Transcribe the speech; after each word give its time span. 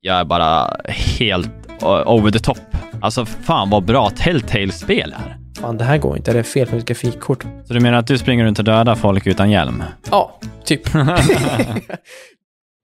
jag 0.00 0.16
är 0.16 0.24
bara 0.24 0.76
helt 0.88 1.50
uh, 1.82 2.08
over 2.12 2.30
the 2.30 2.38
top. 2.38 2.58
Alltså 3.02 3.26
fan 3.26 3.70
vad 3.70 3.84
bra 3.84 4.10
Telltale-spel 4.10 5.14
är. 5.18 5.38
Fan, 5.60 5.76
det 5.76 5.84
här 5.84 5.98
går 5.98 6.16
inte. 6.16 6.32
Det 6.32 6.38
är 6.38 6.42
fel 6.42 6.68
på 6.68 6.74
mitt 6.74 6.84
grafikkort. 6.84 7.42
Så 7.64 7.74
du 7.74 7.80
menar 7.80 7.98
att 7.98 8.06
du 8.06 8.18
springer 8.18 8.44
runt 8.44 8.58
och 8.58 8.64
dödar 8.64 8.94
folk 8.94 9.26
utan 9.26 9.50
hjälm? 9.50 9.84
Ja, 10.10 10.40
typ. 10.64 10.94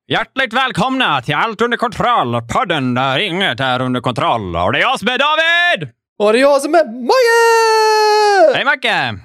Hjärtligt 0.09 0.53
välkomna 0.53 1.23
till 1.23 1.35
Allt 1.35 1.61
under 1.61 1.77
kontroll, 1.77 2.43
podden 2.43 2.95
där 2.95 3.19
inget 3.19 3.61
är 3.61 3.81
under 3.83 4.01
kontroll. 4.01 4.57
Och 4.57 4.73
det 4.73 4.79
är 4.79 4.83
jag 4.83 4.99
som 4.99 5.09
är 5.09 5.19
David! 5.19 5.89
Och 6.19 6.33
det 6.33 6.39
är 6.39 6.41
jag 6.41 6.63
som 6.63 6.75
är 6.75 6.85
Mange! 6.85 8.55
Hej 8.55 8.65
Macke! 8.65 9.19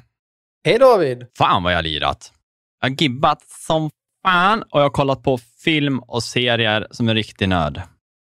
Hej 0.65 0.79
David! 0.79 1.25
Fan 1.37 1.63
vad 1.63 1.71
jag 1.71 1.77
har 1.77 1.83
lirat. 1.83 2.31
Jag 2.81 2.89
har 2.89 2.95
gibbat 2.95 3.41
som 3.41 3.89
fan 4.25 4.61
och 4.61 4.79
jag 4.79 4.85
har 4.85 4.89
kollat 4.89 5.23
på 5.23 5.39
film 5.63 5.99
och 5.99 6.23
serier 6.23 6.87
som 6.91 7.09
en 7.09 7.15
riktig 7.15 7.49
nörd. 7.49 7.81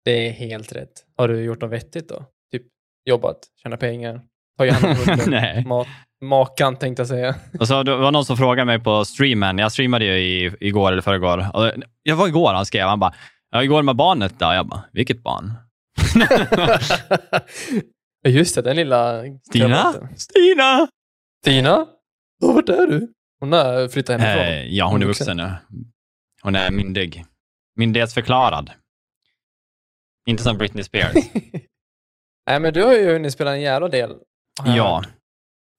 Det 0.04 0.28
är 0.28 0.32
helt 0.32 0.72
rätt. 0.72 0.92
Har 1.16 1.28
du 1.28 1.42
gjort 1.42 1.60
något 1.60 1.70
vettigt 1.70 2.08
då? 2.08 2.24
Typ 2.52 2.62
jobbat, 3.08 3.38
tjänat 3.62 3.80
pengar, 3.80 4.20
tagit 4.58 4.74
hand 4.74 4.98
om 4.98 5.18
hunden, 5.18 5.64
mat, 5.68 5.86
makan 6.22 6.76
tänkte 6.76 7.00
jag 7.00 7.08
säga. 7.08 7.34
Och 7.60 7.68
så 7.68 7.82
det 7.82 7.96
var 7.96 8.10
någon 8.10 8.24
som 8.24 8.36
frågade 8.36 8.64
mig 8.64 8.80
på 8.80 9.04
streamen. 9.04 9.58
Jag 9.58 9.72
streamade 9.72 10.04
ju 10.04 10.18
i, 10.18 10.56
igår 10.60 10.92
eller 10.92 11.02
förrgår. 11.02 11.46
Och 11.56 11.72
jag 12.02 12.16
var 12.16 12.28
igår 12.28 12.54
han 12.54 12.66
skrev. 12.66 12.86
Han 12.86 13.00
bara, 13.00 13.14
igår 13.62 13.82
med 13.82 13.96
barnet 13.96 14.38
då. 14.38 14.46
Jag 14.46 14.66
bara, 14.66 14.84
vilket 14.92 15.22
barn? 15.22 15.52
Just 18.28 18.54
det, 18.54 18.62
den 18.62 18.76
lilla... 18.76 19.22
Stina? 19.42 19.66
kravatten. 19.68 20.08
Stina! 20.16 20.88
Stina? 21.42 21.86
Oh, 22.42 22.54
vart 22.54 22.68
är 22.68 22.86
du? 22.86 23.12
Hon 23.40 23.52
har 23.52 23.88
flyttat 23.88 24.20
hemifrån. 24.20 24.46
Eh, 24.46 24.66
ja, 24.66 24.86
hon 24.86 25.02
är 25.02 25.06
vuxen 25.06 25.36
nu. 25.36 25.52
Hon 26.42 26.54
är 26.54 26.70
myndig. 26.70 27.24
Myndighetsförklarad. 27.76 28.70
Inte 30.26 30.42
som 30.42 30.58
Britney 30.58 30.84
Spears. 30.84 31.14
Nej, 32.46 32.60
men 32.60 32.72
du 32.72 32.82
har 32.82 32.92
ju 32.92 33.12
hunnit 33.12 33.32
spela 33.32 33.52
en 33.52 33.60
jävla 33.60 33.88
del. 33.88 34.10
ja. 34.64 35.02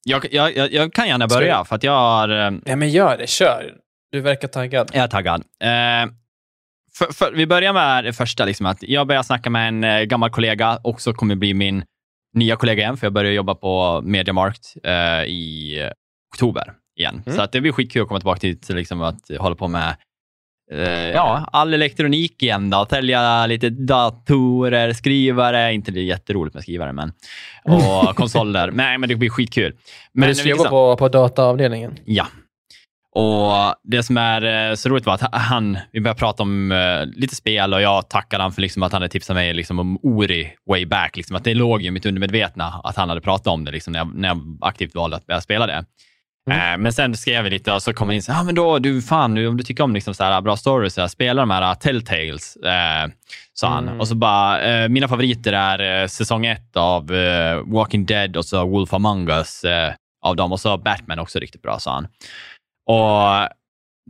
Jag, 0.06 0.34
jag, 0.34 0.56
jag, 0.56 0.74
jag 0.74 0.94
kan 0.94 1.08
gärna 1.08 1.28
börja, 1.28 1.66
för 1.66 1.76
att 1.76 1.84
jag 1.84 1.92
har... 1.92 2.30
eh, 2.30 2.52
Nej, 2.66 2.76
men 2.76 2.90
gör 2.90 3.18
det. 3.18 3.28
Kör. 3.28 3.78
Du 4.12 4.22
verkar 4.22 4.48
taggad. 4.48 4.92
Jag 4.94 5.04
är 5.04 5.08
taggad. 5.08 5.42
Eh, 5.42 6.14
för, 6.98 7.14
för, 7.14 7.32
vi 7.32 7.48
börjar 7.48 7.74
med 7.74 8.04
det 8.04 8.14
första, 8.14 8.46
liksom, 8.46 8.66
att 8.66 8.84
jag 8.84 9.08
börjar 9.08 9.24
snacka 9.24 9.50
med 9.50 9.68
en 9.68 9.84
eh, 9.84 10.02
gammal 10.02 10.30
kollega, 10.30 10.80
också 10.84 11.14
kommer 11.14 11.36
bli 11.36 11.54
min 11.54 11.84
nya 12.34 12.56
kollega 12.56 12.84
igen, 12.84 12.98
för 12.98 13.06
jag 13.06 13.14
börjar 13.14 13.32
jobba 13.32 13.56
på 13.56 14.02
Mediamarkt 14.04 14.74
eh, 14.84 15.24
i 15.24 15.80
eh, 15.82 15.92
oktober 16.36 16.74
igen. 17.00 17.24
Mm. 17.26 17.38
Så 17.38 17.42
att 17.42 17.52
det 17.52 17.62
blir 17.62 17.72
skitkul 17.72 18.02
att 18.02 18.08
komma 18.08 18.20
tillbaka 18.20 18.40
till, 18.40 18.60
till 18.60 18.76
liksom, 18.76 19.02
att 19.02 19.30
hålla 19.40 19.56
på 19.56 19.68
med 19.68 19.90
eh, 19.90 19.96
ja, 21.14 21.50
all 21.52 21.74
elektronik 21.74 22.44
igen. 22.44 22.70
Då. 22.70 22.86
Sälja 22.90 23.46
lite 23.46 23.70
datorer, 23.70 24.94
skrivare, 24.94 25.74
inte 25.74 25.92
det 25.92 26.00
är 26.00 26.04
jätteroligt 26.04 26.54
med 26.54 26.64
skrivare, 26.64 26.94
men 26.94 27.12
och 27.64 28.16
konsoler. 28.16 28.72
Nej, 28.72 28.98
men 28.98 29.10
det 29.10 29.16
blir 29.16 29.30
skitkul. 29.30 29.76
Men 30.14 30.30
du 30.30 30.36
ska 30.36 30.50
jobba 30.50 30.70
på, 30.70 30.98
på 30.98 31.10
dataavdelningen? 31.10 31.98
Ja. 32.06 32.28
Och 33.16 33.76
det 33.84 34.04
som 34.04 34.18
är 34.18 34.70
eh, 34.70 34.76
så 34.76 34.90
roligt 34.90 35.06
var 35.06 35.14
att 35.14 35.34
han, 35.36 35.78
vi 35.92 36.02
började 36.02 36.20
prata 36.20 36.44
om 36.44 36.72
eh, 36.72 37.06
lite 37.06 37.36
spel 37.36 37.74
och 37.74 37.82
jag 37.82 38.10
tackade 38.10 38.44
han 38.44 38.52
för 38.52 38.62
liksom 38.62 38.84
att 38.84 38.92
han 38.92 39.02
hade 39.02 39.12
tipsat 39.12 39.36
mig 39.36 39.54
liksom 39.54 39.80
om 39.80 40.00
Ori 40.04 40.54
way 40.70 40.86
back. 40.86 41.18
Liksom 41.18 41.36
att 41.36 41.44
det 41.44 41.54
låg 41.54 41.84
i 41.84 41.92
mitt 41.92 42.06
undermedvetna 42.06 42.82
att 42.84 42.96
han 42.96 43.10
hade 43.10 43.22
pratat 43.22 43.48
om 43.48 43.66
det 43.66 43.72
liksom 43.72 43.94
när, 43.94 44.00
jag, 44.00 44.16
när 44.16 44.28
jag 44.28 44.58
aktivt 44.62 44.96
valde 44.96 45.18
att 45.18 45.26
börja 45.26 45.42
spela 45.42 45.68
det. 45.68 45.86
Mm. 46.52 46.74
Eh, 46.74 46.78
men 46.78 46.94
sen 46.94 47.18
skrev 47.18 47.44
vi 47.44 47.50
lite 47.50 47.74
och 47.74 47.84
så 47.84 47.94
kom 47.94 48.08
han 48.08 48.16
in 48.16 48.24
så 48.24 48.32
ah, 48.32 48.44
men 48.44 48.56
då, 48.56 48.80
du 48.80 49.02
fan, 49.02 49.48
om 49.48 49.58
du 49.58 49.64
tycker 49.64 49.84
om 49.84 49.94
liksom 49.94 50.14
så 50.14 50.24
här 50.24 50.42
bra 50.42 50.58
stories, 50.58 50.94
så 50.94 51.02
här, 51.02 51.08
spela 51.08 51.42
de 51.42 51.50
här 51.50 51.72
uh, 51.72 51.74
Telltales, 51.74 52.56
eh, 52.56 53.12
sa 53.54 53.68
han. 53.68 53.88
Mm. 53.88 54.00
Och 54.00 54.08
så 54.08 54.16
bara, 54.16 54.62
eh, 54.62 54.90
mina 54.90 55.08
favoriter 55.08 55.54
är 55.54 56.02
eh, 56.02 56.08
säsong 56.08 56.46
ett 56.46 56.78
av 56.78 57.14
eh, 57.14 57.62
Walking 57.66 58.06
Dead 58.06 58.38
och 58.38 58.46
så 58.46 58.66
Wolf 58.66 58.94
Among 58.94 59.30
Us 59.30 59.64
eh, 59.64 59.94
av 60.26 60.36
dem 60.36 60.52
och 60.52 60.60
så 60.60 60.78
Batman 60.78 61.20
också 61.20 61.40
riktigt 61.40 61.62
bra, 61.62 61.80
sa 61.80 61.94
han. 61.94 62.08
Och 62.86 63.50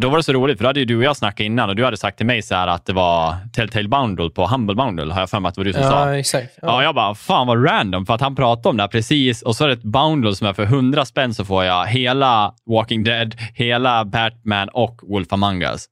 då 0.02 0.10
var 0.10 0.18
det 0.18 0.24
så 0.24 0.34
roligt, 0.34 0.58
för 0.58 0.64
då 0.64 0.70
hade 0.70 0.80
ju 0.80 0.86
du 0.86 0.98
och 0.98 1.04
jag 1.04 1.18
snackat 1.18 1.40
innan 1.40 1.70
och 1.70 1.76
du 1.76 1.86
hade 1.86 1.98
sagt 1.98 2.18
till 2.18 2.26
mig 2.26 2.42
så 2.42 2.56
här 2.56 2.68
att 2.68 2.86
det 2.86 2.94
var 2.94 3.36
Telltale 3.54 3.88
Bundle 3.88 4.30
på 4.30 4.48
Humble 4.48 4.76
Bundle, 4.76 5.14
har 5.14 5.20
jag 5.20 5.30
för 5.30 5.40
mig 5.40 5.50
att 5.50 5.56
det 5.56 5.60
var 5.60 5.66
du 5.66 5.74
som 5.74 5.84
sa. 5.84 6.10
Ja, 6.10 6.18
exakt. 6.18 6.60
Ja, 6.62 6.84
jag 6.84 6.96
bara, 6.96 7.16
fan 7.16 7.48
vad 7.48 7.66
random, 7.66 8.06
för 8.06 8.14
att 8.14 8.22
han 8.22 8.36
pratade 8.36 8.70
om 8.70 8.78
det 8.78 8.84
här 8.84 8.88
precis 8.88 9.42
och 9.42 9.56
så 9.56 9.64
är 9.64 9.68
det 9.68 9.74
ett 9.74 9.84
bundle 9.84 10.36
som 10.36 10.48
är 10.48 10.54
för 10.54 10.64
100 10.64 11.06
spänn 11.06 11.34
så 11.34 11.46
får 11.46 11.64
jag 11.64 11.88
hela 11.88 12.54
Walking 12.66 13.04
Dead, 13.04 13.36
hela 13.56 14.06
Batman 14.06 14.70
och 14.70 15.00
Wolf 15.04 15.34
Among 15.34 15.64
Us. 15.64 15.86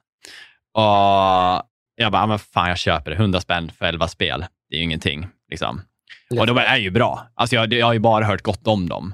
Och 0.74 0.84
jag 1.96 2.12
bara, 2.12 2.28
men 2.28 2.40
fan 2.40 2.70
jag 2.70 2.78
köper 2.78 3.12
det, 3.12 3.18
100 3.18 3.42
spänn 3.42 3.72
för 3.78 3.86
11 3.86 4.08
spel. 4.08 4.46
Det 4.70 4.76
är 4.76 4.78
ju 4.78 4.84
ingenting. 4.84 5.28
Liksom. 5.50 5.82
Och 6.40 6.48
de 6.48 6.58
är 6.58 6.78
ju 6.78 6.90
bra. 6.90 7.28
Alltså 7.36 7.56
jag, 7.56 7.74
jag 7.74 7.86
har 7.86 7.94
ju 7.94 8.00
bara 8.00 8.26
hört 8.26 8.42
gott 8.42 8.68
om 8.68 8.90
dem. 8.90 9.14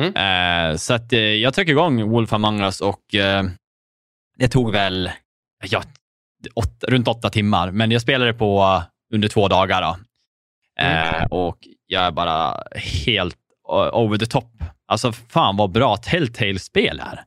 Mm. 0.00 0.70
Eh, 0.70 0.76
så 0.76 0.94
att, 0.94 1.12
eh, 1.12 1.20
jag 1.20 1.54
tryckte 1.54 1.70
igång 1.72 2.10
Wolf 2.10 2.32
Among 2.32 2.60
Us 2.60 2.80
och 2.80 3.14
eh, 3.14 3.44
det 4.38 4.48
tog 4.48 4.72
väl 4.72 5.10
ja, 5.70 5.82
åtta, 6.54 6.86
runt 6.86 7.08
åtta 7.08 7.30
timmar, 7.30 7.70
men 7.70 7.90
jag 7.90 8.02
spelade 8.02 8.32
på 8.32 8.60
eh, 8.60 9.14
under 9.14 9.28
två 9.28 9.48
dagar. 9.48 9.82
Då. 9.82 9.96
Eh, 10.84 11.24
och 11.30 11.58
jag 11.86 12.02
är 12.02 12.10
bara 12.10 12.62
helt 13.04 13.38
eh, 13.72 13.98
over 13.98 14.18
the 14.18 14.26
top. 14.26 14.52
Alltså 14.86 15.12
fan 15.12 15.56
vad 15.56 15.70
bra 15.70 15.96
Telltale-spel 15.96 17.00
är. 17.00 17.24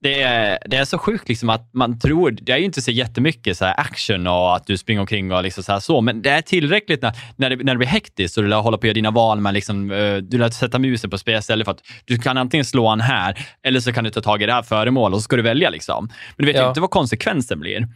Det 0.00 0.22
är, 0.22 0.58
det 0.66 0.76
är 0.76 0.84
så 0.84 0.98
sjukt 0.98 1.28
liksom 1.28 1.50
att 1.50 1.74
man 1.74 1.98
tror, 1.98 2.30
det 2.30 2.52
är 2.52 2.56
ju 2.56 2.64
inte 2.64 2.82
så 2.82 2.90
jättemycket 2.90 3.58
så 3.58 3.64
action 3.64 4.26
och 4.26 4.56
att 4.56 4.66
du 4.66 4.76
springer 4.76 5.00
omkring 5.00 5.32
och 5.32 5.42
liksom 5.42 5.64
så, 5.64 5.72
här 5.72 5.80
så 5.80 6.00
men 6.00 6.22
det 6.22 6.30
är 6.30 6.42
tillräckligt 6.42 7.02
när, 7.02 7.12
när, 7.36 7.50
det, 7.50 7.56
när 7.56 7.74
det 7.74 7.78
blir 7.78 7.88
hektiskt 7.88 8.36
och 8.36 8.42
du 8.42 8.48
lär 8.48 8.56
hålla 8.56 8.76
på 8.76 8.80
att 8.80 8.84
göra 8.84 8.94
dina 8.94 9.10
val, 9.10 9.40
med 9.40 9.54
liksom, 9.54 9.90
eh, 9.90 10.16
du 10.16 10.38
lär 10.38 10.50
sätta 10.50 10.78
musen 10.78 11.10
på 11.10 11.18
spelstället 11.18 11.64
för 11.64 11.72
att 11.72 11.82
du 12.04 12.18
kan 12.18 12.38
antingen 12.38 12.64
slå 12.64 12.88
han 12.88 13.00
här 13.00 13.38
eller 13.62 13.80
så 13.80 13.92
kan 13.92 14.04
du 14.04 14.10
ta 14.10 14.20
tag 14.20 14.42
i 14.42 14.46
det 14.46 14.52
här 14.52 14.62
föremålet 14.62 15.14
och 15.14 15.20
så 15.20 15.24
ska 15.24 15.36
du 15.36 15.42
välja. 15.42 15.70
Liksom. 15.70 16.04
Men 16.36 16.46
du 16.46 16.52
vet 16.52 16.56
ju 16.56 16.60
Ja. 16.60 16.68
inte 16.68 16.80
vad 16.80 16.90
konsekvensen 16.90 17.60
blir. 17.60 17.88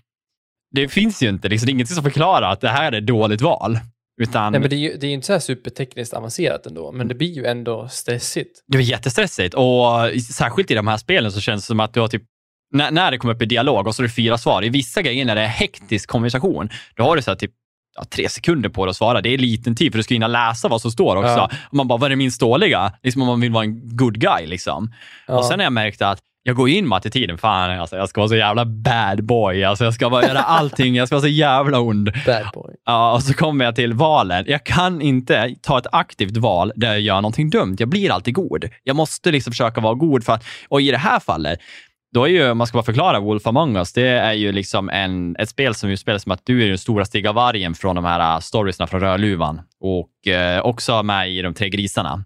Det 0.74 0.88
finns 0.88 1.22
ju 1.22 1.28
inte, 1.28 1.48
liksom, 1.48 1.66
det 1.66 1.70
är 1.70 1.74
ingenting 1.74 1.94
som 1.94 2.04
förklarar 2.04 2.52
att 2.52 2.60
det 2.60 2.69
här 2.69 2.92
är 2.92 2.98
ett 2.98 3.06
dåligt 3.06 3.40
val. 3.40 3.78
Utan 4.22 4.53
Nej, 4.53 4.60
men 4.60 4.71
det 4.71 4.77
är 4.77 4.78
ju 4.78 4.97
det 4.97 5.06
är 5.06 5.10
inte 5.10 5.27
så 5.27 5.33
här 5.33 5.41
supertekniskt 5.41 6.15
avancerat 6.15 6.66
ändå, 6.66 6.93
men 6.93 7.09
det 7.09 7.15
blir 7.15 7.33
ju 7.33 7.44
ändå 7.47 7.88
stressigt. 7.88 8.65
Det 8.66 8.78
är 8.78 8.83
jättestressigt 8.83 9.55
och 9.55 10.22
särskilt 10.31 10.71
i 10.71 10.75
de 10.75 10.87
här 10.87 10.97
spelen 10.97 11.33
så 11.33 11.41
känns 11.41 11.62
det 11.62 11.66
som 11.66 11.81
att 11.81 11.94
du 11.94 12.00
har 12.00 12.09
typ 12.09 12.22
när, 12.72 12.91
när 12.91 13.11
det 13.11 13.19
kommer 13.19 13.34
upp 13.34 13.43
i 13.43 13.47
dialog 13.47 13.87
och 13.87 13.94
så 13.94 14.03
är 14.03 14.06
det 14.06 14.12
fyra 14.12 14.38
svar. 14.38 14.65
I 14.65 14.69
vissa 14.69 15.03
grejer 15.03 15.25
när 15.25 15.34
det 15.34 15.41
är 15.41 15.47
hektisk 15.47 16.09
konversation, 16.09 16.69
då 16.97 17.03
har 17.03 17.16
du 17.16 17.22
så 17.22 17.31
här 17.31 17.37
typ 17.37 17.53
ja, 17.94 18.05
tre 18.05 18.28
sekunder 18.28 18.69
på 18.69 18.84
dig 18.84 18.91
att 18.91 18.97
svara. 18.97 19.21
Det 19.21 19.28
är 19.28 19.38
liten 19.38 19.77
tid 19.77 19.93
för 19.93 19.99
du 19.99 20.03
ska 20.03 20.15
hinna 20.15 20.27
läsa 20.27 20.69
vad 20.69 20.81
som 20.81 20.91
står 20.91 21.16
också. 21.16 21.28
Ja. 21.28 21.50
Man 21.72 21.88
bara, 21.88 21.99
vad 21.99 22.12
är 22.12 22.16
min 22.16 22.32
ståliga? 22.32 22.93
Liksom 23.03 23.22
om 23.22 23.28
man 23.28 23.41
vill 23.41 23.53
vara 23.53 23.65
en 23.65 23.97
good 23.97 24.21
guy. 24.21 24.47
Liksom. 24.47 24.93
Ja. 25.27 25.38
Och 25.38 25.44
sen 25.44 25.59
har 25.59 25.65
jag 25.65 25.72
märkt 25.72 26.03
att 26.03 26.21
jag 26.42 26.56
går 26.56 26.69
in 26.69 26.88
med 26.88 26.97
attityden, 26.97 27.38
fan 27.38 27.80
alltså, 27.80 27.97
jag 27.97 28.08
ska 28.08 28.20
vara 28.20 28.28
så 28.28 28.36
jävla 28.36 28.64
bad 28.64 29.25
boy. 29.25 29.64
Alltså, 29.64 29.84
jag 29.84 29.94
ska 29.94 30.10
bara 30.10 30.26
göra 30.26 30.38
allting, 30.38 30.94
jag 30.94 31.08
ska 31.08 31.14
vara 31.14 31.22
så 31.22 31.28
jävla 31.28 31.80
ond. 31.80 32.12
Bad 32.26 32.47
boy. 32.54 32.75
Ja, 32.86 33.12
och 33.12 33.22
så 33.22 33.34
kommer 33.34 33.64
jag 33.64 33.76
till 33.76 33.92
valen. 33.92 34.44
Jag 34.48 34.64
kan 34.66 35.02
inte 35.02 35.54
ta 35.62 35.78
ett 35.78 35.86
aktivt 35.92 36.36
val 36.36 36.72
där 36.76 36.88
jag 36.88 37.00
gör 37.00 37.14
någonting 37.14 37.50
dumt. 37.50 37.76
Jag 37.78 37.88
blir 37.88 38.10
alltid 38.10 38.34
god. 38.34 38.69
Jag 38.82 38.97
måste 38.97 39.31
liksom 39.31 39.50
försöka 39.50 39.81
vara 39.81 39.94
god. 39.94 40.25
För 40.25 40.32
att, 40.32 40.44
och 40.69 40.81
i 40.81 40.91
det 40.91 40.98
här 40.98 41.20
fallet, 41.20 41.58
då 42.14 42.25
är 42.25 42.28
ju, 42.28 42.50
om 42.50 42.58
man 42.58 42.66
ska 42.66 42.76
bara 42.78 42.84
förklara 42.84 43.20
Wolf 43.20 43.47
Among 43.47 43.76
Us, 43.76 43.92
det 43.92 44.08
är 44.08 44.32
ju 44.32 44.52
liksom 44.52 44.88
en, 44.88 45.36
ett 45.36 45.48
spel 45.48 45.75
som 45.75 45.91
ju 45.91 45.97
spelas 45.97 46.22
som 46.22 46.32
att 46.32 46.47
du 46.47 46.64
är 46.64 46.69
den 46.69 46.78
stora 46.78 47.04
stiga 47.04 47.32
vargen 47.32 47.75
från 47.75 47.97
de 47.97 48.04
här 48.04 48.34
uh, 48.34 48.41
storiesna 48.41 48.86
från 48.86 49.00
Rödluvan 49.00 49.60
och 49.81 50.32
eh, 50.32 50.60
också 50.60 51.02
med 51.02 51.31
i 51.31 51.42
De 51.42 51.54
tre 51.54 51.69
grisarna. 51.69 52.25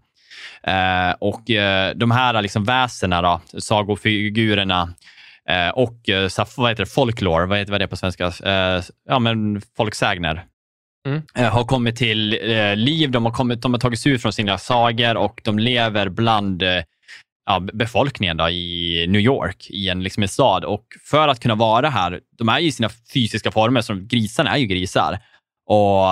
Eh, 0.63 1.15
och 1.19 1.51
eh, 1.51 1.95
de 1.95 2.11
här 2.11 2.43
liksom 2.43 2.65
väsena, 2.65 3.23
då, 3.23 3.41
sagofigurerna 3.59 4.95
eh, 5.49 5.69
och 5.69 6.01
vad 6.57 6.71
heter 6.71 6.85
det, 6.85 6.91
folklore, 6.91 7.47
vad 7.47 7.59
heter 7.59 7.79
det 7.79 7.89
på 7.89 7.97
svenska? 7.97 8.33
Ja, 9.09 9.19
men 9.19 9.63
folksägner. 9.77 10.45
Mm. 11.09 11.53
Har 11.53 11.65
kommit 11.65 11.97
till 11.97 12.29
liv, 12.77 13.11
de 13.11 13.25
har, 13.25 13.33
kommit, 13.33 13.63
de 13.63 13.73
har 13.75 13.81
tagit 13.81 14.01
sig 14.01 14.13
ut 14.13 14.23
från 14.23 14.33
sina 14.33 14.59
sagor 14.59 15.17
och 15.17 15.41
de 15.45 15.59
lever 15.59 16.09
bland 16.09 16.63
ja, 17.47 17.61
befolkningen 17.61 18.37
då, 18.37 18.49
i 18.49 19.07
New 19.09 19.21
York, 19.21 19.67
i 19.71 19.89
en, 19.89 20.03
liksom 20.03 20.23
en 20.23 20.29
stad. 20.29 20.65
Och 20.65 20.85
för 21.11 21.29
att 21.29 21.41
kunna 21.41 21.55
vara 21.55 21.89
här, 21.89 22.21
de 22.39 22.49
är 22.49 22.59
ju 22.59 22.67
i 22.67 22.73
sina 22.73 22.89
fysiska 23.15 23.51
former, 23.51 23.81
som 23.81 24.07
grisarna 24.07 24.51
är 24.51 24.59
ju 24.59 24.67
grisar. 24.67 25.19
Och 25.67 26.07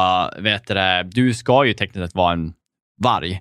vet 0.44 0.67
du, 0.67 1.03
du 1.05 1.35
ska 1.35 1.65
ju 1.65 1.75
tekniskt 1.75 2.06
sett 2.06 2.15
vara 2.15 2.32
en 2.32 2.53
varg. 3.03 3.41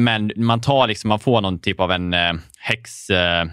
Men 0.00 0.32
man 0.36 0.60
tar 0.60 0.86
liksom, 0.86 1.08
man 1.08 1.20
får 1.20 1.40
någon 1.40 1.58
typ 1.58 1.80
av 1.80 1.92
en 1.92 2.14
eh, 2.14 2.32
häx... 2.58 3.10
Eh, 3.10 3.46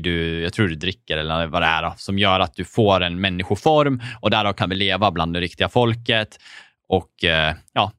du, 0.00 0.42
jag 0.42 0.52
tror 0.52 0.68
du 0.68 0.74
dricker 0.74 1.16
eller 1.16 1.46
vad 1.46 1.62
det 1.62 1.66
är, 1.66 1.82
då, 1.82 1.94
som 1.96 2.18
gör 2.18 2.40
att 2.40 2.54
du 2.54 2.64
får 2.64 3.00
en 3.00 3.20
människoform 3.20 4.02
och 4.20 4.30
därav 4.30 4.52
kan 4.52 4.68
vi 4.68 4.76
leva 4.76 5.10
bland 5.10 5.34
det 5.34 5.40
riktiga 5.40 5.68
folket. 5.68 6.38
Och 6.88 7.24
eh, 7.24 7.54
ja, 7.72 7.92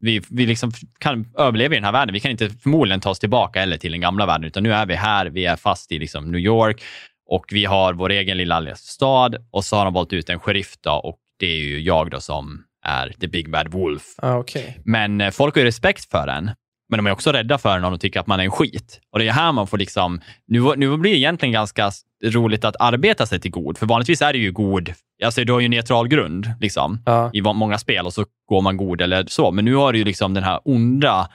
vi, 0.00 0.22
vi 0.30 0.46
liksom 0.46 0.72
kan 0.98 1.26
överleva 1.38 1.74
i 1.74 1.76
den 1.76 1.84
här 1.84 1.92
världen. 1.92 2.12
Vi 2.12 2.20
kan 2.20 2.30
inte 2.30 2.50
förmodligen 2.50 3.00
ta 3.00 3.10
oss 3.10 3.18
tillbaka 3.18 3.62
eller 3.62 3.76
till 3.76 3.92
den 3.92 4.00
gamla 4.00 4.26
världen, 4.26 4.44
utan 4.44 4.62
nu 4.62 4.72
är 4.72 4.86
vi 4.86 4.94
här. 4.94 5.26
Vi 5.26 5.46
är 5.46 5.56
fast 5.56 5.92
i 5.92 5.98
liksom 5.98 6.30
New 6.30 6.40
York 6.40 6.82
och 7.26 7.44
vi 7.50 7.64
har 7.64 7.92
vår 7.92 8.10
egen 8.10 8.36
lilla 8.36 8.76
stad 8.76 9.36
och 9.50 9.64
så 9.64 9.76
har 9.76 9.84
de 9.84 9.94
valt 9.94 10.12
ut 10.12 10.30
en 10.30 10.40
sheriff 10.40 10.74
då, 10.80 10.92
och 10.92 11.18
det 11.38 11.46
är 11.46 11.56
ju 11.56 11.80
jag 11.80 12.10
då 12.10 12.20
som 12.20 12.64
är 12.84 13.08
The 13.20 13.26
Big 13.28 13.50
Bad 13.50 13.72
Wolf. 13.72 14.02
Ah, 14.16 14.36
okej. 14.36 14.78
Men 14.84 15.20
eh, 15.20 15.30
folk 15.30 15.54
har 15.54 15.60
ju 15.60 15.66
respekt 15.66 16.10
för 16.10 16.26
den. 16.26 16.50
Men 16.92 16.98
de 16.98 17.06
är 17.06 17.10
också 17.12 17.32
rädda 17.32 17.58
för 17.58 17.76
om 17.76 17.82
de 17.92 17.98
tycker 17.98 18.20
att 18.20 18.26
man 18.26 18.40
är 18.40 18.44
en 18.44 18.50
skit. 18.50 19.00
Och 19.12 19.18
det 19.18 19.28
är 19.28 19.32
här 19.32 19.52
man 19.52 19.66
får 19.66 19.78
liksom... 19.78 20.20
Nu, 20.46 20.60
nu 20.76 20.96
blir 20.96 21.12
det 21.12 21.18
egentligen 21.18 21.52
ganska 21.52 21.90
roligt 22.24 22.64
att 22.64 22.76
arbeta 22.80 23.26
sig 23.26 23.40
till 23.40 23.50
god. 23.50 23.78
För 23.78 23.86
vanligtvis 23.86 24.22
är 24.22 24.32
det 24.32 24.38
ju 24.38 24.52
god... 24.52 24.92
Alltså 25.24 25.44
du 25.44 25.52
har 25.52 25.60
ju 25.60 25.68
neutral 25.68 26.08
grund 26.08 26.50
liksom, 26.60 27.02
Ja. 27.06 27.30
i 27.32 27.42
många 27.42 27.78
spel 27.78 28.06
och 28.06 28.12
så 28.12 28.24
går 28.48 28.60
man 28.60 28.76
god 28.76 29.00
eller 29.00 29.26
så. 29.26 29.50
Men 29.50 29.64
nu 29.64 29.74
har 29.74 29.92
du 29.92 29.98
ju 29.98 30.04
liksom 30.04 30.34
den 30.34 30.44
här 30.44 30.60
onda 30.64 31.28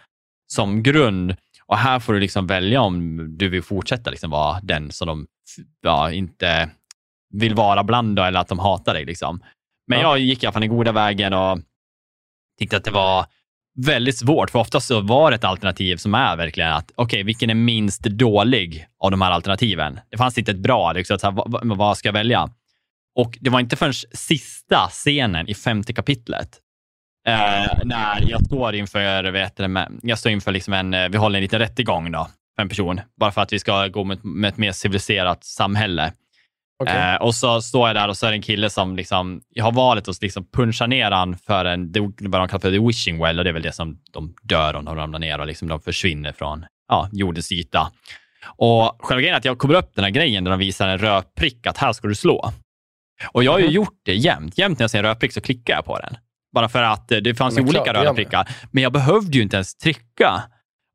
som 0.47 0.83
grund. 0.83 1.35
Och 1.65 1.77
här 1.77 1.99
får 1.99 2.13
du 2.13 2.19
liksom 2.19 2.47
välja 2.47 2.81
om 2.81 3.17
du 3.37 3.49
vill 3.49 3.63
fortsätta 3.63 4.09
liksom 4.09 4.29
vara 4.29 4.59
den 4.63 4.91
som 4.91 5.07
de 5.07 5.27
ja, 5.81 6.11
inte 6.11 6.69
vill 7.33 7.55
vara 7.55 7.83
bland 7.83 8.15
då, 8.15 8.23
eller 8.23 8.39
att 8.39 8.47
de 8.47 8.59
hatar 8.59 8.93
dig. 8.93 9.05
Liksom. 9.05 9.43
Men 9.87 9.99
Ja. 9.99 10.03
jag 10.07 10.19
gick 10.19 10.43
i 10.43 10.45
alla 10.45 10.53
fall 10.53 10.61
den 10.61 10.69
goda 10.69 10.91
vägen 10.91 11.33
och 11.33 11.59
tyckte 12.59 12.77
att 12.77 12.83
det 12.83 12.91
var 12.91 13.25
väldigt 13.85 14.17
svårt, 14.17 14.49
för 14.49 14.59
oftast 14.59 14.87
så 14.87 15.01
var 15.01 15.31
det 15.31 15.35
ett 15.35 15.43
alternativ 15.43 15.97
som 15.97 16.13
är 16.13 16.37
verkligen 16.37 16.71
att, 16.71 16.91
okej, 16.95 17.23
vilken 17.23 17.49
är 17.49 17.53
minst 17.55 18.03
dålig 18.03 18.87
av 18.99 19.11
de 19.11 19.21
här 19.21 19.31
alternativen? 19.31 19.99
Det 20.11 20.17
fanns 20.17 20.37
inte 20.37 20.51
ett 20.51 20.57
bra, 20.57 20.91
liksom, 20.93 21.19
så 21.19 21.27
här, 21.27 21.33
vad, 21.33 21.77
vad- 21.77 21.97
ska 21.97 22.07
jag 22.07 22.13
välja? 22.13 22.49
Och 23.15 23.37
det 23.41 23.49
var 23.49 23.59
inte 23.59 23.75
förrän 23.75 23.93
sista 24.13 24.87
scenen 24.91 25.47
i 25.49 25.53
femte 25.53 25.93
kapitlet, 25.93 26.49
eh, 27.27 27.77
när 27.83 28.29
jag 28.29 28.45
står 28.45 28.75
inför, 28.75 29.31
vet 29.31 29.57
du, 29.57 29.85
jag 30.03 30.19
står 30.19 30.31
inför 30.31 30.51
liksom 30.51 30.73
en, 30.73 30.93
eh, 30.93 31.09
vi 31.09 31.17
håller 31.17 31.37
en 31.39 31.43
liten 31.43 31.59
rättegång 31.59 32.11
då, 32.11 32.27
för 32.55 32.61
en 32.61 32.69
person, 32.69 33.01
bara 33.19 33.31
för 33.31 33.41
att 33.41 33.53
vi 33.53 33.59
ska 33.59 33.87
gå 33.87 34.03
med, 34.03 34.25
med 34.25 34.47
ett 34.47 34.57
mer 34.57 34.71
civiliserat 34.71 35.43
samhälle. 35.43 36.11
Okej. 36.79 36.95
Eh, 37.13 37.15
och 37.15 37.35
så 37.35 37.61
står 37.61 37.87
jag 37.89 37.95
där 37.95 38.07
och 38.07 38.17
så 38.17 38.25
är 38.25 38.31
det 38.31 38.37
en 38.37 38.41
kille 38.41 38.69
som 38.69 38.95
liksom, 38.95 39.41
jag 39.49 39.63
har 39.63 39.71
valet 39.71 40.07
att 40.07 40.21
liksom 40.21 40.45
puncha 40.53 40.87
ner 40.87 41.11
han 41.11 41.37
för 41.37 41.65
en, 41.65 41.91
det 41.91 41.99
vad 41.99 42.11
de 42.41 42.47
kallar 42.47 42.59
för 42.59 42.71
the 42.71 42.79
wishing 42.79 43.19
well 43.23 43.37
och 43.39 43.43
det 43.43 43.49
är 43.51 43.53
väl 43.53 43.61
det 43.61 43.71
som 43.71 43.97
de 44.13 44.35
dör 44.43 44.73
om 44.75 44.85
de 44.85 44.95
ramlar 44.95 45.19
ner 45.19 45.39
och 45.39 45.47
liksom 45.47 45.67
de 45.67 45.81
försvinner 45.81 46.31
från 46.31 46.65
ja, 46.87 47.09
jordens 47.11 47.51
yta. 47.51 47.91
Och 48.55 48.97
själva 48.99 49.21
grejen 49.21 49.33
är 49.33 49.37
att 49.39 49.45
jag 49.45 49.57
kommer 49.57 49.73
upp 49.75 49.91
den 49.95 50.03
här 50.03 50.11
grejen 50.11 50.43
där 50.43 50.51
de 50.51 50.59
visar 50.59 50.87
en 50.87 50.97
röd 50.97 51.23
prick 51.35 51.67
att 51.67 51.77
här 51.77 51.93
ska 51.93 52.07
du 52.07 52.15
slå. 52.15 52.51
Och 53.31 53.43
jag 53.43 53.51
har 53.51 53.59
ju 53.59 53.65
Mhm. 53.65 53.73
gjort 53.73 53.99
det 54.05 54.15
jämt. 54.15 54.57
Jämt 54.57 54.79
när 54.79 54.83
jag 54.83 54.91
ser 54.91 54.97
en 54.99 55.03
röd 55.05 55.19
prick 55.19 55.33
så 55.33 55.41
klickar 55.41 55.73
jag 55.73 55.85
på 55.85 55.99
den. 55.99 56.17
Bara 56.53 56.69
för 56.69 56.83
att 56.83 57.11
eh, 57.11 57.17
det 57.17 57.35
fanns 57.35 57.57
ju 57.57 57.61
olika 57.61 57.83
klart, 57.83 57.95
röda 57.95 58.13
prickar. 58.13 58.49
Men 58.71 58.83
jag 58.83 58.93
behövde 58.93 59.37
ju 59.37 59.43
inte 59.43 59.55
ens 59.57 59.75
trycka. 59.77 60.43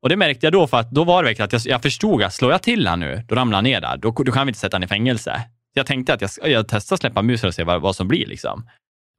Och 0.03 0.09
det 0.09 0.15
märkte 0.15 0.45
jag 0.45 0.53
då, 0.53 0.67
för 0.67 0.77
att 0.77 0.91
då 0.91 1.03
var 1.03 1.23
det 1.23 1.29
verkligen 1.29 1.45
att 1.45 1.53
jag, 1.53 1.61
jag 1.65 1.81
förstod 1.81 2.23
att 2.23 2.33
slår 2.33 2.51
jag 2.51 2.61
till 2.61 2.87
han 2.87 2.99
nu, 2.99 3.23
då 3.27 3.35
ramlar 3.35 3.57
han 3.57 3.63
ner 3.63 3.81
där. 3.81 3.97
Då, 3.97 4.11
då 4.11 4.31
kan 4.31 4.47
vi 4.47 4.49
inte 4.49 4.59
sätta 4.59 4.75
han 4.75 4.83
i 4.83 4.87
fängelse. 4.87 5.41
Jag 5.73 5.85
tänkte 5.85 6.13
att 6.13 6.21
jag, 6.21 6.49
jag 6.51 6.67
testar 6.67 6.97
släppa 6.97 7.21
musen 7.21 7.47
och 7.47 7.53
se 7.53 7.63
vad, 7.63 7.81
vad 7.81 7.95
som 7.95 8.07
blir. 8.07 8.25
Liksom. 8.25 8.67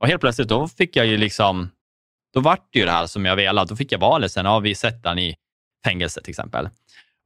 Och 0.01 0.09
helt 0.09 0.21
plötsligt, 0.21 0.49
då 0.49 0.69
fick 0.69 0.97
jag 0.97 1.07
ju 1.07 1.17
liksom, 1.17 1.71
då 2.35 2.41
vart 2.41 2.69
det 2.73 2.79
ju 2.79 2.85
det 2.85 2.91
här 2.91 3.07
som 3.07 3.25
jag 3.25 3.37
velat. 3.37 3.69
Då 3.69 3.77
fick 3.77 3.93
jag 3.93 3.99
valet 3.99 4.33
sen, 4.33 4.45
ja, 4.45 4.59
vi 4.59 4.75
sätter 4.75 5.09
han 5.09 5.19
i 5.19 5.35
fängelse 5.85 6.23
till 6.23 6.31
exempel. 6.31 6.69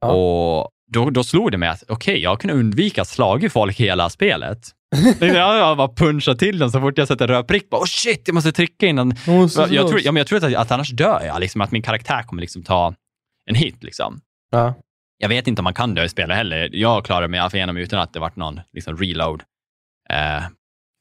Ja. 0.01 0.07
Och 0.07 0.69
då, 0.91 1.09
då 1.09 1.23
slog 1.23 1.51
det 1.51 1.57
mig 1.57 1.69
att 1.69 1.83
okej, 1.87 2.19
jag 2.19 2.41
kunde 2.41 2.53
undvika 2.53 3.01
att 3.01 3.07
slaga 3.07 3.49
folk 3.49 3.79
hela 3.79 4.09
spelet. 4.09 4.59
jag, 5.19 5.77
bara 5.77 5.87
puncha 5.87 6.35
till 6.35 6.59
dem 6.59 6.71
så 6.71 6.81
fort 6.81 6.97
jag 6.97 7.07
sätter 7.07 7.27
röd 7.27 7.47
prick. 7.47 7.69
Bara, 7.69 7.81
oh 7.81 7.85
shit, 7.85 8.23
jag 8.25 8.33
måste 8.33 8.51
trycka 8.51 8.87
innan. 8.87 9.11
Oh, 9.27 9.47
så 9.47 9.67
Jag, 9.69 9.87
tror, 9.87 10.01
ja, 10.03 10.11
men 10.11 10.19
jag 10.19 10.27
tror 10.27 10.45
att, 10.45 10.55
att 10.55 10.71
annars 10.71 10.91
dör 10.91 11.21
jag, 11.25 11.39
liksom, 11.39 11.61
att 11.61 11.71
min 11.71 11.81
karaktär 11.81 12.23
kommer 12.23 12.41
liksom 12.41 12.63
ta 12.63 12.93
en 13.49 13.55
hit. 13.55 13.83
Liksom. 13.83 14.21
Ja. 14.51 14.73
Jag 15.21 15.29
vet 15.29 15.47
inte 15.47 15.59
om 15.59 15.63
man 15.63 15.73
kan 15.73 15.95
dö 15.95 16.03
i 16.03 16.09
spelet 16.09 16.37
heller. 16.37 16.69
Jag 16.73 17.05
klarade 17.05 17.27
mig 17.27 17.49
igenom 17.53 17.77
utan 17.77 17.99
att 17.99 18.13
det 18.13 18.19
varit 18.19 18.35
någon 18.35 18.61
liksom, 18.71 18.97
reload. 18.97 19.43
Eh, 20.09 20.43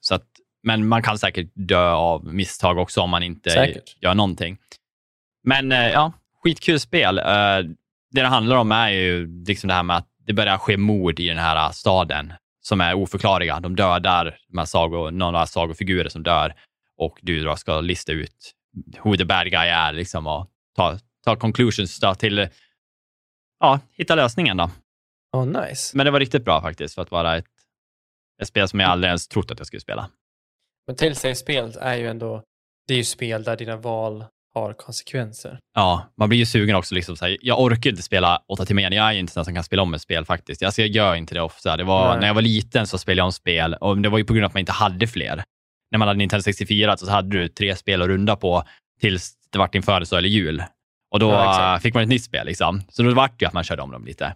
så 0.01 0.15
att, 0.15 0.27
men 0.63 0.89
man 0.89 1.03
kan 1.03 1.19
säkert 1.19 1.51
dö 1.55 1.91
av 1.91 2.35
misstag 2.35 2.79
också 2.79 3.01
om 3.01 3.11
man 3.11 3.23
inte 3.23 3.51
Säkert. 3.51 3.97
gör 4.01 4.15
någonting. 4.15 4.59
Men 5.45 5.73
eh, 5.73 5.89
ja, 5.89 6.13
skitkul 6.43 6.81
spel. 6.81 7.19
Eh, 7.19 7.25
det 8.11 8.23
det 8.23 8.27
handlar 8.27 8.57
om 8.57 8.73
är 8.73 8.89
ju 8.89 9.45
liksom 9.45 9.69
det 9.69 9.75
här 9.75 9.83
med 9.83 9.97
att 9.97 10.09
det 10.27 10.33
börjar 10.33 10.59
ske 10.59 10.77
mord 10.77 11.21
i 11.21 11.29
den 11.29 11.39
här 11.39 11.73
staden 11.73 12.33
som 12.61 12.81
är 12.81 12.95
oförklarliga. 12.95 13.61
De 13.61 13.77
dödar 13.77 14.39
de 14.49 14.59
här 14.59 14.65
sago, 14.65 15.11
några 15.11 15.47
sagofigurer 15.47 16.09
som 16.09 16.23
dör 16.23 16.55
och 16.99 17.19
du 17.23 17.45
då 17.45 17.57
ska 17.57 17.81
lista 17.81 18.13
ut 18.13 18.55
who 19.03 19.17
the 19.17 19.25
bad 19.25 19.51
guy 19.51 19.69
är 19.69 19.93
liksom, 19.93 20.27
och 20.27 20.47
ta, 20.77 20.99
ta 21.25 21.37
conclusions 21.37 22.01
till 22.19 22.49
ja, 23.61 23.81
hitta 23.93 24.15
lösningen. 24.15 24.57
då. 24.57 24.71
Oh, 25.33 25.47
nice. 25.47 25.97
Men 25.97 26.05
det 26.07 26.11
var 26.11 26.21
riktigt 26.21 26.45
bra 26.45 26.61
faktiskt 26.63 26.95
för 26.95 27.03
att 27.03 27.11
vara 27.11 27.37
ett, 27.37 27.45
ett 28.43 28.49
spel 28.49 28.69
som 28.69 28.81
jag 28.81 28.91
aldrig 28.91 29.09
ens 29.09 29.29
trott 29.29 29.51
att 29.51 29.59
jag 29.59 29.67
skulle 29.67 29.81
spela. 29.81 30.11
Men 30.87 30.97
Telltale-spel 30.97 31.73
är 31.81 31.97
ju 31.97 32.09
ändå, 32.09 32.43
det 32.87 32.95
är 32.95 32.99
ju 32.99 33.05
spel 33.05 33.43
där 33.43 33.57
dina 33.57 33.77
val 33.77 34.25
har 34.55 34.73
konsekvenser. 34.73 35.59
Ja, 35.75 36.09
man 36.17 36.29
blir 36.29 36.39
ju 36.39 36.47
sugen 36.47 36.77
också. 36.77 36.95
Liksom, 36.95 37.17
så 37.17 37.25
här, 37.25 37.37
jag 37.41 37.61
orkar 37.61 37.91
inte 37.91 38.03
spela 38.03 38.43
åtta 38.49 38.65
timmar 38.65 38.81
igen. 38.81 38.93
Jag 38.93 39.07
är 39.09 39.13
ju 39.13 39.19
inte 39.19 39.33
sån 39.33 39.45
som 39.45 39.55
kan 39.55 39.65
spela 39.65 39.83
om 39.83 39.95
ett 39.95 40.03
spel 40.03 40.25
faktiskt. 40.25 40.63
Alltså, 40.63 40.83
jag 40.83 40.89
gör 40.91 41.15
inte 41.15 41.35
det 41.35 41.41
ofta. 41.41 41.77
Det 41.77 41.85
var, 41.85 42.11
Nej. 42.11 42.21
när 42.21 42.27
jag 42.27 42.35
var 42.35 42.43
liten 42.43 42.87
så 42.87 42.99
spelade 42.99 43.21
jag 43.21 43.27
om 43.27 43.33
spel 43.33 43.75
och 43.75 43.99
det 43.99 44.09
var 44.09 44.19
ju 44.19 44.25
på 44.25 44.33
grund 44.33 44.45
av 44.45 44.49
att 44.49 44.55
man 44.55 44.61
inte 44.61 44.73
hade 44.73 45.07
fler. 45.07 45.45
När 45.91 45.99
man 45.99 46.09
hade 46.09 46.19
Nintendo 46.19 46.43
64 46.43 46.97
så 46.97 47.11
hade 47.11 47.39
du 47.39 47.49
tre 47.49 47.77
spel 47.77 48.03
att 48.03 48.09
runda 48.09 48.37
på 48.37 48.65
tills 49.01 49.33
det 49.51 49.59
vart 49.59 49.73
din 49.73 49.83
födelsedag 49.83 50.19
eller 50.19 50.29
jul. 50.29 50.63
Och 51.11 51.21
då 51.21 51.31
Ja, 51.31 51.75
äh, 51.75 51.81
fick 51.81 51.95
man 51.95 52.03
ett 52.03 52.09
nytt 52.09 52.25
spel. 52.25 52.47
Liksom. 52.47 52.83
Så 52.89 53.03
då 53.03 53.15
vart 53.15 53.39
det 53.39 53.43
ju 53.43 53.47
att 53.47 53.53
man 53.53 53.65
körde 53.65 53.83
om 53.83 53.91
dem 53.91 54.05
lite. 54.05 54.35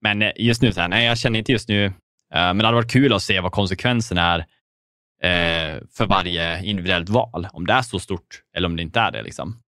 Men 0.00 0.22
eh, 0.22 0.30
just 0.36 0.62
nu, 0.62 0.72
så 0.72 0.80
här, 0.80 0.88
nej, 0.88 1.06
jag 1.06 1.18
känner 1.18 1.38
inte 1.38 1.52
just 1.52 1.68
nu. 1.68 1.84
eh, 1.84 1.92
men 2.30 2.58
det 2.58 2.64
hade 2.64 2.74
varit 2.74 2.90
kul 2.90 3.12
att 3.12 3.22
se 3.22 3.40
vad 3.40 3.52
konsekvensen 3.52 4.18
är 4.18 4.38
eh, 5.22 5.80
för 5.96 6.06
varje 6.06 6.64
individuellt 6.64 7.08
val. 7.08 7.48
Om 7.52 7.66
det 7.66 7.72
är 7.72 7.82
så 7.82 7.98
stort 7.98 8.42
eller 8.56 8.68
om 8.68 8.76
det 8.76 8.82
inte 8.82 9.00
är 9.00 9.10
det. 9.10 9.22
Liksom. 9.22 9.62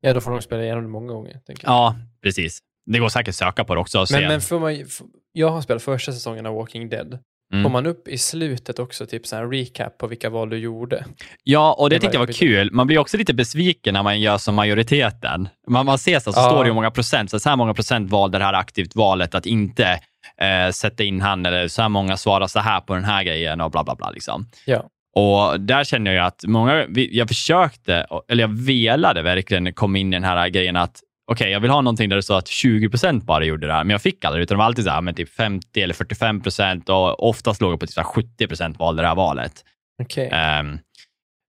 Ja, 0.00 0.14
då 0.14 0.20
får 0.20 0.30
de 0.30 0.42
spela 0.42 0.62
igenom 0.62 0.82
det 0.82 0.88
många 0.90 1.12
gånger. 1.12 1.40
Ja, 1.62 1.96
precis. 2.22 2.58
Det 2.86 2.98
går 2.98 3.08
säkert 3.08 3.28
att 3.28 3.34
söka 3.34 3.64
på 3.64 3.74
det 3.74 3.80
också. 3.80 4.06
Men, 4.10 4.22
men 4.28 4.40
får 4.40 4.60
man, 4.60 4.84
jag 5.32 5.50
har 5.50 5.60
spelat 5.62 5.82
första 5.82 6.12
säsongen 6.12 6.46
av 6.46 6.54
Walking 6.54 6.88
Dead. 6.88 7.18
Mm. 7.52 7.62
Får 7.62 7.70
man 7.70 7.86
upp 7.86 8.08
i 8.08 8.18
slutet 8.18 8.78
också 8.78 9.06
typ 9.06 9.26
så 9.26 9.36
här 9.36 9.46
recap 9.46 9.98
på 9.98 10.06
vilka 10.06 10.30
val 10.30 10.50
du 10.50 10.56
gjorde? 10.58 11.04
Ja, 11.42 11.76
och 11.78 11.90
det 11.90 11.96
Det 11.96 12.00
tyckte 12.00 12.16
jag 12.16 12.26
var 12.26 12.32
kul. 12.32 12.72
Man 12.72 12.86
blir 12.86 12.98
också 12.98 13.16
lite 13.16 13.34
besviken 13.34 13.94
när 13.94 14.02
man 14.02 14.20
gör 14.20 14.38
som 14.38 14.54
majoriteten. 14.54 15.48
Man, 15.68 15.86
man 15.86 15.98
ser 15.98 16.18
så, 16.20 16.32
så 16.32 16.40
Ja. 16.40 16.44
står 16.50 16.64
det 16.64 16.68
hur 16.70 16.74
många 16.74 16.90
procent, 16.90 17.30
så, 17.30 17.38
så 17.40 17.48
här 17.48 17.56
många 17.56 17.74
procent 17.74 18.10
valde 18.10 18.38
det 18.38 18.44
här 18.44 18.52
aktivt 18.52 18.96
valet 18.96 19.34
att 19.34 19.46
inte 19.46 20.00
eh, 20.40 20.70
sätta 20.72 21.04
in 21.04 21.20
han 21.20 21.46
eller 21.46 21.68
så 21.68 21.82
här 21.82 21.88
många 21.88 22.16
svarar 22.16 22.46
så 22.46 22.60
här 22.60 22.80
på 22.80 22.94
den 22.94 23.04
här 23.04 23.22
grejen 23.24 23.60
och 23.60 23.70
bla 23.70 23.84
bla 23.84 23.94
bla. 23.94 24.10
Liksom. 24.10 24.46
Ja. 24.66 24.84
Och 25.14 25.60
där 25.60 25.84
känner 25.84 26.12
jag 26.12 26.26
att 26.26 26.44
många, 26.46 26.86
jag 26.94 27.28
försökte, 27.28 28.06
eller 28.28 28.42
jag 28.42 28.56
velade 28.58 29.22
verkligen 29.22 29.72
komma 29.72 29.98
in 29.98 30.12
i 30.12 30.16
den 30.16 30.24
här 30.24 30.48
grejen 30.48 30.76
att 30.76 31.00
okej, 31.32 31.50
jag 31.50 31.60
vill 31.60 31.70
ha 31.70 31.80
någonting 31.80 32.08
där 32.08 32.16
det 32.16 32.22
står 32.22 32.38
att 32.38 32.48
20 32.48 32.88
procent 32.88 33.24
bara 33.24 33.44
gjorde 33.44 33.66
det 33.66 33.72
här, 33.72 33.84
men 33.84 33.90
jag 33.90 34.02
fick 34.02 34.24
aldrig, 34.24 34.42
utan 34.42 34.54
det 34.54 34.58
var 34.58 34.64
alltid 34.64 34.84
så 34.84 34.90
här, 34.90 35.00
men 35.00 35.14
typ 35.14 35.28
50 35.28 35.80
eller 35.82 35.94
45 35.94 36.40
procent 36.40 36.88
och 36.88 37.28
oftast 37.28 37.60
låg 37.60 37.72
jag 37.72 37.80
på 37.80 37.86
typ 37.86 37.94
så 37.94 38.00
här 38.00 38.08
70 38.08 38.46
procent 38.46 38.78
valde 38.78 39.02
det 39.02 39.08
här 39.08 39.14
valet. 39.14 39.64
Okej. 40.02 40.28
Ehm, 40.32 40.78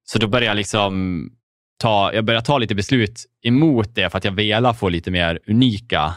så 0.03 0.19
då 0.19 0.27
började 0.27 0.45
jag 0.45 0.57
liksom 0.57 1.31
ta, 1.81 2.13
jag 2.13 2.25
började 2.25 2.45
ta 2.45 2.57
lite 2.57 2.75
beslut 2.75 3.25
emot 3.45 3.95
det 3.95 4.09
för 4.09 4.17
att 4.17 4.25
jag 4.25 4.31
velar 4.31 4.73
få 4.73 4.89
lite 4.89 5.11
mer 5.11 5.39
unika, 5.47 6.15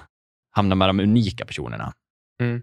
hamna 0.51 0.75
med 0.75 0.89
de 0.89 1.01
unika 1.01 1.47
personerna. 1.47 1.93
Mm. 2.43 2.63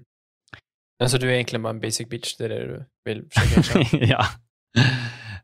Alltså 1.04 1.18
du 1.18 1.30
är 1.30 1.34
egentligen 1.34 1.64
bara 1.64 1.70
en 1.70 1.80
basic 1.80 2.10
bitch, 2.10 2.36
det 2.38 2.46
är 2.46 2.50
det 2.50 2.68
du 2.68 2.86
vill 3.06 3.24
försöka 3.32 3.98
ja. 4.06 4.26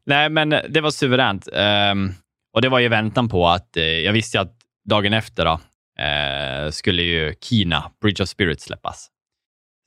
Nej, 0.06 0.30
men 0.30 0.50
det 0.50 0.82
var 0.82 0.92
suveränt. 0.92 1.48
Ehm, 1.54 2.12
och 2.54 2.62
det 2.62 2.70
var 2.70 2.80
i 2.80 2.88
väntan 2.88 3.30
på 3.30 3.48
att, 3.48 3.78
eh, 3.78 3.84
jag 3.84 4.14
visste 4.14 4.38
ju 4.38 4.42
att 4.42 4.63
dagen 4.84 5.14
efter 5.14 5.46
då, 5.46 5.60
eh, 6.04 6.72
skulle 6.72 7.02
ju 7.02 7.36
Kina, 7.42 7.92
Bridge 8.02 8.24
of 8.24 8.30
Spirits, 8.30 8.64
släppas. 8.64 9.10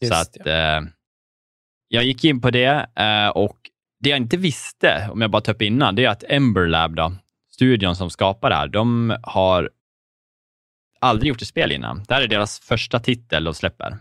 Just 0.01 0.15
så 0.15 0.21
att 0.21 0.47
eh, 0.47 0.91
jag 1.89 2.05
gick 2.05 2.25
in 2.25 2.41
på 2.41 2.51
det 2.51 2.87
eh, 2.97 3.29
och 3.29 3.59
det 4.01 4.11
jag 4.11 4.17
inte 4.17 4.37
visste, 4.37 5.09
om 5.13 5.21
jag 5.21 5.31
bara 5.31 5.43
tar 5.43 5.55
upp 5.55 5.63
innan, 5.63 5.95
det 5.95 6.05
är 6.05 6.09
att 6.09 6.25
Ember 6.29 6.67
Lab, 6.67 6.97
då, 6.97 7.13
studion 7.51 7.97
som 7.97 8.11
skapar 8.11 8.51
det 8.51 8.57
här, 8.57 8.69
de 8.69 9.17
har 9.23 9.71
aldrig 11.01 11.29
gjort 11.29 11.43
ett 11.43 11.49
spel 11.49 11.73
innan. 11.73 12.05
Det 12.09 12.15
här 12.15 12.23
är 12.23 12.29
deras 12.29 12.61
första 12.61 13.01
titel 13.01 13.45
de 13.45 13.55
släpper. 13.55 13.99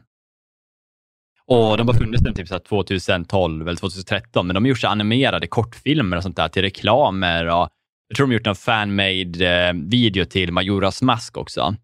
Och 1.48 1.78
de 1.78 1.88
har 1.88 1.96
funnits 1.96 2.24
sedan 2.24 2.34
typ 2.34 2.48
så 2.48 2.54
här 2.54 2.60
2012 2.60 3.68
eller 3.68 3.78
2013, 3.78 4.48
men 4.48 4.54
de 4.54 4.64
har 4.64 4.70
gjort 4.70 4.80
så 4.80 4.88
animerade 4.88 5.48
kortfilmer 5.48 6.18
och 6.18 6.24
sånt 6.24 6.36
där 6.36 6.48
till 6.48 6.62
reklamer. 6.62 7.46
Och 7.46 7.70
jag 8.08 8.16
tror 8.18 8.28
de 8.28 8.34
gjort 8.34 8.48
en 8.48 8.56
fan-made 8.56 9.68
eh, 9.68 9.74
video 9.74 10.26
till 10.26 10.52
Majoras 10.52 11.02
mask 11.02 11.38
också. 11.38 11.76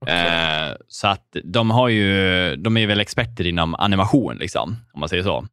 Okej. 0.00 0.26
Eh, 0.26 0.76
så 0.88 1.08
att 1.08 1.36
de 1.44 1.70
har 1.70 1.88
ju, 1.88 2.56
de 2.56 2.76
är 2.76 2.86
väl 2.86 3.00
experter 3.00 3.46
inom 3.46 3.74
animation, 3.74 4.36
liksom, 4.36 4.76
om 4.92 5.00
man 5.00 5.08
säger 5.08 5.22
så. 5.22 5.46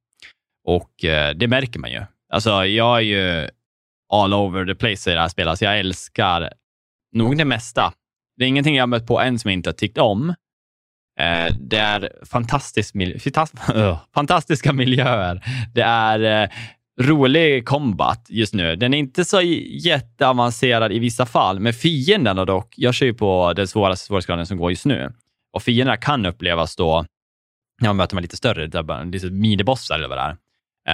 Och 0.68 1.06
eh, 1.06 1.36
det 1.36 1.48
märker 1.48 1.80
man 1.80 1.92
ju. 1.92 2.02
Alltså, 2.34 2.66
jag 2.66 2.98
är 2.98 3.02
ju 3.02 3.50
all 4.14 4.34
over 4.34 4.66
the 4.66 4.76
place 4.76 5.12
i 5.12 5.14
det 5.14 5.20
här 5.20 5.28
spelet. 5.28 5.50
Alltså, 5.50 5.66
jag 5.66 5.80
älskar 5.80 6.54
nog 7.16 7.38
det 7.38 7.46
mesta. 7.46 7.94
Det 8.38 8.44
är 8.44 8.48
ingenting 8.48 8.76
jag 8.76 8.82
har 8.82 8.88
mött 8.88 9.08
på 9.08 9.20
än 9.22 9.40
som 9.40 9.50
jag 9.52 9.54
inte 9.58 9.70
har 9.70 9.74
tyckt 9.74 9.98
om. 9.98 10.30
Eh, 11.20 11.56
det 11.60 11.78
är 11.78 12.12
fantastisk 12.26 12.94
mil- 12.96 13.18
fantas- 13.20 13.98
fantastiska 14.14 14.74
miljöer. 14.74 15.42
Det 15.74 15.82
är 15.82 16.44
eh, 16.44 16.50
rolig 17.00 17.68
combat 17.68 18.26
just 18.30 18.54
nu. 18.54 18.76
Den 18.76 18.94
är 18.94 18.98
inte 18.98 19.26
så 19.26 19.42
jätteavancerad 19.42 20.92
i 20.92 21.00
vissa 21.00 21.26
fall, 21.26 21.60
men 21.60 21.74
fienderna 21.74 22.46
dock. 22.46 22.74
Jag 22.78 22.94
kör 22.94 23.06
ju 23.06 23.14
på 23.14 23.54
den 23.54 23.68
svåraste 23.68 24.06
svårighetsgraden 24.06 24.46
som 24.46 24.58
går 24.58 24.72
just 24.72 24.86
nu 24.86 25.14
och 25.54 25.64
fienderna 25.64 25.98
kan 25.98 26.26
upplevas 26.26 26.76
då 26.76 27.06
när 27.82 27.90
man 27.90 27.98
möter 27.98 28.16
med 28.16 28.22
lite 28.22 28.38
större, 28.38 29.06
lite 29.06 29.30
minibossar 29.30 29.96
eller 29.96 30.08
vad 30.08 30.18
det 30.18 30.22
är. 30.22 30.38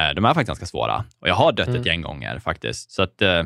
Eh, 0.09 0.15
de 0.15 0.25
är 0.25 0.29
faktiskt 0.29 0.47
ganska 0.47 0.65
svåra 0.65 1.05
och 1.19 1.27
jag 1.27 1.35
har 1.35 1.51
dött 1.51 1.67
mm. 1.67 1.79
ett 1.79 1.87
gäng 1.87 2.01
gånger 2.01 2.39
faktiskt. 2.39 2.91
Så 2.91 3.03
att, 3.03 3.21
eh, 3.21 3.43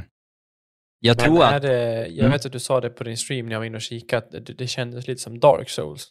jag 1.00 1.18
Men 1.18 1.26
tror 1.26 1.44
att... 1.44 1.62
Det, 1.62 2.08
jag 2.08 2.20
mm. 2.20 2.32
vet 2.32 2.46
att 2.46 2.52
du 2.52 2.60
sa 2.60 2.82
det 2.82 2.90
på 2.90 3.04
din 3.04 3.18
stream 3.18 3.46
när 3.46 3.54
jag 3.54 3.60
var 3.60 3.66
inne 3.66 3.76
och 3.76 3.82
kikade, 3.82 4.40
det, 4.40 4.54
det 4.54 4.68
kändes 4.68 5.08
lite 5.08 5.22
som 5.22 5.40
Dark 5.40 5.70
Souls. 5.70 6.10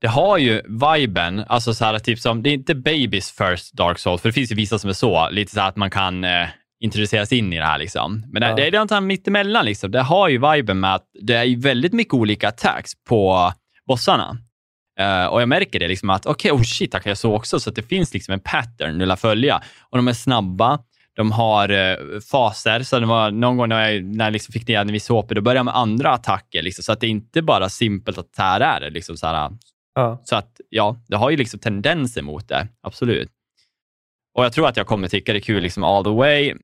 Det 0.00 0.08
har 0.08 0.38
ju 0.38 0.62
viben, 0.68 1.44
alltså 1.48 1.74
så 1.74 1.84
här, 1.84 1.98
typ 1.98 2.18
som, 2.18 2.42
det 2.42 2.50
är 2.50 2.54
inte 2.54 2.74
Babys 2.74 3.30
first 3.30 3.74
Dark 3.74 3.98
Souls, 3.98 4.22
för 4.22 4.28
det 4.28 4.32
finns 4.32 4.52
ju 4.52 4.56
vissa 4.56 4.78
som 4.78 4.90
är 4.90 4.94
så, 4.94 5.30
lite 5.30 5.54
så 5.54 5.60
att 5.60 5.76
man 5.76 5.90
kan 5.90 6.24
eh, 6.24 6.48
introduceras 6.84 7.32
in 7.32 7.52
i 7.52 7.58
det 7.58 7.64
här. 7.64 7.78
Liksom. 7.78 8.24
Men 8.32 8.42
ja. 8.42 8.48
det, 8.48 8.62
det 8.62 8.66
är 8.66 8.72
någonting 8.72 9.06
mittemellan. 9.06 9.64
Liksom. 9.64 9.90
Det 9.90 10.02
har 10.02 10.28
ju 10.28 10.38
viben 10.52 10.80
med 10.80 10.94
att 10.94 11.04
det 11.22 11.34
är 11.34 11.62
väldigt 11.62 11.92
mycket 11.92 12.14
olika 12.14 12.48
attacks 12.48 12.92
på 13.08 13.52
bossarna. 13.86 14.36
Uh, 15.00 15.26
och 15.26 15.40
jag 15.40 15.48
märker 15.48 15.78
det, 15.78 15.88
liksom 15.88 16.10
att 16.10 16.26
okej, 16.26 16.52
okay, 16.52 16.60
oh 16.60 16.64
shit, 16.64 16.94
här 16.94 17.00
kan 17.00 17.10
jag 17.10 17.18
så 17.18 17.34
också. 17.34 17.60
Så 17.60 17.70
att 17.70 17.76
det 17.76 17.82
finns 17.82 18.14
liksom 18.14 18.34
en 18.34 18.40
pattern 18.40 18.98
du 18.98 19.06
vill 19.06 19.16
följa. 19.16 19.62
Och 19.90 19.96
de 19.96 20.08
är 20.08 20.12
snabba. 20.12 20.78
De 21.16 21.32
har 21.32 21.70
uh, 21.70 22.20
faser. 22.30 22.82
Så 22.82 23.00
det 23.00 23.06
var 23.06 23.30
någon 23.30 23.56
gång 23.56 23.68
när 23.68 23.90
jag, 23.90 24.04
när 24.04 24.24
jag 24.24 24.32
liksom 24.32 24.52
fick 24.52 24.68
ner 24.68 24.80
en 24.80 24.92
viss 24.92 25.08
HP, 25.08 25.34
då 25.34 25.40
började 25.40 25.58
jag 25.58 25.64
med 25.64 25.76
andra 25.76 26.10
attacker. 26.10 26.62
Liksom, 26.62 26.84
så 26.84 26.92
att 26.92 27.00
det 27.00 27.06
är 27.06 27.10
inte 27.10 27.42
bara 27.42 27.68
simpelt 27.68 28.18
att 28.18 28.28
här 28.38 28.60
är 28.60 28.80
det. 28.80 28.90
Liksom, 28.90 29.16
så, 29.16 29.26
här, 29.26 29.50
ja. 29.94 30.22
så 30.24 30.36
att 30.36 30.60
ja, 30.68 30.96
det 31.08 31.16
har 31.16 31.30
ju 31.30 31.36
liksom 31.36 31.60
tendenser 31.60 32.22
mot 32.22 32.48
det. 32.48 32.68
Absolut. 32.80 33.30
Och 34.34 34.44
jag 34.44 34.52
tror 34.52 34.68
att 34.68 34.76
jag 34.76 34.86
kommer 34.86 35.08
tycka 35.08 35.32
det 35.32 35.38
är 35.38 35.40
kul 35.40 35.62
liksom 35.62 35.84
all 35.84 36.04
the 36.04 36.10
way. 36.10 36.54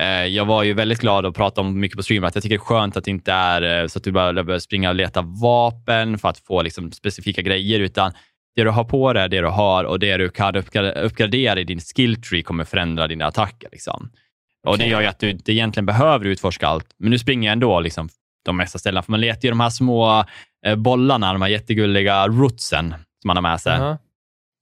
Eh, 0.00 0.26
jag 0.26 0.44
var 0.44 0.62
ju 0.62 0.72
väldigt 0.74 1.00
glad 1.00 1.26
att 1.26 1.34
prata 1.34 1.60
om 1.60 1.80
mycket 1.80 1.96
på 1.96 2.02
stream, 2.02 2.24
att 2.24 2.34
jag 2.34 2.42
tycker 2.42 2.56
det 2.56 2.62
är 2.62 2.64
skönt 2.64 2.96
att 2.96 3.04
det 3.04 3.10
inte 3.10 3.32
är 3.32 3.82
eh, 3.82 3.86
så 3.86 3.98
att 3.98 4.04
du 4.04 4.12
bara 4.12 4.32
behöver 4.32 4.58
springa 4.58 4.88
och 4.88 4.94
leta 4.94 5.22
vapen 5.22 6.18
för 6.18 6.28
att 6.28 6.38
få 6.38 6.62
liksom 6.62 6.92
specifika 6.92 7.42
grejer, 7.42 7.80
utan 7.80 8.12
det 8.56 8.64
du 8.64 8.70
har 8.70 8.84
på 8.84 9.12
dig, 9.12 9.28
det 9.28 9.40
du 9.40 9.46
har 9.46 9.84
och 9.84 9.98
det 9.98 10.16
du 10.16 10.28
kan 10.28 10.56
uppgradera 10.56 11.60
i 11.60 11.64
din 11.64 11.80
skill 11.80 12.22
tree 12.22 12.42
kommer 12.42 12.64
förändra 12.64 13.08
dina 13.08 13.26
attacker. 13.26 13.68
Liksom. 13.72 14.10
Okay. 14.62 14.72
Och 14.72 14.78
Det 14.78 14.86
gör 14.86 15.00
ju 15.00 15.06
att 15.06 15.18
du 15.18 15.30
inte 15.30 15.52
egentligen 15.52 15.86
behöver 15.86 16.24
utforska 16.24 16.66
allt, 16.66 16.86
men 16.98 17.10
nu 17.10 17.18
springer 17.18 17.48
jag 17.48 17.52
ändå 17.52 17.80
liksom 17.80 18.08
de 18.44 18.56
mesta 18.56 18.78
ställena, 18.78 19.02
för 19.02 19.10
man 19.10 19.20
letar 19.20 19.42
ju 19.42 19.48
de 19.48 19.60
här 19.60 19.70
små 19.70 20.24
bollarna, 20.76 21.32
de 21.32 21.42
här 21.42 21.48
jättegulliga 21.48 22.28
rootsen 22.28 22.90
som 22.90 23.28
man 23.28 23.36
har 23.36 23.42
med 23.42 23.60
sig. 23.60 23.78
Uh 23.78 23.80
-huh. 23.80 23.98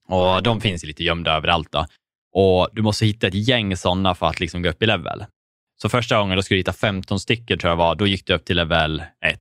Och 0.09 0.43
De 0.43 0.61
finns 0.61 0.83
lite 0.83 1.03
gömda 1.03 1.31
överallt. 1.35 1.71
Då. 1.71 1.85
Och 2.33 2.69
Du 2.71 2.81
måste 2.81 3.05
hitta 3.05 3.27
ett 3.27 3.47
gäng 3.47 3.77
sådana 3.77 4.15
för 4.15 4.25
att 4.25 4.39
liksom 4.39 4.61
gå 4.61 4.69
upp 4.69 4.83
i 4.83 4.85
level. 4.85 5.25
Så 5.81 5.89
första 5.89 6.17
gången 6.17 6.35
då 6.35 6.41
skulle 6.41 6.55
du 6.55 6.59
hitta 6.59 6.73
15 6.73 7.19
stycken, 7.19 7.59
tror 7.59 7.71
jag 7.71 7.77
var, 7.77 7.95
då 7.95 8.07
gick 8.07 8.27
du 8.27 8.33
upp 8.33 8.45
till 8.45 8.55
level 8.55 9.03
1 9.25 9.39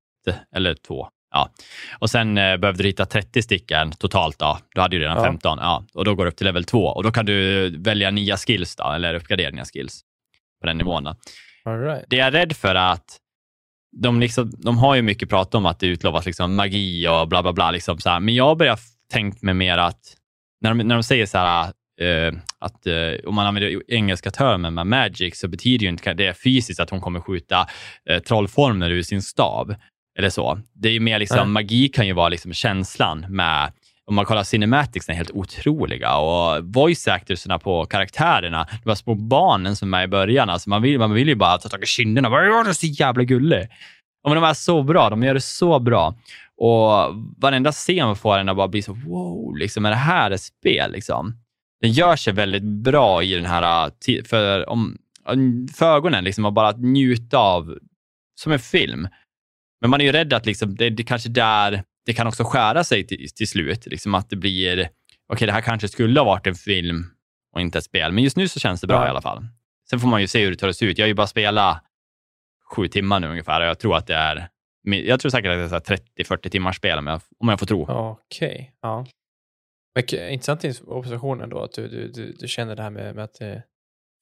eller 0.57 0.75
2. 0.75 1.09
Ja. 1.31 1.51
Och 1.99 2.11
sen 2.11 2.39
eh, 2.39 2.57
behövde 2.57 2.83
du 2.83 2.89
hitta 2.89 3.07
30 3.07 3.43
stycken 3.43 3.93
totalt. 3.93 4.39
Då, 4.39 4.59
då 4.75 4.81
hade 4.81 4.97
du 4.97 5.03
redan 5.03 5.17
ja. 5.17 5.25
15. 5.25 5.59
Ja. 5.61 5.85
Och 5.95 6.05
Då 6.05 6.15
går 6.15 6.25
du 6.25 6.31
upp 6.31 6.37
till 6.37 6.47
level 6.47 6.65
2 6.65 6.87
och 6.87 7.03
då 7.03 7.11
kan 7.11 7.27
du 7.27 7.69
välja 7.79 8.11
nya 8.11 8.37
skills 8.37 8.77
då, 8.77 8.91
eller 8.91 9.15
uppgradera 9.15 9.51
dina 9.51 9.65
skills 9.65 10.01
på 10.61 10.67
den 10.67 10.79
nivån. 10.79 11.09
Right. 11.65 12.05
Det 12.09 12.17
jag 12.17 12.27
är 12.27 12.31
rädd 12.31 12.57
för 12.57 12.75
är 12.75 12.93
att 12.93 13.19
de, 14.03 14.21
liksom, 14.21 14.53
de 14.59 14.79
har 14.79 14.95
ju 14.95 15.03
mycket 15.03 15.29
prat 15.29 15.55
om 15.55 15.67
att 15.67 15.79
det 15.79 15.87
utlovas 15.87 16.27
liksom 16.27 16.55
magi 16.55 17.09
och 17.09 17.29
bla 17.29 17.43
bla 17.43 17.53
bla. 17.53 17.71
Liksom 17.71 17.99
så 17.99 18.11
här. 18.11 18.21
Men 18.21 18.35
jag 18.35 18.59
börjar 18.59 18.79
tänkt 19.13 19.43
mig 19.43 19.55
mer 19.55 19.79
att 19.79 20.01
när 20.61 20.75
de, 20.75 20.79
när 20.79 20.95
de 20.95 21.03
säger 21.03 21.27
så 21.27 21.39
här, 21.39 21.73
eh, 22.01 22.35
att 22.59 22.87
eh, 22.87 23.29
om 23.29 23.35
man 23.35 23.47
använder 23.47 23.93
engelska 23.93 24.31
termer 24.31 24.71
med 24.71 24.87
magic 24.87 25.39
så 25.39 25.49
betyder 25.49 25.85
ju 25.85 25.89
inte 25.89 26.15
det 26.15 26.35
fysiskt 26.43 26.81
att 26.81 26.91
hon 26.91 27.01
kommer 27.01 27.21
skjuta 27.21 27.67
eh, 28.11 28.19
trollformer 28.19 28.91
ur 28.91 29.03
sin 29.03 29.23
stav. 29.23 29.75
Eller 30.19 30.31
så. 30.31 30.61
Det 30.75 30.89
är 30.89 30.93
ju 30.93 31.01
mer 31.01 31.19
liksom, 31.19 31.39
mm. 31.39 31.53
magi 31.53 31.89
kan 31.89 32.07
ju 32.07 32.13
vara 32.13 32.29
liksom 32.29 32.53
känslan 32.53 33.27
med 33.29 33.73
om 34.07 34.15
man 34.15 34.25
kollar 34.25 34.43
cinematics 34.43 35.09
är 35.09 35.13
helt 35.13 35.31
otroliga 35.31 36.17
och 36.17 36.65
voice 36.65 37.09
actorsna 37.09 37.59
på 37.59 37.87
karaktärerna, 37.87 38.67
de 38.83 38.89
var 38.89 38.95
små 38.95 39.15
barnen 39.15 39.77
som 39.77 39.95
är 39.95 39.99
med 39.99 40.05
i 40.05 40.09
början. 40.09 40.51
Alltså 40.51 40.71
man, 40.71 40.83
vill, 40.83 40.99
man 40.99 41.13
vill 41.13 41.29
ju 41.29 41.35
bara 41.35 41.59
ta 41.59 41.69
tag 41.69 41.83
i 41.83 41.87
kinderna 41.87 42.31
bara 42.31 42.47
ja, 42.47 42.63
det 42.63 42.71
är 42.71 42.75
så 42.75 42.87
jävla 42.87 43.25
gullig”. 43.25 43.69
Och 44.25 44.35
de 44.35 44.45
är 44.45 44.55
så 44.55 44.83
bra. 44.83 45.11
De 45.11 45.23
gör 45.23 45.35
det 45.35 45.41
så 45.41 45.79
bra. 45.79 46.15
Och 46.57 47.15
varenda 47.39 47.73
scen 47.73 48.17
får 48.17 48.39
en 48.39 48.49
att 48.49 48.57
bara 48.57 48.69
bli 48.69 48.83
så 48.83 48.93
wow, 48.93 49.57
liksom, 49.57 49.87
är 49.87 49.91
det 49.91 49.97
här 49.97 50.31
ett 50.31 50.41
spel? 50.41 50.93
Liksom? 50.93 51.35
den 51.81 51.93
gör 51.93 52.17
sig 52.17 52.33
väldigt 52.33 52.63
bra 52.63 53.23
i 53.23 53.35
den 53.35 53.47
här, 53.47 53.91
äh, 54.09 54.25
för, 54.25 54.69
om, 54.69 54.99
för 55.75 55.97
ögonen, 55.97 56.25
liksom, 56.25 56.45
att 56.45 56.55
bara 56.55 56.73
njuta 56.73 57.39
av, 57.39 57.79
som 58.41 58.53
en 58.53 58.59
film. 58.59 59.09
Men 59.81 59.91
man 59.91 60.01
är 60.01 60.05
ju 60.05 60.13
rädd 60.13 60.33
att 60.33 60.47
liksom, 60.47 60.75
det, 60.75 60.91
det 60.91 61.05
kanske 61.05 61.29
där, 61.29 61.83
det 62.07 62.15
kan 62.15 62.27
också 62.27 62.45
skära 62.45 62.85
sig 62.85 63.07
till, 63.07 63.29
till 63.35 63.49
slut. 63.49 63.87
Liksom 63.87 64.15
att 64.15 64.31
det 64.31 64.37
blir, 64.37 64.73
okej, 64.73 64.91
okay, 65.33 65.47
det 65.47 65.53
här 65.53 65.61
kanske 65.61 65.89
skulle 65.89 66.21
ha 66.21 66.25
varit 66.25 66.47
en 66.47 66.55
film 66.55 67.05
och 67.53 67.61
inte 67.61 67.79
ett 67.79 67.85
spel. 67.85 68.13
Men 68.13 68.25
just 68.25 68.37
nu 68.37 68.49
så 68.49 68.61
känns 68.61 68.81
det 68.81 68.87
bra 68.87 68.97
ja. 68.97 69.07
i 69.07 69.11
alla 69.11 69.23
fall. 69.23 69.47
Sen 69.91 70.01
får 70.01 70.09
man 70.09 70.21
ju 70.21 70.27
se 70.27 70.45
hur 70.45 70.51
det 70.51 70.57
tar 70.57 70.73
sig 70.73 70.89
ut. 70.89 70.99
Jag 70.99 71.05
har 71.05 71.09
ju 71.09 71.15
bara 71.15 71.27
spelat 71.27 71.85
sju 72.75 72.89
timmar 72.89 73.21
nu 73.21 73.29
ungefär 73.29 73.61
och 73.61 73.67
jag 73.67 73.79
tror 73.79 73.97
att 73.97 74.07
det 74.07 74.15
är 74.15 74.49
jag 74.89 75.21
tror 75.21 75.31
säkert 75.31 75.73
att 75.73 75.87
det 75.87 75.93
är 75.93 76.25
30-40 76.25 76.49
timmars 76.49 76.77
spel 76.77 76.99
om 76.99 77.07
jag, 77.07 77.21
om 77.39 77.49
jag 77.49 77.59
får 77.59 77.67
tro. 77.67 77.83
Okej. 77.83 78.49
Okay. 78.49 78.67
Ja. 78.81 79.07
Men, 79.95 80.33
intressant 80.33 80.83
oppositionen 80.87 81.49
då, 81.51 81.63
att 81.63 81.73
du, 81.73 81.89
du, 81.89 82.09
du, 82.09 82.33
du 82.33 82.49
känner 82.49 82.77
det 82.77 82.83
här 82.83 82.91
med, 82.91 83.15
med 83.15 83.25
att, 83.25 83.41
eh, 83.41 83.57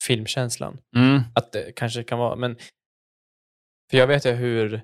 filmkänslan. 0.06 0.78
Mm. 0.96 1.20
Att 1.34 1.52
det 1.52 1.72
kanske 1.76 2.02
kan 2.02 2.18
vara, 2.18 2.36
men 2.36 2.56
för 3.90 3.98
jag 3.98 4.06
vet 4.06 4.26
ju 4.26 4.30
hur 4.30 4.82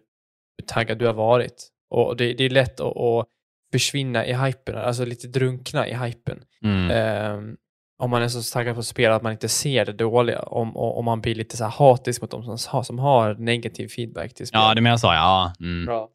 taggad 0.67 0.99
du 0.99 1.07
har 1.07 1.15
varit 1.15 1.69
och 1.91 2.17
det, 2.17 2.33
det 2.33 2.45
är 2.45 2.51
lätt 2.51 2.81
att, 2.81 2.97
att, 2.97 3.27
försvinna 3.73 4.27
i 4.27 4.35
hypen, 4.35 4.77
alltså 4.77 5.05
lite 5.05 5.29
drunkna 5.29 5.89
i 5.89 5.95
hypen. 5.95 6.39
Mm. 6.65 7.37
Um, 7.37 7.57
om 7.99 8.11
man 8.11 8.23
är 8.23 8.29
så 8.29 8.53
taggad 8.53 8.75
på 8.75 8.81
att 8.81 8.87
spela 8.87 9.15
att 9.15 9.23
man 9.23 9.33
inte 9.33 9.49
ser 9.49 9.85
det 9.85 9.93
dåliga, 9.93 10.41
om, 10.41 10.77
om 10.77 11.05
man 11.05 11.21
blir 11.21 11.35
lite 11.35 11.57
så 11.57 11.65
här 11.65 11.71
hatisk 11.71 12.23
mot 12.23 12.31
de 12.31 12.59
som, 12.59 12.85
som 12.85 12.99
har 12.99 13.35
negativ 13.35 13.89
feedback 13.89 14.35
till 14.35 14.47
spel. 14.47 14.61
Ja, 14.61 14.75
det 14.75 14.81
menar 14.81 14.93
jag 14.93 15.01
så, 15.01 15.07
ja. 15.07 15.53
Mm. 15.61 15.87
Bra. 15.87 16.09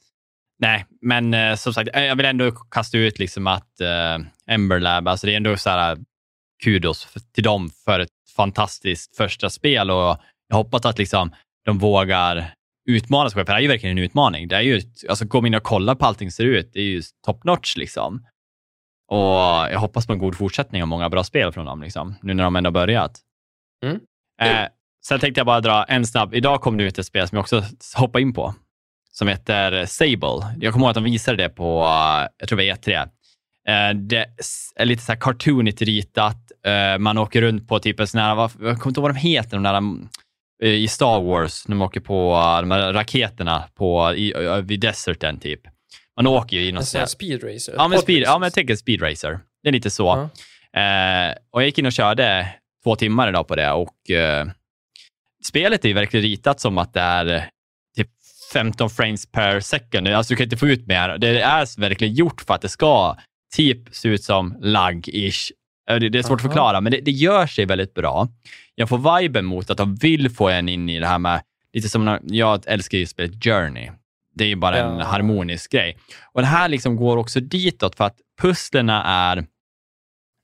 Nej, 0.60 0.86
men 1.02 1.34
eh, 1.34 1.56
som 1.56 1.74
sagt, 1.74 1.90
jag 1.94 2.16
vill 2.16 2.26
ändå 2.26 2.52
kasta 2.52 2.98
ut 2.98 3.20
liksom 3.20 3.48
att 3.48 3.82
eh, 3.82 4.18
Ember 4.48 4.80
Lab, 4.80 5.08
alltså 5.08 5.28
det 5.28 5.34
är 5.34 5.38
ändå 5.38 5.58
så 5.58 5.70
här, 5.70 5.98
kudos 6.64 7.08
till 7.34 7.44
dem 7.44 7.70
för 7.86 8.00
ett 8.00 8.10
fantastiskt 8.36 9.18
första 9.18 9.50
spel 9.50 9.92
och 9.92 10.18
jag 10.48 10.56
hoppas 10.56 10.86
att 10.86 10.98
liksom, 10.98 11.32
de 11.66 11.78
vågar 11.78 12.54
utmana 12.86 13.30
sig, 13.30 13.46
för 13.46 13.54
det 13.54 13.58
är 13.58 13.62
ju 13.62 13.68
verkligen 13.68 13.98
en 13.98 14.04
utmaning. 14.04 14.48
Det 14.48 14.56
är 14.56 14.62
ju, 14.62 14.82
alltså, 15.10 15.26
gå 15.26 15.48
in 15.48 15.56
och 15.56 15.64
kolla 15.64 15.96
på 15.96 16.06
allting 16.06 16.32
ser 16.32 16.46
ut, 16.46 16.74
det 16.74 16.80
är 16.80 16.84
ju 16.84 17.02
top 17.26 17.44
notch. 17.44 17.78
Liksom. 17.78 18.26
Och 19.08 19.72
jag 19.72 19.80
hoppas 19.80 20.08
på 20.08 20.14
en 20.14 20.20
god 20.20 20.36
fortsättning 20.36 20.82
och 20.82 20.88
många 20.88 21.10
bra 21.10 21.24
spel 21.24 21.52
från 21.52 21.66
dem, 21.66 21.82
liksom, 21.82 22.16
nu 22.22 22.34
när 22.34 22.44
de 22.44 22.56
ändå 22.56 22.72
börjat. 22.72 23.22
Mm. 23.84 24.00
Eh, 24.42 24.68
sen 25.06 25.20
tänkte 25.20 25.40
jag 25.40 25.46
bara 25.46 25.62
dra 25.62 25.84
en 25.84 26.08
snabb. 26.08 26.34
Idag 26.34 26.62
kom 26.62 26.78
det 26.78 26.84
ut 26.84 27.00
ett 27.00 27.06
spel 27.06 27.28
som 27.28 27.36
jag 27.36 27.44
också 27.44 27.64
hoppade 27.96 28.22
in 28.22 28.34
på 28.34 28.56
som 29.12 29.28
heter 29.28 29.86
Sable. 29.86 30.56
Jag 30.60 30.74
kommer 30.74 30.86
ihåg 30.86 30.90
att 30.90 30.96
de 30.96 31.04
visade 31.04 31.38
det 31.38 31.50
på, 31.50 31.84
jag 32.38 32.50
tror 32.50 32.60
det 32.60 32.70
var 32.70 32.78
E3. 32.78 33.10
Eh, 33.68 33.96
det 33.96 34.26
är 34.76 34.86
lite 34.86 35.04
så 35.04 35.12
här 35.12 35.20
cartoonigt 35.20 35.82
ritat. 35.82 36.52
Eh, 36.66 36.98
man 36.98 37.18
åker 37.18 37.42
runt 37.42 37.68
på 37.68 37.80
typ 37.80 38.00
en 38.00 38.08
sån 38.08 38.22
här, 38.22 38.36
jag 38.36 38.50
kommer 38.58 38.72
inte 38.72 39.00
ihåg 39.00 39.02
vad 39.02 39.16
de 39.16 39.20
heter, 39.20 39.58
de 39.58 39.64
där 39.64 39.74
eh, 39.74 39.82
i 40.64 40.88
Star 40.88 41.22
Wars, 41.22 41.68
när 41.68 41.76
man 41.76 41.88
åker 41.88 42.00
på 42.00 42.34
de 42.62 42.72
här 42.72 42.94
raketerna 42.94 43.64
på, 43.76 44.14
i, 44.16 44.34
vid 44.64 44.80
deserten 44.80 45.40
typ. 45.40 45.62
Man 46.16 46.28
åker 46.28 46.58
ju 46.58 46.66
i 46.66 46.72
något 46.72 46.86
sånt. 46.86 47.10
Speed 47.10 47.44
racer? 47.44 47.74
Ja, 47.78 47.88
men, 47.88 48.00
speed, 48.00 48.24
ja, 48.24 48.40
men 48.40 48.46
jag 48.46 48.54
tänker 48.54 48.76
speed 48.76 49.02
racer. 49.02 49.40
Det 49.64 49.70
är 49.70 49.74
lite 49.74 49.90
så. 49.90 50.16
Uh 50.16 50.28
-huh. 50.74 51.30
eh, 51.30 51.36
och 51.52 51.62
jag 51.62 51.66
gick 51.66 51.78
in 51.78 51.86
och 51.86 51.94
körde 51.94 52.48
två 52.84 52.96
timmar 52.96 53.30
idag 53.30 53.48
på 53.48 53.56
det 53.56 53.72
och 53.72 54.10
eh, 54.10 54.48
spelet 55.46 55.86
är 55.86 55.90
ju 55.90 55.94
verkligen 55.94 56.24
ritat 56.24 56.60
som 56.60 56.78
att 56.78 56.94
det 56.94 57.02
är 57.02 57.50
15 58.54 58.90
frames 58.90 59.32
per 59.32 59.60
second. 59.60 60.08
Alltså 60.08 60.34
du 60.34 60.38
kan 60.38 60.44
inte 60.44 60.58
få 60.58 60.68
ut 60.68 60.88
mer. 60.88 61.18
Det 61.18 61.42
är 61.42 61.80
verkligen 61.80 62.14
gjort 62.14 62.42
för 62.42 62.54
att 62.54 62.62
det 62.62 62.70
ska 62.70 63.18
typ 63.56 63.96
se 63.96 64.10
ut 64.10 64.24
som 64.24 64.58
lag-ish. 64.62 65.52
Det 65.88 66.20
är 66.20 66.24
svårt 66.24 66.26
Aha. 66.26 66.36
att 66.36 66.42
förklara, 66.42 66.82
men 66.82 66.92
det, 66.92 67.02
det, 67.02 67.12
gör 67.12 67.48
sig 67.48 67.66
väldigt 67.66 67.94
bra. 67.94 68.28
Jag 68.76 68.90
får 68.90 69.20
viben 69.20 69.46
mot 69.46 69.70
att 69.70 69.78
de 69.78 69.96
vill 69.96 70.30
få 70.30 70.50
en 70.50 70.70
in 70.70 70.90
i 70.90 71.00
det 71.00 71.08
här 71.08 71.20
med, 71.20 71.42
lite 71.74 71.90
som 71.90 72.06
när, 72.06 72.20
jag 72.24 72.64
älskar 72.68 72.98
ju 72.98 73.06
spelet 73.06 73.44
Journey. 73.44 73.92
Det 74.36 74.44
är 74.44 74.48
ju 74.48 74.56
bara 74.56 74.78
ja. 74.78 74.86
en 74.86 75.00
harmonisk 75.00 75.72
grej. 75.72 75.98
Och 76.32 76.42
det 76.42 76.48
här 76.48 76.68
liksom 76.68 76.96
går 76.96 77.18
också 77.18 77.40
ditåt 77.40 77.96
för 77.96 78.04
att 78.04 78.18
pusslerna 78.42 79.04
är 79.04 79.38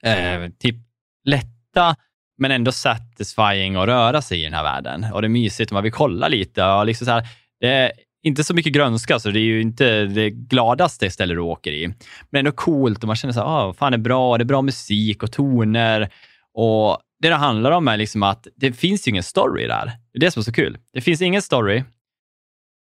eh, 0.04 0.50
typ 0.60 0.76
lätta, 1.24 1.96
men 2.38 2.52
ändå 2.52 2.72
satisfying 2.72 3.76
att 3.76 3.88
röra 3.88 4.22
sig 4.22 4.42
i 4.42 4.44
den 4.44 4.54
här 4.54 4.64
världen. 4.64 5.06
Och 5.14 5.22
det 5.22 5.28
är 5.28 5.30
mysigt 5.30 5.72
man 5.72 5.84
vill 5.84 5.92
kolla 5.92 6.28
lite. 6.28 6.66
Och 6.66 6.86
liksom 6.86 7.06
så 7.06 7.12
här, 7.12 7.28
det 7.60 7.92
inte 8.24 8.44
så 8.44 8.54
mycket 8.54 8.74
grönska, 8.74 9.20
så 9.20 9.30
det 9.32 9.40
är 9.40 9.44
ju 9.44 9.62
inte 9.62 10.06
det 10.06 10.30
gladaste 10.30 11.10
stället 11.10 11.38
du 11.38 11.42
åker 11.42 11.72
i. 11.72 11.88
Men 12.30 12.40
ändå 12.40 12.52
coolt 12.52 13.04
och 13.04 13.08
man 13.08 13.16
känner 13.16 13.34
så 13.34 13.40
här, 13.40 13.48
ah, 13.48 13.74
fan 13.74 13.92
det 13.92 13.96
är 13.96 14.00
bra, 14.00 14.38
det 14.38 14.44
är 14.44 14.46
bra 14.46 14.62
musik 14.62 15.24
och 15.24 15.32
toner. 15.32 16.10
Och 16.54 16.98
det 17.22 17.30
det 17.30 17.36
handlar 17.36 17.72
om 17.72 17.88
är 17.88 17.98
liksom 17.98 18.24
att 18.24 18.48
det 18.56 18.74
finns 18.74 19.08
ju 19.08 19.10
ingen 19.10 19.24
story 19.24 19.68
där. 19.68 19.86
Det 19.86 20.18
är 20.18 20.20
det 20.20 20.32
som 20.32 20.40
är 20.40 20.44
så 20.44 20.54
kul. 20.54 20.78
Det 20.94 21.02
finns 21.02 21.22
ingen 21.22 21.42
story 21.42 21.84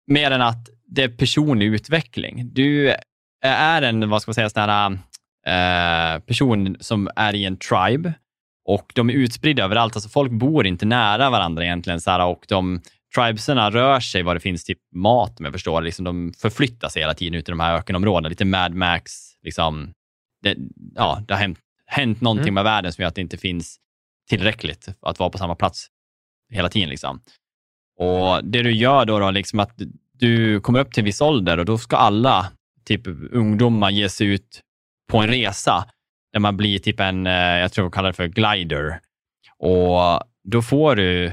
mer 0.08 0.32
än 0.32 0.42
att 0.42 0.70
det 0.88 1.04
är 1.04 1.10
personlig 1.10 1.66
utveckling. 1.66 2.50
Du 2.54 2.96
är 3.42 3.82
en, 3.82 4.10
vad 4.10 4.22
ska 4.22 4.30
man 4.30 4.34
säga, 4.34 4.50
sån 4.50 4.62
här, 4.62 4.98
eh, 5.48 6.20
person 6.20 6.78
som 6.80 7.10
är 7.16 7.36
i 7.36 7.46
en 7.46 7.58
tribe 7.58 8.14
och 8.66 8.92
de 8.96 9.10
är 9.10 9.14
utspridda 9.14 9.64
överallt. 9.64 9.96
Alltså 9.96 10.10
folk 10.10 10.32
bor 10.32 10.68
inte 10.68 10.86
nära 10.86 11.30
varandra 11.30 11.64
egentligen 11.64 12.02
så 12.02 12.12
här, 12.12 12.26
och 12.26 12.46
de 12.48 12.82
tribeserna 13.16 13.70
rör 13.72 14.00
sig 14.00 14.24
var 14.24 14.34
det 14.34 14.40
finns 14.40 14.64
typ 14.64 14.80
mat, 14.96 15.40
om 15.40 15.46
jag 15.46 15.54
förstår. 15.54 15.82
Liksom, 15.82 16.06
de 16.06 16.34
förflyttar 16.38 16.90
sig 16.90 17.02
hela 17.02 17.14
tiden 17.14 17.34
ut 17.34 17.50
i 17.50 17.52
de 17.52 17.60
här 17.60 17.76
ökenområdena. 17.76 18.30
Lite 18.30 18.46
Mad 18.46 18.74
Max. 18.74 19.12
Liksom, 19.44 19.94
det, 20.44 20.58
ja, 20.96 21.24
det 21.28 21.34
har 21.34 21.42
hänt, 21.42 21.60
hänt 21.86 22.22
någonting 22.22 22.44
Mm. 22.44 22.54
med 22.54 22.64
världen 22.64 22.94
som 22.94 23.02
gör 23.02 23.08
att 23.08 23.16
det 23.16 23.22
inte 23.22 23.38
finns 23.38 23.78
tillräckligt 24.30 24.88
att 25.02 25.20
vara 25.20 25.30
på 25.30 25.38
samma 25.38 25.56
plats 25.56 25.88
hela 26.54 26.70
tiden. 26.70 26.90
Liksom. 26.90 27.22
Och 28.00 28.46
Det 28.46 28.62
du 28.62 28.72
gör 28.72 29.06
då, 29.06 29.20
då 29.20 29.32
liksom 29.32 29.60
att 29.60 29.72
du 30.14 30.62
kommer 30.62 30.80
upp 30.80 30.92
till 30.94 31.02
en 31.02 31.06
viss 31.06 31.22
ålder 31.22 31.58
och 31.58 31.66
då 31.66 31.78
ska 31.78 31.96
alla 31.98 32.52
typ 32.86 33.08
ungdomar 33.32 33.90
ge 33.90 34.10
sig 34.10 34.28
ut 34.28 34.62
på 35.12 35.18
en 35.18 35.28
resa 35.28 35.86
där 36.34 36.40
man 36.40 36.58
blir 36.58 36.80
typ 36.80 37.00
en, 37.00 37.28
eh, 37.28 37.34
jag 37.34 37.72
tror 37.74 37.84
de 37.86 37.92
kallar 37.92 38.10
det 38.10 38.14
för 38.14 38.28
glider. 38.28 39.00
Och 39.58 40.22
då 40.44 40.62
får 40.62 40.96
du 40.96 41.32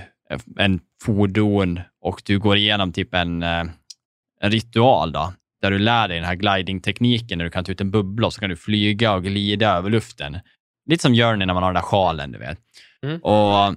en 0.59 0.81
fordon 1.03 1.81
och 2.01 2.23
du 2.25 2.39
går 2.39 2.57
igenom 2.57 2.93
typ 2.93 3.15
en, 3.15 3.43
eh, 3.43 3.65
en 4.41 4.51
ritual 4.51 5.13
då, 5.13 5.33
där 5.63 5.71
du 5.71 5.79
lär 5.79 6.09
dig 6.09 6.17
den 6.17 6.27
här 6.27 6.35
gliding-tekniken 6.35 7.39
när 7.39 7.45
du 7.45 7.51
kan 7.51 7.65
ta 7.65 7.73
ut 7.73 7.81
en 7.81 7.91
bubbla 7.91 8.27
och 8.27 8.33
så 8.33 8.41
kan 8.41 8.51
du 8.51 8.57
flyga 8.57 9.13
och 9.13 9.25
glida 9.25 9.71
över 9.71 9.91
luften. 9.91 10.39
Lite 10.91 11.03
som 11.03 11.15
Journey 11.15 11.47
när 11.47 11.55
man 11.55 11.63
har 11.63 11.71
den 11.71 11.83
där 11.83 11.89
sjalen, 11.89 12.33
du 12.33 12.39
vet. 12.39 12.59
Mm. 13.03 13.21
Och 13.21 13.75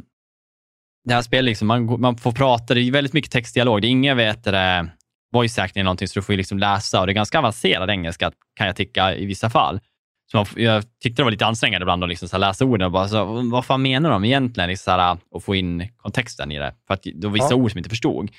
det 1.05 1.13
här 1.13 1.22
spelet, 1.22 1.45
liksom, 1.45 1.67
man, 1.67 2.01
man 2.01 2.17
får 2.17 2.31
prata, 2.31 2.74
det 2.74 2.81
är 2.81 2.91
väldigt 2.91 3.13
mycket 3.13 3.31
textdialog. 3.31 3.81
Det 3.81 3.88
är 3.88 3.89
inga 3.89 4.15
vet 4.15 4.43
det, 4.43 4.89
voice 5.33 5.60
acting 5.60 5.81
eller 5.81 5.86
någonting, 5.86 6.07
så 6.07 6.19
du 6.19 6.24
får 6.24 6.33
liksom 6.33 6.60
läsa 6.60 7.00
och 7.00 7.07
det 7.07 7.12
är 7.12 7.15
ganska 7.15 7.39
avancerad 7.39 7.89
engelska 7.89 8.31
kan 8.55 8.67
jag 8.67 8.75
tycka 8.75 9.15
i 9.15 9.25
vissa 9.25 9.50
fall. 9.50 9.79
Man, 10.34 10.46
jag 10.56 10.84
tyckte 11.04 11.22
det 11.22 11.24
var 11.24 11.32
lite 11.32 11.46
ansträngande 11.46 11.84
ibland 11.84 12.04
att 12.04 12.10
liksom 12.10 12.30
så 12.30 12.38
läsa 12.38 12.66
orden 12.66 12.86
och 12.86 12.92
bara, 12.92 13.08
så, 13.08 13.25
vad 13.52 13.66
fan 13.66 13.82
menar 13.82 14.10
de 14.10 14.25
egentligen? 14.25 14.70
Liksom 14.70 14.92
så 14.94 15.00
här, 15.00 15.18
och 15.32 15.44
få 15.44 15.56
in 15.56 15.88
kontexten 15.98 16.52
i 16.52 16.60
det. 16.60 16.74
För 16.88 16.94
att 16.94 17.04
det 17.04 17.28
var 17.28 17.34
vissa 17.34 17.48
Ja. 17.50 17.56
ord 17.56 17.72
som 17.72 17.78
jag 17.78 17.80
inte 17.80 17.90
förstod. 17.90 18.32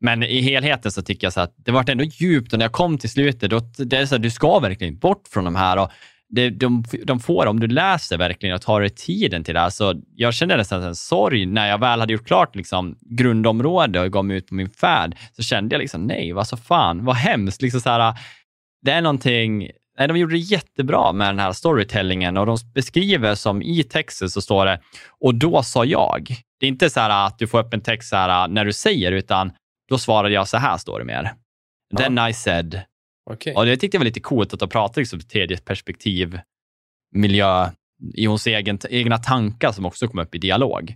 Men 0.00 0.22
i 0.22 0.40
helheten 0.40 0.92
så 0.92 1.02
tycker 1.02 1.26
jag 1.26 1.32
så 1.32 1.40
att 1.40 1.54
det 1.56 1.70
var 1.72 1.90
ändå 1.90 2.04
djupt 2.04 2.52
och 2.52 2.58
när 2.58 2.64
jag 2.64 2.72
kom 2.72 2.98
till 2.98 3.10
slutet, 3.10 3.50
då, 3.50 3.60
det 3.78 3.96
är 3.96 4.06
så 4.06 4.14
här, 4.14 4.22
du 4.22 4.30
ska 4.30 4.58
verkligen 4.58 4.98
bort 4.98 5.28
från 5.30 5.44
de 5.44 5.56
här. 5.56 5.76
Och 5.78 5.90
det, 6.28 6.50
de, 6.50 6.84
de 7.04 7.20
får, 7.20 7.46
om 7.46 7.60
du 7.60 7.66
läser 7.66 8.18
verkligen 8.18 8.54
och 8.54 8.62
tar 8.62 8.80
dig 8.80 8.90
tiden 8.90 9.44
till 9.44 9.54
det 9.54 9.60
här, 9.60 9.70
så 9.70 10.02
jag 10.16 10.34
kände 10.34 10.56
nästan 10.56 10.82
en 10.82 10.94
sorg 10.94 11.46
när 11.46 11.68
jag 11.68 11.78
väl 11.78 12.00
hade 12.00 12.12
gjort 12.12 12.26
klart 12.26 12.56
liksom, 12.56 12.96
grundområde 13.00 14.00
och 14.00 14.12
gav 14.12 14.24
mig 14.24 14.36
ut 14.36 14.46
på 14.46 14.54
min 14.54 14.70
färd, 14.70 15.16
så 15.32 15.42
kände 15.42 15.74
jag 15.74 15.80
liksom, 15.80 16.06
nej, 16.06 16.32
vad 16.32 16.46
så 16.48 16.56
fan, 16.56 17.04
vad 17.04 17.16
hemskt. 17.16 17.62
Liksom 17.62 17.80
så 17.80 17.90
här, 17.90 18.14
det 18.82 18.90
är 18.90 19.02
någonting, 19.02 19.70
nej, 19.98 20.08
de 20.08 20.16
gjorde 20.16 20.34
det 20.34 20.38
jättebra 20.38 21.12
med 21.12 21.28
den 21.28 21.38
här 21.38 21.52
storytellingen 21.52 22.36
och 22.36 22.46
de 22.46 22.58
beskriver 22.74 23.34
som 23.34 23.62
i 23.62 23.82
texten 23.82 24.30
så 24.30 24.40
står 24.40 24.66
det, 24.66 24.80
och 25.20 25.34
då 25.34 25.62
sa 25.62 25.84
jag. 25.84 26.28
Det 26.60 26.66
är 26.66 26.68
inte 26.68 26.90
så 26.90 27.00
här 27.00 27.26
att 27.26 27.38
du 27.38 27.46
får 27.46 27.58
upp 27.58 27.74
en 27.74 27.80
text 27.80 28.08
så 28.08 28.16
här, 28.16 28.48
när 28.48 28.64
du 28.64 28.72
säger, 28.72 29.12
utan 29.12 29.52
då 29.88 29.98
svarade 29.98 30.34
jag 30.34 30.48
så 30.48 30.56
här, 30.56 30.76
står 30.76 30.98
det 30.98 31.04
mer. 31.04 31.32
Ja. 31.90 31.98
Then 31.98 32.18
I 32.28 32.32
said. 32.32 32.80
Okej. 33.30 33.54
Och 33.54 33.66
det 33.66 33.76
tyckte 33.76 33.96
jag 33.96 34.00
var 34.00 34.04
lite 34.04 34.20
coolt 34.20 34.52
att 34.52 34.60
de 34.60 34.68
pratade 34.68 35.00
liksom 35.00 35.20
tredje 35.20 35.56
perspektiv, 35.56 36.40
miljö, 37.14 37.70
i 38.14 38.26
hons 38.26 38.46
egen, 38.46 38.78
egna 38.90 39.18
tankar 39.18 39.72
som 39.72 39.86
också 39.86 40.08
kom 40.08 40.18
upp 40.18 40.34
i 40.34 40.38
dialog. 40.38 40.94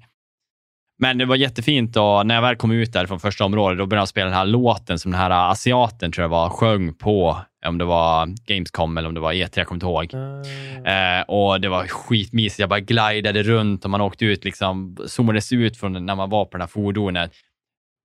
Men 0.99 1.18
det 1.18 1.25
var 1.25 1.37
jättefint 1.37 1.97
och 1.97 2.26
när 2.26 2.35
jag 2.35 2.42
väl 2.42 2.56
kom 2.56 2.71
ut 2.71 2.92
där 2.92 3.06
från 3.06 3.21
första 3.21 3.44
området, 3.44 3.78
då 3.78 3.87
började 3.87 4.00
jag 4.00 4.09
spela 4.09 4.25
den 4.25 4.35
här 4.35 4.44
låten 4.44 4.99
som 4.99 5.11
den 5.11 5.21
här 5.21 5.50
asiaten, 5.50 6.12
tror 6.12 6.23
jag 6.23 6.28
var, 6.28 6.49
sjöng 6.49 6.94
på, 6.94 7.40
om 7.66 7.78
det 7.78 7.85
var 7.85 8.27
Gamescom 8.46 8.98
eller 8.98 9.09
om 9.09 9.14
det 9.14 9.20
var 9.20 9.33
E3, 9.33 9.51
jag 9.59 9.66
kommer 9.66 9.77
inte 9.77 9.87
ihåg. 9.87 10.14
Ah. 10.14 10.90
Eh, 10.90 11.22
och 11.22 11.61
det 11.61 11.68
var 11.68 11.87
skitmysigt. 11.87 12.59
Jag 12.59 12.68
bara 12.68 12.81
glidade 12.81 13.42
runt 13.42 13.85
och 13.85 13.90
man 13.90 14.01
åkte 14.01 14.25
ut, 14.25 14.44
liksom, 14.44 14.96
zoomades 15.07 15.53
ut 15.53 15.77
från 15.77 16.07
när 16.07 16.14
man 16.14 16.31
var 16.31 16.44
på 16.44 16.57
det 16.57 16.62
här 16.62 16.68
fordonet. 16.68 17.33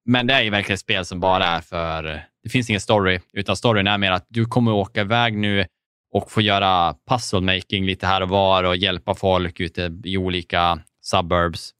Men 0.05 0.27
det 0.27 0.33
är 0.33 0.41
ju 0.41 0.49
verkligen 0.49 0.73
ett 0.73 0.79
spel 0.79 1.05
som 1.05 1.19
bara 1.19 1.45
är 1.45 1.61
för... 1.61 2.03
Det 2.43 2.49
finns 2.49 2.69
ingen 2.69 2.81
story, 2.81 3.19
utan 3.33 3.55
storyn 3.55 3.87
är 3.87 3.97
mer 3.97 4.11
att 4.11 4.25
du 4.29 4.45
kommer 4.45 4.71
åka 4.71 5.01
iväg 5.01 5.37
nu 5.37 5.65
och 6.13 6.31
få 6.31 6.41
göra 6.41 6.95
puzzle 7.09 7.41
making 7.41 7.85
lite 7.85 8.07
här 8.07 8.21
och 8.21 8.29
var 8.29 8.63
och 8.63 8.77
hjälpa 8.77 9.15
folk 9.15 9.59
ute 9.59 9.99
i 10.03 10.17
olika 10.17 10.79
suburbs. 11.01 11.73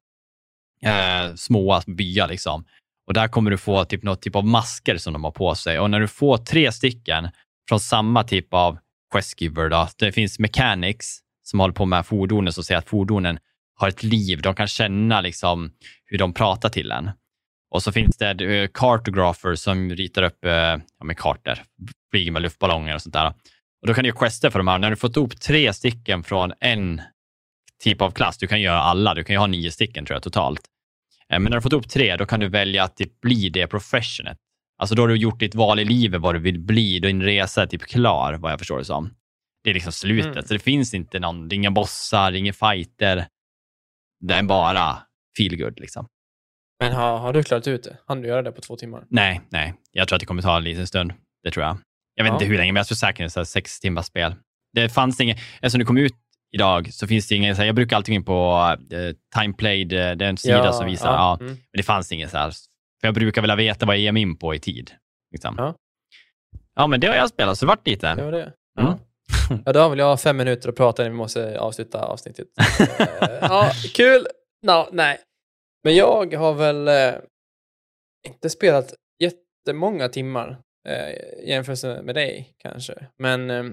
Eh, 0.84 1.36
små 1.36 1.82
byar 1.88 2.28
liksom. 2.28 2.66
Och 3.08 3.13
där 3.13 3.28
kommer 3.28 3.52
du 3.52 3.58
få 3.58 3.86
typ 3.86 4.04
något 4.04 4.22
typ 4.22 4.36
av 4.36 4.46
masker 4.46 4.98
som 4.98 5.13
de 5.13 5.24
har 5.24 5.32
på 5.32 5.56
sig. 5.56 5.80
Och 5.80 5.90
när 5.90 6.00
du 6.00 6.08
får 6.08 6.38
tre 6.38 6.72
stycken 6.72 7.30
från 7.69 7.80
samma 7.80 8.23
typ 8.23 8.53
av 8.53 8.77
questgiver, 9.13 9.69
då, 9.69 9.88
det 9.97 10.12
finns 10.12 10.39
mechanics 10.39 11.19
som 11.43 11.60
håller 11.60 11.73
på 11.73 11.86
med 11.86 12.06
fordonen 12.06 12.53
som 12.53 12.63
säger 12.63 12.80
att 12.80 12.89
fordonen 12.89 13.39
har 13.75 13.88
ett 13.88 14.03
liv. 14.03 14.41
De 14.41 14.56
kan 14.56 14.67
känna 14.67 15.21
liksom 15.21 15.71
hur 16.06 16.17
de 16.17 16.34
pratar 16.34 16.69
till 16.69 16.91
en. 16.91 17.12
Och 17.69 17.84
så 17.84 17.91
finns 17.91 18.17
det 18.17 18.30
eh, 18.30 18.36
kartografer 18.36 18.67
cartographer 18.67 19.56
som 19.56 19.89
ritar 19.89 20.23
upp 20.23 20.45
eh, 20.45 20.51
ja, 20.51 21.03
med 21.03 21.17
kartor, 21.17 21.58
flyger 22.12 22.32
med 22.32 22.41
luftballonger 22.41 22.95
och 22.95 23.01
sånt 23.01 23.13
där. 23.13 23.27
Och 23.82 23.88
då 23.88 23.93
kan 23.93 24.03
du 24.03 24.10
göra 24.10 24.17
quester 24.17 24.49
för 24.49 24.60
de 24.60 24.67
här. 24.67 24.80
När 24.80 24.89
du 24.89 24.95
fått 24.95 25.17
ihop 25.17 25.39
tre 25.39 25.73
stycken 25.73 26.23
från 26.23 26.53
en 26.60 27.01
typ 27.84 28.01
av 28.01 28.12
klass, 28.12 28.38
du 28.38 28.47
kan 28.47 28.62
göra 28.62 28.80
alla, 28.80 29.13
du 29.13 29.23
kan 29.23 29.34
ju 29.34 29.39
ha 29.39 29.47
nio 29.47 29.71
stycken 29.71 30.06
tror 30.06 30.15
jag 30.15 30.23
totalt. 30.23 30.62
Eh, 31.30 31.39
men 31.39 31.49
när 31.49 31.58
du 31.58 31.62
fått 31.62 31.73
ihop 31.73 31.89
tre, 31.89 32.15
då 32.15 32.25
kan 32.25 32.39
du 32.39 32.47
välja 32.47 32.84
att 32.84 32.95
typ 32.95 33.21
bli 33.21 33.49
det 33.49 33.67
professionet. 33.67 34.38
Alltså 34.78 34.96
då 34.96 35.04
har 35.04 35.08
du 35.08 35.16
gjort 35.16 35.40
ditt 35.40 35.56
val 35.56 35.80
i 35.80 35.86
livet, 35.86 36.22
vad 36.22 36.36
du 36.36 36.40
vill 36.40 36.60
bli. 36.60 37.00
Din 37.00 37.22
resa 37.24 37.62
är 37.62 37.68
typ 37.68 37.82
klar, 37.82 38.34
vad 38.34 38.52
jag 38.52 38.60
förstår 38.60 38.78
det 38.78 38.86
som. 38.86 39.13
Det 39.63 39.70
är 39.70 39.74
liksom 39.74 39.92
slutet. 39.92 40.32
Mm. 40.32 40.44
Så 40.44 40.54
det 40.54 40.60
finns 40.60 40.94
inte 40.94 41.20
någon, 41.20 41.50
det 41.50 41.54
är 41.56 41.58
inga 41.58 41.72
bossar, 41.72 42.32
inga 42.32 42.54
fighter. 42.54 43.28
Det 44.20 44.34
är 44.34 44.44
bara 44.44 44.98
feel 45.38 45.58
good 45.58 45.80
liksom. 45.80 46.08
Men 46.80 46.94
har, 46.94 47.18
har 47.18 47.34
du 47.34 47.44
klarat 47.44 47.68
ut 47.68 47.84
det? 47.84 47.98
Han 48.06 48.22
du 48.22 48.28
göra 48.28 48.42
det 48.42 48.52
på 48.52 48.62
två 48.62 48.76
timmar? 48.76 49.06
Nej, 49.10 49.42
nej. 49.50 49.74
Jag 49.92 50.08
tror 50.08 50.16
att 50.16 50.20
det 50.20 50.26
kommer 50.26 50.42
ta 50.42 50.58
en 50.58 50.63
liten 50.63 50.88
stund. 50.88 51.13
Det 51.44 51.52
tror 51.52 51.66
jag. 51.66 51.78
Jag 52.16 52.24
vet 52.24 52.32
Ja. 52.32 52.36
inte 52.36 52.46
hur 52.46 52.58
länge, 52.58 52.72
men 52.72 52.80
jag 52.80 52.88
tror 52.88 52.96
säkert 52.96 53.32
så 53.32 53.40
här 53.40 53.46
sex 53.46 53.80
timmars 53.80 54.06
spel. 54.06 54.36
Det 54.74 54.90
fanns 54.90 55.22
inget, 55.22 55.38
eftersom 55.38 55.80
det 55.80 55.86
kom 55.86 55.98
ut 55.98 56.13
idag 56.52 56.94
så 56.94 57.08
finns 57.08 57.28
det 57.28 57.36
ingen, 57.36 57.56
så 57.56 57.62
här, 57.62 57.66
jag 57.66 57.76
brukar 57.76 57.96
alltid 57.96 58.13
gå 58.13 58.16
in 58.16 58.26
på 58.26 58.76
uh, 58.94 59.12
Time 59.42 59.54
Played, 59.54 59.94
eh, 59.94 60.12
det 60.12 60.26
är 60.26 60.30
en 60.30 60.38
sida 60.38 60.74
som 60.74 60.86
visar, 60.86 61.13
ja. 61.13 61.38
mm. 61.42 61.48
men 61.48 61.58
det 61.78 61.84
fanns 61.84 62.12
inget 62.12 62.32
så 62.32 62.38
här. 62.38 62.54
För 63.02 63.08
jag 63.08 63.14
brukar 63.14 63.42
vilja 63.42 63.56
veta 63.56 63.86
vad 63.86 63.96
jag 63.96 64.02
ger 64.02 64.12
mig 64.12 64.22
in 64.22 64.38
på 64.38 64.56
i 64.56 64.60
tid. 64.60 64.92
Liksom. 65.32 65.56
Ja. 65.58 65.76
ja, 66.76 66.88
men 66.88 67.00
det 67.00 67.08
har 67.08 67.16
jag 67.16 67.30
spelat, 67.30 67.58
så 67.58 67.66
det 67.66 67.68
vart 67.68 67.88
lite. 67.88 68.16
Det 68.16 68.24
var 68.24 68.32
det. 68.32 68.44
Mm. 68.44 68.54
Ja. 68.74 69.00
ja, 69.66 69.74
då 69.74 69.80
har 69.80 69.90
väl 69.90 70.00
jag 70.00 70.22
fem 70.22 70.38
minuter 70.38 70.70
att 70.70 70.76
prata 70.76 71.02
innan 71.02 71.12
vi 71.12 71.18
måste 71.18 71.60
avsluta 71.60 72.02
avsnittet. 72.06 72.48
Eh, 73.20 73.38
ja, 73.42 73.72
kul! 73.96 74.28
No, 74.66 74.90
nej. 74.92 75.18
Men 75.84 75.96
jag 75.96 76.34
har 76.34 76.54
väl 76.54 76.88
eh, 76.88 77.22
inte 78.28 78.50
spelat 78.50 78.94
jättemånga 79.20 80.10
timmar 80.10 80.62
eh, 80.88 81.10
i 81.10 81.50
jämförelse 81.50 82.02
med 82.02 82.16
dig 82.16 82.56
kanske. 82.58 83.08
Men 83.18 83.50
eh, 83.50 83.66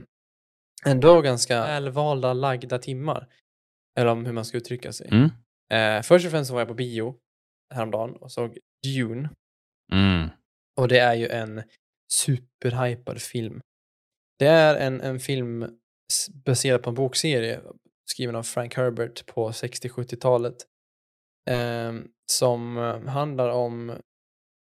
ändå 0.87 1.21
ganska 1.21 1.67
välvalda, 1.67 2.33
lagda 2.33 2.79
timmar. 2.79 3.29
Eller 3.99 4.11
om 4.11 4.27
hur 4.27 4.33
man 4.33 4.45
ska 4.45 4.57
uttrycka 4.57 4.93
sig. 4.93 5.09
Mm. 5.13 5.31
Eh, 5.73 6.03
först 6.03 6.27
och 6.27 6.31
främst 6.31 6.49
så 6.49 6.55
var 6.55 6.61
jag 6.61 6.69
på 6.69 6.75
bio 6.75 7.15
häromdagen 7.75 8.17
och 8.17 8.33
såg 8.33 8.59
Dune. 8.85 9.31
Mm. 9.92 10.29
Och 10.81 10.88
det 10.88 10.99
är 10.99 11.14
ju 11.14 11.29
en 11.29 11.62
superhypad 12.12 13.23
film. 13.23 13.61
Det 14.38 14.47
är 14.47 14.75
en, 14.77 15.01
en 15.01 15.20
film 15.20 15.79
baserad 16.44 16.83
på 16.83 16.90
en 16.90 16.94
bokserie 16.94 17.61
skriven 18.11 18.37
av 18.37 18.42
Frank 18.42 18.75
Herbert 18.75 19.27
på 19.27 19.51
60-70-talet. 19.51 20.57
ehm, 21.51 22.09
som 22.33 22.79
eh, 22.79 23.01
handlar 23.01 23.49
om 23.49 23.99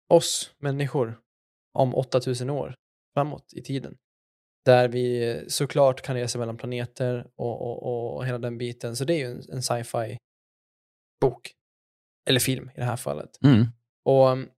oss 0.10 0.56
människor 0.58 1.20
om 1.74 1.96
8000 1.96 2.50
år 2.50 2.76
framåt 3.14 3.54
i 3.54 3.62
tiden. 3.62 3.98
Där 4.66 4.88
vi 4.88 5.46
såklart 5.48 6.02
kan 6.02 6.16
resa 6.16 6.40
mellan 6.40 6.58
planeter 6.58 7.28
och, 7.36 7.62
och, 7.62 8.16
och 8.16 8.26
hela 8.26 8.38
den 8.38 8.58
biten. 8.58 8.96
Så 8.96 9.06
det 9.06 9.14
är 9.14 9.18
ju 9.18 9.26
en, 9.26 9.42
en 9.52 9.62
sci-fi 9.62 10.18
bok. 11.22 11.52
Eller 12.30 12.40
film 12.40 12.70
i 12.70 12.80
det 12.80 12.86
här 12.86 12.96
fallet. 12.96 13.30
Mm. 13.46 13.66
Och 14.06 14.28
um, 14.28 14.50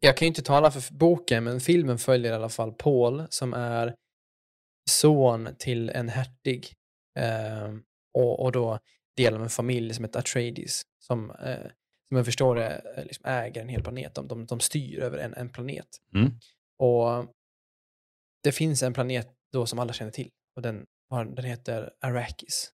jag 0.00 0.16
kan 0.16 0.26
ju 0.26 0.28
inte 0.28 0.42
tala 0.42 0.70
för 0.70 0.94
boken, 0.94 1.44
men 1.44 1.60
filmen 1.60 1.98
följer 1.98 2.32
i 2.32 2.34
alla 2.34 2.48
fall 2.48 2.72
Paul 2.72 3.26
som 3.30 3.54
är 3.54 3.94
son 4.90 5.48
till 5.58 5.90
en 5.90 6.08
hertig 6.08 6.74
eh, 7.18 7.74
och, 8.14 8.40
och 8.40 8.52
då 8.52 8.78
del 9.16 9.34
av 9.34 9.42
en 9.42 9.50
familj 9.50 9.94
som 9.94 10.04
heter 10.04 10.18
Atreides 10.18 10.82
som, 10.98 11.30
eh, 11.30 11.70
som 12.08 12.16
jag 12.16 12.24
förstår 12.26 12.54
det, 12.54 12.82
eh, 12.96 13.04
liksom 13.04 13.24
äger 13.24 13.60
en 13.60 13.68
hel 13.68 13.82
planet. 13.82 14.14
De, 14.14 14.28
de, 14.28 14.46
de 14.46 14.60
styr 14.60 14.98
över 14.98 15.18
en, 15.18 15.34
en 15.34 15.48
planet. 15.48 15.88
Mm. 16.14 16.30
Och 16.78 17.34
det 18.42 18.52
finns 18.52 18.82
en 18.82 18.92
planet 18.92 19.28
då 19.52 19.66
som 19.66 19.78
alla 19.78 19.92
känner 19.92 20.12
till 20.12 20.30
och 20.56 20.62
den, 20.62 20.86
den 21.10 21.44
heter 21.44 21.92
Arrakis. 22.00 22.72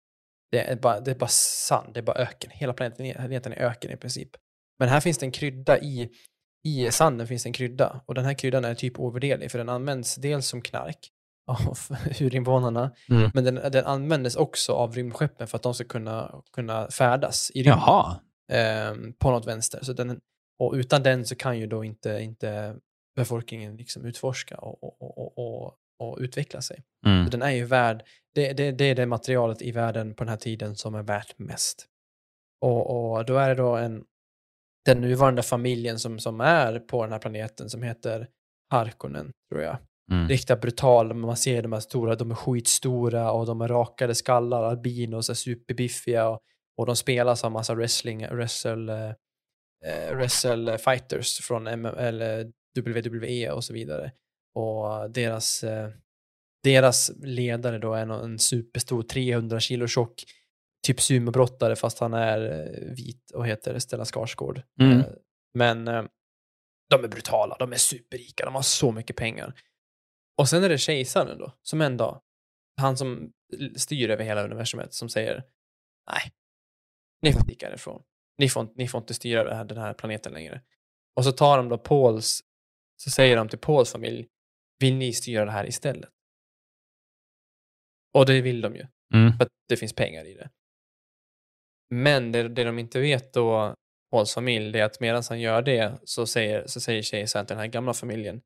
Det 0.51 0.59
är 0.59 0.75
bara, 0.75 0.99
det 0.99 1.11
är 1.11 1.15
bara 1.15 1.29
sand, 1.29 1.93
det 1.93 1.99
är 1.99 2.03
bara 2.03 2.17
öken. 2.17 2.51
Hela 2.51 2.73
planeten 2.73 3.13
planeten 3.13 3.53
är 3.53 3.57
öken 3.57 3.91
i 3.91 3.97
princip. 3.97 4.29
Men 4.79 4.89
här 4.89 4.99
finns 4.99 5.17
det 5.17 5.25
en 5.25 5.31
krydda 5.31 5.79
i, 5.79 6.09
i 6.63 6.91
sanden 6.91 7.27
finns 7.27 7.45
en 7.45 7.53
krydda. 7.53 8.01
Och 8.05 8.15
den 8.15 8.25
här 8.25 8.33
kryddan 8.33 8.65
är 8.65 8.75
typ 8.75 8.99
ovärderlig 8.99 9.51
för 9.51 9.57
den 9.57 9.69
används 9.69 10.15
dels 10.15 10.47
som 10.47 10.61
knark 10.61 11.11
av 11.47 11.77
urinvånarna. 12.19 12.91
Mm. 13.09 13.31
Men 13.33 13.43
den, 13.43 13.55
den 13.71 13.85
användes 13.85 14.35
också 14.35 14.73
av 14.73 14.95
rymdskeppen 14.95 15.47
för 15.47 15.55
att 15.55 15.63
de 15.63 15.73
ska 15.73 15.83
kunna, 15.83 16.41
kunna 16.53 16.87
färdas 16.87 17.51
i 17.53 17.63
rymden 17.63 18.15
ehm, 18.51 19.13
på 19.13 19.31
något 19.31 19.47
vänster. 19.47 19.79
Så 19.83 19.93
den, 19.93 20.19
och 20.59 20.73
utan 20.73 21.03
den 21.03 21.25
så 21.25 21.35
kan 21.35 21.59
ju 21.59 21.67
då 21.67 21.83
inte, 21.83 22.19
inte 22.21 22.75
befolkningen 23.15 23.77
liksom 23.77 24.05
utforska 24.05 24.57
och, 24.57 24.83
och, 24.83 25.01
och, 25.01 25.17
och, 25.17 25.37
och, 25.37 25.73
och 25.99 26.17
utveckla 26.19 26.61
sig. 26.61 26.83
Mm. 27.05 27.25
Så 27.25 27.31
den 27.31 27.41
är 27.41 27.51
ju 27.51 27.65
värd, 27.65 28.03
det, 28.35 28.53
det, 28.53 28.71
det 28.71 28.85
är 28.85 28.95
det 28.95 29.05
materialet 29.05 29.61
i 29.61 29.71
världen 29.71 30.13
på 30.13 30.23
den 30.23 30.29
här 30.29 30.37
tiden 30.37 30.75
som 30.75 30.95
är 30.95 31.03
värt 31.03 31.39
mest. 31.39 31.87
Och, 32.61 33.15
och 33.15 33.25
då 33.25 33.37
är 33.37 33.49
det 33.49 33.55
då 33.55 33.75
en, 33.75 34.03
den 34.91 35.01
nuvarande 35.01 35.43
familjen 35.43 35.99
som, 35.99 36.19
som 36.19 36.41
är 36.41 36.79
på 36.79 37.03
den 37.03 37.11
här 37.11 37.19
planeten 37.19 37.69
som 37.69 37.83
heter 37.83 38.27
Harkonnen, 38.71 39.31
tror 39.51 39.61
jag. 39.63 39.77
Mm. 40.11 40.27
Riktigt 40.27 40.61
brutal, 40.61 41.13
man 41.13 41.37
ser 41.37 41.61
de 41.63 41.73
här 41.73 41.79
stora, 41.79 42.15
de 42.15 42.31
är 42.31 42.35
skitstora 42.35 43.31
och 43.31 43.45
de 43.45 43.61
har 43.61 43.67
rakade 43.67 44.15
skallar, 44.15 44.63
albinos 44.63 45.29
är 45.29 45.33
superbiffiga 45.33 46.29
och, 46.29 46.39
och 46.77 46.85
de 46.85 46.95
spelas 46.95 47.43
av 47.43 47.51
massa 47.51 47.75
wrestling, 47.75 48.27
wrestle, 48.27 49.15
eh, 49.85 50.15
wrestle 50.15 50.77
fighters 50.77 51.39
från 51.39 51.67
M- 51.67 51.85
eller 51.85 52.51
WWE 52.79 53.51
och 53.51 53.63
så 53.63 53.73
vidare. 53.73 54.11
Och 54.55 55.11
deras, 55.11 55.63
eh, 55.63 55.89
deras 56.63 57.11
ledare 57.23 57.77
då 57.79 57.93
är 57.93 58.05
nå- 58.05 58.23
en 58.23 58.39
superstor 58.39 59.03
300 59.03 59.59
kilo 59.59 59.87
tjock 59.87 60.23
typ 60.85 61.01
sumobrottare 61.01 61.75
fast 61.75 61.99
han 61.99 62.13
är 62.13 62.41
eh, 62.41 62.93
vit 62.95 63.31
och 63.31 63.47
heter 63.47 63.79
Stellan 63.79 64.05
Skarsgård. 64.05 64.61
Mm. 64.81 64.99
Eh, 64.99 65.05
Men 65.53 65.87
eh, 65.87 66.03
de 66.89 67.03
är 67.03 67.07
brutala, 67.07 67.55
de 67.59 67.71
är 67.73 67.77
superrika, 67.77 68.45
de 68.45 68.55
har 68.55 68.61
så 68.61 68.91
mycket 68.91 69.15
pengar. 69.15 69.59
Och 70.37 70.49
sen 70.49 70.63
är 70.63 70.69
det 70.69 70.77
kejsaren 70.77 71.37
då, 71.37 71.53
som 71.61 71.81
en 71.81 71.97
dag, 71.97 72.21
han 72.77 72.97
som 72.97 73.31
styr 73.75 74.09
över 74.09 74.23
hela 74.23 74.43
universumet, 74.43 74.93
som 74.93 75.09
säger 75.09 75.43
nej, 76.11 76.31
ni 77.21 77.33
får 77.33 77.39
sticka 77.39 77.65
härifrån. 77.67 78.03
Ni 78.37 78.49
får, 78.49 78.61
inte- 78.61 78.73
ni 78.77 78.87
får 78.87 79.01
inte 79.01 79.13
styra 79.13 79.63
den 79.63 79.77
här 79.77 79.93
planeten 79.93 80.33
längre. 80.33 80.61
Och 81.15 81.23
så 81.23 81.31
tar 81.31 81.57
de 81.57 81.69
då 81.69 81.77
Pauls, 81.77 82.41
så 82.97 83.09
säger 83.09 83.37
de 83.37 83.49
till 83.49 83.59
Pauls 83.59 83.91
familj, 83.91 84.27
vill 84.79 84.95
ni 84.95 85.13
styra 85.13 85.45
det 85.45 85.51
här 85.51 85.67
istället? 85.67 86.09
Och 88.13 88.25
det 88.25 88.41
vill 88.41 88.61
de 88.61 88.75
ju, 88.75 88.87
Mm. 89.13 89.33
för 89.37 89.43
att 89.45 89.51
det 89.67 89.77
finns 89.77 89.93
pengar 89.93 90.25
i 90.25 90.33
det. 90.33 90.49
Men 91.89 92.31
det, 92.31 92.47
det 92.49 92.63
de 92.63 92.79
inte 92.79 92.99
vet 92.99 93.33
då, 93.33 93.75
Pauls 94.11 94.33
familj, 94.33 94.71
det 94.71 94.79
är 94.79 94.83
att 94.83 94.99
medan 94.99 95.23
han 95.29 95.39
gör 95.41 95.61
det 95.61 95.99
så 96.03 96.25
säger, 96.27 96.67
så 96.67 96.79
säger 96.81 97.01
kejsaren 97.01 97.45
till 97.45 97.53
den 97.53 97.59
här 97.61 97.67
gamla 97.67 97.93
familjen, 97.93 98.41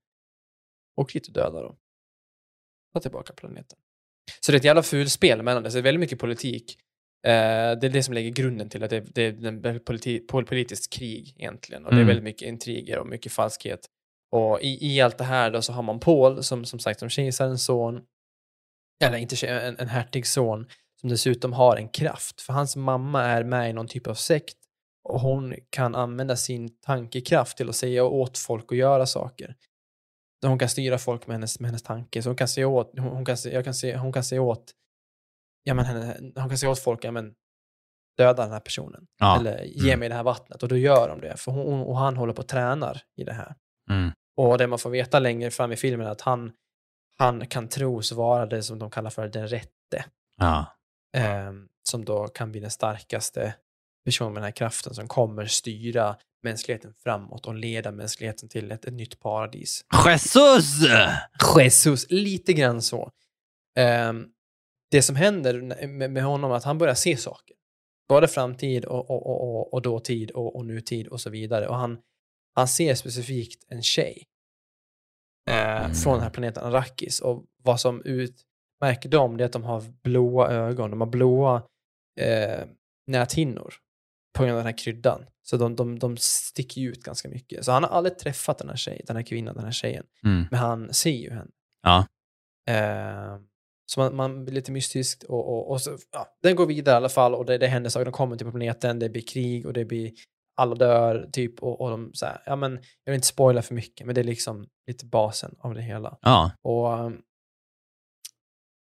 åk 1.01 1.13
dit 1.13 1.27
och 1.27 1.33
döda 1.33 1.61
dem. 1.61 1.77
Ta 2.93 2.99
tillbaka 2.99 3.33
planeten. 3.33 3.77
Så 4.39 4.51
det 4.51 4.55
är 4.55 4.59
ett 4.59 4.63
jävla 4.65 4.83
fulspel 4.83 5.41
mellan 5.43 5.63
det, 5.63 5.71
så 5.71 5.75
det 5.75 5.79
är 5.81 5.83
väldigt 5.83 5.99
mycket 5.99 6.19
politik. 6.19 6.77
Eh, 7.27 7.31
det 7.79 7.87
är 7.87 7.89
det 7.89 8.03
som 8.03 8.13
lägger 8.13 8.29
grunden 8.29 8.69
till 8.69 8.83
att 8.83 8.89
det, 8.89 8.99
det 8.99 9.21
är 9.21 9.61
väldigt 9.61 9.85
politi, 9.85 10.19
pol- 10.27 10.45
politiskt 10.45 10.93
krig 10.93 11.33
egentligen. 11.37 11.85
Och 11.85 11.91
det 11.91 11.95
är 11.97 12.01
Mm. 12.01 12.07
väldigt 12.07 12.23
mycket 12.23 12.47
intriger 12.47 12.99
och 12.99 13.07
mycket 13.07 13.31
falskhet. 13.31 13.85
Och 14.31 14.61
i, 14.61 14.87
i 14.87 15.01
allt 15.01 15.17
det 15.17 15.23
här 15.23 15.51
då 15.51 15.61
så 15.61 15.73
har 15.73 15.83
man 15.83 15.99
Paul 15.99 16.43
som 16.43 16.65
som 16.65 16.79
sagt 16.79 16.99
som 16.99 17.09
kejsarens 17.09 17.65
son, 17.65 18.01
eller 19.03 19.17
inte 19.17 19.47
en, 19.47 19.79
en 19.79 19.87
hertigs 19.89 20.31
son, 20.31 20.67
som 21.01 21.09
dessutom 21.09 21.53
har 21.53 21.77
en 21.77 21.89
kraft. 21.89 22.41
För 22.41 22.53
hans 22.53 22.75
mamma 22.75 23.23
är 23.23 23.43
med 23.43 23.69
i 23.69 23.73
någon 23.73 23.87
typ 23.87 24.07
av 24.07 24.13
sekt 24.13 24.57
och 25.03 25.19
hon 25.19 25.55
kan 25.69 25.95
använda 25.95 26.35
sin 26.35 26.79
tankekraft 26.81 27.57
till 27.57 27.69
att 27.69 27.75
säga 27.75 28.03
åt 28.03 28.37
folk 28.37 28.71
att 28.71 28.77
göra 28.77 29.05
saker. 29.05 29.55
Hon 30.45 30.59
kan 30.59 30.69
styra 30.69 30.97
folk 30.97 31.27
med 31.27 31.33
hennes, 31.33 31.59
med 31.59 31.67
hennes 31.69 31.83
tanke. 31.83 32.21
Så 32.23 32.29
hon 32.29 32.35
kan 32.35 32.47
säga 32.47 32.67
åt, 32.67 32.99
hon, 32.99 33.25
kan, 33.25 33.37
jag 33.43 33.63
kan 33.63 33.73
se, 33.73 33.97
hon 33.97 34.13
kan 34.13 34.23
säga 34.23 34.41
åt, 34.41 34.71
ja 35.63 35.73
men 35.73 35.85
henne, 35.85 36.31
hon 36.35 36.49
kan 36.49 36.57
säga 36.57 36.69
åt 36.69 36.79
folk, 36.79 37.03
ja 37.03 37.11
men 37.11 37.33
döda 38.17 38.43
den 38.43 38.51
här 38.51 38.59
personen. 38.59 39.07
Ja. 39.19 39.39
Eller 39.39 39.63
ge 39.63 39.87
Mm. 39.89 39.99
mig 39.99 40.09
det 40.09 40.15
här 40.15 40.23
vattnet. 40.23 40.63
Och 40.63 40.69
då 40.69 40.77
gör 40.77 41.09
de 41.09 41.21
det. 41.21 41.37
För 41.37 41.51
hon, 41.51 41.81
och 41.81 41.97
han 41.97 42.17
håller 42.17 42.33
på 42.33 42.41
och 42.41 42.47
tränar 42.47 43.01
i 43.17 43.23
det 43.23 43.33
här. 43.33 43.55
Mm. 43.89 44.11
Och 44.37 44.57
det 44.57 44.67
man 44.67 44.79
får 44.79 44.89
veta 44.89 45.19
längre 45.19 45.51
fram 45.51 45.71
i 45.71 45.75
filmen 45.75 46.07
är 46.07 46.11
att 46.11 46.21
han, 46.21 46.51
han 47.17 47.47
kan 47.47 47.67
tros 47.67 48.11
vara 48.11 48.45
det 48.45 48.63
som 48.63 48.79
de 48.79 48.91
kallar 48.91 49.09
för 49.09 49.27
den 49.27 49.47
rätte. 49.47 50.05
Ja. 50.37 50.65
Ehm, 51.13 51.67
som 51.83 52.05
då 52.05 52.27
kan 52.27 52.51
bli 52.51 52.61
den 52.61 52.71
starkaste 52.71 53.55
personen 54.05 54.33
med 54.33 54.41
den 54.41 54.45
här 54.47 54.51
kraften 54.51 54.93
som 54.95 55.07
kommer 55.07 55.45
styra 55.45 56.17
mänskligheten 56.43 56.93
framåt 56.93 57.45
och 57.45 57.55
leda 57.55 57.91
mänskligheten 57.91 58.49
till 58.49 58.71
ett, 58.71 58.85
ett 58.85 58.93
nytt 58.93 59.19
paradis. 59.19 59.85
Jesus! 60.05 60.65
Jesus, 61.57 62.05
lite 62.09 62.53
grann 62.53 62.81
så. 62.81 63.11
Ehm, 63.75 64.27
det 64.91 65.01
som 65.01 65.15
händer 65.15 65.61
med, 65.87 66.11
med 66.11 66.23
honom 66.23 66.51
är 66.51 66.55
att 66.55 66.63
han 66.63 66.77
börjar 66.77 66.93
se 66.95 67.17
saker. 67.17 67.55
Både 68.09 68.27
framtid 68.27 68.85
och, 68.85 69.09
och, 69.09 69.27
och, 69.27 69.55
och, 69.55 69.73
och 69.73 69.81
dåtid 69.81 70.31
och, 70.31 70.55
och 70.55 70.65
nutid 70.65 71.07
och 71.07 71.21
så 71.21 71.29
vidare. 71.29 71.67
Och 71.67 71.75
han, 71.75 71.99
han 72.55 72.67
ser 72.67 72.95
specifikt 72.95 73.63
en 73.67 73.83
tjej 73.83 74.27
eh, 75.49 75.71
Mm. 75.85 75.93
från 75.95 76.13
den 76.13 76.23
här 76.23 76.29
planeten 76.29 76.63
Arrakis. 76.63 77.19
Och 77.19 77.45
vad 77.63 77.79
som 77.79 78.01
utmärker 78.81 79.09
dem 79.09 79.37
det 79.37 79.43
är 79.43 79.45
att 79.45 79.53
de 79.53 79.63
har 79.63 79.83
blåa 80.03 80.49
ögon. 80.49 80.91
De 80.91 81.01
har 81.01 81.07
blåa 81.07 81.63
eh, 82.19 82.65
näthinnor 83.07 83.73
på 84.37 84.43
grund 84.43 84.51
av 84.51 84.57
den 84.57 84.65
här 84.65 84.77
kryddan. 84.77 85.25
Så 85.43 85.57
de, 85.57 85.75
de, 85.75 85.99
de 85.99 86.17
sticker 86.17 86.81
ut 86.81 87.03
ganska 87.03 87.29
mycket. 87.29 87.65
Så 87.65 87.71
han 87.71 87.83
har 87.83 87.89
aldrig 87.89 88.17
träffat 88.17 88.57
den 88.57 88.69
här 88.69 88.75
tjejen, 88.75 89.03
den 89.07 89.15
här 89.15 89.23
kvinnan, 89.23 89.55
den 89.55 89.65
här 89.65 89.71
tjejen. 89.71 90.05
Mm. 90.23 90.45
Men 90.51 90.59
han 90.59 90.93
ser 90.93 91.11
ju 91.11 91.29
henne. 91.29 91.51
Ja. 91.83 92.07
Eh, 92.69 93.37
så 93.85 93.99
man, 93.99 94.15
man 94.15 94.45
blir 94.45 94.55
lite 94.55 94.71
mystiskt 94.71 95.23
och, 95.23 95.47
och, 95.47 95.71
och 95.71 95.81
så, 95.81 95.97
ja, 96.11 96.27
den 96.43 96.55
går 96.55 96.65
vidare 96.65 96.93
i 96.93 96.97
alla 96.97 97.09
fall 97.09 97.35
och 97.35 97.45
det, 97.45 97.57
det 97.57 97.67
händer 97.67 97.89
saker. 97.89 98.05
De 98.05 98.11
kommer 98.11 98.35
till 98.35 98.51
planeten, 98.51 98.99
det 98.99 99.09
blir 99.09 99.21
krig 99.21 99.65
och 99.65 99.73
det 99.73 99.85
blir 99.85 100.11
alla 100.57 100.75
dör 100.75 101.29
typ 101.31 101.63
och, 101.63 101.81
och 101.81 101.89
de 101.89 102.11
så 102.13 102.25
här, 102.25 102.41
ja 102.45 102.55
men 102.55 102.71
jag 103.03 103.11
vill 103.11 103.15
inte 103.15 103.27
spoila 103.27 103.61
för 103.61 103.75
mycket 103.75 104.05
men 104.05 104.15
det 104.15 104.21
är 104.21 104.25
liksom 104.25 104.67
lite 104.87 105.05
basen 105.05 105.55
av 105.59 105.73
det 105.73 105.81
hela. 105.81 106.17
Ja. 106.21 106.51
Och 106.63 106.99
um, 106.99 107.21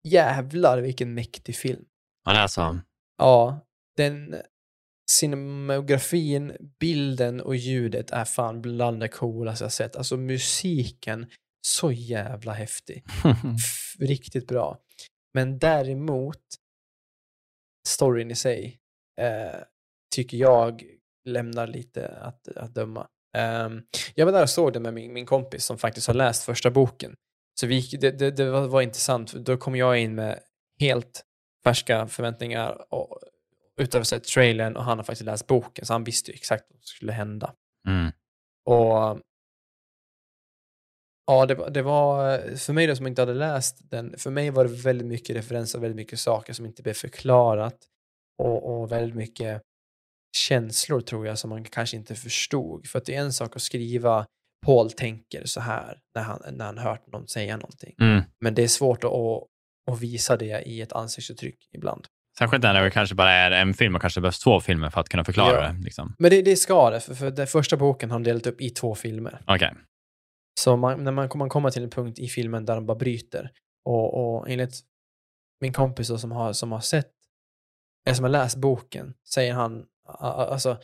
jävlar 0.06 0.78
vilken 0.78 1.14
mäktig 1.14 1.56
film. 1.56 1.84
Ja, 2.24 2.32
det 2.32 2.38
är 2.38 2.46
så. 2.46 2.78
Ja, 3.18 3.66
den 3.96 4.36
cinemografin, 5.10 6.56
bilden 6.80 7.40
och 7.40 7.56
ljudet 7.56 8.10
är 8.10 8.24
fan 8.24 8.62
bland 8.62 9.00
det 9.00 9.08
coolaste 9.08 9.64
jag 9.64 9.72
sett. 9.72 9.96
Alltså 9.96 10.16
musiken, 10.16 11.26
så 11.66 11.92
jävla 11.92 12.52
häftig. 12.52 13.04
Riktigt 13.98 14.48
bra. 14.48 14.78
Men 15.34 15.58
däremot, 15.58 16.42
storyn 17.88 18.30
i 18.30 18.34
sig, 18.34 18.78
eh, 19.20 19.60
tycker 20.14 20.36
jag 20.36 20.82
lämnar 21.28 21.66
lite 21.66 22.08
att, 22.08 22.48
att 22.48 22.74
döma. 22.74 23.08
Ehm, 23.36 23.82
jag 24.14 24.26
var 24.26 24.32
där 24.32 24.42
och 24.42 24.50
såg 24.50 24.72
det 24.72 24.80
med 24.80 24.94
min, 24.94 25.12
min 25.12 25.26
kompis 25.26 25.64
som 25.64 25.78
faktiskt 25.78 26.06
har 26.06 26.14
läst 26.14 26.44
första 26.44 26.70
boken. 26.70 27.14
Så 27.60 27.66
vi, 27.66 27.80
det, 27.80 28.10
det, 28.10 28.30
det 28.30 28.50
var, 28.50 28.68
var 28.68 28.82
intressant, 28.82 29.32
då 29.32 29.56
kom 29.56 29.76
jag 29.76 29.98
in 29.98 30.14
med 30.14 30.40
helt 30.80 31.24
färska 31.64 32.06
förväntningar 32.06 32.94
och, 32.94 33.18
utöver 33.80 34.04
sett 34.04 34.24
trailern 34.24 34.76
och 34.76 34.84
han 34.84 34.98
har 34.98 35.04
faktiskt 35.04 35.26
läst 35.26 35.46
boken 35.46 35.86
så 35.86 35.92
han 35.92 36.04
visste 36.04 36.30
ju 36.30 36.34
exakt 36.34 36.64
vad 36.70 36.78
som 36.78 36.86
skulle 36.86 37.12
hända. 37.12 37.54
Mm. 37.88 38.12
Och 38.64 39.20
ja, 41.26 41.46
det, 41.48 41.54
var- 41.54 41.70
det 41.70 41.82
var, 41.82 42.38
för 42.56 42.72
mig 42.72 42.86
då 42.86 42.96
som 42.96 43.06
inte 43.06 43.22
hade 43.22 43.34
läst 43.34 43.90
den, 43.90 44.18
för 44.18 44.30
mig 44.30 44.50
var 44.50 44.64
det 44.64 44.70
väldigt 44.70 45.06
mycket 45.06 45.36
referenser, 45.36 45.78
väldigt 45.78 45.96
mycket 45.96 46.18
saker 46.18 46.52
som 46.52 46.66
inte 46.66 46.82
blev 46.82 46.94
förklarat 46.94 47.76
och, 48.38 48.80
och 48.80 48.92
väldigt 48.92 49.16
mycket 49.16 49.62
känslor 50.36 51.00
tror 51.00 51.26
jag 51.26 51.38
som 51.38 51.50
man 51.50 51.64
kanske 51.64 51.96
inte 51.96 52.14
förstod. 52.14 52.86
För 52.88 52.98
att 52.98 53.04
det 53.04 53.14
är 53.14 53.20
en 53.20 53.32
sak 53.32 53.56
att 53.56 53.62
skriva 53.62 54.26
Paul 54.66 54.90
tänker 54.90 55.44
så 55.44 55.60
här 55.60 55.98
när 56.14 56.22
han, 56.22 56.40
när 56.52 56.64
han 56.64 56.78
hört 56.78 57.06
någon 57.12 57.28
säga 57.28 57.56
någonting. 57.56 57.94
Mm. 58.00 58.22
Men 58.40 58.54
det 58.54 58.62
är 58.62 58.68
svårt 58.68 59.04
att, 59.04 59.10
att, 59.90 60.00
visa 60.00 60.36
det 60.36 60.62
i 60.62 60.80
ett 60.80 60.92
ansiktsuttryck 60.92 61.68
ibland. 61.72 62.06
Särskilt 62.38 62.62
när 62.62 62.82
det 62.82 62.90
kanske 62.90 63.14
bara 63.14 63.32
är 63.32 63.50
en 63.50 63.74
film 63.74 63.94
och 63.94 64.00
kanske 64.00 64.20
behövs 64.20 64.38
två 64.38 64.60
filmer 64.60 64.90
för 64.90 65.00
att 65.00 65.08
kunna 65.08 65.24
förklara 65.24 65.64
Ja. 65.64 65.72
det. 65.72 65.84
Liksom. 65.84 66.14
Men 66.18 66.30
det, 66.30 66.42
det 66.42 66.56
ska 66.56 66.90
det, 66.90 67.00
för, 67.00 67.14
för 67.14 67.30
den 67.30 67.46
första 67.46 67.76
boken 67.76 68.10
har 68.10 68.18
de 68.18 68.24
delat 68.24 68.46
upp 68.46 68.60
i 68.60 68.70
två 68.70 68.94
filmer. 68.94 69.42
Okej. 69.46 69.74
Så 70.60 70.76
man, 70.76 71.04
när 71.04 71.12
man, 71.12 71.28
man 71.34 71.48
kommer 71.48 71.70
till 71.70 71.82
en 71.82 71.90
punkt 71.90 72.18
i 72.18 72.28
filmen 72.28 72.64
där 72.64 72.74
de 72.74 72.86
bara 72.86 72.96
bryter. 72.96 73.50
Och, 73.84 74.36
och 74.38 74.50
enligt 74.50 74.80
min 75.60 75.72
kompis 75.72 76.08
då 76.08 76.18
som 76.18 76.32
har, 76.32 76.52
som 76.52 76.72
har 76.72 76.80
sett, 76.80 77.12
eller 78.06 78.14
som 78.14 78.24
har 78.24 78.30
läst 78.30 78.56
boken, 78.56 79.14
säger 79.34 79.52
han, 79.54 79.84
alltså, 80.18 80.78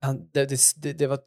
han, 0.00 0.30
det, 0.32 0.44
det, 0.76 0.92
det, 0.92 1.06
var 1.06 1.18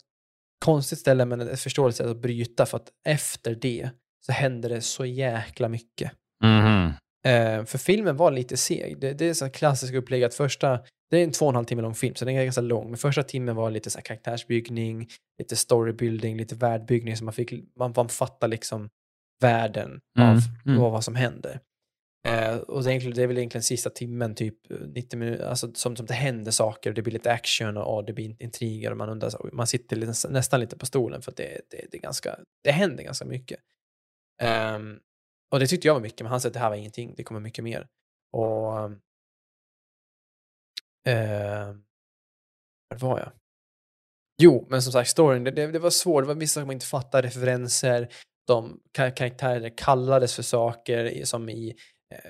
konstigt 0.66 1.00
ställe 1.00 1.26
men 1.26 1.42
ett 1.42 1.60
förståeligt 1.60 1.98
sätt 1.98 2.08
att 2.08 2.22
bryta 2.22 2.66
för 2.66 2.78
att 2.78 2.90
efter 3.08 3.56
det 3.56 3.90
så 4.26 4.32
händer 4.32 4.70
det 4.70 4.82
så 4.82 5.06
jäkla 5.06 5.70
mycket. 5.70 6.12
Mhm. 6.44 6.94
Eh, 7.26 7.66
för 7.66 7.78
filmen 7.78 8.18
var 8.18 8.32
lite 8.32 8.58
seg. 8.58 9.00
Det, 9.00 9.14
det 9.14 9.30
är 9.30 9.34
så 9.34 9.50
klassiskt 9.50 9.94
upplägg 9.94 10.24
att 10.24 10.34
första, 10.34 10.80
det 11.10 11.18
är 11.18 11.24
en 11.24 11.32
två 11.32 11.46
och 11.46 11.52
en 11.52 11.56
halv 11.56 11.66
timme 11.66 11.82
lång 11.82 11.96
film, 11.96 12.16
så 12.16 12.26
den 12.26 12.36
är 12.36 12.44
ganska 12.44 12.62
lång. 12.62 12.88
Men 12.88 12.98
första 12.98 13.24
timmen 13.24 13.56
var 13.56 13.72
lite 13.72 13.90
så 13.90 14.02
karaktärsbyggning, 14.02 15.08
lite 15.40 15.56
storybuilding, 15.56 16.38
lite 16.38 16.56
världbyggning, 16.56 17.18
så 17.18 17.24
man 17.24 17.34
fick, 17.34 17.54
man, 17.80 17.94
man 17.96 18.10
fattar 18.10 18.48
liksom 18.48 18.90
världen 19.42 20.00
Mm, 20.20 20.30
av 20.30 20.42
mm. 20.66 20.82
vad 20.82 21.04
som 21.04 21.16
händer. 21.16 21.60
Eh, 22.28 22.58
och 22.58 22.84
det 22.84 22.90
är, 22.90 22.92
egentligen, 22.92 23.16
det 23.16 23.24
är 23.24 23.28
väl 23.28 23.38
egentligen 23.38 23.64
sista 23.64 23.90
timmen, 23.90 24.36
typ 24.36 24.72
eh, 24.72 24.78
90 24.78 25.20
minuter, 25.20 25.46
alltså 25.46 25.74
som, 25.74 25.96
som 25.96 26.06
det 26.06 26.14
händer 26.14 26.52
saker, 26.52 26.90
och 26.90 26.94
det 26.94 27.02
blir 27.02 27.14
lite 27.14 27.32
action 27.32 27.78
och, 27.78 27.96
och 27.96 28.06
det 28.06 28.14
blir 28.14 28.44
intriger 28.44 28.92
och 28.92 28.98
man 28.98 29.10
undrar, 29.10 29.54
man 29.54 29.68
sitter 29.68 29.96
lite, 29.96 30.30
nästan 30.30 30.60
lite 30.60 30.78
på 30.78 30.86
stolen 30.86 31.22
för 31.22 31.32
att 31.32 31.38
det, 31.38 31.62
det, 31.70 31.86
det 31.92 31.98
är 31.98 32.02
ganska, 32.02 32.40
det 32.64 32.72
händer 32.72 33.04
ganska 33.04 33.26
mycket. 33.26 33.60
Ehm, 34.42 35.00
och 35.52 35.60
det 35.60 35.68
tyckte 35.68 35.88
jag 35.88 35.94
var 35.94 36.02
mycket, 36.02 36.22
men 36.22 36.32
han 36.32 36.42
sa 36.42 36.48
att 36.48 36.54
det 36.54 36.60
här 36.60 36.70
var 36.70 36.76
ingenting, 36.76 37.14
det 37.18 37.24
kommer 37.24 37.40
mycket 37.40 37.64
mer. 37.64 37.88
Och... 38.32 38.92
Uh, 41.10 41.76
var 43.00 43.20
jag? 43.20 43.32
Jo, 44.42 44.68
men 44.70 44.82
som 44.82 44.94
sagt, 44.94 45.10
storyn, 45.10 45.44
det, 45.44 45.52
det, 45.52 45.68
det 45.68 45.80
var 45.80 45.90
svårt, 45.90 46.24
det 46.24 46.28
var 46.28 46.36
vissa 46.36 46.62
som 46.62 46.72
inte 46.72 46.86
fattade 46.86 47.28
referenser, 47.28 48.10
de 48.48 48.80
karaktärer 48.94 49.78
kallades 49.78 50.36
för 50.36 50.44
saker 50.44 51.26
som 51.26 51.50
i 51.50 51.76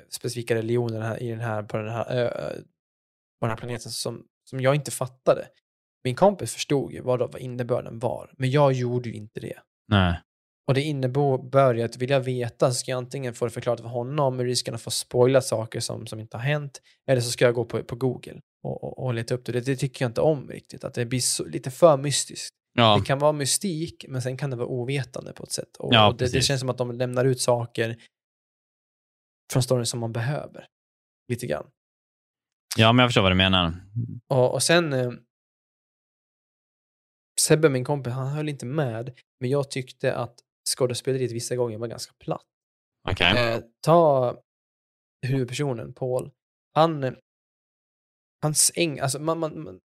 specifika 0.09 0.55
religioner 0.55 1.01
här, 1.01 1.23
i 1.23 1.29
den 1.29 1.39
här, 1.39 1.63
på, 1.63 1.77
den 1.77 1.89
här, 1.89 2.11
ö, 2.11 2.29
på 3.39 3.45
den 3.45 3.49
här 3.49 3.57
planeten 3.57 3.91
som, 3.91 4.25
som 4.49 4.59
jag 4.61 4.75
inte 4.75 4.91
fattade. 4.91 5.47
Min 6.03 6.15
kompis 6.15 6.53
förstod 6.53 6.93
ju 6.93 7.01
vad, 7.01 7.19
vad 7.19 7.41
innebörden 7.41 7.99
var, 7.99 8.33
men 8.37 8.51
jag 8.51 8.73
gjorde 8.73 9.09
ju 9.09 9.15
inte 9.15 9.39
det. 9.39 9.59
Nej. 9.87 10.21
Och 10.67 10.73
det 10.73 10.81
innebär 10.81 11.73
ju 11.73 11.81
att 11.81 11.97
vill 11.97 12.09
jag 12.09 12.19
veta 12.19 12.67
så 12.67 12.73
ska 12.73 12.91
jag 12.91 12.97
antingen 12.97 13.33
få 13.33 13.45
det 13.45 13.51
förklarat 13.51 13.79
för 13.79 13.87
honom 13.87 14.37
med 14.37 14.45
risken 14.45 14.75
att 14.75 14.81
få 14.81 14.91
spoila 14.91 15.41
saker 15.41 15.79
som, 15.79 16.07
som 16.07 16.19
inte 16.19 16.37
har 16.37 16.43
hänt, 16.43 16.81
eller 17.07 17.21
så 17.21 17.31
ska 17.31 17.45
jag 17.45 17.53
gå 17.53 17.65
på, 17.65 17.83
på 17.83 17.95
Google 17.95 18.39
och, 18.63 18.83
och, 18.83 19.05
och 19.05 19.13
leta 19.13 19.35
upp 19.35 19.45
det. 19.45 19.51
det. 19.51 19.61
Det 19.61 19.75
tycker 19.75 20.05
jag 20.05 20.09
inte 20.09 20.21
om 20.21 20.49
riktigt, 20.49 20.83
att 20.83 20.93
det 20.93 21.05
blir 21.05 21.19
så, 21.19 21.45
lite 21.45 21.71
för 21.71 21.97
mystiskt. 21.97 22.55
Ja, 22.73 22.97
Det 22.99 23.05
kan 23.05 23.19
vara 23.19 23.31
mystik, 23.31 24.05
men 24.09 24.21
sen 24.21 24.37
kan 24.37 24.49
det 24.49 24.55
vara 24.55 24.67
ovetande 24.67 25.33
på 25.33 25.43
ett 25.43 25.51
sätt. 25.51 25.77
Och, 25.77 25.93
Ja, 25.93 26.07
och 26.07 26.17
det, 26.17 26.33
det 26.33 26.41
känns 26.41 26.59
som 26.59 26.69
att 26.69 26.77
de 26.77 26.91
lämnar 26.91 27.25
ut 27.25 27.41
saker 27.41 27.97
från 29.51 29.63
storyn 29.63 29.85
som 29.85 29.99
man 29.99 30.11
behöver. 30.11 30.67
Lite 31.27 31.47
grann. 31.47 31.71
ja, 32.77 32.93
men 32.93 33.03
jag 33.03 33.09
förstår 33.09 33.21
vad 33.21 33.31
du 33.31 33.35
menar. 33.35 33.73
Och, 34.27 34.53
och 34.53 34.63
sen... 34.63 34.93
Eh, 34.93 35.11
Sebbe, 37.41 37.69
min 37.69 37.85
kompis, 37.85 38.13
han 38.13 38.27
höll 38.27 38.49
inte 38.49 38.65
med, 38.65 39.19
men 39.39 39.49
jag 39.49 39.71
tyckte 39.71 40.15
att 40.15 40.39
skådespeleriet 40.75 41.31
vissa 41.31 41.55
gånger 41.55 41.77
var 41.77 41.87
ganska 41.87 42.13
platt. 42.19 42.45
Okej. 43.09 43.53
Eh, 43.53 43.61
ta 43.81 44.37
huvudpersonen, 45.27 45.93
Paul. 45.93 46.31
Han... 46.73 47.03
eh, 47.03 47.13
Hans 48.41 48.71
äng... 48.75 48.99
Alltså 48.99 49.19
man, 49.19 49.39
man, 49.39 49.79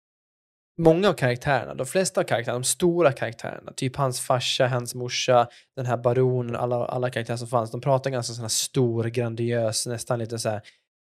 många 0.84 1.10
av 1.10 1.14
karaktärerna, 1.14 1.74
de 1.74 1.86
flesta 1.86 2.22
av 2.22 2.26
karaktärerna, 2.26 2.60
de 2.60 2.64
stora 2.64 3.12
karaktärerna, 3.12 3.72
typ 3.76 3.96
hans 3.96 4.20
farsa, 4.20 4.68
hans 4.68 4.96
morsa, 4.96 5.48
den 5.76 5.86
här 5.86 5.98
baronen, 5.98 6.56
alla, 6.56 6.86
alla 6.86 7.10
karaktärer 7.10 7.38
som 7.38 7.48
fanns, 7.48 7.72
de 7.72 7.82
pratar 7.82 8.10
ganska 8.10 8.34
sån 8.34 8.42
här 8.42 8.50
stor, 8.50 9.04
grandiös, 9.04 9.88
nästan 9.88 10.20
lite 10.20 10.40
så 10.40 10.50
här 10.50 10.62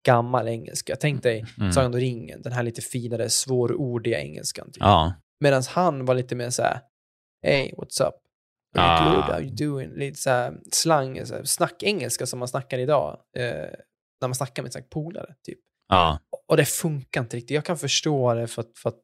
gammal 0.06 0.48
engelska. 0.48 0.96
Tänk 1.00 1.22
dig 1.22 1.44
Mm. 1.60 1.72
Sagan 1.72 1.94
om 1.94 2.00
ringen, 2.00 2.42
den 2.42 2.52
här 2.52 2.62
lite 2.62 2.82
finare, 2.82 3.28
svårordiga 3.28 4.20
engelskan. 4.20 4.66
Typ. 4.66 4.76
Ja. 4.80 5.14
Medan 5.40 5.62
han 5.68 6.04
var 6.04 6.14
lite 6.14 6.34
mer 6.34 6.50
så 6.50 6.62
här, 6.62 6.80
hey, 7.42 7.72
what's 7.72 8.08
up? 8.08 8.14
Ah. 8.78 9.14
good? 9.14 9.24
How 9.24 9.40
you 9.40 9.50
doing? 9.50 9.90
Lite 9.90 10.18
så 10.18 10.30
här 10.30 10.54
slang, 10.72 11.26
så 11.26 11.34
här, 11.34 11.44
snackengelska 11.44 12.26
som 12.26 12.38
man 12.38 12.48
snackar 12.48 12.78
idag. 12.78 13.20
Eh, 13.36 13.44
när 14.20 14.28
man 14.28 14.34
snackar 14.34 14.62
med 14.62 14.90
polare, 14.90 15.34
typ. 15.42 15.58
Ja. 15.88 16.18
Och 16.48 16.56
det 16.56 16.64
funkar 16.64 17.20
inte 17.20 17.36
riktigt. 17.36 17.54
Jag 17.54 17.64
kan 17.64 17.78
förstå 17.78 18.34
det 18.34 18.46
för 18.46 18.62
att, 18.62 18.78
för 18.78 18.88
att 18.88 19.02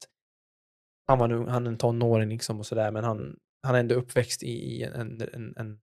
han, 1.13 1.19
var 1.19 1.29
nu, 1.29 1.47
han 1.51 1.67
är 1.67 1.71
en 1.71 1.79
tonåring 1.79 2.29
liksom 2.29 2.59
och 2.59 2.67
sådär, 2.67 2.91
men 2.91 3.05
han, 3.05 3.37
han 3.63 3.75
är 3.75 3.81
ändå 3.81 3.95
uppväxt 3.95 4.43
i, 4.43 4.83
en, 4.83 4.93
en, 4.93 5.21
en, 5.33 5.57
en, 5.57 5.81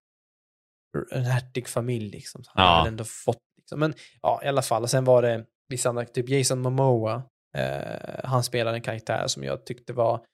en 1.11 1.23
hertig 1.23 1.67
familj 1.67 2.09
liksom. 2.09 2.43
Så 2.43 2.51
han 2.53 2.65
Ja. 2.65 2.79
har 2.81 2.87
ändå 2.87 3.03
fått, 3.03 3.43
liksom. 3.57 3.79
Men 3.79 3.93
ja, 4.21 4.41
i 4.43 4.47
alla 4.47 4.61
fall. 4.61 4.83
Och 4.83 4.89
sen 4.89 5.03
var 5.05 5.21
det 5.21 5.45
vissa 5.67 5.89
andra, 5.89 6.05
typ 6.05 6.29
Jason 6.29 6.59
Momoa, 6.59 7.23
eh, 7.57 8.19
han 8.23 8.43
spelade 8.43 8.77
en 8.77 8.81
karaktär 8.83 9.27
som 9.27 9.43
jag 9.43 9.65
tyckte 9.65 9.93
var 9.93 10.25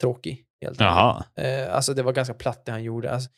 tråkig. 0.00 0.46
Helt. 0.60 0.80
Jaha. 0.80 1.24
Eh, 1.36 1.74
alltså 1.74 1.94
det 1.94 2.02
var 2.02 2.12
ganska 2.12 2.34
platt 2.34 2.64
det 2.66 2.72
han 2.72 2.82
gjorde. 2.84 3.10
Alltså, 3.12 3.30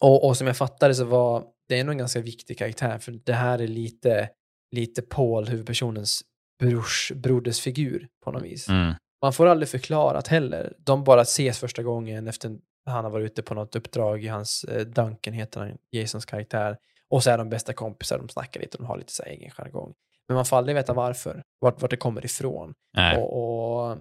och, 0.00 0.26
och 0.26 0.36
som 0.36 0.46
jag 0.46 0.56
fattade 0.56 0.94
så 0.94 1.04
var 1.04 1.46
det 1.68 1.78
är 1.80 1.84
nog 1.84 1.92
en 1.92 1.98
ganska 1.98 2.20
viktig 2.20 2.58
karaktär 2.58 2.98
för 2.98 3.12
det 3.12 3.32
här 3.32 3.58
är 3.58 3.66
lite, 3.68 4.30
lite 4.70 5.02
Paul, 5.02 5.48
huvudpersonens 5.48 6.22
brors, 6.58 7.12
brodersfigur 7.14 8.08
på 8.24 8.32
något 8.32 8.42
vis. 8.42 8.68
Mm. 8.68 8.94
Man 9.22 9.32
får 9.32 9.46
aldrig 9.46 9.68
förklarat 9.68 10.28
heller. 10.28 10.72
De 10.78 11.04
bara 11.04 11.20
ses 11.20 11.58
första 11.58 11.82
gången 11.82 12.28
efter 12.28 12.58
han 12.86 13.04
har 13.04 13.10
varit 13.10 13.32
ute 13.32 13.42
på 13.42 13.54
något 13.54 13.76
uppdrag 13.76 14.24
i 14.24 14.28
hans, 14.28 14.64
eh, 14.64 14.86
Duncan 14.86 15.34
heter 15.34 15.60
han, 15.60 15.78
Jasons 15.90 16.24
karaktär. 16.24 16.78
Och 17.08 17.22
så 17.22 17.30
är 17.30 17.38
de 17.38 17.48
bästa 17.48 17.72
kompisar, 17.72 18.18
de 18.18 18.28
snackar 18.28 18.60
lite, 18.60 18.76
de 18.76 18.86
har 18.86 18.98
lite 18.98 19.12
så 19.12 19.22
här 19.22 19.30
egen 19.30 19.50
jargong. 19.50 19.94
Men 20.28 20.34
man 20.34 20.44
får 20.44 20.56
aldrig 20.56 20.76
veta 20.76 20.92
varför, 20.92 21.42
vart, 21.58 21.82
vart 21.82 21.90
det 21.90 21.96
kommer 21.96 22.24
ifrån. 22.24 22.74
Och, 23.16 23.90
och 23.90 23.98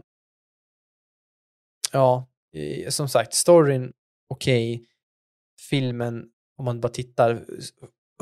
ja, 1.91 2.27
som 2.89 3.09
sagt, 3.09 3.33
storyn 3.33 3.93
okej. 4.27 4.85
Filmen, 5.69 6.29
om 6.57 6.65
man 6.65 6.81
bara 6.81 6.89
tittar, 6.89 7.45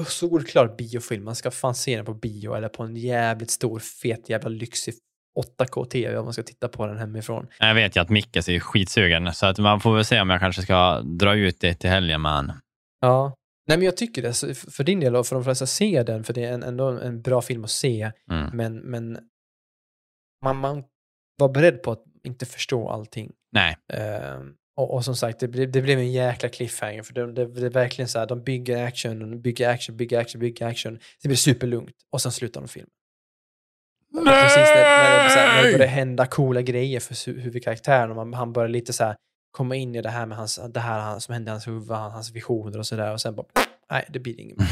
solklar 0.07 0.75
biofilm. 0.77 1.23
Man 1.23 1.35
ska 1.35 1.51
fan 1.51 1.75
se 1.75 1.95
den 1.95 2.05
på 2.05 2.13
bio 2.13 2.53
eller 2.53 2.69
på 2.69 2.83
en 2.83 2.95
jävligt 2.95 3.51
stor, 3.51 3.79
fet, 3.79 4.29
jävla 4.29 4.49
lyxig 4.49 4.93
8K-TV 5.59 6.17
om 6.17 6.25
man 6.25 6.33
ska 6.33 6.43
titta 6.43 6.67
på 6.67 6.85
den 6.85 6.97
hemifrån. 6.97 7.47
Jag 7.59 7.75
vet 7.75 7.95
ju 7.95 8.01
att 8.01 8.09
Micke 8.09 8.35
är 8.35 8.59
skitsugen, 8.59 9.33
så 9.33 9.45
att 9.45 9.57
man 9.57 9.79
får 9.79 9.95
väl 9.95 10.05
se 10.05 10.21
om 10.21 10.29
jag 10.29 10.39
kanske 10.39 10.61
ska 10.61 11.01
dra 11.01 11.35
ut 11.35 11.59
det 11.59 11.73
till 11.73 11.89
helgen 11.89 12.21
med 12.21 12.31
han. 12.31 12.51
Ja. 13.01 13.35
Nej 13.67 13.77
men 13.77 13.85
jag 13.85 13.97
tycker 13.97 14.21
det, 14.21 14.55
för 14.55 14.83
din 14.83 14.99
del 14.99 15.15
och 15.15 15.27
för 15.27 15.35
de 15.35 15.43
flesta, 15.43 15.65
se 15.65 16.03
den, 16.03 16.23
för 16.23 16.33
det 16.33 16.43
är 16.43 16.53
en, 16.53 16.63
ändå 16.63 16.87
en 16.87 17.21
bra 17.21 17.41
film 17.41 17.63
att 17.63 17.69
se. 17.69 18.11
Mm. 18.31 18.57
Men, 18.57 18.77
men 18.77 19.17
man, 20.43 20.57
man 20.57 20.83
var 21.37 21.49
beredd 21.49 21.83
på 21.83 21.91
att 21.91 22.03
inte 22.23 22.45
förstå 22.45 22.89
allting. 22.89 23.31
Nej. 23.51 23.77
Ehm, 23.93 24.53
och, 24.75 24.93
och 24.93 25.05
som 25.05 25.15
sagt, 25.15 25.39
det, 25.39 25.47
det 25.47 25.81
blev 25.81 25.99
en 25.99 26.11
jäkla 26.11 26.49
cliffhanger. 26.49 27.03
För 27.03 27.13
det, 27.13 27.31
det, 27.33 27.45
det 27.45 27.65
är 27.65 27.69
verkligen 27.69 28.09
så 28.09 28.19
här, 28.19 28.25
de 28.25 28.43
bygger 28.43 28.85
action, 28.85 29.41
bygger 29.41 29.69
action, 29.69 29.97
bygger 29.97 30.19
action, 30.19 30.39
bygger 30.39 30.67
action. 30.67 30.99
Det 31.21 31.27
blir 31.27 31.37
superlugnt 31.37 31.95
och 32.09 32.21
sen 32.21 32.31
slutar 32.31 32.61
de 32.61 32.67
filmen. 32.67 32.89
Och 34.13 34.25
Precis 34.25 34.57
när, 34.57 34.83
när, 34.83 35.23
det, 35.23 35.29
så 35.29 35.39
här, 35.39 35.61
när 35.63 35.71
det 35.71 35.77
börjar 35.77 35.91
hända 35.91 36.25
coola 36.25 36.61
grejer 36.61 36.99
för 36.99 37.31
huvudkaraktären 37.31 38.17
och 38.17 38.37
han 38.37 38.53
börjar 38.53 38.69
lite 38.69 38.93
så 38.93 39.03
här 39.03 39.15
komma 39.51 39.75
in 39.75 39.95
i 39.95 40.01
det 40.01 40.09
här 40.09 40.25
med 40.25 40.37
hans, 40.37 40.59
det 40.69 40.79
här 40.79 41.19
som 41.19 41.33
hände 41.33 41.49
i 41.49 41.51
hans 41.51 41.67
huvud, 41.67 41.89
hans 41.89 42.31
visioner 42.31 42.79
och 42.79 42.85
sådär 42.85 43.13
och 43.13 43.21
sen 43.21 43.35
bara, 43.35 43.45
nej, 43.91 44.05
det 44.09 44.19
blir 44.19 44.39
inget 44.39 44.57
mer. 44.57 44.67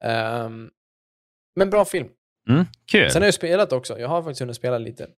Ehm, 0.04 0.70
men 1.56 1.70
bra 1.70 1.84
film. 1.84 2.08
mm. 2.48 2.64
Kul. 2.90 3.10
Sen 3.10 3.22
har 3.22 3.26
jag 3.26 3.34
spelat 3.34 3.72
också. 3.72 3.98
Jag 3.98 4.08
har 4.08 4.22
faktiskt 4.22 4.40
hunnit 4.40 4.56
spela 4.56 4.78
lite. 4.78 5.08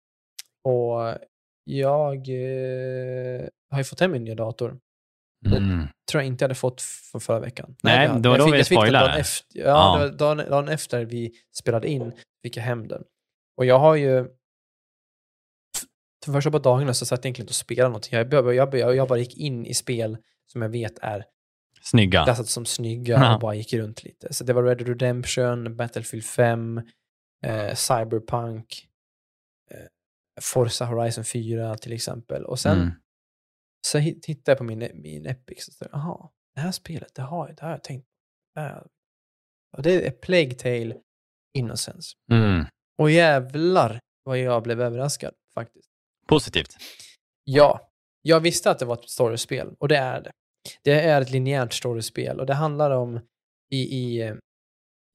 Och 0.65 1.15
jag 1.65 2.17
eh, 2.29 3.49
har 3.71 3.79
ju 3.79 3.85
fått 3.85 4.01
hem 4.01 4.11
min 4.13 4.25
nya 4.25 4.35
dator. 4.35 4.79
Mm. 5.47 5.87
tror 6.11 6.23
jag 6.23 6.27
inte 6.27 6.43
jag 6.43 6.49
hade 6.49 6.55
fått 6.55 6.83
för 6.83 7.19
förra 7.19 7.41
veckan. 7.41 7.77
Nej, 7.83 8.11
det 8.21 8.29
var 8.29 8.39
då 8.39 8.45
fick- 8.47 8.55
vi 8.55 8.65
spoilade. 8.65 9.07
dagen 9.07 9.21
Efter, 9.21 9.59
ja, 9.59 9.65
Ja. 9.65 9.99
Det 9.99 10.11
var 10.11 10.19
dagen, 10.37 10.51
dagen 10.51 10.69
efter 10.69 11.05
vi 11.05 11.33
spelade 11.59 11.89
in 11.89 12.13
fick 12.43 12.57
jag 12.57 12.63
hem 12.65 12.89
den. 12.89 13.03
Och 13.57 13.65
jag 13.65 13.79
har 13.79 13.95
ju... 13.95 14.29
För 16.25 16.33
första 16.33 16.51
par 16.51 16.59
dagarna 16.59 16.95
så 16.95 17.07
satt 17.07 17.19
jag 17.19 17.27
egentligen 17.27 17.45
inte 17.45 17.51
och 17.53 17.55
spelade 17.55 17.89
någonting. 17.89 18.19
Jag, 18.19 18.33
jag, 18.33 18.55
jag, 18.55 18.75
jag, 18.75 18.97
jag 18.97 19.09
bara 19.09 19.19
gick 19.19 19.37
in 19.37 19.67
i 19.67 19.75
spel 19.75 20.17
som 20.53 20.63
jag 20.63 20.69
vet 20.69 20.99
är 21.03 21.25
Snygga. 21.83 22.25
klassat 22.25 22.47
som 22.49 22.67
snygga 22.67 23.15
Ja. 23.15 23.35
och 23.35 23.41
bara 23.41 23.55
gick 23.55 23.73
runt 23.73 24.05
lite. 24.05 24.35
Så 24.35 24.45
det 24.45 24.53
var 24.53 24.63
Red 24.63 24.79
Dead 24.79 24.89
Redemption, 24.89 25.77
Battlefield 25.77 26.25
5, 26.25 26.83
eh, 27.45 27.75
Cyberpunk, 27.75 28.87
eh, 29.71 29.77
Forza 30.43 30.85
Horizon 30.85 31.25
4 31.25 31.77
till 31.77 31.93
exempel. 31.93 32.45
Och 32.45 32.59
sen 32.59 32.79
Mm. 32.79 32.91
så 33.87 33.99
tittade 34.23 34.51
jag 34.51 34.59
på 34.59 34.65
min, 34.65 34.91
min 34.95 35.27
Epic 35.27 35.69
och 35.69 35.75
så 35.75 35.87
jaha, 35.93 36.31
det 36.55 36.61
här 36.61 36.73
spelet, 36.73 37.15
det 37.15 37.23
har, 37.23 37.49
det 37.49 37.63
har 37.63 37.71
jag 37.71 37.85
tänkt 37.85 38.07
på. 38.55 38.89
Och 39.77 39.83
det 39.83 40.07
är 40.07 40.11
Plague 40.11 40.55
Tale 40.55 40.97
Innocence. 41.59 42.17
Mm. 42.33 42.65
Och 42.99 43.11
jävlar 43.11 44.01
vad 44.25 44.39
jag 44.39 44.63
blev 44.63 44.81
överraskad 44.81 45.35
faktiskt. 45.55 45.89
Positivt. 46.27 46.77
Ja, 47.45 47.91
jag 48.23 48.41
visste 48.41 48.71
att 48.71 48.79
det 48.79 48.85
var 48.85 48.95
ett 48.95 49.09
storiespel 49.11 49.75
och 49.79 49.89
det 49.89 49.97
är 49.97 50.21
det. 50.23 50.31
Det 50.83 51.01
är 51.01 51.21
ett 51.21 51.31
linjärt 51.31 51.73
storiespel 51.73 52.41
och 52.41 52.47
det 52.47 52.55
handlar 52.55 52.91
om 52.91 53.21
i, 53.71 53.77
i, 53.77 54.21
eh, 54.23 54.35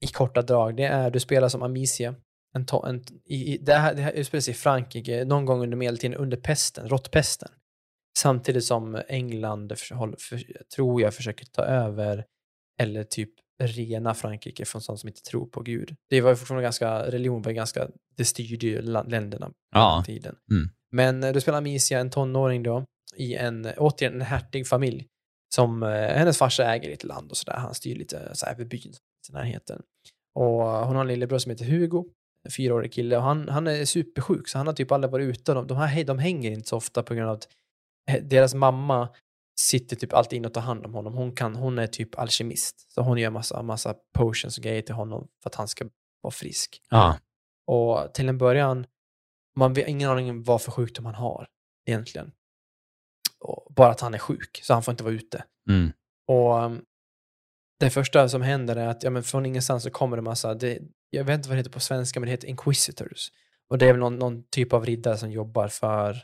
i 0.04 0.06
korta 0.06 0.42
drag, 0.42 0.76
det 0.76 0.84
är 0.84 1.10
du 1.10 1.20
spelar 1.20 1.48
som 1.48 1.62
Amicia. 1.62 2.14
En, 2.54 2.66
to, 2.66 2.86
en, 2.86 3.04
i, 3.24 3.54
i, 3.54 3.58
det, 3.58 3.74
här, 3.74 3.94
det 3.94 4.02
här 4.02 4.12
utspelar 4.12 4.40
sig 4.40 4.50
i 4.52 4.54
Frankrike 4.54 5.24
någon 5.24 5.44
gång 5.44 5.62
under 5.62 5.76
medeltiden, 5.76 6.14
under 6.16 6.36
pesten, 6.36 6.88
råttpesten. 6.88 7.48
Samtidigt 8.18 8.64
som 8.64 9.02
England, 9.08 9.72
för, 9.78 10.16
för, 10.18 10.62
tror 10.76 11.02
jag, 11.02 11.14
försöker 11.14 11.46
ta 11.46 11.62
över 11.62 12.24
eller 12.80 13.04
typ 13.04 13.30
rena 13.62 14.14
Frankrike 14.14 14.64
från 14.64 14.82
sånt 14.82 15.00
som 15.00 15.08
inte 15.08 15.22
tror 15.22 15.46
på 15.46 15.62
Gud. 15.62 15.94
Det 16.10 16.20
var 16.20 16.30
ju 16.30 16.36
fortfarande 16.36 16.62
ganska, 16.62 17.10
religion 17.10 17.42
var 17.42 17.52
ganska, 17.52 17.88
det 18.16 18.24
styrde 18.24 18.66
ju 18.66 18.82
länderna 18.82 19.46
på 19.46 19.54
Ja. 19.74 19.94
den 19.94 20.04
tiden. 20.04 20.36
Mm. 20.50 20.68
Men 20.92 21.24
eh, 21.24 21.32
du 21.32 21.40
spelar 21.40 21.58
Amicia, 21.58 21.98
en 22.00 22.10
tonåring 22.10 22.62
då, 22.62 22.84
i 23.16 23.34
en, 23.34 23.66
återigen, 23.76 24.14
en 24.14 24.20
hertig 24.20 24.68
familj. 24.68 25.06
Som, 25.54 25.82
eh, 25.82 25.88
hennes 25.88 26.38
farsa 26.38 26.64
äger 26.74 26.90
lite 26.90 27.06
land 27.06 27.30
och 27.30 27.36
sådär. 27.36 27.56
Han 27.58 27.74
styr 27.74 27.94
lite 27.94 28.30
så 28.34 28.46
här 28.46 28.52
över 28.52 28.64
byn 28.64 28.92
i 29.30 29.32
närheten. 29.32 29.82
Och 30.34 30.62
hon 30.62 30.96
har 30.96 31.00
en 31.00 31.08
lillebror 31.08 31.38
som 31.38 31.50
heter 31.50 31.64
Hugo, 31.64 32.04
en 32.46 32.50
fyraårig 32.50 32.92
kille. 32.92 33.16
Och 33.16 33.22
han, 33.22 33.48
han 33.48 33.66
är 33.66 33.84
supersjuk, 33.84 34.48
så 34.48 34.58
han 34.58 34.66
har 34.66 34.74
typ 34.74 34.92
aldrig 34.92 35.10
varit 35.10 35.28
ute. 35.28 35.54
De, 35.54 35.66
de, 35.66 35.76
här, 35.76 36.04
de 36.04 36.18
hänger 36.18 36.50
inte 36.50 36.68
så 36.68 36.76
ofta 36.76 37.02
på 37.02 37.14
grund 37.14 37.28
av 37.28 37.34
att 37.34 37.48
eh, 38.10 38.22
deras 38.22 38.54
mamma 38.54 39.08
sitter 39.60 39.96
typ 39.96 40.12
alltid 40.12 40.36
inne 40.36 40.48
och 40.48 40.54
tar 40.54 40.60
hand 40.60 40.86
om 40.86 40.94
honom. 40.94 41.14
Hon, 41.14 41.34
kan, 41.34 41.56
hon 41.56 41.78
är 41.78 41.86
typ 41.86 42.18
alkemist. 42.18 42.92
Så 42.92 43.02
hon 43.02 43.18
gör 43.18 43.30
massa, 43.30 43.62
massa 43.62 43.94
potions 44.18 44.58
och 44.58 44.64
grejer 44.64 44.82
till 44.82 44.94
honom 44.94 45.28
för 45.42 45.50
att 45.50 45.54
han 45.54 45.68
ska 45.68 45.88
vara 46.20 46.32
frisk. 46.32 46.82
Ja. 46.90 47.18
Och 47.66 48.14
till 48.14 48.28
en 48.28 48.38
början, 48.38 48.86
man 49.56 49.72
vet 49.72 49.88
ingen 49.88 50.10
aning 50.10 50.30
om 50.30 50.42
vad 50.42 50.62
för 50.62 50.70
sjukdom 50.70 51.04
han 51.04 51.14
har 51.14 51.48
egentligen. 51.86 52.32
Och 53.40 53.72
bara 53.74 53.90
att 53.90 54.00
han 54.00 54.14
är 54.14 54.18
sjuk, 54.18 54.60
så 54.62 54.74
han 54.74 54.82
får 54.82 54.92
inte 54.92 55.04
vara 55.04 55.14
ute. 55.14 55.44
Mm. 55.70 55.92
Och 56.28 56.64
um, 56.64 56.84
det 57.80 57.90
första 57.90 58.28
som 58.28 58.42
händer 58.42 58.76
är 58.76 58.86
att 58.86 59.02
ja, 59.02 59.10
men 59.10 59.22
från 59.22 59.46
ingenstans 59.46 59.82
så 59.82 59.90
kommer 59.90 60.16
det 60.16 60.22
massa, 60.22 60.54
det, 60.54 60.78
jag 61.10 61.24
vet 61.24 61.34
inte 61.36 61.48
vad 61.48 61.56
det 61.56 61.60
heter 61.60 61.70
på 61.70 61.80
svenska, 61.80 62.20
men 62.20 62.26
det 62.26 62.30
heter 62.30 62.48
inquisitors. 62.48 63.28
Och 63.70 63.78
det 63.78 63.86
är 63.86 63.92
väl 63.92 64.00
någon, 64.00 64.16
någon 64.16 64.42
typ 64.50 64.72
av 64.72 64.86
riddare 64.86 65.16
som 65.16 65.30
jobbar 65.30 65.68
för 65.68 66.16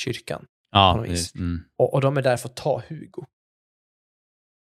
kyrkan. 0.00 0.46
Ja, 0.70 1.04
det- 1.08 1.34
mm. 1.34 1.60
Och, 1.78 1.94
och 1.94 2.00
de 2.00 2.16
är 2.16 2.22
där 2.22 2.36
för 2.36 2.48
att 2.48 2.56
ta 2.56 2.82
Hugo. 2.88 3.24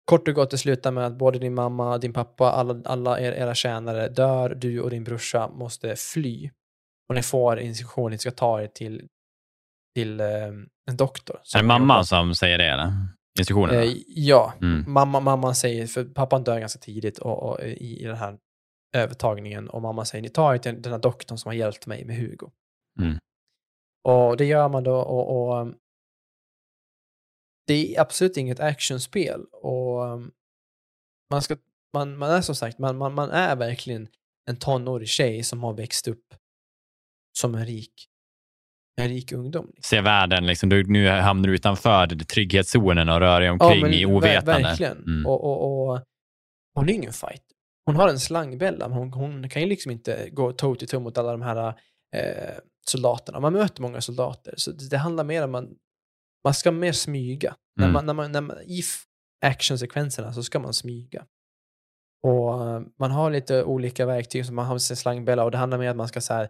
Kort 0.06 0.28
och 0.28 0.34
gott, 0.34 0.52
det 0.52 0.58
slutar 0.58 0.92
med 0.92 1.06
att 1.06 1.18
både 1.18 1.40
din 1.40 1.54
mamma, 1.54 1.98
din 1.98 2.14
pappa, 2.14 2.52
alla, 2.52 2.82
alla 2.86 3.20
er, 3.20 3.32
era 3.32 3.56
tjänare 3.56 4.10
dör. 4.10 4.56
Du 4.56 4.80
och 4.82 4.90
din 4.90 5.04
brorsa 5.04 5.48
måste 5.48 5.96
fly. 5.96 6.52
Och 7.10 7.16
ni 7.16 7.24
får 7.24 7.60
instruktion, 7.60 8.12
ni 8.12 8.18
ska 8.18 8.32
ta 8.32 8.62
er 8.62 8.68
till, 8.68 9.08
till 9.96 10.20
eh, 10.20 10.28
en 10.90 10.98
doktor. 10.98 11.40
Är 11.56 11.58
det 11.62 11.68
mamman 11.68 11.96
jobbar- 11.98 12.04
som 12.04 12.36
säger 12.36 12.58
det? 12.58 12.66
Eller? 12.66 12.94
Instruktionerna? 13.40 13.84
Eh, 13.84 13.94
ja, 14.08 14.54
Mm. 14.62 14.92
mamma, 14.94 15.20
mamman 15.20 15.56
säger, 15.56 15.88
för 15.88 16.06
pappan 16.06 16.44
dör 16.44 16.60
ganska 16.60 16.80
tidigt 16.80 17.18
och, 17.20 17.44
och, 17.44 17.62
i, 17.64 18.02
i 18.02 18.06
den 18.06 18.16
här 18.18 18.38
övertagningen 18.94 19.70
och 19.70 19.82
mamma 19.82 20.06
säger 20.06 20.22
ni 20.22 20.30
tar 20.30 20.58
till 20.58 20.82
den 20.82 20.92
här 20.92 21.00
doktorn 21.00 21.38
som 21.38 21.50
har 21.50 21.54
hjälpt 21.54 21.88
mig 21.88 22.06
med 22.06 22.16
Hugo. 22.16 22.52
Mm. 23.00 23.18
Och 24.04 24.38
det 24.38 24.46
gör 24.46 24.70
man 24.70 24.84
då 24.84 24.96
och, 24.96 25.50
och 25.50 25.62
um, 25.62 25.76
det 27.68 27.96
är 27.96 28.02
absolut 28.02 28.38
inget 28.38 28.60
actionspel 28.60 29.46
och 29.52 30.04
um, 30.04 30.32
man, 31.30 31.42
ska, 31.42 31.58
man, 31.94 32.18
man 32.18 32.32
är 32.32 32.42
som 32.42 32.56
sagt, 32.56 32.80
man, 32.80 32.98
man, 32.98 33.14
man 33.14 33.30
är 33.30 33.56
verkligen 33.56 34.08
en 34.50 34.58
tonårig 34.58 35.08
tjej 35.08 35.44
som 35.44 35.64
har 35.64 35.74
växt 35.74 36.08
upp 36.08 36.34
som 37.38 37.56
en 37.56 37.66
rik, 37.66 38.08
en 39.02 39.10
rik 39.10 39.32
ungdom. 39.32 39.66
liksom. 39.76 39.90
Se 39.90 40.02
världen, 40.02 40.46
liksom, 40.48 40.70
du, 40.70 40.84
nu 40.84 41.08
hamnar 41.08 41.48
du 41.48 41.56
utanför 41.56 42.08
trygghetszonen 42.08 43.10
och 43.10 43.20
rör 43.20 43.42
dig 43.42 43.50
omkring 43.50 43.86
i 43.86 44.06
ver- 44.06 44.06
ovetande. 44.06 44.64
Verkligen. 44.64 44.98
Mm. 44.98 45.26
Och, 45.26 45.44
och, 45.44 45.92
och 45.92 46.02
hon 46.74 46.90
är 46.90 46.94
ingen 46.94 47.14
fight. 47.14 47.44
Hon 47.86 47.96
har 47.96 48.08
en 48.10 48.20
slangbella, 48.20 48.88
men 48.88 48.98
hon, 48.98 49.14
hon 49.14 49.50
kan 49.50 49.62
ju 49.62 49.68
liksom 49.68 49.92
inte 49.92 50.30
gå 50.30 50.52
toe 50.52 50.76
to 50.76 50.86
toe 50.86 51.00
mot 51.00 51.18
alla 51.18 51.32
de 51.32 51.42
här 51.42 51.68
eh, 52.16 52.56
soldaterna. 52.88 53.40
Man 53.40 53.54
möter 53.54 53.82
många 53.82 54.02
soldater, 54.02 54.54
så 54.58 54.72
det, 54.72 54.90
det 54.90 54.98
handlar 54.98 55.24
mer 55.24 55.44
om 55.44 55.52
man, 55.52 55.70
man 56.44 56.54
ska 56.54 56.72
mer 56.72 56.92
smyga. 56.92 57.56
När 57.76 57.86
Mm. 57.86 57.94
man, 57.94 58.06
när 58.06 58.14
man, 58.14 58.32
när 58.32 58.42
man, 58.42 58.58
I 58.62 58.82
actionsekvenserna 59.46 60.34
så 60.34 60.44
ska 60.44 60.60
man 60.60 60.74
smyga. 60.74 61.26
Och 62.24 62.68
eh, 62.68 62.82
man 63.00 63.12
har 63.12 63.32
lite 63.32 63.64
olika 63.64 64.06
verktyg, 64.06 64.46
som 64.46 64.56
man 64.56 64.66
har 64.66 64.78
sin 64.78 64.96
slangbella 64.98 65.44
och 65.44 65.52
det 65.52 65.58
handlar 65.58 65.78
mer 65.78 65.88
om 65.88 65.92
att 65.92 65.98
man 65.98 66.08
ska 66.08 66.22
så 66.22 66.34
här, 66.34 66.50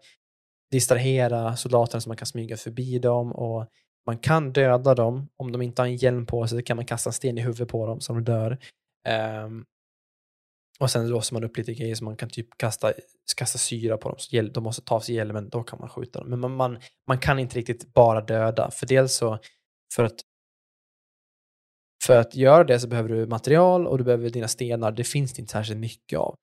distrahera 0.72 1.56
soldaterna 1.56 2.02
så 2.02 2.10
man 2.10 2.18
kan 2.18 2.26
smyga 2.28 2.58
förbi 2.58 3.00
dem 3.00 3.32
och 3.32 3.68
man 4.06 4.18
kan 4.18 4.54
döda 4.54 4.96
dem 4.96 5.30
om 5.38 5.52
de 5.52 5.62
inte 5.62 5.82
har 5.82 5.88
en 5.88 5.96
hjälm 5.96 6.26
på 6.26 6.48
sig. 6.48 6.58
Så 6.58 6.64
kan 6.64 6.76
man 6.78 6.86
kasta 6.86 7.10
en 7.10 7.14
sten 7.14 7.38
i 7.38 7.42
huvudet 7.42 7.70
på 7.70 7.88
dem 7.88 8.02
så 8.02 8.14
de 8.14 8.24
dör. 8.24 8.58
Ehm, 9.08 9.66
och 10.82 10.92
sen 10.92 11.10
låser 11.10 11.34
man 11.36 11.44
upp 11.44 11.58
lite 11.58 11.74
grejer 11.74 11.96
så 11.96 12.04
man 12.04 12.18
kan 12.18 12.30
typ 12.30 12.58
kasta, 12.58 12.94
kasta 13.38 13.58
syra 13.58 13.98
på 13.98 14.10
dem. 14.10 14.18
Så 14.20 14.42
de 14.42 14.64
måste 14.64 14.82
ta 14.82 14.96
av 14.96 15.00
sig 15.00 15.16
hjälmen, 15.16 15.50
då 15.50 15.64
kan 15.64 15.80
man 15.80 15.90
skjuta 15.90 16.20
dem. 16.20 16.30
Men 16.30 16.40
man, 16.40 16.56
man, 16.56 16.80
man 17.08 17.20
kan 17.20 17.40
inte 17.40 17.58
riktigt 17.58 17.94
bara 17.94 18.22
döda. 18.22 18.72
För 18.72 18.86
dels 18.86 19.16
så, 19.16 19.40
för 19.96 20.04
att 20.04 20.16
för 22.06 22.18
att 22.18 22.36
göra 22.36 22.64
det 22.64 22.80
så 22.80 22.88
behöver 22.88 23.10
du 23.10 23.28
material 23.28 23.88
och 23.88 23.98
du 23.98 24.04
behöver 24.04 24.30
dina 24.30 24.48
stenar. 24.48 24.92
Det 24.92 25.04
finns 25.04 25.34
det 25.34 25.40
inte 25.40 25.52
särskilt 25.52 25.80
mycket 25.80 26.20
av. 26.20 26.36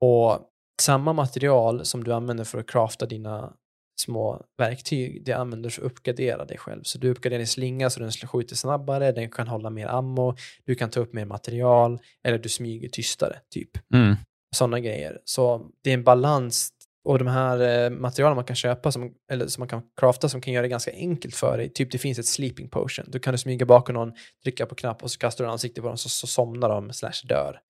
Och 0.00 0.40
samma 0.82 1.12
material 1.12 1.84
som 1.84 2.04
du 2.04 2.12
använder 2.12 2.44
för 2.44 2.58
att 2.58 2.70
crafta 2.70 3.06
dina 3.06 3.56
små 4.00 4.42
verktyg, 4.58 5.24
det 5.24 5.32
använder 5.32 5.70
för 5.70 5.82
att 5.82 5.86
uppgradera 5.86 6.44
dig 6.44 6.58
själv. 6.58 6.82
Så 6.82 6.98
du 6.98 7.10
uppgraderar 7.10 7.38
din 7.38 7.46
slinga 7.46 7.90
så 7.90 8.00
den 8.00 8.10
skjuter 8.10 8.56
snabbare, 8.56 9.12
den 9.12 9.30
kan 9.30 9.48
hålla 9.48 9.70
mer 9.70 9.86
ammo, 9.86 10.36
du 10.64 10.74
kan 10.74 10.90
ta 10.90 11.00
upp 11.00 11.12
mer 11.12 11.24
material 11.24 11.98
eller 12.24 12.38
du 12.38 12.48
smyger 12.48 12.88
tystare, 12.88 13.38
typ. 13.50 13.70
Mm. 13.94 14.16
Sådana 14.56 14.80
grejer. 14.80 15.20
Så 15.24 15.70
det 15.82 15.90
är 15.90 15.94
en 15.94 16.04
balans 16.04 16.70
och 17.04 17.18
de 17.18 17.26
här 17.26 17.84
eh, 17.84 17.90
materialen 17.90 18.36
man 18.36 18.44
kan 18.44 18.56
köpa 18.56 18.92
som, 18.92 19.14
eller 19.32 19.46
som 19.46 19.60
man 19.60 19.68
kan 19.68 19.82
crafta 20.00 20.28
som 20.28 20.40
kan 20.40 20.54
göra 20.54 20.62
det 20.62 20.68
ganska 20.68 20.92
enkelt 20.92 21.34
för 21.34 21.58
dig. 21.58 21.68
Typ 21.68 21.92
det 21.92 21.98
finns 21.98 22.18
ett 22.18 22.26
sleeping 22.26 22.68
potion. 22.68 23.04
Då 23.08 23.18
kan 23.18 23.32
du 23.32 23.38
smyga 23.38 23.66
bakom 23.66 23.94
någon, 23.94 24.12
trycka 24.42 24.66
på 24.66 24.74
knapp 24.74 25.02
och 25.02 25.10
så 25.10 25.18
kastar 25.18 25.44
du 25.44 25.50
ansiktet 25.50 25.82
på 25.82 25.88
dem 25.88 25.96
så, 25.96 26.08
så 26.08 26.26
somnar 26.26 26.68
de 26.68 26.92
slash 26.92 27.26
dör. 27.28 27.60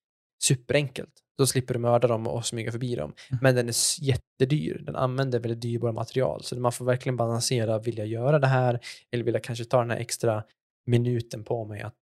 Superenkelt. 0.43 1.13
Då 1.37 1.45
slipper 1.45 1.73
du 1.73 1.79
mörda 1.79 2.07
dem 2.07 2.27
och 2.27 2.45
smyga 2.45 2.71
förbi 2.71 2.95
dem. 2.95 3.13
Men 3.41 3.55
den 3.55 3.67
är 3.67 4.03
jättedyr. 4.03 4.83
Den 4.85 4.95
använder 4.95 5.39
väldigt 5.39 5.61
dyrbara 5.61 5.91
material. 5.91 6.43
Så 6.43 6.59
man 6.59 6.71
får 6.71 6.85
verkligen 6.85 7.17
balansera, 7.17 7.79
vill 7.79 7.97
jag 7.97 8.07
göra 8.07 8.39
det 8.39 8.47
här? 8.47 8.79
Eller 9.11 9.23
vill 9.23 9.33
jag 9.33 9.43
kanske 9.43 9.65
ta 9.65 9.79
den 9.79 9.89
här 9.89 9.97
extra 9.97 10.43
minuten 10.85 11.43
på 11.43 11.65
mig 11.65 11.81
att 11.81 11.95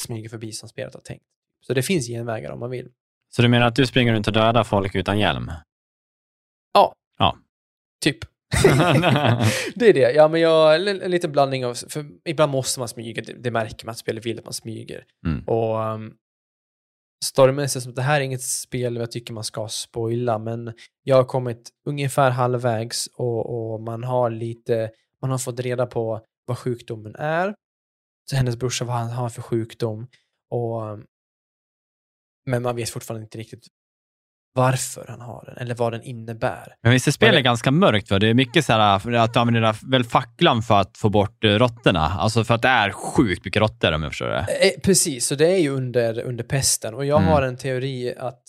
smyga 0.00 0.28
förbi 0.28 0.52
som 0.52 0.68
spelet 0.68 0.94
har 0.94 1.00
tänkt? 1.00 1.24
Så 1.66 1.74
det 1.74 1.82
finns 1.82 2.06
genvägar 2.06 2.50
om 2.50 2.60
man 2.60 2.70
vill. 2.70 2.88
Så 3.30 3.42
du 3.42 3.48
menar 3.48 3.66
att 3.66 3.76
du 3.76 3.86
springer 3.86 4.12
runt 4.12 4.26
och 4.26 4.32
dödar 4.32 4.64
folk 4.64 4.94
utan 4.94 5.18
hjälm? 5.18 5.50
Typ. 8.00 8.18
det 9.74 9.88
är 9.88 9.92
det. 9.92 10.12
Ja, 10.12 10.28
men 10.28 10.40
jag, 10.40 10.88
en 10.88 11.10
liten 11.10 11.32
blandning 11.32 11.66
av, 11.66 11.74
för 11.74 12.06
ibland 12.24 12.52
måste 12.52 12.80
man 12.80 12.88
smyga, 12.88 13.22
det, 13.22 13.32
det 13.32 13.50
märker 13.50 13.86
man 13.86 13.90
att 13.92 13.98
spelet 13.98 14.26
vill 14.26 14.38
att 14.38 14.44
man 14.44 14.52
smyger. 14.52 15.04
Mm. 15.26 15.44
Och 15.44 15.76
um, 15.76 16.14
storymässigt, 17.24 17.84
så 17.84 17.90
det 17.90 18.02
här 18.02 18.20
är 18.20 18.24
inget 18.24 18.42
spel 18.42 18.96
jag 18.96 19.10
tycker 19.10 19.32
man 19.34 19.44
ska 19.44 19.68
spoila, 19.68 20.38
men 20.38 20.72
jag 21.02 21.16
har 21.16 21.24
kommit 21.24 21.70
ungefär 21.86 22.30
halvvägs 22.30 23.06
och, 23.06 23.72
och 23.72 23.82
man 23.82 24.04
har 24.04 24.30
lite, 24.30 24.90
man 25.22 25.30
har 25.30 25.38
fått 25.38 25.60
reda 25.60 25.86
på 25.86 26.20
vad 26.46 26.58
sjukdomen 26.58 27.14
är. 27.16 27.54
Så 28.30 28.36
hennes 28.36 28.56
brorsa, 28.56 28.84
vad 28.84 28.96
han 28.96 29.10
har 29.10 29.28
för 29.28 29.42
sjukdom. 29.42 30.06
Och, 30.50 30.98
men 32.46 32.62
man 32.62 32.76
vet 32.76 32.90
fortfarande 32.90 33.24
inte 33.24 33.38
riktigt 33.38 33.66
varför 34.58 35.04
han 35.08 35.20
har 35.20 35.44
den, 35.46 35.56
eller 35.56 35.74
vad 35.74 35.92
den 35.92 36.02
innebär. 36.02 36.74
Men 36.82 36.92
visst 36.92 37.06
är 37.06 37.12
spelet 37.12 37.44
ganska 37.44 37.70
mörkt? 37.70 38.10
Va? 38.10 38.18
Det 38.18 38.28
är 38.28 38.34
mycket 38.34 38.64
så 38.64 38.72
här, 38.72 38.98
för 38.98 39.12
att 39.12 39.34
du 39.34 39.40
använder 39.40 39.90
väl 39.90 40.04
facklan 40.04 40.62
för 40.62 40.80
att 40.80 40.96
få 40.98 41.08
bort 41.08 41.44
eh, 41.44 41.48
råttorna. 41.50 42.00
Alltså 42.00 42.44
för 42.44 42.54
att 42.54 42.62
det 42.62 42.68
är 42.68 42.90
sjukt 42.90 43.44
mycket 43.44 43.60
råttor 43.62 43.92
om 43.92 44.02
jag 44.02 44.12
förstår 44.12 44.28
det. 44.28 44.38
Eh, 44.60 44.80
precis, 44.84 45.26
så 45.26 45.34
det 45.34 45.46
är 45.46 45.58
ju 45.58 45.70
under, 45.70 46.20
under 46.22 46.44
pesten. 46.44 46.94
Och 46.94 47.06
jag 47.06 47.18
Mm. 47.18 47.32
har 47.32 47.42
en 47.42 47.56
teori 47.56 48.14
att, 48.18 48.42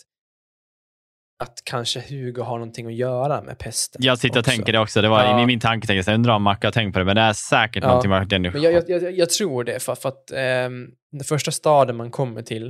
att 1.43 1.61
kanske 1.63 1.99
Hugo 2.09 2.41
har 2.41 2.57
någonting 2.57 2.87
att 2.87 2.93
göra 2.95 3.41
med 3.41 3.57
pesten. 3.57 4.01
Jag 4.03 4.19
sitter 4.19 4.35
och 4.35 4.39
också. 4.39 4.51
tänker 4.51 4.73
det 4.73 4.79
också. 4.79 5.01
Det 5.01 5.09
var 5.09 5.23
Ja. 5.23 5.43
i 5.43 5.45
min 5.45 5.59
tanke, 5.59 5.87
tänkte 5.87 6.11
jag, 6.11 6.15
undrar 6.15 6.33
om 6.35 6.43
Macke 6.43 6.67
har 6.67 6.71
tänkt 6.71 6.93
på 6.93 6.99
det, 6.99 7.05
men 7.05 7.15
det 7.15 7.21
är 7.21 7.33
säkert 7.33 7.83
Ja. 7.83 7.87
någonting 7.87 8.11
den 8.29 8.41
Men 8.41 8.61
jag, 8.61 8.73
jag, 8.73 8.89
jag, 8.89 9.11
jag 9.17 9.29
tror 9.29 9.63
det, 9.63 9.79
för, 9.83 9.95
för 9.95 10.09
att 10.09 10.31
ehm, 10.31 10.87
den 11.11 11.23
första 11.23 11.51
staden 11.51 11.95
man 11.95 12.11
kommer 12.11 12.41
till, 12.41 12.67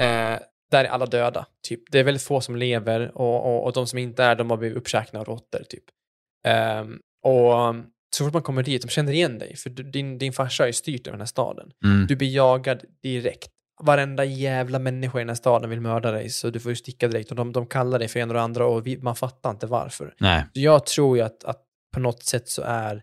eh, 0.00 0.34
där 0.70 0.84
är 0.84 0.88
alla 0.88 1.06
döda. 1.06 1.46
Typ. 1.68 1.80
Det 1.90 1.98
är 1.98 2.04
väldigt 2.04 2.22
få 2.22 2.40
som 2.40 2.56
lever 2.56 3.18
och, 3.18 3.46
och, 3.46 3.64
och 3.64 3.72
de 3.72 3.86
som 3.86 3.98
inte 3.98 4.24
är, 4.24 4.36
de 4.36 4.50
har 4.50 4.56
blivit 4.56 4.78
uppkäkna 4.78 5.20
av 5.20 5.24
råttor. 5.24 5.62
Typ. 5.68 5.84
Ehm, 6.46 6.98
och 7.24 7.68
um, 7.68 7.86
så 8.16 8.24
fort 8.24 8.32
man 8.32 8.42
kommer 8.42 8.62
dit, 8.62 8.82
de 8.82 8.88
känner 8.88 9.12
igen 9.12 9.38
dig, 9.38 9.56
för 9.56 9.70
du, 9.70 9.82
din, 9.82 10.18
din 10.18 10.32
farsa 10.32 10.66
ju 10.66 10.72
styrt 10.72 11.06
över 11.06 11.12
den 11.12 11.20
här 11.20 11.26
staden. 11.26 11.70
Mm. 11.84 12.06
Du 12.06 12.16
blir 12.16 12.34
jagad 12.34 12.84
direkt. 13.02 13.50
Varenda 13.82 14.24
jävla 14.24 14.78
människa 14.78 15.18
i 15.18 15.20
den 15.20 15.28
här 15.28 15.34
staden 15.34 15.70
vill 15.70 15.80
mörda 15.80 16.10
dig, 16.10 16.30
så 16.30 16.50
du 16.50 16.60
får 16.60 16.72
ju 16.72 16.76
sticka 16.76 17.08
direkt. 17.08 17.30
Och 17.30 17.36
de, 17.36 17.52
de 17.52 17.66
kallar 17.66 17.98
dig 17.98 18.08
för 18.08 18.20
en 18.20 18.30
och 18.30 18.40
andra 18.40 18.66
och 18.66 18.86
vi, 18.86 18.98
man 18.98 19.16
fattar 19.16 19.50
inte 19.50 19.66
varför. 19.66 20.14
Nej. 20.18 20.44
Så 20.54 20.60
jag 20.60 20.86
tror 20.86 21.16
ju 21.16 21.22
att, 21.22 21.44
att 21.44 21.62
på 21.94 22.00
något 22.00 22.22
sätt 22.22 22.48
så 22.48 22.62
är 22.62 23.02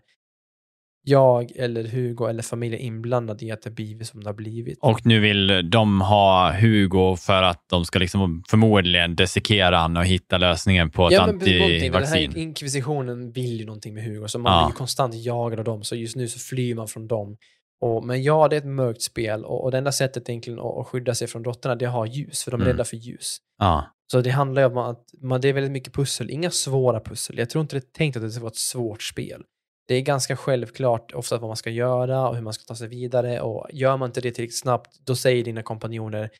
jag 1.02 1.52
eller 1.56 1.84
Hugo 1.84 2.26
eller 2.26 2.42
familjen 2.42 2.80
inblandad 2.82 3.42
i 3.42 3.50
att 3.50 3.62
det 3.62 3.70
blivit 3.70 4.06
som 4.08 4.20
det 4.24 4.28
har 4.28 4.34
blivit. 4.34 4.78
Och 4.82 5.06
nu 5.06 5.20
vill 5.20 5.70
de 5.70 6.00
ha 6.00 6.52
Hugo 6.52 7.16
för 7.16 7.42
att 7.42 7.64
de 7.70 7.84
ska 7.84 7.98
liksom 7.98 8.42
förmodligen 8.48 9.16
dissekera 9.16 9.76
han 9.78 9.96
och 9.96 10.04
hitta 10.04 10.38
lösningen 10.38 10.90
på 10.90 11.06
ett 11.06 11.12
Ja, 11.12 11.20
men 11.26 11.34
någonting, 11.34 11.58
den 11.58 11.72
antivaccin. 11.74 12.32
här 12.32 12.38
inkvisitionen 12.42 13.32
vill 13.32 13.60
ju 13.60 13.66
någonting 13.66 13.94
med 13.94 14.04
Hugo, 14.04 14.28
så 14.28 14.38
man 14.38 14.52
Ja. 14.52 14.64
blir 14.66 14.72
ju 14.74 14.76
konstant 14.78 15.14
jagad 15.14 15.58
av 15.58 15.64
dem. 15.64 15.82
Så 15.82 15.96
just 15.96 16.16
nu 16.16 16.28
så 16.28 16.38
flyr 16.38 16.74
man 16.74 16.88
från 16.88 17.06
dem 17.08 17.36
Och, 17.80 18.04
men 18.04 18.22
ja, 18.22 18.48
det 18.48 18.56
är 18.56 18.58
ett 18.60 18.66
mörkt 18.66 19.02
spel 19.02 19.44
och, 19.44 19.64
och 19.64 19.70
det 19.70 19.78
enda 19.78 19.92
sättet 19.92 20.28
egentligen 20.28 20.58
att, 20.58 20.78
att 20.78 20.86
skydda 20.86 21.14
sig 21.14 21.28
från 21.28 21.44
råttorna 21.44 21.74
det 21.74 21.84
är 21.84 21.86
att 21.88 21.94
ha 21.94 22.06
ljus, 22.06 22.42
för 22.44 22.50
de 22.50 22.60
är 22.60 22.64
Mm. 22.64 22.72
rädda 22.72 22.84
för 22.84 22.96
ljus. 22.96 23.36
Ja. 23.58 23.84
Så 24.12 24.20
det 24.20 24.30
handlar 24.30 24.62
ju 24.62 24.68
om 24.68 24.78
att 24.78 25.04
man, 25.22 25.40
det 25.40 25.48
är 25.48 25.52
väldigt 25.52 25.72
mycket 25.72 25.92
pussel, 25.94 26.30
inga 26.30 26.50
svåra 26.50 27.00
pussel. 27.00 27.38
Jag 27.38 27.50
tror 27.50 27.62
inte 27.62 27.76
det 27.76 27.84
är 27.86 27.92
tänkt 27.98 28.16
att 28.16 28.22
det 28.22 28.30
ska 28.30 28.40
vara 28.40 28.50
ett 28.50 28.56
svårt 28.56 29.02
spel. 29.02 29.42
Det 29.88 29.94
är 29.94 30.02
ganska 30.02 30.36
självklart 30.36 31.12
ofta 31.14 31.38
vad 31.38 31.48
man 31.48 31.56
ska 31.56 31.70
göra 31.70 32.28
och 32.28 32.34
hur 32.34 32.42
man 32.42 32.52
ska 32.52 32.64
ta 32.64 32.74
sig 32.74 32.88
vidare 32.88 33.40
och 33.40 33.66
gör 33.72 33.96
man 33.96 34.06
inte 34.08 34.20
det 34.20 34.30
tillräckligt 34.30 34.58
snabbt, 34.58 34.98
då 35.06 35.16
säger 35.16 35.44
dina 35.44 35.62
kompanjoner 35.62 36.30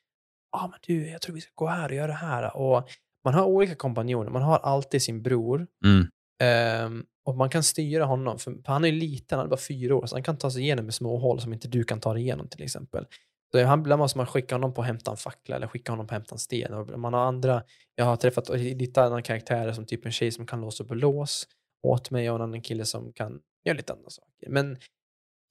ja 0.53 0.59
ah, 0.59 0.68
men 0.68 0.78
du, 0.86 1.11
jag 1.11 1.20
tror 1.20 1.34
vi 1.34 1.40
ska 1.40 1.53
gå 1.55 1.66
här 1.66 1.88
och 1.88 1.94
göra 1.94 2.07
det 2.07 2.12
här. 2.12 2.57
Och 2.57 2.88
man 3.24 3.34
har 3.34 3.44
olika 3.44 3.74
kompanjoner, 3.74 4.30
man 4.30 4.42
har 4.42 4.59
alltid 4.59 5.03
sin 5.03 5.22
bror 5.22 5.66
Mm. 5.84 6.07
Ehm, 6.42 7.05
och 7.24 7.36
man 7.36 7.51
kan 7.51 7.62
styra 7.62 8.05
honom, 8.05 8.38
för 8.38 8.61
han 8.66 8.84
är 8.84 8.88
ju 8.88 8.94
liten, 8.94 9.38
han 9.38 9.46
är 9.46 9.51
bara 9.51 9.61
fyra 9.61 9.96
år, 9.96 10.07
så 10.07 10.16
han 10.16 10.22
kan 10.22 10.38
ta 10.38 10.51
sig 10.51 10.62
igenom 10.62 10.84
med 10.84 10.94
små 10.94 11.18
hål 11.18 11.40
som 11.40 11.53
inte 11.53 11.68
du 11.68 11.84
kan 11.84 12.01
ta 12.01 12.14
dig 12.14 12.22
igenom 12.22 12.49
till 12.49 12.62
exempel. 12.62 13.07
Så 13.53 13.64
han, 13.64 13.80
ibland 13.80 14.01
måste 14.01 14.18
man 14.18 14.26
skicka 14.26 14.55
honom 14.55 14.74
på 14.74 14.80
att 14.80 14.86
hämta 14.86 15.11
en 15.11 15.16
fackla 15.16 15.57
eller 15.57 15.66
skicka 15.66 15.92
honom 15.92 16.07
på 16.07 16.14
att 16.14 16.18
hämta 16.18 16.34
en 16.34 16.38
sten. 16.38 16.74
Och 16.74 16.99
man 16.99 17.14
har 17.14 17.20
andra, 17.20 17.62
jag 17.94 18.05
har 18.05 18.16
träffat 18.16 18.49
lite 18.49 19.03
andra 19.03 19.22
karaktärer 19.22 19.72
som 19.72 19.86
typ 19.86 20.07
en 20.07 20.12
tjej 20.12 20.30
som 20.32 20.46
kan 20.46 20.61
låsa 20.61 20.84
upp 20.84 20.90
och 20.90 20.96
lås 20.96 21.46
åt 21.83 22.11
mig 22.11 22.31
och 22.31 22.37
en 22.37 22.43
annan 22.43 22.62
kille 22.62 22.85
som 22.85 23.12
kan 23.12 23.41
göra 23.64 23.76
lite 23.76 23.93
andra 23.93 24.11
saker. 24.11 24.49
Men 24.51 24.70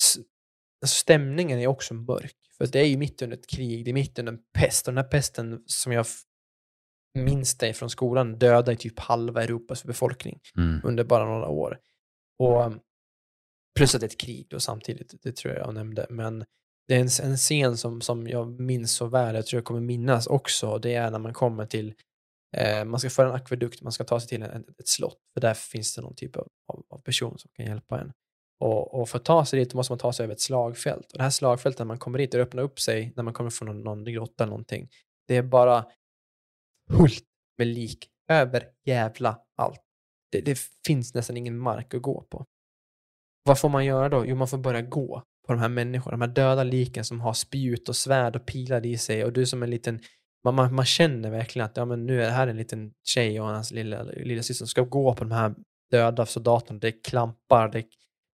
alltså 0.03 0.21
stämningen 0.85 1.59
är 1.59 1.67
också 1.67 1.93
mörk. 1.93 2.35
För 2.57 2.67
det 2.67 2.79
är 2.79 2.85
ju 2.85 2.97
mitt 2.97 3.21
under 3.21 3.37
ett 3.37 3.47
krig, 3.47 3.85
det 3.85 3.91
är 3.91 3.93
mitt 3.93 4.19
under 4.19 4.33
en 4.33 4.39
pest. 4.53 4.87
Och 4.87 4.93
den 4.93 5.03
här 5.03 5.11
pesten 5.11 5.63
som 5.65 5.91
jag 5.91 6.05
minns 7.19 7.57
det 7.57 7.73
från 7.73 7.89
skolan 7.89 8.39
dödade 8.39 8.75
typ 8.75 8.99
halva 8.99 9.43
Europas 9.43 9.83
befolkning 9.83 10.39
Mm. 10.57 10.81
under 10.83 11.03
bara 11.03 11.25
några 11.25 11.47
år. 11.47 11.79
Och 12.39 12.65
um, 12.65 12.79
plus 13.75 13.95
att 13.95 14.01
det 14.01 14.05
är 14.05 14.09
ett 14.09 14.19
krig 14.19 14.47
då 14.49 14.59
samtidigt, 14.59 15.23
det 15.23 15.35
tror 15.35 15.53
jag 15.53 15.67
jag 15.67 15.73
nämnde. 15.73 16.07
Men 16.09 16.45
det 16.87 16.95
är 16.95 16.99
en, 16.99 17.29
en 17.31 17.37
scen 17.37 17.77
som, 17.77 18.01
som 18.01 18.27
jag 18.27 18.59
minns 18.59 18.91
så 18.91 19.07
väl, 19.07 19.35
jag 19.35 19.45
tror 19.45 19.57
jag 19.57 19.65
kommer 19.65 19.81
minnas 19.81 20.27
också, 20.27 20.77
det 20.77 20.93
är 20.93 21.11
när 21.11 21.19
man 21.19 21.33
kommer 21.33 21.65
till, 21.65 21.93
eh, 22.57 22.85
man 22.85 22.99
ska 22.99 23.09
föra 23.09 23.29
en 23.29 23.35
akvedukt, 23.35 23.81
man 23.81 23.91
ska 23.91 24.03
ta 24.03 24.19
sig 24.19 24.29
till 24.29 24.43
en, 24.43 24.65
ett 24.79 24.87
slott, 24.87 25.17
för 25.33 25.41
där 25.41 25.53
finns 25.53 25.95
det 25.95 26.01
någon 26.01 26.15
typ 26.15 26.35
av, 26.35 26.47
av, 26.67 26.85
av 26.89 27.01
person 27.01 27.37
som 27.37 27.51
kan 27.53 27.65
hjälpa 27.65 27.99
en. 27.99 28.11
Och, 28.59 29.01
och 29.01 29.09
för 29.09 29.17
att 29.17 29.25
ta 29.25 29.45
sig 29.45 29.59
dit 29.59 29.73
måste 29.73 29.91
man 29.91 29.99
ta 29.99 30.13
sig 30.13 30.23
över 30.23 30.33
ett 30.33 30.41
slagfält. 30.41 31.11
Och 31.11 31.17
det 31.17 31.23
här 31.23 31.29
slagfältet, 31.29 31.79
när 31.79 31.85
man 31.85 31.99
kommer 31.99 32.17
dit, 32.17 32.31
det 32.31 32.41
öppnar 32.41 32.63
upp 32.63 32.79
sig 32.79 33.13
när 33.15 33.23
man 33.23 33.33
kommer 33.33 33.49
från 33.49 33.67
någon, 33.67 33.83
någon 33.83 34.13
grotta 34.13 34.43
eller 34.43 34.51
någonting. 34.51 34.89
Det 35.27 35.35
är 35.35 35.43
bara 35.43 35.85
fullt 36.91 37.25
med 37.57 37.67
lik 37.67 38.07
över 38.29 38.69
jävla 38.85 39.39
allt. 39.57 39.81
Det, 40.31 40.41
det 40.41 40.59
finns 40.87 41.13
nästan 41.13 41.37
ingen 41.37 41.57
mark 41.57 41.93
att 41.93 42.01
gå 42.01 42.21
på. 42.21 42.45
Vad 43.43 43.59
får 43.59 43.69
man 43.69 43.85
göra 43.85 44.09
då? 44.09 44.25
Jo, 44.25 44.35
man 44.35 44.47
får 44.47 44.57
börja 44.57 44.81
gå 44.81 45.23
på 45.47 45.53
de 45.53 45.59
här 45.59 45.69
människorna, 45.69 46.17
de 46.17 46.21
här 46.21 46.35
döda 46.35 46.63
liken 46.63 47.03
som 47.03 47.21
har 47.21 47.33
spjut 47.33 47.89
och 47.89 47.95
svärd 47.95 48.35
och 48.35 48.45
pilar 48.45 48.85
i 48.85 48.97
sig 48.97 49.25
och 49.25 49.33
du 49.33 49.45
som 49.45 49.63
en 49.63 49.69
liten 49.69 49.99
man, 50.43 50.55
man, 50.55 50.75
man 50.75 50.85
känner 50.85 51.31
verkligen 51.31 51.65
att 51.65 51.77
ja, 51.77 51.85
men 51.85 52.05
nu 52.05 52.21
är 52.21 52.25
det 52.25 52.31
här 52.31 52.47
en 52.47 52.57
liten 52.57 52.93
tjej 53.03 53.41
och 53.41 53.47
hans 53.47 53.71
lilla, 53.71 54.03
lilla 54.03 54.43
syster 54.43 54.65
som 54.65 54.67
ska 54.67 54.81
gå 54.81 55.15
på 55.15 55.23
de 55.23 55.31
här 55.31 55.55
döda 55.91 56.25
soldaterna. 56.25 56.79
Det 56.79 56.91
klampar, 56.91 57.69
det, 57.69 57.85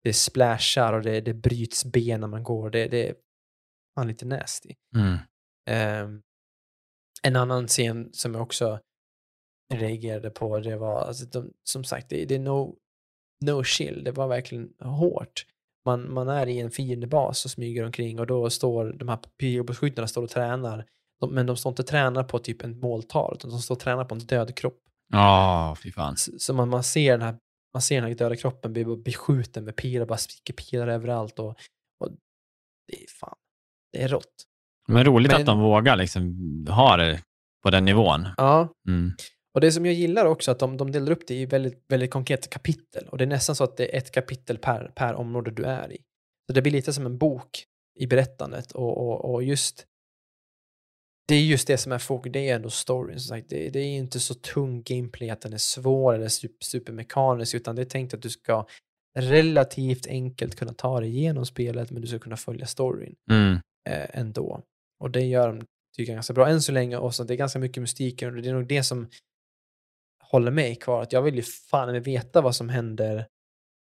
det 0.03 0.13
splashar 0.13 0.93
och 0.93 1.01
det, 1.01 1.21
det 1.21 1.33
bryts 1.33 1.85
ben 1.85 2.19
när 2.19 2.27
man 2.27 2.43
går. 2.43 2.69
Det, 2.69 2.87
det 2.87 3.09
är 3.09 3.15
fan 3.95 4.07
lite 4.07 4.25
nasty. 4.25 4.73
Mm. 4.95 5.17
Ehm, 5.69 6.21
en 7.23 7.35
annan 7.35 7.67
scen 7.67 8.09
som 8.13 8.33
jag 8.33 8.43
också 8.43 8.79
reagerade 9.73 10.29
på, 10.29 10.59
det 10.59 10.77
var, 10.77 11.01
alltså, 11.01 11.25
de, 11.25 11.53
som 11.63 11.83
sagt, 11.83 12.09
det, 12.09 12.25
det 12.25 12.35
är 12.35 12.39
no, 12.39 12.75
no 13.45 13.63
chill. 13.63 14.03
Det 14.03 14.11
var 14.11 14.27
verkligen 14.27 14.73
hårt. 14.79 15.45
Man, 15.85 16.13
man 16.13 16.29
är 16.29 16.47
i 16.47 16.59
en 16.59 16.71
fiendebas 16.71 17.45
och 17.45 17.51
smyger 17.51 17.85
omkring 17.85 18.19
och 18.19 18.27
då 18.27 18.49
står 18.49 18.93
de 18.93 19.09
här 19.09 19.19
pilbågsskyttarna 19.39 20.07
står 20.07 20.23
och 20.23 20.29
tränar. 20.29 20.85
De, 21.27 21.33
men 21.35 21.45
de 21.45 21.57
står 21.57 21.69
inte 21.69 21.81
och 21.81 21.87
tränar 21.87 22.23
på 22.23 22.39
typ 22.39 22.63
en 22.63 22.79
måltal, 22.79 23.33
utan 23.35 23.49
de 23.51 23.59
står 23.59 23.75
och 23.75 23.79
tränar 23.81 24.05
på 24.05 24.15
en 24.15 24.19
död 24.19 24.55
kropp. 24.55 24.79
Ja, 25.11 25.75
fy 25.83 25.91
fan. 25.91 26.17
Så, 26.17 26.31
så 26.37 26.53
man, 26.53 26.69
man, 26.69 26.83
ser 26.83 27.11
den 27.11 27.21
här, 27.21 27.37
man 27.73 27.81
ser 27.81 27.95
den 27.95 28.03
här 28.09 28.15
döda 28.15 28.35
kroppen 28.35 28.73
bli 28.73 28.85
beskjuten 28.85 29.65
med 29.65 29.75
pilar, 29.75 30.05
bara 30.05 30.17
sticker 30.17 30.53
pilar 30.53 30.87
överallt. 30.87 31.39
Och, 31.39 31.49
och 31.99 32.09
det 32.87 33.03
är 33.03 33.07
fan, 33.19 33.35
det 33.91 34.01
är 34.03 34.07
rått. 34.07 34.33
Men 34.87 35.03
roligt 35.05 35.31
Men- 35.31 35.41
att 35.41 35.45
de 35.47 35.59
vågar 35.59 35.95
liksom 35.95 36.35
ha 36.69 36.97
det 36.97 37.21
på 37.63 37.69
den 37.69 37.85
nivån. 37.85 38.27
Ja, 38.37 38.69
Mm. 38.87 39.11
Och 39.55 39.61
det 39.61 39.71
som 39.71 39.85
jag 39.85 39.95
gillar 39.95 40.25
också 40.25 40.51
att 40.51 40.59
de, 40.59 40.77
de 40.77 40.91
delar 40.91 41.11
upp 41.11 41.27
det 41.27 41.35
i 41.35 41.45
väldigt, 41.45 41.85
väldigt 41.89 42.11
konkreta 42.11 42.47
kapitel. 42.47 43.07
Och 43.07 43.17
det 43.17 43.23
är 43.23 43.27
nästan 43.27 43.55
så 43.55 43.63
att 43.63 43.77
det 43.77 43.93
är 43.95 43.97
ett 43.97 44.11
kapitel 44.11 44.57
per, 44.57 44.91
per 44.95 45.13
område 45.13 45.51
du 45.51 45.63
är 45.63 45.93
i. 45.93 45.97
Så 46.47 46.53
det 46.53 46.61
blir 46.61 46.71
lite 46.71 46.93
som 46.93 47.05
en 47.05 47.17
bok 47.17 47.63
i 47.99 48.07
berättandet. 48.07 48.71
Och, 48.71 48.97
och, 48.97 49.33
och 49.33 49.43
just 49.43 49.85
det 51.27 51.35
är 51.35 51.41
just 51.41 51.67
det 51.67 51.77
som 51.77 51.91
är 51.91 51.97
fokus, 51.97 52.31
det 52.31 52.49
är 52.49 52.55
ändå 52.55 52.69
storyn. 52.69 53.19
Som 53.19 53.27
sagt. 53.37 53.49
Det, 53.49 53.69
det 53.69 53.79
är 53.79 53.97
inte 53.97 54.19
så 54.19 54.33
tung 54.33 54.83
gameplay 54.83 55.29
att 55.29 55.41
den 55.41 55.53
är 55.53 55.57
svår 55.57 56.13
eller 56.13 56.27
super, 56.27 56.65
supermekanisk, 56.65 57.55
utan 57.55 57.75
det 57.75 57.81
är 57.81 57.85
tänkt 57.85 58.13
att 58.13 58.21
du 58.21 58.29
ska 58.29 58.65
relativt 59.19 60.07
enkelt 60.07 60.55
kunna 60.55 60.73
ta 60.73 60.99
dig 60.99 61.09
igenom 61.09 61.45
spelet, 61.45 61.91
men 61.91 62.01
du 62.01 62.07
ska 62.07 62.19
kunna 62.19 62.37
följa 62.37 62.65
storyn 62.65 63.15
Mm. 63.31 63.53
eh, 63.89 64.19
ändå. 64.19 64.61
Och 64.99 65.11
det 65.11 65.21
gör 65.21 65.47
de, 65.47 65.65
tycker 65.95 66.11
jag, 66.11 66.15
ganska 66.15 66.33
bra 66.33 66.49
än 66.49 66.61
så 66.61 66.71
länge. 66.71 66.97
Och 66.97 67.15
så 67.15 67.23
det 67.23 67.33
är 67.33 67.37
ganska 67.37 67.59
mycket 67.59 67.81
mystik 67.81 68.21
och 68.21 68.33
det 68.33 68.49
är 68.49 68.53
nog 68.53 68.67
det 68.67 68.83
som 68.83 69.09
håller 70.23 70.51
mig 70.51 70.75
kvar. 70.75 71.01
Att 71.01 71.13
jag 71.13 71.21
vill 71.21 71.35
ju 71.35 71.41
fan 71.41 72.01
veta 72.01 72.41
vad 72.41 72.55
som 72.55 72.69
händer 72.69 73.27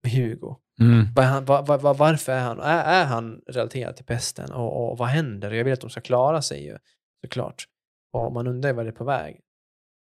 med 0.03 0.13
Hugo. 0.13 0.57
Mm. 0.81 1.07
Vad 1.15 1.25
är 1.25 1.29
han, 1.29 1.45
vad, 1.45 1.67
vad, 1.67 1.97
varför 1.97 2.33
är 2.33 2.41
han, 2.41 2.61
är, 2.61 2.85
är 2.85 3.05
han 3.05 3.43
relaterad 3.47 3.97
till 3.97 4.05
pesten? 4.05 4.53
Och, 4.53 4.91
och 4.91 4.99
vad 4.99 5.09
händer? 5.09 5.51
Jag 5.51 5.65
vill 5.65 5.73
att 5.73 5.81
de 5.81 5.91
ska 5.91 6.01
klara 6.01 6.43
sig 6.43 6.65
ju, 6.65 6.79
såklart. 7.25 7.65
Och 8.13 8.33
man 8.33 8.47
undrar 8.47 8.73
vad 8.73 8.85
det 8.87 8.91
är 8.91 8.93
på 8.93 9.05
väg. 9.05 9.41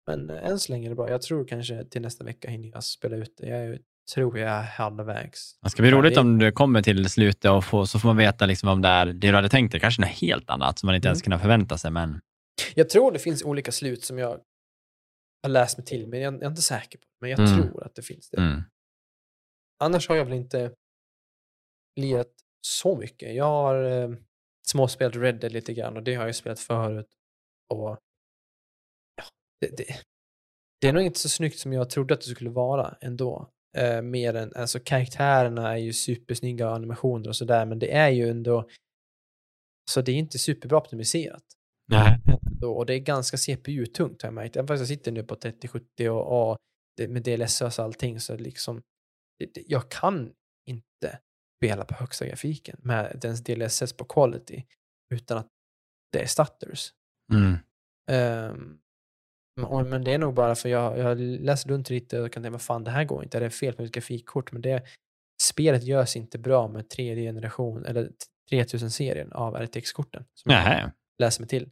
Men 0.07 0.31
eh, 0.31 0.47
än 0.47 0.59
så 0.59 0.73
länge 0.73 0.87
är 0.87 0.91
det 0.91 0.97
bra. 0.97 1.11
Jag 1.11 1.23
tror 1.23 1.45
kanske 1.49 1.85
till 1.85 2.03
nästa 2.03 2.25
vecka 2.25 2.51
hinner 2.51 2.69
jag 2.69 2.85
spela 2.85 3.17
ut 3.17 3.35
det. 3.37 3.47
Jag 3.49 3.79
tror 4.15 4.39
jag 4.39 4.51
är 4.51 4.63
halvvägs. 4.63 5.59
Det 5.63 5.71
ska 5.71 5.83
bli 5.83 5.91
roligt 5.91 6.19
om 6.19 6.39
du 6.39 6.53
kommer 6.53 6.83
till 6.83 7.09
slutet 7.11 7.51
och 7.51 7.65
får, 7.65 7.85
så 7.85 7.99
får 7.99 8.09
man 8.09 8.17
veta 8.17 8.47
liksom 8.47 8.69
om 8.69 8.83
det 8.83 8.89
är 8.89 9.07
det 9.07 9.13
du 9.13 9.35
hade 9.35 9.49
tänkt 9.49 9.73
dig. 9.73 9.81
Kanske 9.81 10.03
något 10.03 10.11
helt 10.11 10.51
annat 10.51 10.79
som 10.79 10.87
man 10.87 10.95
inte 10.97 11.09
Mm. 11.09 11.13
ens 11.13 11.23
kunde 11.23 11.39
förvänta 11.39 11.79
sig. 11.79 11.91
Men 11.91 12.21
Jag 12.75 12.89
tror 12.91 13.13
det 13.13 13.19
finns 13.19 13.43
olika 13.45 13.73
slut 13.73 14.05
som 14.05 14.19
jag 14.19 14.41
har 15.43 15.49
läst 15.49 15.79
mig 15.79 15.85
till, 15.87 16.07
men 16.09 16.21
jag, 16.21 16.35
jag 16.35 16.43
är 16.43 16.47
inte 16.49 16.63
säker 16.63 16.99
på 16.99 17.05
Men 17.21 17.31
jag 17.31 17.39
Mm. 17.39 17.53
tror 17.63 17.85
att 17.85 17.95
det 17.95 18.03
finns 18.03 18.31
det. 18.31 18.37
mm. 18.37 18.63
Annars 19.85 20.09
har 20.09 20.17
jag 20.17 20.25
väl 20.25 20.35
inte 20.35 20.73
lirat 22.01 22.33
så 22.67 22.97
mycket. 22.97 23.35
Jag 23.35 23.45
har 23.45 23.85
eh, 23.85 24.11
småspelat 24.67 25.17
Red 25.17 25.41
Dead 25.41 25.53
lite 25.53 25.75
grann 25.75 25.97
och 25.97 26.03
det 26.03 26.15
har 26.15 26.27
jag 26.27 26.35
spelat 26.35 26.61
förut. 26.61 27.09
Och 27.75 27.99
ja, 29.17 29.25
det, 29.61 29.77
det, 29.77 29.85
det 30.81 30.89
är 30.89 30.93
nog 30.93 31.03
inte 31.03 31.19
så 31.19 31.29
snyggt 31.29 31.59
som 31.59 31.73
jag 31.73 31.91
trodde 31.91 32.15
att 32.15 32.21
det 32.21 32.27
skulle 32.27 32.51
vara 32.51 32.97
ändå. 33.01 33.51
Eh, 33.77 34.03
mer 34.03 34.35
än, 34.35 34.53
alltså 34.57 34.81
karaktärerna 34.81 35.73
är 35.73 35.77
ju 35.77 35.93
supersnygga 35.93 36.69
och 36.69 36.75
animationer 36.75 37.29
och 37.29 37.37
sådär, 37.37 37.67
men 37.67 37.79
det 37.79 37.93
är 37.93 38.09
ju 38.09 38.29
ändå, 38.29 38.69
så 39.91 40.03
det 40.03 40.13
är 40.13 40.17
inte 40.17 40.39
superbra 40.39 40.79
optimiserat. 40.79 41.45
Nej. 41.89 42.19
Och 42.63 42.87
det 42.87 42.95
är 42.95 42.99
ganska 42.99 43.37
CPU-tungt 43.37 44.23
har 44.23 44.27
jag 44.27 44.35
märkt. 44.35 44.57
Även 44.57 44.69
fast 44.69 44.81
jag 44.81 44.89
sitter 44.89 45.13
nu 45.13 45.23
på 45.23 45.37
3070 45.37 46.11
och, 46.11 46.51
och 46.51 46.57
det, 46.97 47.09
med 47.09 47.23
DLSS 47.23 47.63
och 47.63 47.85
allting 47.85 48.21
så 48.21 48.37
liksom, 48.37 48.83
det, 49.39 49.63
jag 49.67 49.91
kan 49.91 50.33
spela 51.63 51.85
på 51.85 51.95
högsta 51.95 52.27
grafiken 52.27 52.77
med 52.83 53.19
dens 53.21 53.45
DLSS 53.45 53.93
på 53.93 54.05
quality 54.05 54.63
utan 55.15 55.39
att 55.39 55.49
det 56.13 56.23
är 56.23 56.27
stutters. 56.27 56.93
Mm. 57.33 57.57
Ehm, 58.11 58.79
men- 59.91 60.05
det 60.05 60.13
är 60.13 60.19
nog 60.19 60.35
bara 60.35 60.55
för 60.55 60.69
jag, 60.69 60.99
jag 60.99 61.19
läser 61.19 61.69
runt 61.69 61.91
lite 61.91 62.21
och 62.21 62.33
kan 62.33 62.43
tänka, 62.43 62.53
vad 62.53 62.63
fan 62.63 62.85
det 62.85 62.91
här 62.91 63.05
går 63.05 63.25
inte, 63.25 63.39
är 63.39 63.41
det 63.41 63.51
fel 63.51 63.75
på 63.75 63.83
mitt 63.83 63.93
grafikkort? 63.93 64.53
Men 64.53 64.63
det, 64.63 64.83
spelet 65.43 65.83
görs 65.83 66.17
inte 66.17 66.39
bra 66.39 66.69
med 66.69 66.85
3D-generation, 66.85 67.85
eller 67.85 68.11
3000-serien 68.51 69.33
av 69.33 69.57
RTX-korten. 69.57 70.25
Som 70.35 70.53
jag 70.53 70.65
Nähä. 70.65 70.93
läser 71.19 71.41
mig 71.41 71.49
till. 71.49 71.71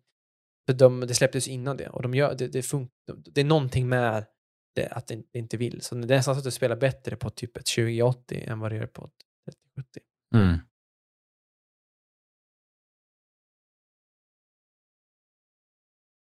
För 0.68 0.78
de, 0.78 1.00
det 1.00 1.14
släpptes 1.14 1.48
innan 1.48 1.76
det 1.76 1.88
och 1.88 2.02
de 2.02 2.14
gör, 2.14 2.34
det, 2.34 2.48
det, 2.48 2.62
fun, 2.62 2.88
det 3.24 3.40
är 3.40 3.44
någonting 3.44 3.88
med 3.88 4.26
det, 4.74 4.88
att 4.88 5.06
det, 5.06 5.22
inte 5.32 5.56
vill. 5.56 5.80
Så 5.80 5.94
det 5.94 6.14
är 6.14 6.18
nästan 6.18 6.34
så 6.34 6.38
att 6.38 6.44
det 6.44 6.50
spelar 6.50 6.76
bättre 6.76 7.16
på 7.16 7.30
typ 7.30 7.56
ett 7.56 7.66
2080 7.66 8.44
än 8.46 8.58
vad 8.60 8.72
det 8.72 8.76
gör 8.76 8.86
på 8.86 9.04
ett 9.04 9.29
3070. 9.50 10.00
Mm. 10.34 10.58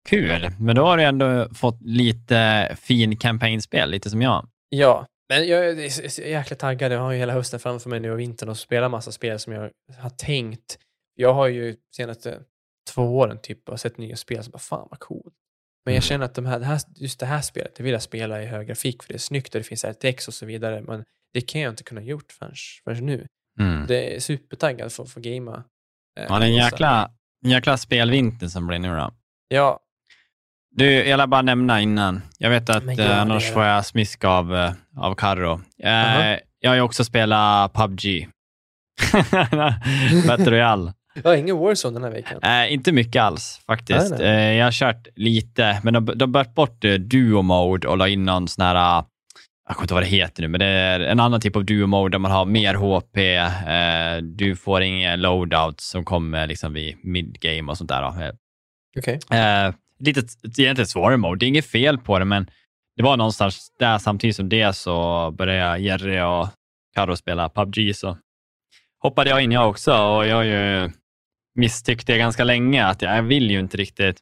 Kul, 0.09 0.51
men 0.61 0.76
då 0.76 0.83
har 0.85 0.97
du 0.97 1.03
ändå 1.03 1.49
fått 1.55 1.83
lite 1.83 2.68
fin 2.81 3.16
kampanjspel, 3.16 3.91
lite 3.91 4.11
som 4.11 4.22
jag. 4.22 4.49
Ja, 4.68 5.07
men 5.29 5.49
jag 5.49 5.68
är 5.68 6.20
jäkla 6.29 6.57
taggad. 6.57 6.93
Jag 6.93 7.01
har 7.01 7.12
ju 7.12 7.18
hela 7.18 7.33
hösten 7.33 7.61
framför 7.61 7.91
mig 7.91 8.01
nu 8.01 8.11
och 8.12 8.18
vintern 8.18 8.49
och 8.49 8.59
spela 8.59 8.89
massa 8.89 9.12
spel 9.12 9.39
som 9.39 9.53
jag 9.53 9.70
har 9.99 10.11
tänkt. 10.11 10.79
Jag 11.14 11.35
har 11.35 11.47
ju 11.49 11.76
senaste 11.97 12.41
två 12.95 13.03
åren 13.18 13.39
typ 13.43 13.68
och 13.68 13.81
sett 13.81 13.99
nya 13.99 14.16
spel 14.16 14.45
som 14.45 14.51
bara 14.51 14.59
fan 14.59 14.89
vad 14.91 15.01
coolt. 15.01 15.35
Men 15.85 15.95
jag 15.95 16.03
Mm. 16.03 16.09
känner 16.09 16.24
att 16.24 16.35
de 16.35 16.47
här, 16.47 16.81
just 16.97 17.20
det 17.20 17.26
här 17.26 17.41
spelet, 17.43 17.74
det 17.74 17.83
vill 17.83 17.93
jag 17.93 18.03
spela 18.03 18.43
i 18.43 18.47
hög 18.47 18.66
grafik 18.66 19.03
för 19.03 19.09
det 19.09 19.16
är 19.16 19.18
snyggt 19.18 19.55
och 19.55 19.61
det 19.61 19.64
finns 19.64 19.85
RTX 19.85 20.29
och 20.29 20.35
så 20.35 20.47
vidare. 20.47 20.81
Men 20.83 21.05
det 21.41 21.47
kan 21.47 21.61
jag 21.61 21.72
inte 21.72 21.82
kunna 21.82 22.03
gjort 22.03 22.32
förrän, 22.32 22.53
förrän 22.84 23.07
nu. 23.07 23.26
Mm. 23.61 23.86
Det 23.86 24.16
är 24.16 24.20
supertaggad 24.20 24.93
för 24.93 25.03
att 25.03 25.11
få 25.11 25.20
gamea. 25.20 25.55
eh, 26.18 26.26
Ja, 26.28 26.39
det 26.39 26.45
är 26.45 26.49
en 26.49 26.55
jäkla, 26.55 27.11
en 27.45 27.51
jäkla 27.51 27.76
spelvinter 27.76 28.49
som 28.49 28.66
blir 28.66 28.78
nu 28.78 28.89
då. 28.97 29.14
Ja, 29.49 29.80
Du, 30.70 30.93
jag 30.93 31.18
vill 31.18 31.28
bara 31.28 31.43
nämna 31.43 31.80
innan. 31.80 32.22
Jag 32.39 32.51
vet 32.51 32.70
att 32.70 32.84
gör 32.99 33.11
eh, 33.11 33.20
annars 33.20 33.53
får 33.53 33.64
jag 33.64 33.86
smisk 33.86 34.24
av, 34.24 34.57
eh, 34.57 34.72
av 34.97 35.14
Carro. 35.14 35.61
Eh, 35.82 36.16
Aha. 36.18 36.39
Jag 36.61 36.70
har 36.70 36.74
ju 36.74 36.80
också 36.82 37.05
spelat 37.05 37.72
PubG. 37.72 38.28
Battle 40.26 40.51
Royale. 40.51 40.93
jag 41.14 41.22
har 41.30 41.36
ingen 41.36 41.57
Warzone 41.59 41.95
den 41.95 42.03
här 42.05 42.11
veckan. 42.11 42.43
Eh, 42.43 42.72
inte 42.72 42.93
mycket 42.93 43.22
alls 43.22 43.61
faktiskt. 43.66 44.11
Nej, 44.11 44.18
nej. 44.18 44.57
Jag 44.57 44.66
har 44.66 44.72
kört 44.72 45.09
lite, 45.16 45.80
men 45.84 45.95
de 45.95 46.05
de 46.16 46.32
bört 46.32 46.55
bort 46.55 46.80
duo 46.99 47.43
mode 47.43 47.89
och 47.89 47.97
la 47.99 48.09
in 48.09 48.24
någon 48.24 48.49
sån 48.49 48.64
här, 48.64 49.05
jag 49.68 49.76
kommer 49.76 49.84
inte 49.84 49.94
vad 49.94 50.02
det 50.02 50.06
heter 50.06 50.42
nu, 50.42 50.48
men 50.48 50.60
det 50.60 50.66
är 50.66 51.00
en 51.00 51.20
annan 51.20 51.40
typ 51.40 51.56
av 51.56 51.64
duo 51.64 51.86
mode 51.86 52.14
där 52.14 52.18
man 52.18 52.30
har 52.30 52.44
mer 52.44 52.74
HP. 52.74 53.16
Eh, 53.16 54.22
du 54.22 54.56
får 54.56 54.82
inga 54.82 55.16
loadouts 55.16 55.90
som 55.90 56.04
kommer 56.04 56.46
liksom 56.46 56.72
vid 56.72 57.04
midgame 57.04 57.70
och 57.70 57.78
sånt 57.78 57.90
där. 57.90 58.02
Eh, 58.02 58.32
Okej. 58.98 59.18
Eh, 59.30 59.74
lite 59.98 60.20
egentligen 60.58 60.86
svårare 60.86 61.16
mode. 61.16 61.38
Det 61.38 61.46
är 61.46 61.48
inget 61.48 61.66
fel 61.66 61.98
på 61.98 62.18
det, 62.18 62.24
men 62.24 62.50
det 62.96 63.02
var 63.02 63.16
någonstans 63.16 63.72
där 63.78 63.98
samtidigt 63.98 64.36
som 64.36 64.48
det 64.48 64.76
så 64.76 65.30
började 65.30 65.78
Jerry 65.78 66.20
och 66.20 66.48
Karo 66.94 67.16
spela 67.16 67.48
PubG 67.48 67.96
så 67.96 68.18
hoppade 69.02 69.30
jag 69.30 69.42
in 69.42 69.52
jag 69.52 69.68
också 69.68 69.94
och 69.94 70.26
jag 70.26 70.46
ju 70.46 70.90
misstyckt 71.54 72.06
det 72.06 72.18
ganska 72.18 72.44
länge 72.44 72.86
att 72.86 73.02
jag 73.02 73.22
vill 73.22 73.50
ju 73.50 73.60
inte 73.60 73.76
riktigt 73.76 74.18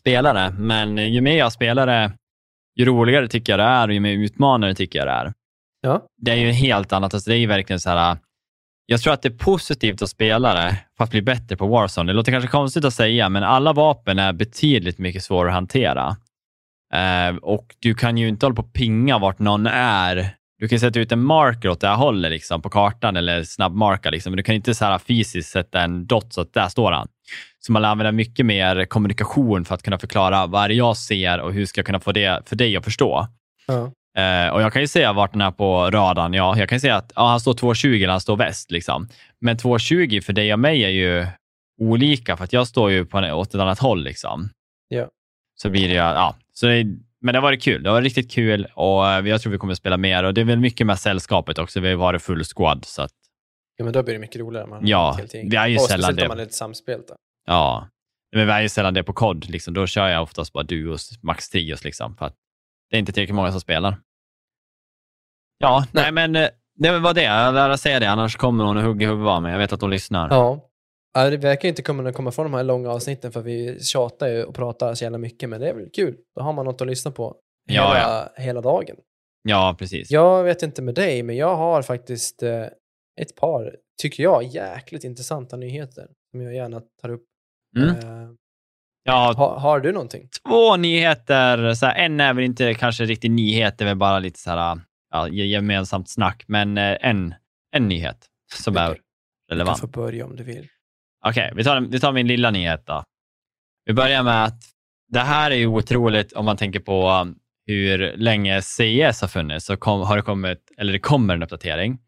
spela 0.00 0.32
det, 0.32 0.50
men 0.50 1.12
ju 1.12 1.20
mer 1.20 1.38
jag 1.38 1.52
spelar 1.52 1.86
det, 1.86 2.12
ju 2.76 2.84
roligare 2.84 3.28
tycker 3.28 3.52
jag 3.52 3.60
det 3.60 3.64
är 3.64 3.88
och 3.88 3.94
ju 3.94 4.00
mer 4.00 4.12
utmanande 4.12 4.74
tycker 4.74 4.98
jag 4.98 5.08
det 5.08 5.12
är. 5.12 5.32
Ja. 5.80 6.02
Det 6.16 6.30
är 6.30 6.36
ju 6.36 6.50
helt 6.50 6.92
annat. 6.92 7.14
Alltså 7.14 7.30
det 7.30 7.36
är 7.36 7.46
verkligen 7.46 7.80
så 7.80 7.90
här. 7.90 8.16
Jag 8.86 9.00
tror 9.00 9.12
att 9.12 9.22
det 9.22 9.28
är 9.28 9.38
positivt 9.38 10.02
att 10.02 10.10
spela 10.10 10.54
det 10.54 10.78
för 10.96 11.04
att 11.04 11.10
bli 11.10 11.22
bättre 11.22 11.56
på 11.56 11.66
Warzone. 11.66 12.12
Det 12.12 12.16
låter 12.16 12.32
kanske 12.32 12.50
konstigt 12.50 12.84
att 12.84 12.94
säga, 12.94 13.28
men 13.28 13.42
alla 13.42 13.72
vapen 13.72 14.18
är 14.18 14.32
betydligt 14.32 14.98
mycket 14.98 15.24
svårare 15.24 15.48
att 15.48 15.54
hantera. 15.54 16.16
Eh, 16.94 17.36
och 17.36 17.74
du 17.78 17.94
kan 17.94 18.18
ju 18.18 18.28
inte 18.28 18.46
hålla 18.46 18.56
på 18.56 18.62
och 18.62 18.72
pinga 18.72 19.18
vart 19.18 19.38
någon 19.38 19.66
är. 19.66 20.36
Du 20.58 20.68
kan 20.68 20.80
sätta 20.80 21.00
ut 21.00 21.12
en 21.12 21.22
marker 21.22 21.68
åt 21.68 21.80
det 21.80 21.88
här 21.88 21.96
hållet 21.96 22.30
liksom, 22.30 22.62
på 22.62 22.70
kartan 22.70 23.16
eller 23.16 23.42
snabbmarka, 23.42 24.10
liksom, 24.10 24.30
men 24.30 24.36
du 24.36 24.42
kan 24.42 24.54
inte 24.54 24.74
så 24.74 24.84
här 24.84 24.98
fysiskt 24.98 25.50
sätta 25.50 25.80
en 25.80 26.06
dot 26.06 26.32
så 26.32 26.40
att 26.40 26.52
där 26.52 26.68
står 26.68 26.92
han. 26.92 27.08
Så 27.66 27.72
man 27.72 27.84
använder 27.84 28.12
mycket 28.12 28.46
mer 28.46 28.84
kommunikation 28.84 29.64
för 29.64 29.74
att 29.74 29.82
kunna 29.82 29.98
förklara 29.98 30.46
vad 30.46 30.64
är 30.64 30.68
det 30.68 30.74
jag 30.74 30.96
ser 30.96 31.40
och 31.40 31.52
hur 31.52 31.66
ska 31.66 31.78
jag 31.78 31.86
kunna 31.86 32.00
få 32.00 32.12
det 32.12 32.48
för 32.48 32.56
dig 32.56 32.76
att 32.76 32.84
förstå. 32.84 33.26
Ja. 33.66 33.92
Eh, 34.22 34.48
och 34.54 34.62
Jag 34.62 34.72
kan 34.72 34.82
ju 34.82 34.88
säga 34.88 35.12
vart 35.12 35.32
den 35.32 35.40
är 35.40 35.50
på 35.50 35.90
radarn. 35.90 36.34
Ja, 36.34 36.58
jag 36.58 36.68
kan 36.68 36.80
säga 36.80 36.96
att 36.96 37.12
ja, 37.16 37.28
han 37.28 37.40
står 37.40 37.54
220 37.54 37.88
eller 37.88 38.08
han 38.08 38.20
står 38.20 38.36
väst. 38.36 38.70
Liksom. 38.70 39.08
Men 39.40 39.56
220 39.56 40.20
för 40.20 40.32
dig 40.32 40.52
och 40.52 40.58
mig 40.58 40.84
är 40.84 40.88
ju 40.88 41.26
olika, 41.80 42.36
för 42.36 42.44
att 42.44 42.52
jag 42.52 42.66
står 42.66 42.90
ju 42.90 43.04
på 43.04 43.18
en, 43.18 43.32
åt 43.32 43.54
ett 43.54 43.60
annat 43.60 43.78
håll. 43.78 44.04
Liksom. 44.04 44.50
Ja. 44.88 45.08
Så 45.54 45.70
blir 45.70 45.88
det, 45.88 45.94
ja. 45.94 46.36
Så 46.52 46.66
det, 46.66 46.84
men 47.20 47.32
det 47.32 47.38
har 47.38 47.42
varit 47.42 47.62
kul. 47.62 47.82
Det 47.82 47.90
varit 47.90 48.04
riktigt 48.04 48.30
kul 48.30 48.66
och 48.74 49.10
eh, 49.10 49.26
jag 49.26 49.40
tror 49.40 49.52
vi 49.52 49.58
kommer 49.58 49.74
spela 49.74 49.96
mer. 49.96 50.24
Och 50.24 50.34
Det 50.34 50.40
är 50.40 50.44
väl 50.44 50.60
mycket 50.60 50.86
med 50.86 50.98
sällskapet 50.98 51.58
också. 51.58 51.80
Vi 51.80 51.88
har 51.88 51.96
varit 51.96 52.22
full 52.22 52.44
squad. 52.44 52.84
Så 52.84 53.02
att, 53.02 53.12
ja, 53.76 53.84
men 53.84 53.92
då 53.92 54.02
blir 54.02 54.14
det 54.14 54.20
mycket 54.20 54.40
roligare. 54.40 54.66
Man 54.66 54.86
Ja, 54.86 55.18
vi 55.32 55.56
är 55.56 55.66
ju 55.66 55.76
och 55.76 55.82
sällan 55.82 56.02
speciellt 56.02 56.16
det. 56.16 56.22
om 56.22 56.28
man 56.28 56.38
är 56.38 56.42
ett 56.42 56.54
samspel. 56.54 57.00
Ja. 57.46 57.88
Men 58.36 58.46
vi 58.46 58.52
är 58.52 58.60
ju 58.60 58.68
sällan 58.68 58.94
det 58.94 59.02
på 59.02 59.12
kod. 59.12 59.50
Liksom. 59.50 59.74
Då 59.74 59.86
kör 59.86 60.08
jag 60.08 60.22
oftast 60.22 60.52
bara 60.52 60.64
duos, 60.64 61.22
max 61.22 61.48
trios. 61.50 61.84
Liksom, 61.84 62.16
för 62.16 62.26
att 62.26 62.34
det 62.90 62.96
är 62.96 63.00
inte 63.00 63.12
tillräckligt 63.12 63.34
många 63.36 63.50
som 63.50 63.60
spelar. 63.60 64.00
Ja, 65.58 65.86
nej, 65.92 66.12
men 66.12 66.36
eh, 66.36 66.48
det 66.74 66.98
var 66.98 67.14
det. 67.14 67.22
Jag 67.22 67.54
lärde 67.54 67.78
säga 67.78 68.00
det, 68.00 68.10
annars 68.10 68.36
kommer 68.36 68.64
hon 68.64 68.76
och 68.76 68.82
hugger 68.82 69.06
huvudet 69.08 69.28
av 69.30 69.42
mig. 69.42 69.52
Jag 69.52 69.58
vet 69.58 69.72
att 69.72 69.80
hon 69.80 69.90
lyssnar. 69.90 70.28
Ja. 70.30 70.70
Ja, 71.14 71.30
Det 71.30 71.36
verkar 71.36 71.68
inte 71.68 71.82
kunna 71.82 72.12
komma 72.12 72.30
från 72.30 72.44
de 72.44 72.54
här 72.54 72.64
långa 72.64 72.90
avsnitten 72.90 73.32
för 73.32 73.42
vi 73.42 73.80
tjatar 73.80 74.28
ju 74.28 74.44
och 74.44 74.54
pratar 74.54 74.94
så 74.94 75.04
jävla 75.04 75.18
mycket, 75.18 75.48
men 75.48 75.60
det 75.60 75.68
är 75.68 75.74
väl 75.74 75.90
kul. 75.90 76.16
Då 76.36 76.42
har 76.42 76.52
man 76.52 76.64
något 76.64 76.80
att 76.80 76.86
lyssna 76.86 77.10
på 77.10 77.36
Ja, 77.66 77.94
hela, 77.94 78.28
hela 78.36 78.60
dagen. 78.60 78.96
Ja, 79.42 79.76
precis. 79.78 80.10
Jag 80.10 80.44
vet 80.44 80.62
inte 80.62 80.82
med 80.82 80.94
dig, 80.94 81.22
men 81.22 81.36
jag 81.36 81.56
har 81.56 81.82
faktiskt 81.82 82.42
eh, 82.42 82.64
ett 83.20 83.36
par, 83.36 83.76
tycker 84.02 84.22
jag, 84.22 84.42
jäkligt 84.42 85.04
intressanta 85.04 85.56
nyheter 85.56 86.08
som 86.30 86.40
jag 86.40 86.54
gärna 86.54 86.82
tar 87.02 87.08
upp. 87.08 87.24
Mm. 87.76 87.88
Eh, 87.88 88.24
Ja, 89.06 89.32
ha, 89.36 89.58
har 89.58 89.80
du 89.80 89.92
någonting? 89.92 90.28
två 90.48 90.76
nyheter. 90.76 91.74
Så 91.74 91.86
här, 91.86 91.94
en 91.94 92.20
är 92.20 92.34
väl 92.34 92.44
inte 92.44 92.74
kanske 92.74 93.04
riktigt 93.04 93.30
nyhet, 93.30 93.78
det 93.78 93.84
är 93.84 93.86
väl 93.86 93.96
bara 93.96 94.18
lite 94.18 94.38
så 94.38 94.50
här, 94.50 94.80
ja, 95.10 95.28
gemensamt 95.28 96.08
snack, 96.10 96.44
men 96.46 96.78
eh, 96.78 96.96
en, 97.00 97.34
en 97.72 97.88
nyhet 97.88 98.26
som 98.54 98.76
är 98.76 98.90
Okej. 98.90 99.00
Du 99.48 99.54
relevant. 99.54 99.80
får 99.80 99.88
börja 99.88 100.24
om 100.26 100.36
du 100.36 100.44
vill. 100.44 100.68
Okej, 101.26 101.52
vi, 101.54 101.64
tar, 101.64 101.80
vi 101.80 102.00
tar 102.00 102.12
min 102.12 102.26
lilla 102.26 102.50
nyhet 102.50 102.86
då. 102.86 103.04
Vi 103.84 103.92
börjar 103.94 104.22
med 104.22 104.44
att 104.44 104.62
det 105.08 105.20
här 105.20 105.50
är 105.50 105.54
ju 105.56 105.66
otroligt 105.66 106.32
om 106.32 106.44
man 106.44 106.56
tänker 106.56 106.80
på 106.80 107.10
um, 107.10 107.38
hur 107.66 108.16
länge 108.16 108.62
CS 108.62 109.20
har 109.20 109.26
funnits. 109.28 109.66
Så 109.66 109.76
kom, 109.76 110.00
har 110.00 110.16
det 110.16 110.22
kommit, 110.22 110.58
eller 110.78 110.92
det 110.92 110.98
kommer 110.98 111.34
en 111.34 111.42
uppdatering 111.42 111.98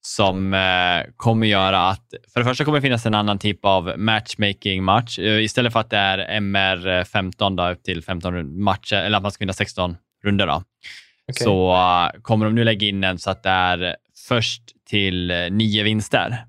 som 0.00 0.54
eh, 0.54 1.12
kommer 1.16 1.46
göra 1.46 1.88
att, 1.88 2.14
för 2.32 2.40
det 2.40 2.44
första 2.46 2.64
kommer 2.64 2.78
det 2.78 2.82
finnas 2.82 3.06
en 3.06 3.14
annan 3.14 3.38
typ 3.38 3.64
av 3.64 3.94
matchmaking-match. 3.98 5.18
Eh, 5.18 5.42
istället 5.44 5.72
för 5.72 5.80
att 5.80 5.90
det 5.90 5.96
är 5.96 6.40
MR15 6.40 7.56
då, 7.56 7.70
upp 7.70 7.82
till 7.82 8.02
15 8.02 8.62
matcher, 8.62 8.96
eller 8.96 9.16
att 9.16 9.22
man 9.22 9.32
ska 9.32 9.42
vinna 9.42 9.52
16 9.52 9.96
runder 10.24 10.46
då, 10.46 10.52
Okej. 10.52 11.44
så 11.44 11.72
eh, 11.72 12.20
kommer 12.22 12.44
de 12.46 12.54
nu 12.54 12.64
lägga 12.64 12.86
in 12.86 13.04
en 13.04 13.18
så 13.18 13.30
att 13.30 13.42
det 13.42 13.50
är 13.50 13.96
först 14.28 14.62
till 14.88 15.30
eh, 15.30 15.36
nio 15.50 15.82
vinster. 15.82 16.44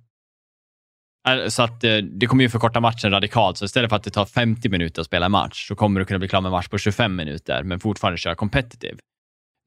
Eh, 1.28 1.48
Så 1.48 1.64
att 1.64 1.84
eh, 1.84 1.98
det 1.98 2.26
kommer 2.28 2.44
ju 2.44 2.50
förkorta 2.50 2.80
matchen 2.80 3.12
radikalt. 3.12 3.58
Så 3.58 3.66
istället 3.66 3.90
för 3.90 3.96
att 3.96 4.04
det 4.04 4.12
tar 4.12 4.26
50 4.26 4.70
minuter 4.70 5.02
att 5.02 5.08
spela 5.08 5.26
en 5.26 5.32
match 5.32 5.68
så 5.68 5.76
kommer 5.76 6.00
du 6.00 6.06
kunna 6.06 6.20
bli 6.20 6.28
klar 6.28 6.42
med 6.42 6.52
match 6.52 6.68
på 6.68 6.78
25 6.78 7.16
minuter, 7.16 7.64
men 7.64 7.80
fortfarande 7.80 8.18
köra 8.18 8.36
competitive. 8.36 8.98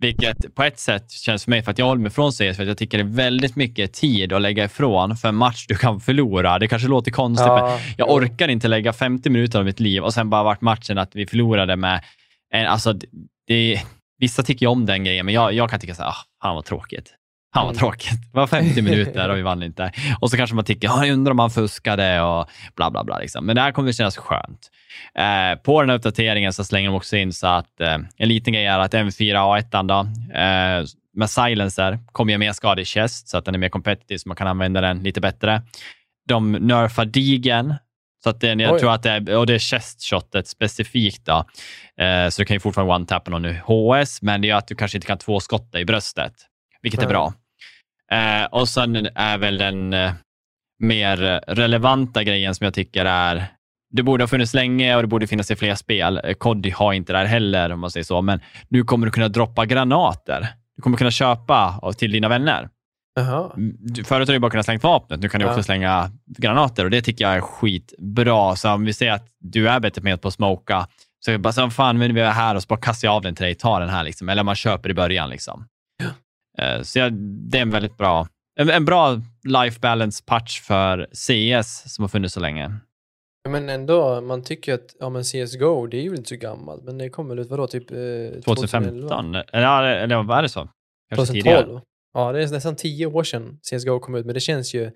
Vilket 0.03 0.55
på 0.55 0.62
ett 0.62 0.78
sätt 0.78 1.11
känns 1.11 1.44
för 1.44 1.50
mig, 1.50 1.62
för 1.62 1.70
att 1.70 1.78
jag 1.78 1.86
håller 1.86 2.03
mig 2.03 2.11
från 2.11 2.32
CS, 2.32 2.36
för 2.36 2.62
att 2.62 2.68
jag 2.68 2.78
tycker 2.78 2.98
det 2.98 3.05
är 3.05 3.16
väldigt 3.16 3.57
mycket 3.57 3.92
tid 3.92 4.32
att 4.32 4.42
lägga 4.42 4.64
ifrån 4.64 5.16
för 5.16 5.28
en 5.28 5.34
match 5.34 5.66
du 5.68 5.74
kan 5.74 6.00
förlora. 6.00 6.59
Det 6.59 6.68
kanske 6.68 6.88
låter 6.88 7.11
konstigt, 7.11 7.46
men 7.46 7.57
Ja, 7.57 7.78
jag 7.96 8.09
jo. 8.09 8.14
orkar 8.14 8.48
inte 8.48 8.68
lägga 8.68 8.92
50 8.92 9.30
minuter 9.30 9.59
av 9.59 9.64
mitt 9.64 9.80
liv 9.80 10.03
och 10.03 10.14
sen 10.14 10.30
bara 10.30 10.42
vart 10.42 10.61
matchen 10.61 10.98
att 10.98 11.16
vi 11.16 11.26
förlorade 11.26 11.76
med... 11.76 12.05
En, 12.55 12.66
alltså, 12.66 12.94
det, 13.46 13.82
vissa 14.18 14.42
tycker 14.42 14.66
ju 14.66 14.70
om 14.70 14.86
den 14.86 15.05
grejen, 15.05 15.26
men 15.26 15.34
jag, 15.34 15.53
jag 15.53 15.70
kan 15.70 15.80
tycka 15.80 15.94
så 15.94 16.03
här, 16.03 16.11
ah, 16.11 16.16
fan 16.42 16.55
vad 16.55 16.64
tråkigt. 16.64 17.14
Fan 17.55 17.66
vad 17.66 17.74
Mm. 17.74 17.78
tråkigt. 17.78 18.32
Det 18.32 18.38
var 18.38 18.46
50 18.46 18.82
minuter 18.82 19.28
och 19.28 19.36
vi 19.36 19.42
vann 19.42 19.62
inte. 19.62 19.92
Och 20.20 20.30
så 20.30 20.36
kanske 20.36 20.57
man 20.57 20.64
tycker, 20.64 20.88
jag 20.88 21.11
undrar 21.11 21.30
om 21.30 21.36
man 21.36 21.50
fuskade 21.50 22.20
och 22.20 22.48
bla 22.76 22.90
bla 22.90 23.05
bla. 23.05 23.18
Liksom. 23.18 23.46
Men 23.46 23.57
det 23.57 23.62
här 23.62 23.72
kommer 23.72 23.88
att 23.88 23.96
kännas 23.96 24.16
skönt. 24.16 24.70
Eh, 25.14 25.59
på 25.62 25.80
den 25.80 25.90
här 25.90 25.96
uppdateringen 25.96 26.53
så 26.53 26.64
slänger 26.64 26.88
de 26.88 26.96
också 26.96 27.16
in 27.16 27.32
så 27.32 27.46
att 27.46 27.80
eh, 27.80 27.98
en 28.16 28.28
liten 28.28 28.53
grej 28.53 28.66
är 28.66 28.78
att 28.78 28.94
M4A1 28.94 29.86
då, 29.88 29.98
eh, 30.38 30.84
med 31.14 31.30
silencer 31.30 31.98
kommer 32.12 32.32
ge 32.32 32.38
mer 32.38 32.53
skada 32.53 32.80
i 32.80 32.84
chest 32.84 33.28
så 33.28 33.38
att 33.38 33.44
den 33.44 33.55
är 33.55 33.59
mer 33.59 33.68
competitive 33.68 34.18
så 34.18 34.28
man 34.28 34.36
kan 34.36 34.46
använda 34.46 34.80
den 34.80 35.03
lite 35.03 35.20
bättre. 35.20 35.62
De 36.28 36.53
nerfar 36.53 37.05
digen 37.05 37.74
så 38.24 38.30
att 38.30 38.40
den, 38.40 38.61
jag 38.61 38.72
Oj. 38.74 38.80
tror 38.80 38.92
att 38.92 39.03
det 39.03 39.11
är, 39.11 39.36
och 39.36 39.46
det 39.46 39.55
är 39.55 39.59
chest-shotet 39.59 40.48
specifikt. 40.48 41.26
Då. 41.26 41.44
Eh, 42.05 42.28
så 42.28 42.42
du 42.42 42.46
kan 42.46 42.55
ju 42.57 42.61
fortfarande 42.61 42.94
one-tappa 42.94 43.30
någon 43.30 43.42
nu 43.42 43.61
HS, 43.66 44.22
men 44.22 44.40
det 44.40 44.46
gör 44.48 44.57
att 44.57 44.66
du 44.68 44.74
kanske 44.74 44.98
inte 44.98 45.07
kan 45.07 45.18
tvåskotta 45.18 45.80
i 45.80 45.84
bröstet, 45.84 46.32
vilket 46.82 47.00
är 47.00 47.05
Nej. 47.07 47.12
bra. 47.12 47.32
Eh, 48.13 48.45
och 48.51 48.69
sen 48.69 49.09
är 49.15 49.39
väl 49.39 49.59
den 49.59 49.93
eh, 49.93 50.13
mer 50.83 51.17
relevanta 51.47 52.23
grejen 52.25 52.55
som 52.55 52.65
jag 52.65 52.75
tycker 52.75 53.05
är 53.05 53.47
det 53.95 54.03
borde 54.03 54.23
ha 54.25 54.29
funnits 54.29 54.55
länge 54.55 54.97
och 54.97 55.03
det 55.03 55.09
borde 55.09 55.27
finnas 55.27 55.51
i 55.51 55.57
fler 55.57 55.75
spel. 55.75 56.21
Eh, 56.25 56.33
COD 56.35 56.67
har 56.67 56.93
inte 56.93 57.13
det 57.13 57.19
här 57.19 57.25
heller, 57.27 57.73
om 57.73 57.81
man 57.81 57.91
säger 57.91 58.05
så, 58.05 58.23
men 58.23 58.41
nu 58.69 58.85
kommer 58.85 59.07
du 59.07 59.11
kunna 59.13 59.29
droppa 59.29 59.67
granater. 59.67 60.49
Du 60.77 60.83
kommer 60.83 60.97
kunna 60.99 61.11
köpa 61.11 61.81
till 61.99 62.13
dina 62.13 62.29
vänner. 62.29 62.69
Jaha. 63.15 63.51
Du- 63.79 64.05
Förut 64.05 64.29
har 64.29 64.33
du 64.33 64.39
bara 64.39 64.51
kunnat 64.51 64.65
slänga 64.67 64.81
vapnet, 64.83 65.21
nu 65.21 65.29
kan 65.29 65.41
du 65.41 65.47
Ja. 65.47 65.51
också 65.51 65.63
slänga 65.63 66.11
granater 66.39 66.85
och 66.85 66.91
det 66.91 67.03
tycker 67.03 67.25
jag 67.25 67.35
är 67.35 67.41
skitbra. 67.41 68.57
Så 68.57 68.71
om 68.73 68.85
vi 68.85 68.93
säger 68.93 69.13
att 69.13 69.27
du 69.41 69.69
är 69.69 69.81
bättre 69.81 70.03
med 70.03 70.23
på 70.23 70.29
att 70.29 70.35
smoka, 70.35 70.87
så 71.25 71.31
är 71.31 71.33
det 71.33 71.39
bara 71.39 71.53
så 71.53 71.71
fan, 71.71 71.99
men 71.99 72.15
vi 72.15 72.21
är 72.21 72.31
här 72.31 72.55
och 72.55 72.63
så 72.63 72.67
bara 72.67 72.81
kastar 72.81 73.09
jag 73.09 73.15
av 73.15 73.23
den 73.23 73.35
till 73.35 73.45
dig, 73.45 73.55
ta 73.55 73.79
den 73.79 73.89
här 73.89 74.05
liksom. 74.05 74.29
Eller 74.29 74.43
man 74.43 74.55
köper 74.55 74.91
i 74.91 74.95
början 74.95 75.31
liksom. 75.31 75.67
Eh, 76.59 76.82
Så 76.82 76.98
jag, 76.98 77.12
det 77.50 77.59
är 77.59 77.62
en 77.62 77.70
väldigt 77.70 77.96
bra, 77.96 78.26
en, 78.61 78.70
en 78.70 78.84
bra 78.84 79.20
life 79.44 79.80
balance 79.80 80.22
patch 80.26 80.61
för 80.61 81.07
CS 81.12 81.94
som 81.94 82.03
har 82.03 82.09
funnits 82.09 82.34
så 82.34 82.40
länge. 82.40 82.72
Men 83.48 83.68
ändå, 83.68 84.20
man 84.20 84.42
tycker 84.44 84.74
att 84.74 84.96
ja, 85.00 85.09
men 85.09 85.22
CSGO, 85.24 85.86
det 85.86 85.96
är 85.96 86.03
ju 86.03 86.14
inte 86.14 86.28
så 86.28 86.36
gammalt, 86.36 86.82
men 86.84 86.98
det 86.98 87.11
kom 87.11 87.28
väl 87.28 87.38
ut, 87.38 87.48
vadå, 87.50 87.66
typ 87.66 87.90
eh, 87.90 88.40
2015? 88.44 89.34
Eller, 89.34 89.82
eller 89.82 90.22
vad 90.22 90.38
är 90.38 90.42
det 90.42 90.48
så? 90.48 90.68
Kanske 91.14 91.32
tidigare? 91.34 91.57
2012? 91.57 91.80
Ja, 92.14 92.32
det 92.32 92.42
är 92.42 92.48
nästan 92.48 92.76
tio 92.76 93.07
år 93.07 93.24
sedan 93.24 93.59
CSGO 93.62 94.00
kom 94.00 94.14
ut, 94.14 94.26
men 94.26 94.34
det 94.34 94.40
känns 94.40 94.74
ju 94.74 94.90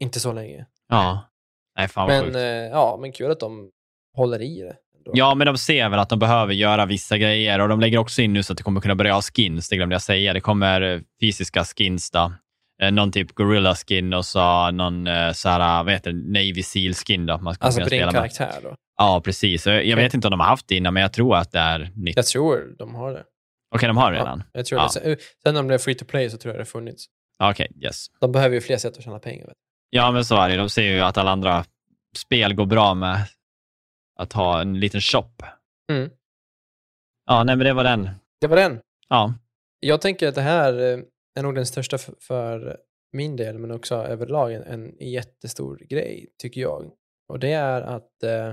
inte 0.00 0.20
så 0.20 0.32
länge. 0.32 0.66
Ja. 0.88 1.30
Nej, 1.78 1.88
fan 1.88 2.06
vad 2.08 2.16
Men 2.16 2.24
sjukt. 2.24 2.36
eh, 2.36 2.42
ja, 2.42 2.98
men 3.00 3.12
kul 3.12 3.30
att 3.30 3.40
de 3.40 3.70
håller 4.16 4.42
i 4.42 4.60
det. 4.60 4.76
Ändå. 5.06 5.18
Ja, 5.18 5.34
men 5.34 5.46
de 5.46 5.58
ser 5.58 5.88
väl 5.88 5.98
att 5.98 6.08
de 6.08 6.18
behöver 6.18 6.54
göra 6.54 6.86
vissa 6.86 7.18
grejer 7.18 7.58
och 7.60 7.68
de 7.68 7.80
lägger 7.80 7.98
också 7.98 8.22
in 8.22 8.32
nu 8.32 8.42
så 8.42 8.52
att 8.52 8.56
det 8.56 8.62
kommer 8.62 8.80
kunna 8.80 8.94
börja 8.94 9.14
ha 9.14 9.22
skins. 9.22 9.68
Det 9.68 9.76
glömde 9.76 9.94
jag 9.94 10.02
säga. 10.02 10.32
Det 10.32 10.40
kommer 10.40 10.80
eh, 10.94 11.00
fysiska 11.20 11.64
skins 11.64 12.10
då. 12.10 12.32
eh, 12.82 12.90
någon 12.92 13.12
typ 13.12 13.34
Gorilla 13.34 13.74
skin 13.74 14.14
och 14.14 14.24
så 14.26 14.70
någon 14.70 15.06
eh, 15.06 15.32
så 15.32 15.48
här, 15.48 15.84
vad 15.84 15.92
heter 15.92 16.12
det, 16.12 16.32
Navy 16.32 16.62
Seal 16.62 16.94
skin. 16.94 17.26
Då, 17.26 17.38
man 17.38 17.54
ska 17.54 17.64
Alltså 17.64 17.80
på 17.80 17.88
din 17.88 17.98
spela 17.98 18.12
med. 18.12 18.14
karaktär 18.34 18.60
då? 18.62 18.74
Ja, 18.98 19.20
precis. 19.24 19.66
Jag, 19.66 19.86
jag 19.86 19.96
vet 19.96 20.14
inte 20.14 20.26
om 20.26 20.30
de 20.30 20.40
har 20.40 20.46
haft 20.46 20.68
det 20.68 20.76
innan, 20.76 20.94
men 20.94 21.00
jag 21.00 21.12
tror 21.12 21.36
att 21.36 21.52
det 21.52 21.58
är 21.58 21.90
nytt. 21.94 22.16
Jag 22.16 22.26
tror 22.26 22.74
de 22.78 22.94
har 22.94 23.12
det. 23.12 23.22
Okej, 23.74 23.86
de 23.86 23.96
har 23.96 24.12
det 24.12 24.18
redan? 24.18 24.38
Ja, 24.38 24.50
jag 24.52 24.66
tror 24.66 24.80
Ja. 24.80 24.84
det. 24.86 24.90
Sen, 24.92 25.02
sen 25.42 25.54
när 25.54 25.60
de 25.62 25.66
blev 25.66 25.78
free 25.78 25.94
to 25.94 26.04
play 26.04 26.30
så 26.30 26.36
tror 26.38 26.50
jag 26.54 26.58
det 26.58 26.60
har 26.60 26.66
funnits. 26.66 27.04
Okej, 27.38 27.68
yes. 27.82 28.06
De 28.20 28.32
behöver 28.32 28.54
ju 28.54 28.60
fler 28.60 28.76
sätt 28.76 28.96
att 28.98 29.04
tjäna 29.04 29.18
pengar. 29.18 29.46
Vet 29.46 29.54
Ja, 29.90 30.10
men 30.12 30.24
så 30.24 30.36
är 30.36 30.48
det. 30.48 30.56
De 30.56 30.68
ser 30.68 30.82
ju 30.94 31.00
att 31.00 31.18
alla 31.18 31.30
andra 31.30 31.64
spel 32.16 32.54
går 32.54 32.66
bra 32.66 32.94
med 32.94 33.20
att 34.16 34.32
ha 34.32 34.60
en 34.60 34.80
liten 34.80 35.00
shop. 35.00 35.30
Mm. 35.92 36.10
Ja, 37.26 37.44
nej, 37.44 37.56
men 37.56 37.66
det 37.66 37.72
var 37.72 37.84
den. 37.84 38.10
Det 38.40 38.46
var 38.46 38.56
den. 38.56 38.80
Ja, 39.08 39.34
Jag 39.80 40.00
tänker 40.00 40.28
att 40.28 40.34
det 40.34 40.40
här 40.40 40.72
eh, 40.78 40.98
är 41.38 41.42
nog 41.42 41.54
den 41.54 41.66
största 41.66 41.98
för, 41.98 42.76
min 43.12 43.36
del, 43.36 43.58
men 43.58 43.70
också 43.70 43.94
överlag 43.94 44.52
en, 44.52 44.62
en 44.62 45.08
jättestor 45.08 45.76
grej, 45.76 46.28
tycker 46.38 46.60
jag. 46.60 46.90
Och 47.28 47.38
det 47.38 47.52
är 47.52 47.82
att 47.82 48.22
eh, 48.22 48.52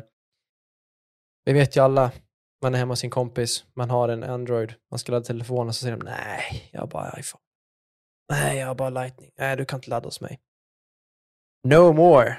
vi 1.46 1.54
vet 1.54 1.78
ju 1.78 1.82
alla, 1.82 2.12
man 2.62 2.74
är 2.76 2.80
hemma 2.80 2.92
hos 2.92 3.00
sin 3.00 3.10
kompis, 3.10 3.66
man 3.76 3.90
har 3.90 4.10
en 4.10 4.24
Android, 4.24 4.74
man 4.92 5.00
ska 5.00 5.12
ladda 5.12 5.26
telefonen 5.26 5.68
och 5.68 5.76
så 5.76 5.82
säger 5.84 5.98
de 5.98 6.06
nej, 6.06 6.70
jag 6.72 6.80
har 6.80 6.88
bara 6.88 7.20
iPhone. 7.20 7.42
Nej, 8.30 8.58
jag 8.58 8.68
har 8.68 8.76
bara 8.76 8.90
Lightning. 8.90 9.32
Nej, 9.38 9.58
du 9.58 9.66
kan 9.66 9.78
inte 9.78 9.90
ladda 9.90 10.08
hos 10.08 10.22
mig. 10.22 10.40
No 11.68 11.94
more. 11.94 12.38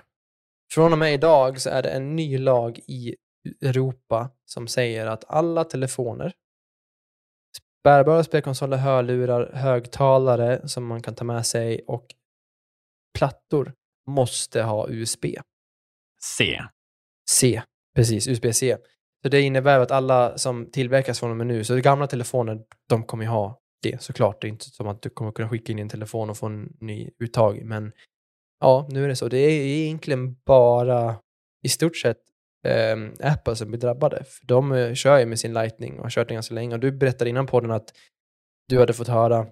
Från 0.72 0.92
och 0.92 0.98
med 0.98 1.14
idag 1.14 1.60
så 1.60 1.70
är 1.70 1.82
det 1.82 1.90
en 1.90 2.16
ny 2.16 2.38
lag 2.38 2.78
i 2.86 3.16
Europa 3.62 4.30
som 4.44 4.68
säger 4.68 5.06
att 5.06 5.24
alla 5.28 5.64
telefoner 5.64 6.32
bärbara 7.84 8.24
spelkonsoler, 8.24 8.76
hörlurar, 8.76 9.52
högtalare 9.52 10.68
som 10.68 10.86
man 10.86 11.02
kan 11.02 11.14
ta 11.14 11.24
med 11.24 11.46
sig 11.46 11.84
och 11.86 12.06
plattor 13.18 13.72
måste 14.06 14.62
ha 14.62 14.88
USB. 14.88 15.24
C. 16.38 16.62
C, 17.30 17.62
precis, 17.96 18.28
USB-C. 18.28 18.76
Så 19.22 19.28
det 19.28 19.40
innebär 19.40 19.80
att 19.80 19.90
alla 19.90 20.38
som 20.38 20.70
tillverkas 20.70 21.20
från 21.20 21.30
och 21.30 21.36
med 21.36 21.46
nu, 21.46 21.64
så 21.64 21.76
gamla 21.76 22.06
telefoner, 22.06 22.60
de 22.88 23.04
kommer 23.04 23.24
ju 23.24 23.30
ha 23.30 23.60
det 23.82 24.02
såklart. 24.02 24.40
Det 24.40 24.46
är 24.46 24.48
inte 24.48 24.70
som 24.70 24.88
att 24.88 25.02
du 25.02 25.10
kommer 25.10 25.32
kunna 25.32 25.48
skicka 25.48 25.72
in 25.72 25.78
en 25.78 25.88
telefon 25.88 26.30
och 26.30 26.36
få 26.36 26.46
en 26.46 26.76
ny 26.80 27.10
uttag, 27.18 27.64
men 27.64 27.92
ja, 28.60 28.86
nu 28.90 29.04
är 29.04 29.08
det 29.08 29.16
så. 29.16 29.28
Det 29.28 29.38
är 29.38 29.50
egentligen 29.50 30.36
bara 30.46 31.16
i 31.62 31.68
stort 31.68 31.96
sett 31.96 32.18
eh, 32.66 33.32
Apple 33.32 33.56
som 33.56 33.68
blir 33.68 33.80
drabbade. 33.80 34.24
För 34.24 34.46
de 34.46 34.72
eh, 34.72 34.94
kör 34.94 35.18
ju 35.18 35.26
med 35.26 35.38
sin 35.38 35.52
Lightning 35.52 35.96
och 35.96 36.02
har 36.02 36.10
kört 36.10 36.28
den 36.28 36.34
ganska 36.34 36.54
länge. 36.54 36.74
Och 36.74 36.80
du 36.80 36.92
berättade 36.92 37.30
innan 37.30 37.46
på 37.46 37.60
den 37.60 37.70
att 37.70 37.92
du 38.68 38.78
hade 38.78 38.92
fått 38.92 39.08
höra 39.08 39.46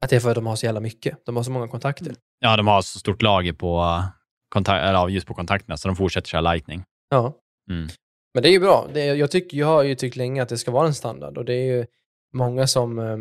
att 0.00 0.10
det 0.10 0.16
är 0.16 0.20
för 0.20 0.28
att 0.28 0.34
de 0.34 0.46
har 0.46 0.56
så 0.56 0.66
jävla 0.66 0.80
mycket. 0.80 1.26
De 1.26 1.36
har 1.36 1.42
så 1.42 1.50
många 1.50 1.68
kontakter. 1.68 2.14
Ja, 2.38 2.56
de 2.56 2.66
har 2.66 2.82
så 2.82 2.98
stort 2.98 3.22
lager 3.22 3.52
på, 3.52 3.80
uh, 3.80 4.04
kontakt, 4.48 4.84
eller, 4.84 5.08
just 5.08 5.26
på 5.26 5.34
kontakterna, 5.34 5.76
så 5.76 5.88
de 5.88 5.96
fortsätter 5.96 6.28
köra 6.28 6.40
Lightning. 6.40 6.84
Ja. 7.08 7.34
Mm. 7.70 7.88
Men 8.34 8.42
det 8.42 8.48
är 8.48 8.52
ju 8.52 8.60
bra. 8.60 8.88
Det 8.92 9.04
jag, 9.04 9.30
tycker, 9.30 9.56
jag 9.56 9.66
har 9.66 9.82
ju 9.82 9.94
tyckt 9.94 10.16
länge 10.16 10.42
att 10.42 10.48
det 10.48 10.58
ska 10.58 10.70
vara 10.70 10.86
en 10.86 10.94
standard 10.94 11.38
och 11.38 11.44
det 11.44 11.54
är 11.54 11.76
ju 11.76 11.86
många 12.32 12.66
som, 12.66 12.98
eh, 12.98 13.16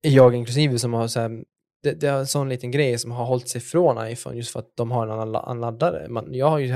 jag 0.00 0.34
inklusive, 0.34 0.78
som 0.78 0.92
har 0.92 1.08
så 1.08 1.42
det, 1.86 2.00
det 2.00 2.06
är 2.08 2.18
en 2.18 2.26
sån 2.26 2.48
liten 2.48 2.70
grej 2.70 2.98
som 2.98 3.10
har 3.10 3.24
hållit 3.24 3.48
sig 3.48 3.60
från 3.60 4.08
iPhone 4.08 4.36
just 4.36 4.52
för 4.52 4.60
att 4.60 4.76
de 4.76 4.90
har 4.90 5.06
en 5.06 5.20
annan, 5.20 5.60
laddare. 5.60 6.08
Man, 6.08 6.34
jag 6.34 6.50
har 6.50 6.58
ju 6.58 6.72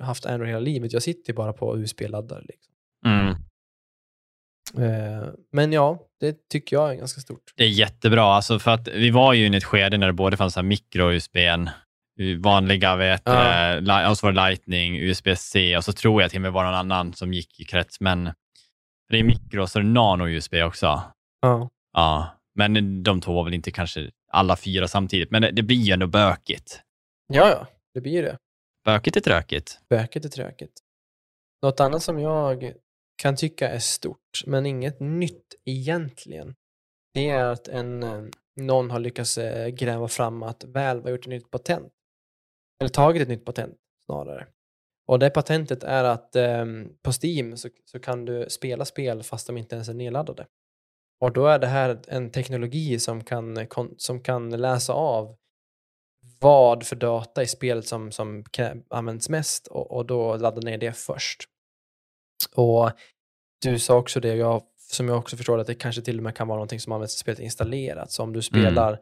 haft 0.00 0.26
Android 0.26 0.48
hela 0.48 0.60
livet. 0.60 0.92
Jag 0.92 1.02
sitter 1.02 1.32
ju 1.32 1.36
bara 1.36 1.52
på 1.52 1.78
USB-laddare. 1.78 2.42
Liksom. 2.48 2.72
Mm. 3.06 3.28
Eh, 4.78 5.28
men 5.52 5.72
ja, 5.72 5.98
det 6.20 6.48
tycker 6.48 6.76
jag 6.76 6.90
är 6.90 6.94
ganska 6.94 7.20
stort. 7.20 7.52
Det 7.56 7.64
är 7.64 7.68
jättebra, 7.68 8.24
alltså 8.24 8.58
för 8.58 8.70
att 8.70 8.88
vi 8.88 9.10
var 9.10 9.32
ju 9.32 9.46
i 9.46 9.56
ett 9.56 9.64
skede 9.64 9.98
när 9.98 10.06
det 10.06 10.12
både 10.12 10.36
fanns 10.36 10.56
mikro-USB, 10.56 11.36
vanliga, 12.40 12.96
vet, 12.96 13.22
Ja. 13.24 13.76
eh, 13.76 14.10
och 14.10 14.18
så 14.18 14.26
var 14.26 14.32
det 14.32 14.36
Lightning, 14.48 14.96
USB-C 14.96 15.76
och 15.76 15.84
så 15.84 15.92
tror 15.92 16.22
jag 16.22 16.30
till 16.30 16.38
och 16.38 16.42
med 16.42 16.52
var 16.52 16.64
någon 16.64 16.74
annan 16.74 17.12
som 17.12 17.32
gick 17.32 17.60
i 17.60 17.64
krets, 17.64 18.00
men 18.00 18.30
det 19.08 19.18
är 19.18 19.24
mikro, 19.24 19.66
så 19.66 19.78
är 19.78 19.82
det 19.82 19.88
nano-USB 19.88 20.54
också. 20.62 21.02
Ja. 21.42 21.68
Ja, 21.92 22.28
men 22.54 23.02
de 23.02 23.20
två 23.20 23.32
var 23.32 23.44
väl 23.44 23.54
inte 23.54 23.70
kanske 23.70 24.10
alla 24.32 24.56
fyra 24.56 24.88
samtidigt, 24.88 25.30
men 25.30 25.42
det, 25.42 25.50
det 25.50 25.62
blir 25.62 25.76
ju 25.76 25.92
ändå 25.92 26.06
bökigt. 26.06 26.80
ja, 27.26 27.48
ja, 27.50 27.66
det 27.94 28.00
blir 28.00 28.22
det. 28.22 28.38
Bökigt 28.84 29.16
är 29.16 29.20
tråkigt. 29.20 29.80
Böket 29.88 30.24
är 30.24 30.28
tråkigt. 30.28 30.80
Något 31.62 31.80
annat 31.80 32.02
som 32.02 32.18
jag 32.18 32.72
kan 33.22 33.36
tycka 33.36 33.68
är 33.68 33.78
stort, 33.78 34.42
men 34.46 34.66
inget 34.66 35.00
nytt 35.00 35.54
egentligen, 35.64 36.54
det 37.14 37.28
är 37.28 37.44
att 37.44 37.68
en, 37.68 38.02
eh, 38.02 38.22
någon 38.60 38.90
har 38.90 38.98
lyckats 38.98 39.38
eh, 39.38 39.68
gräva 39.68 40.08
fram 40.08 40.42
att 40.42 40.64
Valve 40.64 41.02
har 41.02 41.10
gjort 41.10 41.24
ett 41.24 41.30
nytt 41.30 41.50
patent. 41.50 41.92
Eller 42.80 42.88
tagit 42.88 43.22
ett 43.22 43.28
nytt 43.28 43.44
patent 43.44 43.76
snarare. 44.04 44.46
Och 45.06 45.18
det 45.18 45.30
patentet 45.30 45.82
är 45.82 46.04
att 46.04 46.36
eh, 46.36 46.64
på 47.02 47.12
Steam 47.22 47.56
så, 47.56 47.68
så 47.84 48.00
kan 48.00 48.24
du 48.24 48.46
spela 48.48 48.84
spel 48.84 49.22
fast 49.22 49.46
de 49.46 49.56
inte 49.56 49.74
ens 49.74 49.88
är 49.88 49.94
nedladdade. 49.94 50.46
Och 51.22 51.32
då 51.32 51.46
är 51.46 51.58
det 51.58 51.66
här 51.66 52.00
en 52.08 52.30
teknologi 52.30 52.98
som 52.98 53.24
kan, 53.24 53.66
som 53.96 54.20
kan 54.20 54.50
läsa 54.50 54.92
av 54.92 55.36
vad 56.40 56.86
för 56.86 56.96
data 56.96 57.42
i 57.42 57.46
spelet 57.46 57.86
som, 57.86 58.12
som 58.12 58.44
används 58.90 59.28
mest 59.28 59.66
och, 59.66 59.90
och 59.90 60.06
då 60.06 60.36
ladda 60.36 60.60
ner 60.60 60.78
det 60.78 60.92
först. 60.92 61.44
Och 62.54 62.90
du 63.62 63.78
sa 63.78 63.96
också 63.96 64.20
det, 64.20 64.34
jag, 64.34 64.62
som 64.76 65.08
jag 65.08 65.18
också 65.18 65.36
förstår 65.36 65.58
att 65.58 65.66
det 65.66 65.74
kanske 65.74 66.02
till 66.02 66.16
och 66.16 66.22
med 66.22 66.36
kan 66.36 66.48
vara 66.48 66.56
någonting 66.56 66.80
som 66.80 66.92
används 66.92 67.14
i 67.14 67.18
spelet 67.18 67.40
installerat. 67.40 68.12
Så 68.12 68.22
om 68.22 68.32
du 68.32 68.42
spelar, 68.42 69.00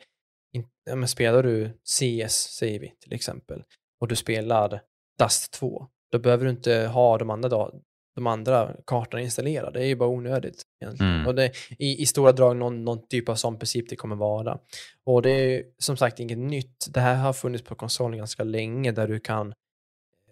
in, 0.53 0.69
ja, 0.85 0.97
men 0.97 1.09
spelar 1.09 1.43
du 1.43 1.79
CS, 1.85 2.35
säger 2.35 2.81
vi 2.81 2.95
till 3.01 3.13
exempel, 3.13 3.65
och 4.01 4.09
du 4.09 4.17
spelar 4.17 4.83
Dust 5.19 5.53
2, 5.53 5.87
då 6.13 6.19
behöver 6.19 6.45
du 6.45 6.51
inte 6.51 6.75
ha 6.75 7.19
de 7.19 7.31
andra, 7.31 7.71
de 8.15 8.27
andra 8.27 8.77
kartorna 8.87 9.23
installerade. 9.23 9.79
Det 9.79 9.85
är 9.85 9.89
ju 9.89 9.97
bara 9.97 10.09
onödigt. 10.09 10.63
Egentligen. 10.83 11.15
Mm. 11.15 11.27
Och 11.27 11.35
det, 11.35 11.53
i, 11.79 12.03
I 12.03 12.07
stora 12.07 12.33
drag 12.33 12.57
någon, 12.57 12.85
någon 12.85 13.09
typ 13.09 13.29
av 13.29 13.35
sån 13.35 13.59
princip 13.59 13.89
det 13.89 13.97
kommer 13.97 14.17
vara. 14.17 14.59
Och 15.05 15.23
det 15.23 15.31
är 15.31 15.49
ju 15.49 15.65
som 15.79 15.97
sagt 15.97 16.21
inget 16.21 16.39
nytt. 16.39 16.87
Det 16.91 17.01
här 17.01 17.15
har 17.15 17.33
funnits 17.33 17.65
på 17.65 17.75
konsolen 17.75 18.19
ganska 18.19 18.45
länge 18.45 18.93
där 18.93 19.09
du 19.09 19.21
kan 19.21 19.55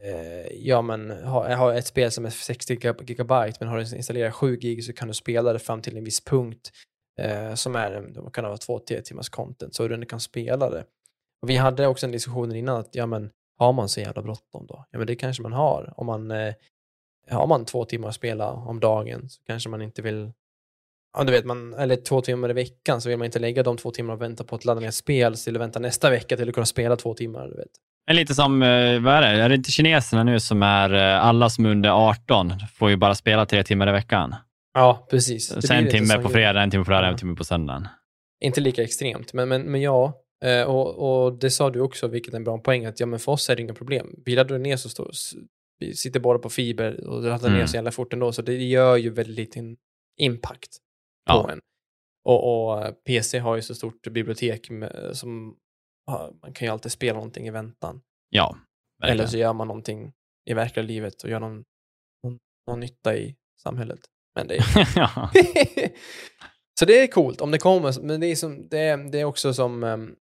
eh, 0.03 0.53
ja, 0.53 0.83
men, 0.83 1.11
ha, 1.11 1.55
ha 1.55 1.74
ett 1.74 1.87
spel 1.87 2.11
som 2.11 2.24
är 2.24 2.31
60 2.31 2.74
giga- 2.74 3.05
gigabyte 3.07 3.57
men 3.61 3.68
har 3.68 3.79
du 3.79 3.97
installerat 3.97 4.35
7 4.35 4.57
gig 4.57 4.85
så 4.85 4.93
kan 4.93 5.09
du 5.09 5.14
spela 5.14 5.53
det 5.53 5.59
fram 5.59 5.83
till 5.83 5.97
en 5.97 6.05
viss 6.05 6.24
punkt 6.24 6.70
eh, 7.18 7.55
som 7.55 7.76
är, 7.76 7.91
det 8.01 8.31
kan 8.33 8.45
vara 8.45 8.57
två 8.57 8.79
tre 8.79 9.03
timmars 9.03 9.29
content 9.29 9.74
så 9.74 9.89
du 9.89 10.07
kan 10.07 10.20
spela 10.20 10.70
det. 10.70 10.85
Och 11.43 11.51
vi 11.51 11.57
hade 11.57 11.87
också 11.87 12.07
en 12.07 12.12
diskussion 12.12 12.55
innan 12.57 12.76
att 12.76 12.95
ja 12.95 13.07
men 13.07 13.31
har 13.59 13.72
man 13.72 13.89
så 13.89 14.01
jävla 14.01 14.22
bråttom 14.22 14.66
då? 14.66 14.85
Ja 14.91 14.99
men 14.99 15.07
det 15.07 15.16
kanske 15.16 15.43
man 15.43 15.53
har. 15.53 15.95
Om 15.97 16.07
man 16.07 16.31
eh, 16.31 16.55
har 17.31 17.47
man 17.47 17.64
två 17.64 17.85
timmar 17.85 18.09
att 18.09 18.14
spela 18.14 18.51
om 18.53 18.81
dagen 18.81 19.29
så 19.29 19.43
kanske 19.47 19.68
man 19.68 19.83
inte 19.83 20.03
vill 20.03 20.33
Ja, 21.18 21.24
du 21.24 21.33
vet, 21.33 21.45
man, 21.45 21.74
eller 21.74 21.97
två 21.97 22.20
timmar 22.20 22.51
i 22.51 22.53
veckan 22.53 23.01
så 23.01 23.09
vill 23.09 23.18
man 23.18 23.24
inte 23.24 23.39
lägga 23.39 23.62
de 23.62 23.76
två 23.76 23.91
timmarna 23.91 24.14
och 24.14 24.22
vänta 24.22 24.45
på 24.45 24.57
att 24.57 24.64
ladda 24.64 24.81
ner 24.81 24.91
spel 24.91 25.37
till 25.37 25.57
att 25.57 25.62
vänta 25.62 25.79
nästa 25.79 26.11
vecka 26.11 26.37
till 26.37 26.49
att 26.49 26.55
kunna 26.55 26.66
spela 26.66 26.97
två 26.97 27.14
timmar. 27.14 27.49
Du 27.49 27.57
vet. 27.57 27.66
Men 28.07 28.16
lite 28.16 28.35
som, 28.35 28.62
eh, 28.62 29.01
vad 29.01 29.14
är 29.14 29.20
det, 29.20 29.29
är 29.43 29.49
det 29.49 29.55
inte 29.55 29.70
kineserna 29.70 30.24
nu 30.24 30.41
som 30.41 30.62
är 30.62 30.95
eh, 30.95 31.24
alla 31.26 31.51
som 31.51 31.66
är 31.66 31.70
under 31.70 31.91
18 31.91 32.53
får 32.74 32.91
ju 32.91 32.97
bara 32.97 33.14
spela 33.14 33.47
tre 33.47 33.64
timmar 33.64 33.89
i 33.89 33.93
veckan? 33.93 34.35
Ja, 34.74 35.07
precis. 35.11 35.49
Det 35.49 35.68
blir 35.68 35.72
en 35.79 35.89
timme 35.91 36.22
på 36.22 36.29
fredag, 36.29 36.62
en 36.62 36.70
timme 36.70 36.85
på 36.85 36.91
lördag, 36.91 37.07
Ja. 37.09 37.12
en 37.12 37.18
timme 37.18 37.37
på 37.37 37.45
söndagen. 37.45 37.89
Inte 38.45 38.61
lika 38.61 38.83
extremt, 38.83 39.33
men, 39.33 39.49
men, 39.49 39.62
men 39.62 39.81
ja. 39.81 40.12
Eh, 40.45 40.62
och, 40.62 41.24
och 41.26 41.39
det 41.39 41.51
sa 41.51 41.70
du 41.70 41.81
också, 41.81 42.09
vilket 42.09 42.33
är 42.35 42.37
en 42.39 42.45
bra 42.45 42.59
poäng, 42.59 42.85
att 42.87 43.01
ja, 43.01 43.07
men 43.07 43.18
för 43.18 43.33
oss 43.33 43.51
är 43.51 43.57
det 43.57 43.62
inga 43.62 43.74
problem. 43.74 44.07
Vi 44.24 44.35
laddar 44.37 44.59
ner 44.59 44.76
så 44.76 44.89
står, 44.89 45.11
s- 45.11 45.33
vi 45.35 45.41
sitter 45.95 46.20
bara 46.20 46.39
på 46.39 46.51
fiber 46.51 47.07
och 47.09 47.22
ner 47.22 47.47
Mm. 47.47 47.66
så 47.68 47.74
jävla 47.76 47.91
fort 47.91 48.12
ändå, 48.12 48.33
så 48.33 48.43
det 48.43 48.55
gör 48.55 48.97
ju 48.97 49.11
väldigt 49.11 49.37
liten 49.37 49.76
impact 50.16 50.76
på 51.26 51.33
Ja. 51.33 51.51
en. 51.53 51.61
Och, 52.24 52.68
och 52.70 52.83
eh, 52.87 52.93
PC 52.93 53.39
har 53.39 53.57
ju 53.57 53.62
så 53.62 53.74
stort 53.74 54.07
bibliotek 54.11 54.70
med, 54.70 55.11
som 55.12 55.57
man 56.43 56.53
kan 56.55 56.66
ju 56.66 56.72
alltid 56.72 56.93
spela 56.93 57.14
någonting 57.14 57.47
i 57.47 57.51
väntan. 57.51 58.01
Ja, 58.29 58.59
Eller 59.03 59.09
verkligen. 59.09 59.31
så 59.31 59.39
gör 59.39 59.53
man 59.53 59.66
någonting 59.68 60.12
i 60.51 60.55
verkliga 60.55 60.87
livet 60.87 61.22
och 61.22 61.31
gör 61.31 61.41
någon, 61.41 61.64
någon, 62.24 62.39
någon 62.66 62.81
nytta 62.81 63.16
i 63.16 63.37
samhället. 63.62 64.01
Men 64.35 64.47
det 64.49 64.57
är 64.57 64.62
så 66.81 66.85
det 66.85 66.99
är 67.03 67.07
coolt 67.07 67.41
om 67.41 67.51
det 67.51 67.59
kommer, 67.59 68.03
men 68.03 68.20
det 68.20 68.26
är, 68.26 68.37
som, 68.37 68.68
det 68.68 68.79
är, 68.79 69.11
det 69.11 69.20
är 69.20 69.24
också 69.24 69.55
som... 69.55 69.85
ehm, 69.85 70.16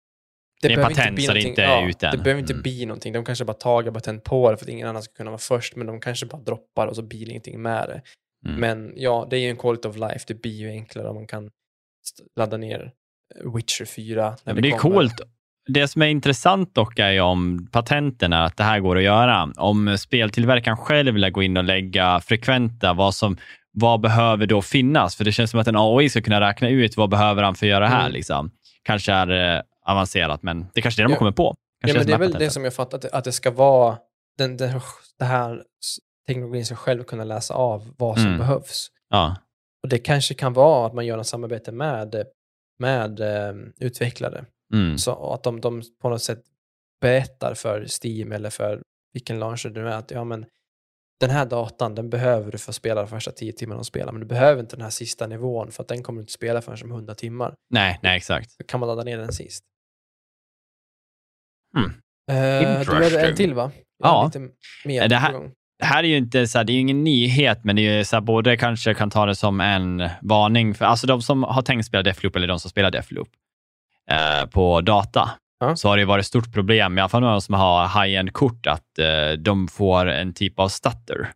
Det 0.62 0.74
är 0.74 0.84
patent, 0.84 1.16
bli 1.16 1.24
så 1.24 1.34
det 1.34 1.42
inte 1.42 1.64
är 1.64 1.82
ja, 1.82 1.90
ute 1.90 2.08
än. 2.08 2.18
Det 2.18 2.24
behöver 2.24 2.42
inte 2.42 2.54
Mm. 2.54 2.64
bli 2.64 2.86
någonting. 2.86 3.14
De 3.14 3.26
kanske 3.26 3.46
bara 3.46 3.54
tagit 3.54 3.94
patent 3.94 4.24
på 4.24 4.52
det 4.52 4.58
för 4.58 4.66
att 4.66 4.70
ingen 4.70 4.88
annan 4.88 5.04
ska 5.04 5.14
kunna 5.14 5.30
vara 5.30 5.40
först, 5.40 5.76
men 5.76 5.88
de 5.88 6.00
kanske 6.00 6.26
bara 6.26 6.42
droppar 6.42 6.88
och 6.88 6.96
så 6.96 7.02
blir 7.02 7.26
det 7.26 7.32
ingenting 7.32 7.62
med 7.62 7.88
det. 7.90 8.02
Mm. 8.50 8.60
Men 8.60 8.94
ja, 8.96 9.28
det 9.30 9.38
är 9.38 9.40
ju 9.40 9.50
en 9.50 9.58
quality 9.58 9.88
of 9.88 9.96
life. 9.96 10.20
Det 10.28 10.42
blir 10.42 10.52
ju 10.52 10.70
enklare 10.70 11.08
om 11.08 11.16
man 11.16 11.28
kan 11.28 11.50
ladda 12.40 12.58
ner 12.58 12.92
eh, 13.36 13.54
Witcher 13.56 13.86
4. 13.86 14.36
När 14.44 14.54
men 14.54 14.64
det 14.64 14.70
är 14.70 14.78
coolt. 14.78 15.22
Det 15.70 15.88
som 15.88 16.02
är 16.02 16.06
intressant 16.08 16.76
dock 16.76 17.00
är 17.00 17.12
ju 17.12 17.20
om 17.20 17.68
patenten 17.72 18.34
är 18.34 18.44
att 18.44 18.58
det 18.58 18.64
här 18.64 18.80
går 18.80 18.98
att 18.98 19.04
göra. 19.04 19.52
Om 19.58 19.98
speltillverkaren 19.98 20.78
själv 20.78 21.14
vill 21.14 21.30
gå 21.30 21.44
in 21.44 21.58
och 21.58 21.64
lägga 21.64 22.20
frekventa, 22.20 22.94
vad, 22.94 23.16
som, 23.16 23.38
vad 23.72 24.02
behöver 24.02 24.46
då 24.46 24.62
finnas? 24.62 25.16
För 25.16 25.26
det 25.26 25.32
känns 25.32 25.52
som 25.52 25.60
att 25.60 25.68
en 25.68 25.76
AI 25.78 26.10
ska 26.10 26.22
kunna 26.22 26.42
räkna 26.42 26.70
ut 26.70 26.98
vad 26.98 27.10
behöver 27.10 27.44
han 27.44 27.56
för 27.56 27.66
att 27.66 27.70
göra 27.70 27.84
det 27.84 27.92
här. 27.92 28.02
Mm. 28.02 28.12
Liksom. 28.12 28.52
Kanske 28.84 29.12
är 29.14 29.26
det 29.26 29.64
avancerat, 29.88 30.44
men 30.44 30.60
det 30.74 30.80
är 30.80 30.82
kanske 30.82 31.02
är 31.02 31.04
det 31.04 31.10
de 31.10 31.14
Ja. 31.14 31.20
kommit 31.20 31.36
på. 31.36 31.44
Ja, 31.44 31.88
Kanske 31.88 31.98
men 31.98 32.08
det 32.08 32.14
är 32.14 32.18
som 32.18 32.32
väl 32.32 32.40
det 32.40 32.50
som 32.50 32.64
jag 32.64 32.74
fattat, 32.74 33.06
att 33.06 33.24
det 33.24 33.32
ska 33.32 33.52
vara 33.52 33.98
den, 34.38 34.58
den, 34.58 34.82
det 35.20 35.26
här 35.26 35.64
teknologin 36.28 36.66
ska 36.66 36.76
själv 36.76 37.04
kunna 37.04 37.24
läsa 37.24 37.54
av 37.54 37.94
vad 37.98 38.18
som 38.18 38.26
Mm. 38.28 38.38
behövs. 38.40 38.88
Ja, 39.10 39.36
Och 39.84 39.90
det 39.90 39.98
kanske 40.00 40.34
kan 40.34 40.54
vara 40.54 40.88
att 40.88 40.94
man 40.94 41.06
gör 41.06 41.18
ett 41.18 41.28
samarbete 41.28 41.72
med, 41.72 42.24
med 42.80 43.20
eh, 43.20 43.56
utvecklare. 43.80 44.46
mm. 44.74 44.98
Så 44.98 45.34
att 45.34 45.44
de, 45.44 45.62
de 45.62 45.82
på 46.02 46.10
något 46.10 46.22
sätt 46.24 46.44
berättar 47.02 47.54
för 47.54 47.86
Steam 48.04 48.32
eller 48.32 48.50
för 48.50 48.82
vilken 49.14 49.40
launcher 49.40 49.70
det 49.70 49.82
nu 49.82 49.88
är 49.90 49.98
att 49.98 50.12
ja, 50.12 50.24
men 50.24 50.46
den 51.20 51.30
här 51.30 51.46
datan 51.46 51.96
den 51.96 52.10
behöver 52.10 52.52
du 52.52 52.58
för 52.58 52.72
att 52.72 52.76
spela 52.76 53.02
de 53.02 53.08
första 53.08 53.32
tio 53.32 53.54
timmarna 53.54 53.78
de 53.80 53.86
spelar, 53.86 54.12
men 54.12 54.20
du 54.22 54.28
behöver 54.28 54.62
inte 54.62 54.76
den 54.76 54.84
här 54.84 54.90
sista 54.90 55.28
nivån 55.28 55.72
för 55.72 55.84
att 55.84 55.88
den 55.88 56.04
kommer 56.04 56.18
du 56.20 56.22
inte 56.22 56.34
spela 56.34 56.62
förrän 56.62 56.78
om 56.84 56.92
100 56.92 57.16
timmar. 57.16 57.56
Nej, 57.70 58.00
nej, 58.04 58.18
exakt. 58.18 58.52
Så 58.52 58.64
kan 58.64 58.80
man 58.80 58.88
ladda 58.90 59.04
ner 59.04 59.18
den 59.18 59.34
sist. 59.34 59.64
Hmm. 61.78 61.94
Eh, 62.32 62.80
du 62.80 62.94
hade 62.94 63.28
en 63.28 63.36
till 63.36 63.54
va? 63.54 63.72
Jag 64.04 64.10
Ja. 64.10 64.26
Lite 64.26 64.40
mer 64.86 65.08
Det 65.08 65.16
här-. 65.16 65.50
Det 65.80 65.86
här 65.86 66.04
är 66.04 66.08
ju 66.08 66.18
inte 66.18 66.48
så 66.48 66.58
här, 66.58 66.66
det 66.66 66.74
är 66.74 66.80
ingen 66.80 67.04
nyhet, 67.04 67.60
men 67.64 67.76
det 67.76 67.82
är 67.82 67.98
ju 67.98 68.06
så 68.06 68.16
här, 68.16 68.22
både 68.22 68.58
kanske 68.58 68.94
kan 68.94 69.10
ta 69.10 69.26
det 69.26 69.36
som 69.36 69.62
en 69.62 70.10
varning 70.22 70.76
för 70.76 70.86
alltså 70.86 71.08
de 71.08 71.22
som 71.22 71.44
har 71.44 71.62
tänkt 71.62 71.86
spela 71.86 72.04
Deathloop 72.04 72.36
eller 72.36 72.48
de 72.48 72.60
som 72.60 72.70
spelar 72.72 72.92
Deathloop 72.92 73.30
eh, 74.12 74.50
på 74.50 74.82
data. 74.82 75.30
Ja. 75.60 75.76
Så 75.76 75.90
har 75.90 75.98
det 75.98 76.02
ju 76.02 76.06
varit 76.06 76.24
ett 76.24 76.28
stort 76.28 76.54
problem, 76.54 76.98
i 76.98 77.02
alla 77.02 77.10
fall 77.10 77.22
de 77.22 77.42
som 77.42 77.56
har 77.56 78.04
high-end-kort, 78.04 78.68
att 78.68 79.00
eh, 79.00 79.32
de 79.40 79.68
får 79.68 80.06
en 80.06 80.34
typ 80.34 80.60
av 80.60 80.70
stutter. 80.70 81.30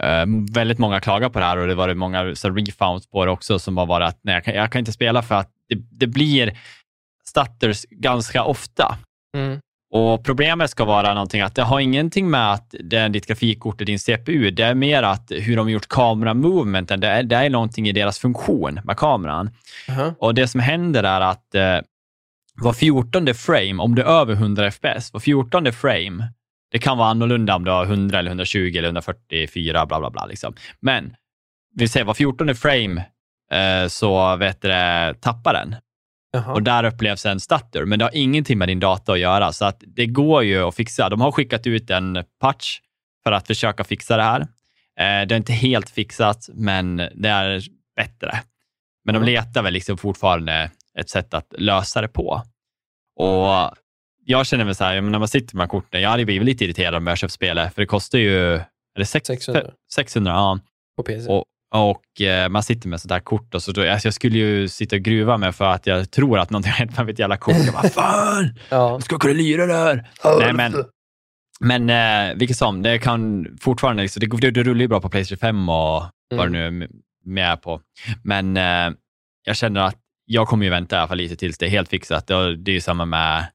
Eh, 0.00 0.26
väldigt 0.54 0.78
många 0.78 1.00
klagar 1.00 1.28
på 1.28 1.38
det 1.38 1.44
här 1.44 1.56
och 1.56 1.66
det 1.66 1.72
har 1.72 1.76
varit 1.76 1.96
många 1.96 2.34
så 2.34 2.50
refounds 2.50 3.10
på 3.10 3.24
det 3.24 3.30
också 3.30 3.58
som 3.58 3.76
har 3.76 3.86
varit 3.86 4.08
att 4.08 4.18
nej, 4.22 4.34
jag, 4.34 4.44
kan, 4.44 4.54
jag 4.54 4.72
kan 4.72 4.78
inte 4.78 4.92
spela 4.92 5.22
för 5.22 5.34
att 5.34 5.50
det, 5.68 5.78
det 5.90 6.06
blir 6.06 6.58
stutters 7.24 7.86
ganska 7.90 8.44
ofta. 8.44 8.98
Mm. 9.34 9.58
Och 9.90 10.24
Problemet 10.24 10.70
ska 10.70 10.84
vara 10.84 11.14
någonting 11.14 11.40
att 11.40 11.54
det 11.54 11.62
har 11.62 11.80
ingenting 11.80 12.30
med 12.30 12.52
att 12.52 12.74
det 12.80 12.96
är 12.96 13.08
ditt 13.08 13.26
grafikkort 13.26 13.80
och 13.80 13.86
din 13.86 13.98
CPU. 13.98 14.50
Det 14.50 14.62
är 14.62 14.74
mer 14.74 15.02
att 15.02 15.30
hur 15.30 15.56
de 15.56 15.66
har 15.66 15.70
gjort 15.70 15.88
kameramovementen. 15.88 17.00
Det 17.00 17.08
är, 17.08 17.22
det 17.22 17.36
är 17.36 17.50
någonting 17.50 17.88
i 17.88 17.92
deras 17.92 18.18
funktion 18.18 18.80
med 18.84 18.96
kameran. 18.96 19.50
Aha. 19.88 20.14
Och 20.18 20.34
Det 20.34 20.48
som 20.48 20.60
händer 20.60 21.02
är 21.02 21.20
att 21.20 21.54
eh, 21.54 21.78
var 22.62 22.72
14 22.72 23.34
frame, 23.34 23.82
om 23.82 23.94
det 23.94 24.02
är 24.02 24.06
över 24.06 24.32
100 24.32 24.70
fps, 24.70 25.12
var 25.12 25.20
14 25.20 25.72
frame, 25.72 26.28
det 26.70 26.78
kan 26.78 26.98
vara 26.98 27.08
annorlunda 27.08 27.56
om 27.56 27.64
du 27.64 27.70
har 27.70 27.84
100 27.84 28.18
eller 28.18 28.30
120 28.30 28.58
eller 28.58 28.88
144, 28.88 29.86
bla 29.86 30.00
bla 30.00 30.10
bla. 30.10 30.26
Liksom. 30.26 30.54
Men 30.80 31.16
vi 31.74 31.88
säger 31.88 32.06
var 32.06 32.14
14 32.14 32.54
frame 32.54 33.04
eh, 33.50 33.88
så 33.88 34.36
vet 34.36 34.62
det, 34.62 35.14
tappar 35.20 35.54
den. 35.54 35.76
Jaha. 36.34 36.52
Och 36.52 36.62
där 36.62 36.84
upplevs 36.84 37.26
en 37.26 37.40
stutter, 37.40 37.84
men 37.84 37.98
det 37.98 38.04
har 38.04 38.14
ingenting 38.14 38.58
med 38.58 38.68
din 38.68 38.80
data 38.80 39.12
att 39.12 39.18
göra. 39.18 39.52
Så 39.52 39.64
att 39.64 39.82
det 39.86 40.06
går 40.06 40.44
ju 40.44 40.62
att 40.68 40.74
fixa. 40.74 41.08
De 41.08 41.20
har 41.20 41.32
skickat 41.32 41.66
ut 41.66 41.90
en 41.90 42.24
patch 42.40 42.78
för 43.24 43.32
att 43.32 43.46
försöka 43.46 43.84
fixa 43.84 44.16
det 44.16 44.22
här. 44.22 44.40
Eh, 44.40 45.26
det 45.26 45.34
är 45.34 45.36
inte 45.36 45.52
helt 45.52 45.90
fixat, 45.90 46.48
men 46.54 46.96
det 46.96 47.28
är 47.28 47.62
bättre. 47.96 48.40
Men 49.04 49.14
de 49.14 49.18
Mm. 49.22 49.34
letar 49.34 49.62
väl 49.62 49.72
liksom 49.72 49.98
fortfarande 49.98 50.70
ett 50.98 51.10
sätt 51.10 51.34
att 51.34 51.54
lösa 51.58 52.00
det 52.00 52.08
på. 52.08 52.42
Och 53.16 53.74
jag 54.24 54.46
känner 54.46 54.64
väl 54.64 54.74
så 54.74 54.84
här, 54.84 55.00
när 55.00 55.18
man 55.18 55.28
sitter 55.28 55.56
med 55.56 55.60
de 55.60 55.64
här 55.64 55.68
korten, 55.80 56.00
jag 56.00 56.10
hade 56.10 56.24
blivit 56.24 56.46
lite 56.46 56.64
irriterad 56.64 56.94
om 56.94 57.06
jag 57.06 57.18
köpt 57.18 57.32
spelet, 57.32 57.74
för 57.74 57.82
det 57.82 57.86
kostar 57.86 58.18
ju 58.18 58.54
är 58.94 58.98
det 58.98 59.06
sex, 59.06 59.26
600 59.26 59.70
600 59.94 60.32
ja. 60.32 60.58
på 60.96 61.02
PC. 61.02 61.28
Och, 61.30 61.44
och 61.74 62.20
eh, 62.20 62.48
man 62.48 62.62
sitter 62.62 62.88
med 62.88 63.00
sådär 63.00 63.20
kort 63.20 63.54
och 63.54 63.62
så 63.62 63.72
då, 63.72 63.90
alltså 63.90 64.06
jag 64.06 64.14
skulle 64.14 64.38
ju 64.38 64.68
sitta 64.68 64.96
och 64.96 65.02
gruva 65.02 65.36
mig 65.36 65.52
för 65.52 65.64
att 65.64 65.86
jag 65.86 66.10
tror 66.10 66.38
att 66.38 66.50
någonting 66.50 66.72
har 66.72 66.78
hänt 66.78 66.96
med 66.96 67.06
mitt 67.06 67.18
jävla 67.18 67.36
kort. 67.36 67.54
Jag 67.64 67.74
bara, 67.74 67.88
fan, 67.88 68.54
ja. 68.68 68.90
jag 68.90 69.02
ska 69.02 69.18
kunna 69.18 69.34
lira 69.34 69.66
där. 69.66 70.08
Nej, 70.38 70.52
men, 70.52 70.74
men 71.60 71.90
eh, 72.30 72.34
vilket 72.36 72.56
som, 72.56 72.82
det 72.82 72.98
kan 72.98 73.46
fortfarande, 73.60 74.02
liksom, 74.02 74.20
det, 74.20 74.36
det, 74.40 74.50
det 74.50 74.62
rullar 74.62 74.80
ju 74.80 74.88
bra 74.88 75.00
på 75.00 75.08
Playstation 75.08 75.38
5 75.38 75.68
och 75.68 75.74
vad 76.34 76.52
det 76.52 76.58
Mm. 76.58 76.78
nu 76.78 76.84
är 76.84 76.88
med 77.24 77.62
på. 77.62 77.80
Men 78.22 78.56
eh, 78.56 78.92
jag 79.44 79.56
känner 79.56 79.80
att 79.80 79.96
jag 80.26 80.48
kommer 80.48 80.64
ju 80.64 80.70
vänta 80.70 80.96
i 80.96 80.98
alla 80.98 81.08
fall 81.08 81.18
lite 81.18 81.36
tills 81.36 81.58
det 81.58 81.66
är 81.66 81.70
helt 81.70 81.88
fixat. 81.90 82.30
Och 82.30 82.58
det 82.58 82.70
är 82.70 82.74
ju 82.74 82.80
samma 82.80 83.04
med, 83.04 83.46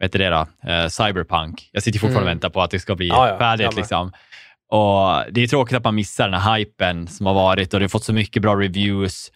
vet 0.00 0.12
du 0.12 0.18
det 0.18 0.28
då, 0.30 0.46
eh, 0.70 0.88
Cyberpunk. 0.88 1.68
Jag 1.72 1.82
sitter 1.82 1.98
fortfarande 1.98 2.18
och 2.18 2.22
Mm. 2.22 2.34
väntar 2.34 2.48
på 2.50 2.62
att 2.62 2.70
det 2.70 2.80
ska 2.80 2.94
bli 2.94 3.08
Ja, 3.08 3.28
ja, 3.28 3.38
färdigt. 3.38 3.76
Liksom. 3.76 4.12
Och 4.72 5.32
Det 5.32 5.42
är 5.42 5.46
tråkigt 5.46 5.76
att 5.76 5.84
man 5.84 5.94
missar 5.94 6.28
den 6.28 6.40
här 6.40 6.58
hypen 6.58 7.08
som 7.08 7.26
har 7.26 7.34
varit 7.34 7.74
och 7.74 7.80
det 7.80 7.84
har 7.84 7.88
fått 7.88 8.04
så 8.04 8.12
mycket 8.12 8.42
bra 8.42 8.54
reviews, 8.54 9.32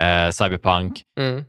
eh, 0.00 0.30
Cyberpunk. 0.30 1.02
Mm. 1.20 1.44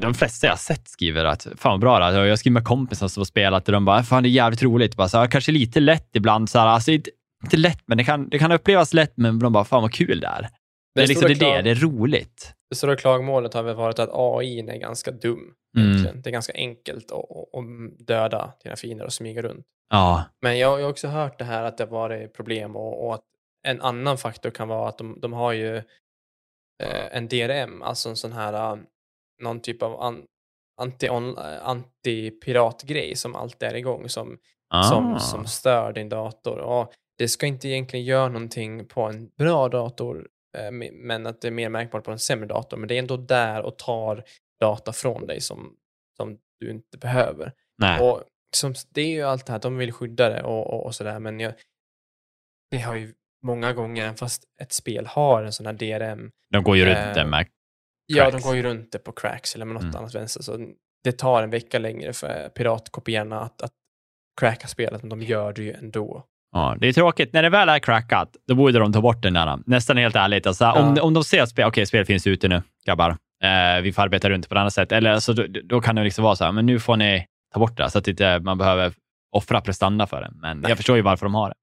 De 0.00 0.14
flesta 0.14 0.46
jag 0.46 0.52
har 0.52 0.58
sett 0.58 0.88
skriver 0.88 1.24
att 1.24 1.46
fan 1.56 1.72
vad 1.72 1.80
bra 1.80 1.98
det 1.98 2.04
är. 2.04 2.24
Jag 2.24 2.38
skriver 2.38 2.52
med 2.52 2.64
kompisar 2.64 3.08
som 3.08 3.20
har 3.20 3.24
spelat 3.24 3.68
och 3.68 3.72
de 3.72 3.84
bara, 3.84 4.02
fan 4.02 4.22
det 4.22 4.28
är 4.28 4.30
jävligt 4.30 4.62
roligt. 4.62 4.96
Bara, 4.96 5.08
så 5.08 5.18
här, 5.18 5.26
kanske 5.26 5.52
lite 5.52 5.80
lätt 5.80 6.16
ibland. 6.16 6.50
Så 6.50 6.58
här, 6.58 6.66
alltså, 6.66 6.90
inte, 6.90 7.10
inte 7.44 7.56
lätt, 7.56 7.82
men 7.86 7.98
det 7.98 8.04
kan, 8.04 8.28
det 8.28 8.38
kan 8.38 8.52
upplevas 8.52 8.94
lätt, 8.94 9.12
men 9.16 9.38
de 9.38 9.52
bara, 9.52 9.64
fan 9.64 9.82
vad 9.82 9.92
kul 9.92 10.20
det 10.20 10.26
är. 10.26 10.48
Det 10.94 11.02
är, 11.02 11.06
liksom, 11.06 11.28
det, 11.28 11.34
är 11.34 11.56
det, 11.56 11.62
det 11.62 11.70
är 11.70 11.74
roligt. 11.74 12.52
Det 12.70 12.76
stora 12.76 12.96
klagomålet 12.96 13.54
har 13.54 13.62
väl 13.62 13.76
varit 13.76 13.98
att 13.98 14.10
AI 14.12 14.58
är 14.58 14.78
ganska 14.78 15.10
dum. 15.10 15.52
Mm. 15.76 16.22
Det 16.22 16.30
är 16.30 16.32
ganska 16.32 16.52
enkelt 16.52 17.12
att 17.12 18.06
döda 18.06 18.52
dina 18.62 18.76
fiender 18.76 19.04
och 19.04 19.12
smyga 19.12 19.42
runt. 19.42 19.66
Ja, 19.90 20.24
Men 20.42 20.58
jag 20.58 20.68
har 20.68 20.88
också 20.88 21.08
hört 21.08 21.38
det 21.38 21.44
här 21.44 21.64
att 21.64 21.76
det 21.78 21.84
har 21.84 21.90
varit 21.90 22.34
problem 22.34 22.76
och, 22.76 23.06
och 23.06 23.14
att 23.14 23.24
en 23.66 23.80
annan 23.80 24.18
faktor 24.18 24.50
kan 24.50 24.68
vara 24.68 24.88
att 24.88 24.98
de, 24.98 25.20
de 25.20 25.32
har 25.32 25.52
ju 25.52 25.76
eh, 26.82 27.16
en 27.16 27.28
DRM, 27.28 27.82
alltså 27.82 28.08
en 28.08 28.16
sån 28.16 28.32
här 28.32 28.72
eh, 28.72 28.78
någon 29.42 29.60
typ 29.60 29.82
av 29.82 30.00
an, 30.02 30.24
anti, 30.80 31.06
eh, 31.06 31.68
anti-piratgrej 31.68 33.14
som 33.14 33.34
alltid 33.34 33.68
är 33.68 33.74
igång 33.74 34.08
som, 34.08 34.38
ah. 34.74 34.82
som, 34.82 35.20
som 35.20 35.46
stör 35.46 35.92
din 35.92 36.08
dator. 36.08 36.58
Och 36.58 36.92
det 37.18 37.28
ska 37.28 37.46
inte 37.46 37.68
egentligen 37.68 38.04
göra 38.04 38.28
någonting 38.28 38.86
på 38.86 39.02
en 39.02 39.28
bra 39.38 39.68
dator 39.68 40.28
eh, 40.58 40.70
me- 40.70 40.92
men 40.92 41.26
att 41.26 41.40
det 41.40 41.48
är 41.48 41.52
mer 41.52 41.68
märkbart 41.68 42.04
på 42.04 42.10
en 42.10 42.18
sämre 42.18 42.46
dator. 42.46 42.76
Men 42.76 42.88
det 42.88 42.94
är 42.94 42.98
ändå 42.98 43.16
där 43.16 43.62
och 43.62 43.78
tar 43.78 44.24
data 44.60 44.92
från 44.92 45.26
dig 45.26 45.40
som, 45.40 45.76
som 46.16 46.38
du 46.60 46.70
inte 46.70 46.98
behöver. 46.98 47.52
Nej. 47.78 48.00
Och 48.00 48.22
som, 48.56 48.74
det 48.94 49.00
är 49.00 49.08
ju 49.08 49.22
allt 49.22 49.46
det 49.46 49.52
här, 49.52 49.60
de 49.60 49.76
vill 49.76 49.92
skydda 49.92 50.28
det 50.28 50.42
och, 50.42 50.66
och, 50.66 50.86
och 50.86 50.94
sådär, 50.94 51.18
men 51.18 51.40
jag, 51.40 51.52
det 52.70 52.78
har 52.78 52.94
ju 52.96 53.12
många 53.46 53.72
gånger, 53.72 54.02
även 54.02 54.16
fast 54.16 54.42
ett 54.62 54.72
spel 54.72 55.06
har 55.06 55.42
en 55.42 55.52
sån 55.52 55.66
här 55.66 55.72
DRM, 55.72 56.30
De 56.52 56.62
går 56.64 56.76
ju 56.76 56.84
runt 56.84 56.98
eh, 56.98 57.14
det 57.14 57.24
med 57.24 57.46
ja, 58.06 58.24
de 58.24 58.30
Cracks. 58.30 58.44
går 58.44 58.56
ju 58.56 58.62
runt 58.62 58.92
det 58.92 58.98
på 58.98 59.12
cracks 59.12 59.54
eller 59.54 59.64
med 59.66 59.74
något 59.74 59.82
Mm. 59.82 59.96
annat 59.96 60.14
vänster, 60.14 60.42
så 60.42 60.58
det 61.04 61.12
tar 61.12 61.42
en 61.42 61.50
vecka 61.50 61.78
längre 61.78 62.12
för 62.12 62.48
piratkopierna 62.48 63.40
att, 63.40 63.62
att 63.62 63.72
cracka 64.40 64.68
spelet, 64.68 65.02
men 65.02 65.08
de 65.08 65.22
gör 65.22 65.52
det 65.52 65.62
ju 65.62 65.72
ändå. 65.72 66.24
Ja, 66.52 66.76
det 66.80 66.88
är 66.88 66.92
tråkigt. 66.92 67.32
När 67.32 67.42
det 67.42 67.48
väl 67.50 67.68
är 67.68 67.78
crackat, 67.78 68.36
då 68.46 68.54
borde 68.54 68.78
de 68.78 68.92
ta 68.92 69.00
bort 69.00 69.22
den 69.22 69.34
där. 69.34 69.58
Nästan 69.66 69.96
helt 69.96 70.16
ärligt. 70.16 70.46
Alltså, 70.46 70.64
om, 70.66 70.94
Ja. 70.96 71.02
om 71.02 71.14
de 71.14 71.24
ser 71.24 71.42
att 71.42 71.48
spel, 71.48 71.66
okej, 71.68 71.86
spel 71.86 72.04
finns 72.04 72.26
ute 72.26 72.48
nu, 72.48 72.62
grabbar. 72.86 73.10
Eh, 73.44 73.82
vi 73.82 73.92
får 73.92 74.02
arbeta 74.02 74.30
runt 74.30 74.48
på 74.48 74.54
ett 74.54 74.58
annat 74.58 74.72
sätt. 74.72 74.92
Eller 74.92 75.10
alltså, 75.10 75.32
då, 75.32 75.46
då 75.64 75.80
kan 75.80 75.96
det 75.96 76.04
liksom 76.04 76.24
vara 76.24 76.36
så 76.36 76.44
här, 76.44 76.52
men 76.52 76.66
nu 76.66 76.80
får 76.80 76.96
ni 76.96 77.26
ta 77.52 77.60
bort 77.60 77.76
det 77.76 77.90
så 77.90 77.98
att 77.98 78.08
inte 78.08 78.40
man 78.40 78.58
behöver 78.58 78.94
offra 79.32 79.60
prestanda 79.60 80.06
för 80.06 80.20
det. 80.20 80.30
Men 80.34 80.60
Nej. 80.60 80.70
jag 80.70 80.76
förstår 80.76 80.96
ju 80.96 81.02
varför 81.02 81.26
de 81.26 81.34
har 81.34 81.48
det. 81.48 81.54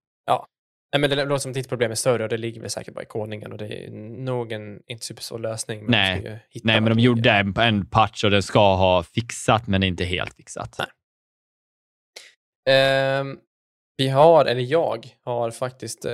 Nej, 0.96 1.00
men 1.00 1.10
det 1.10 1.26
låter 1.26 1.38
som 1.38 1.52
att 1.52 1.56
ditt 1.56 1.70
problem 1.70 1.92
är 1.92 1.96
större 1.96 2.24
och 2.24 2.30
det 2.30 2.38
ligger 2.38 2.62
väl 2.62 2.70
säkert 2.70 2.94
bara 2.94 3.04
i 3.04 3.06
kodningen 3.06 3.52
och 3.52 3.58
det 3.58 3.86
är 3.86 3.92
nog 3.92 4.52
en 4.52 4.80
inte 4.88 5.06
supersvår 5.06 5.40
lösning. 5.40 5.80
men 5.80 5.92
Nej. 5.92 6.40
Nej, 6.64 6.82
men 6.82 6.98
de 6.98 7.00
gjorde 7.00 7.32
en, 7.32 7.58
en 7.58 7.86
patch 7.86 8.24
och 8.24 8.32
den 8.32 8.44
ska 8.44 8.76
ha 8.76 9.04
fixat, 9.04 9.68
men 9.68 9.84
inte 9.84 10.06
helt 10.06 10.34
fixat. 10.34 10.80
Nej. 10.80 10.88
Ehm, 12.76 13.38
vi 13.98 14.10
har, 14.10 14.46
eller 14.46 14.62
jag 14.62 15.08
har 15.24 15.52
faktiskt 15.52 16.06
eh, 16.06 16.14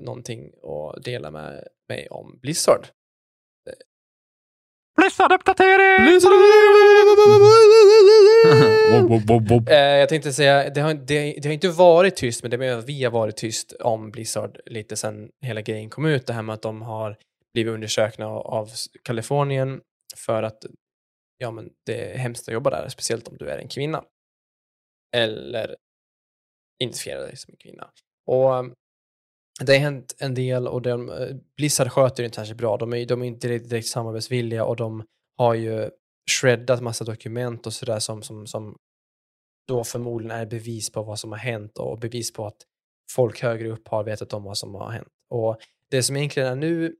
någonting 0.00 0.50
att 0.62 1.04
dela 1.04 1.30
med 1.30 1.64
mig 1.88 2.08
om 2.08 2.38
Blizzard. 2.42 2.86
Wop, 9.28 9.50
wop. 9.50 9.68
Eh, 9.68 9.76
jag 9.76 10.08
tänkte 10.08 10.32
säga, 10.32 10.70
det 10.70 10.80
har, 10.80 10.94
det, 10.94 11.32
det 11.32 11.44
har 11.48 11.52
inte 11.52 11.68
varit 11.68 12.16
tyst, 12.16 12.42
men 12.42 12.50
det 12.50 12.58
menar 12.58 12.78
att 12.78 12.88
vi 12.88 13.04
har 13.04 13.10
varit 13.10 13.36
tyst 13.36 13.72
om 13.72 14.10
Blizzard 14.10 14.60
lite 14.66 14.96
sedan 14.96 15.30
hela 15.42 15.60
grejen 15.60 15.90
kom 15.90 16.04
ut. 16.04 16.26
Det 16.26 16.32
här 16.32 16.42
med 16.42 16.54
att 16.54 16.62
de 16.62 16.82
har 16.82 17.16
blivit 17.54 17.72
undersökna 17.72 18.26
av, 18.26 18.70
Kalifornien 19.02 19.80
för 20.16 20.42
att 20.42 20.66
ja, 21.38 21.50
men 21.50 21.70
det 21.86 22.12
är 22.12 22.18
hemskt 22.18 22.48
att 22.48 22.54
jobba 22.54 22.70
där, 22.70 22.88
speciellt 22.88 23.28
om 23.28 23.36
du 23.36 23.50
är 23.50 23.58
en 23.58 23.68
kvinna. 23.68 24.04
Eller 25.16 25.76
identifierar 26.82 27.20
dig 27.20 27.36
som 27.36 27.52
en 27.52 27.56
kvinna. 27.56 27.90
Och 28.26 28.52
um, 28.52 28.74
det 29.66 29.72
har 29.72 29.80
hänt 29.80 30.14
en 30.18 30.34
del 30.34 30.68
och 30.68 30.82
de, 30.82 31.10
eh, 31.10 31.36
Blizzard 31.56 31.88
sköter 31.88 32.22
det 32.22 32.24
inte 32.24 32.36
särskilt 32.36 32.58
bra. 32.58 32.76
De 32.76 32.92
är, 32.92 33.06
de 33.06 33.22
är 33.22 33.26
inte 33.26 33.48
direkt, 33.48 33.70
direkt 33.70 33.88
samarbetsvilliga 33.88 34.64
och 34.64 34.76
de 34.76 35.04
har 35.36 35.54
ju 35.54 35.90
shreddat 36.30 36.82
massa 36.82 37.04
dokument 37.04 37.66
och 37.66 37.72
sådär 37.72 37.98
som, 37.98 38.22
som, 38.22 38.46
som 38.46 38.76
då 39.68 39.84
förmodligen 39.84 40.38
är 40.38 40.46
bevis 40.46 40.92
på 40.92 41.02
vad 41.02 41.18
som 41.18 41.32
har 41.32 41.38
hänt 41.38 41.78
och 41.78 41.98
bevis 41.98 42.32
på 42.32 42.46
att 42.46 42.56
folk 43.10 43.42
högre 43.42 43.68
upp 43.68 43.88
har 43.88 44.04
vetat 44.04 44.32
om 44.32 44.44
vad 44.44 44.58
som 44.58 44.74
har 44.74 44.90
hänt. 44.90 45.08
Och 45.30 45.60
det 45.90 46.02
som 46.02 46.16
egentligen 46.16 46.48
är 46.48 46.56
nu, 46.56 46.96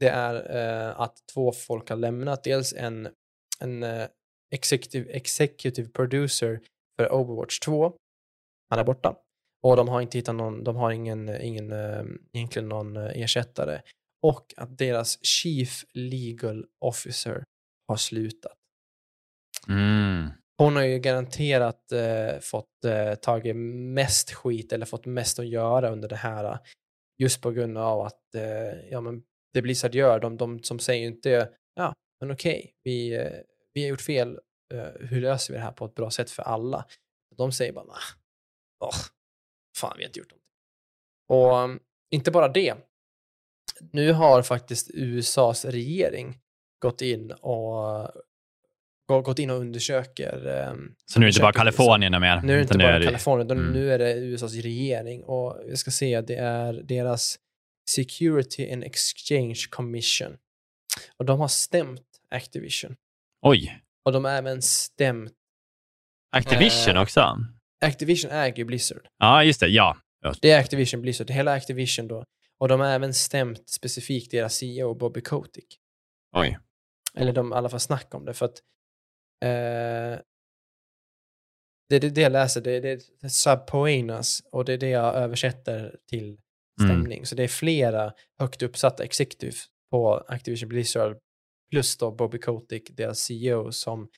det 0.00 0.08
är 0.08 0.56
eh, 0.56 1.00
att 1.00 1.16
två 1.34 1.52
folk 1.52 1.88
har 1.88 1.96
lämnat. 1.96 2.44
Dels 2.44 2.72
en, 2.72 3.08
en 3.60 3.82
eh, 3.82 4.06
executive, 4.50 5.12
executive 5.12 5.88
producer 5.88 6.60
för 6.96 7.12
Overwatch 7.12 7.58
2. 7.58 7.92
Han 8.70 8.78
är 8.78 8.84
borta. 8.84 9.16
Och 9.66 9.76
de 9.76 9.88
har 9.88 10.00
inte 10.00 10.18
hittat 10.18 10.34
någon, 10.34 10.64
de 10.64 10.76
har 10.76 10.90
ingen, 10.90 11.40
ingen 11.42 11.72
eh, 11.72 12.04
egentligen 12.32 12.68
någon 12.68 12.96
eh, 12.96 13.22
ersättare. 13.22 13.82
Och 14.22 14.54
att 14.56 14.78
deras 14.78 15.24
chief 15.24 15.84
legal 15.92 16.66
officer 16.80 17.44
har 17.88 17.96
slutat. 17.96 18.52
Mm. 19.68 20.28
Hon 20.58 20.76
har 20.76 20.82
ju 20.82 20.98
garanterat 20.98 21.92
eh, 21.92 22.38
fått 22.40 22.84
eh, 22.84 23.14
tagit 23.14 23.56
mest 23.56 24.32
skit 24.32 24.72
eller 24.72 24.86
fått 24.86 25.06
mest 25.06 25.38
att 25.38 25.48
göra 25.48 25.90
under 25.90 26.08
det 26.08 26.16
här. 26.16 26.58
Just 27.18 27.42
på 27.42 27.50
grund 27.50 27.78
av 27.78 28.00
att 28.00 28.34
eh, 28.34 28.90
ja, 28.90 29.00
men 29.00 29.22
det 29.54 29.62
Blizzard 29.62 29.94
gör, 29.94 30.20
de, 30.20 30.36
de 30.36 30.62
som 30.62 30.78
säger 30.78 31.06
inte 31.06 31.50
ja, 31.74 31.94
men 32.20 32.30
okej, 32.30 32.74
vi, 32.82 33.14
eh, 33.14 33.32
vi 33.74 33.82
har 33.82 33.88
gjort 33.88 34.00
fel, 34.00 34.38
eh, 34.74 35.08
hur 35.08 35.20
löser 35.20 35.52
vi 35.52 35.58
det 35.58 35.64
här 35.64 35.72
på 35.72 35.84
ett 35.84 35.94
bra 35.94 36.10
sätt 36.10 36.30
för 36.30 36.42
alla? 36.42 36.84
De 37.36 37.52
säger 37.52 37.72
bara, 37.72 37.84
nah, 37.84 37.96
oh, 38.80 39.15
fan 39.76 39.94
vi 39.96 40.02
har 40.04 40.08
inte 40.08 40.18
gjort 40.18 40.30
någonting. 40.30 40.46
Och 41.28 41.64
um, 41.64 41.80
inte 42.10 42.30
bara 42.30 42.48
det, 42.48 42.74
nu 43.92 44.12
har 44.12 44.42
faktiskt 44.42 44.90
USAs 44.94 45.64
regering 45.64 46.38
gått 46.82 47.02
in 47.02 47.30
och 47.30 48.10
gå- 49.08 49.20
gått 49.22 49.38
in 49.38 49.50
och 49.50 49.58
undersöker 49.58 50.46
um, 50.70 50.94
Så 51.06 51.20
nu 51.20 51.24
är 51.24 51.28
det 51.28 51.30
inte 51.30 51.40
bara 51.40 51.52
Kalifornien 51.52 52.12
mer? 52.20 52.40
nu 52.42 52.52
är 52.52 52.56
det 52.56 52.62
inte 52.62 52.78
bara 52.78 52.96
är 52.96 53.02
Kalifornien, 53.02 53.46
utan 53.46 53.58
mm. 53.58 53.72
nu 53.72 53.92
är 53.92 53.98
det 53.98 54.14
USAs 54.14 54.54
regering 54.54 55.24
och 55.24 55.62
jag 55.68 55.78
ska 55.78 55.90
att 56.18 56.26
det 56.26 56.36
är 56.36 56.72
deras 56.72 57.38
Security 57.90 58.72
and 58.72 58.84
Exchange 58.84 59.60
Commission. 59.70 60.36
Och 61.16 61.24
de 61.24 61.40
har 61.40 61.48
stämt 61.48 62.02
Activision. 62.30 62.96
Oj, 63.42 63.82
Och 64.04 64.12
de 64.12 64.24
har 64.24 64.32
även 64.32 64.62
stämt... 64.62 65.32
Activision 66.36 66.96
Eh, 66.96 67.02
också? 67.02 67.38
Activision 67.84 68.30
äger 68.30 68.56
ju 68.56 68.64
Blizzard. 68.64 69.08
Ja, 69.18 69.44
just 69.44 69.60
det. 69.60 69.68
Ja. 69.68 69.96
Det 70.40 70.50
är 70.50 70.60
Activision 70.60 71.02
Blizzard, 71.02 71.30
hela 71.30 71.52
Activision 71.52 72.08
då. 72.08 72.24
Och 72.58 72.68
de 72.68 72.80
har 72.80 72.86
även 72.88 73.14
stämt 73.14 73.68
specifikt 73.70 74.30
deras 74.30 74.54
CEO 74.54 74.94
Bobby 74.94 75.20
Kotick. 75.20 75.78
Oj. 76.36 76.58
Eller 77.14 77.32
de 77.32 77.52
i 77.52 77.54
alla 77.54 77.68
fall 77.68 77.80
snackat 77.80 78.14
om 78.14 78.24
det 78.24 78.34
för 78.34 78.46
att 78.46 78.58
eh, 79.44 80.20
det 81.88 81.96
är 81.96 82.00
det, 82.00 82.10
det 82.10 82.20
jag 82.20 82.32
läser, 82.32 82.60
det 82.60 82.80
det 82.80 82.90
är 83.22 83.28
subpoenas 83.28 84.42
och 84.52 84.64
det 84.64 84.72
är 84.72 84.78
det 84.78 84.88
jag 84.88 85.14
översätter 85.14 85.96
till 86.10 86.38
Mm. 86.80 86.90
stämning. 86.90 87.26
Så 87.26 87.34
det 87.34 87.42
är 87.44 87.48
flera 87.48 88.12
högt 88.38 88.62
uppsatta 88.62 89.04
executive 89.04 89.56
på 89.90 90.14
Activision 90.28 90.68
Blizzard 90.68 91.18
plus 91.70 91.96
då 91.96 92.10
Bobby 92.10 92.38
Kotick, 92.38 92.96
deras 92.96 93.18
CEO, 93.18 93.72
som 93.72 94.08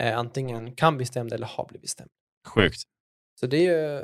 eh, 0.00 0.18
antingen 0.18 0.74
kan 0.76 0.96
bli 0.96 1.06
stämd 1.06 1.32
eller 1.32 1.46
har 1.46 1.66
blivit 1.68 1.90
stämd. 1.90 2.10
Sjukt. 2.46 2.82
Så 3.40 3.46
det 3.46 3.56
är 3.56 3.62
ju, 3.62 4.02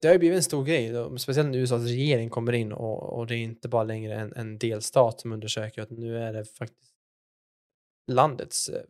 det 0.00 0.06
har 0.08 0.12
ju 0.12 0.18
blivit 0.18 0.36
en 0.36 0.42
stor 0.42 0.64
grej, 0.64 0.88
då, 0.88 1.18
speciellt 1.18 1.48
när 1.48 1.58
USAs 1.58 1.82
regering 1.82 2.30
kommer 2.30 2.52
in 2.52 2.72
och, 2.72 3.18
och 3.18 3.26
det 3.26 3.34
är 3.34 3.38
inte 3.38 3.68
bara 3.68 3.84
längre 3.84 4.14
en, 4.14 4.32
en 4.36 4.58
delstat 4.58 5.20
som 5.20 5.32
undersöker, 5.32 5.82
utan 5.82 5.96
nu 5.96 6.18
är 6.18 6.32
det 6.32 6.44
faktiskt 6.44 6.94
landets 8.12 8.68
eh, 8.68 8.82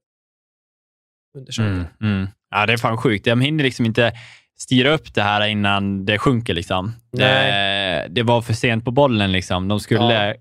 undersökning. 1.39 1.75
Mm, 2.01 2.17
mm. 2.17 2.29
Ja, 2.51 2.67
det 2.67 2.73
är 2.73 2.77
fan 2.77 2.99
sjukt. 2.99 3.25
De 3.25 3.41
hinner 3.41 3.65
liksom 3.65 3.87
inte 3.87 4.13
styra 4.59 4.95
upp 4.95 5.15
det 5.15 5.23
här 5.23 5.47
innan 5.47 6.05
det 6.05 6.19
sjunker. 6.19 6.55
Liksom. 6.55 6.93
Det, 7.13 8.07
det 8.11 8.23
var 8.23 8.43
för 8.43 8.53
sent 8.53 8.85
på 8.85 8.91
bollen. 8.91 9.33
Liksom. 9.33 9.69
De 9.69 9.81
skulle... 9.81 10.29
Ja. 10.29 10.35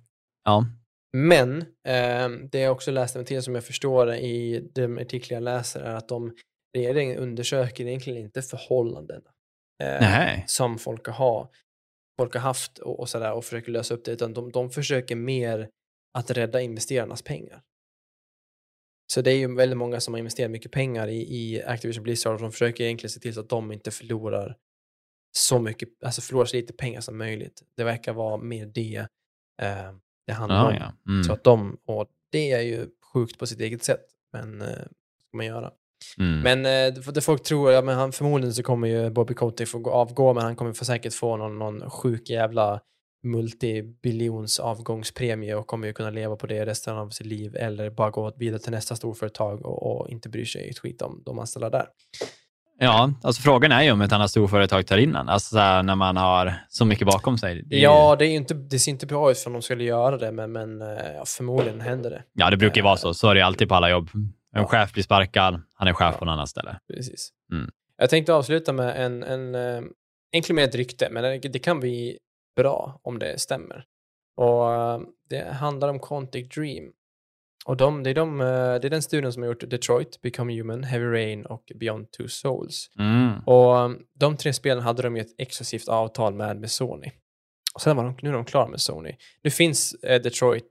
Ja. 0.46 0.66
Men 1.14 1.62
eh, 1.88 2.30
det 2.52 2.60
jag 2.60 2.72
också 2.72 2.92
läste 2.92 3.18
mig 3.18 3.26
till 3.26 3.44
som 3.44 3.56
jag 3.56 3.64
förstår 3.64 4.14
i 4.14 4.70
de 4.76 4.98
artiklar 4.98 5.36
jag 5.36 5.44
läser 5.44 5.82
är 5.82 5.96
att 5.96 6.08
de 6.10 6.36
regeringen 6.76 7.18
undersöker 7.18 7.88
egentligen 7.88 8.20
inte 8.20 8.42
förhållanden 8.42 9.22
eh, 9.84 10.02
som 10.46 10.78
folk 10.78 11.08
har, 11.08 11.50
folk 12.20 12.34
har 12.34 12.42
haft 12.42 12.78
och, 12.78 13.00
och 13.00 13.10
sådär 13.10 13.34
och 13.34 13.46
försöker 13.46 13.72
lösa 13.72 13.94
upp 13.94 14.06
det 14.06 14.12
utan 14.12 14.34
de, 14.34 14.52
de 14.52 14.70
försöker 14.70 15.16
mer 15.16 15.70
att 16.14 16.32
rädda 16.32 16.62
investerarnas 16.62 17.22
pengar. 17.22 17.62
Så 19.14 19.22
det 19.22 19.32
är 19.32 19.38
ju 19.38 19.56
väldigt 19.56 19.78
många 19.78 20.00
som 20.00 20.14
har 20.14 20.20
investerat 20.20 20.52
mycket 20.52 20.72
pengar 20.72 21.08
i, 21.08 21.22
i 21.22 21.64
Activision 21.64 22.04
Blizzard 22.04 22.34
och 22.34 22.42
de 22.42 22.52
försöker 22.52 22.84
egentligen 22.84 23.12
se 23.12 23.20
till 23.20 23.34
så 23.34 23.40
att 23.40 23.50
de 23.50 23.72
inte 23.72 23.92
förlorar 23.92 24.58
så 25.32 25.60
mycket, 25.60 25.90
alltså 26.04 26.22
förlorar 26.22 26.46
så 26.46 26.56
lite 26.56 26.74
pengar 26.74 27.02
som 27.02 27.18
möjligt. 27.18 27.64
Det 27.76 27.84
verkar 27.84 28.14
vara 28.14 28.38
mer 28.38 28.66
det 28.66 29.08
eh, 29.62 29.92
det 30.28 30.34
handlar 30.34 30.66
om. 30.66 30.74
Ja, 30.74 30.94
ja. 31.06 31.12
Mm. 31.12 31.24
Så 31.24 31.34
att 31.34 31.44
de, 31.44 31.78
och 31.86 32.08
det 32.32 32.52
är 32.52 32.62
ju 32.62 32.90
sjukt 33.14 33.40
på 33.40 33.48
sitt 33.48 33.60
eget 33.60 33.84
sätt, 33.84 34.06
men 34.34 34.62
eh, 34.62 34.68
vad 34.68 35.28
ska 35.28 35.38
man 35.38 35.46
göra? 35.46 35.72
Mm. 36.18 36.40
Men 36.42 36.66
eh, 36.66 36.94
det- 36.94 37.12
det 37.12 37.22
folk 37.22 37.44
tror, 37.44 37.72
ja 37.72 37.82
men 37.82 37.96
han, 37.96 38.12
förmodligen 38.12 38.54
så 38.54 38.64
kommer 38.64 38.88
ju 38.88 39.10
Bobby 39.10 39.34
Kotick 39.34 39.68
få 39.68 39.80
gå- 39.80 39.92
avgå, 39.92 40.34
men 40.34 40.44
han 40.44 40.56
kommer 40.56 40.74
få 40.74 40.86
säkert 40.86 41.14
få 41.14 41.38
någon, 41.38 41.60
någon 41.60 41.90
sjuk 41.90 42.30
jävla 42.30 42.80
multibiljons 43.24 44.60
avgångspremie 44.60 45.56
och 45.56 45.68
kommer 45.68 45.88
ju 45.88 45.94
kunna 45.94 46.10
leva 46.10 46.36
på 46.36 46.48
det 46.48 46.66
resten 46.66 46.96
av 46.98 47.10
sitt 47.10 47.28
liv 47.28 47.56
eller 47.56 47.90
bara 47.90 48.10
gå 48.10 48.34
vidare 48.38 48.60
till 48.60 48.72
nästa 48.72 48.96
storföretag 48.96 49.66
och, 49.66 50.02
och 50.02 50.10
inte 50.10 50.30
bry 50.30 50.46
sig 50.46 50.70
ett 50.70 50.80
skit 50.80 51.02
om 51.02 51.24
de 51.26 51.40
anställda 51.40 51.70
där. 51.70 51.86
Ja, 52.82 53.14
alltså 53.24 53.42
frågan 53.42 53.72
är 53.72 53.84
ju 53.84 53.92
om 53.92 54.02
ett 54.02 54.12
annat 54.12 54.30
storföretag 54.32 54.88
tar 54.88 54.98
in 54.98 55.12
den. 55.14 55.30
Alltså 55.30 55.58
här, 55.58 55.84
när 55.84 55.96
man 55.96 56.18
har 56.18 56.54
så 56.70 56.86
mycket 56.86 57.08
bakom 57.08 57.38
sig. 57.38 57.64
Det 57.66 57.76
är 57.76 57.80
Ja, 57.80 58.16
det, 58.20 58.26
är 58.26 58.36
inte, 58.36 58.54
det 58.54 58.80
ser 58.80 58.92
inte 58.92 59.06
bra 59.08 59.32
ut 59.32 59.38
för 59.38 59.50
om 59.50 59.54
de 59.54 59.62
skulle 59.62 59.84
göra 59.84 60.18
det, 60.18 60.32
men, 60.32 60.52
men 60.52 60.82
eh, 60.82 60.88
ja, 61.16 61.24
förmodligen 61.26 61.82
händer 61.82 62.10
det. 62.10 62.24
ja, 62.34 62.50
det 62.50 62.58
brukar 62.58 62.76
ju 62.76 62.84
vara 62.84 62.98
så. 62.98 63.14
Så 63.14 63.30
är 63.30 63.36
det 63.36 63.42
alltid 63.42 63.70
på 63.70 63.76
alla 63.76 63.90
jobb. 63.90 64.10
En 64.56 64.68
chef 64.68 64.94
blir 64.94 65.04
sparkad, 65.04 65.62
han 65.74 65.88
är 65.88 65.94
chef 65.94 66.18
på 66.18 66.26
något 66.26 66.34
annat 66.34 66.50
ställe. 66.50 66.80
Precis. 66.94 67.30
Mm. 67.52 67.70
Jag 67.98 68.10
tänkte 68.10 68.34
avsluta 68.34 68.74
med 68.74 69.06
en, 69.06 69.24
en 69.24 69.56
eh, 69.56 69.82
egentligen 70.32 70.56
med 70.56 70.70
ett 70.70 70.76
rykte, 70.76 71.10
men 71.12 71.42
det, 71.42 71.60
kan 71.60 71.80
bli 71.80 72.18
bra 72.56 73.00
om 73.04 73.20
det 73.20 73.40
stämmer. 73.40 73.86
Och 74.38 74.74
eh, 74.74 75.02
det 75.30 75.54
handlar 75.54 75.90
om 75.90 76.00
Quantic 76.00 76.56
Dream. 76.56 76.92
Och 77.66 77.78
de, 77.78 78.04
det, 78.04 78.10
är 78.10 78.14
de, 78.14 78.42
eh, 78.42 78.46
det 78.48 78.86
är 78.86 78.90
den 78.90 79.02
studion 79.02 79.34
som 79.34 79.44
har 79.44 79.48
gjort 79.48 79.70
Detroit, 79.70 80.22
Become 80.22 80.58
Human, 80.58 80.84
Heavy 80.84 81.06
Rain 81.06 81.46
och 81.46 81.72
Beyond 81.76 82.12
Two 82.12 82.28
Souls. 82.28 82.92
Mm. 83.00 83.40
Och 83.46 83.80
eh, 83.80 83.90
de 84.20 84.38
tre 84.38 84.54
spelen 84.54 84.84
hade 84.84 85.02
de 85.02 85.16
ju 85.16 85.22
ett 85.22 85.36
exklusivt 85.38 85.88
avtal 85.88 86.34
med, 86.34 86.60
med 86.60 86.72
Sony. 86.72 87.12
Och 87.74 87.82
sen 87.82 87.98
var 87.98 88.04
de, 88.04 88.18
nu 88.22 88.30
är 88.30 88.34
de 88.34 88.46
klara 88.46 88.68
med 88.68 88.82
Sony. 88.82 89.16
Nu 89.44 89.50
finns 89.50 89.94
eh, 89.94 90.22
Detroit, 90.22 90.66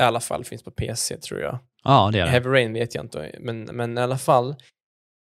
i 0.00 0.02
alla 0.02 0.20
fall 0.20 0.44
finns 0.44 0.62
på 0.62 0.70
PC 0.70 1.16
tror 1.16 1.40
jag. 1.40 1.58
Ja, 1.82 2.10
det 2.12 2.20
är 2.20 2.24
det. 2.24 2.30
Heavy 2.30 2.48
Rain 2.48 2.72
vet 2.72 2.94
jag 2.94 3.04
inte, 3.04 3.38
men, 3.40 3.64
men 3.64 3.98
i 3.98 4.00
alla 4.00 4.18
fall 4.18 4.48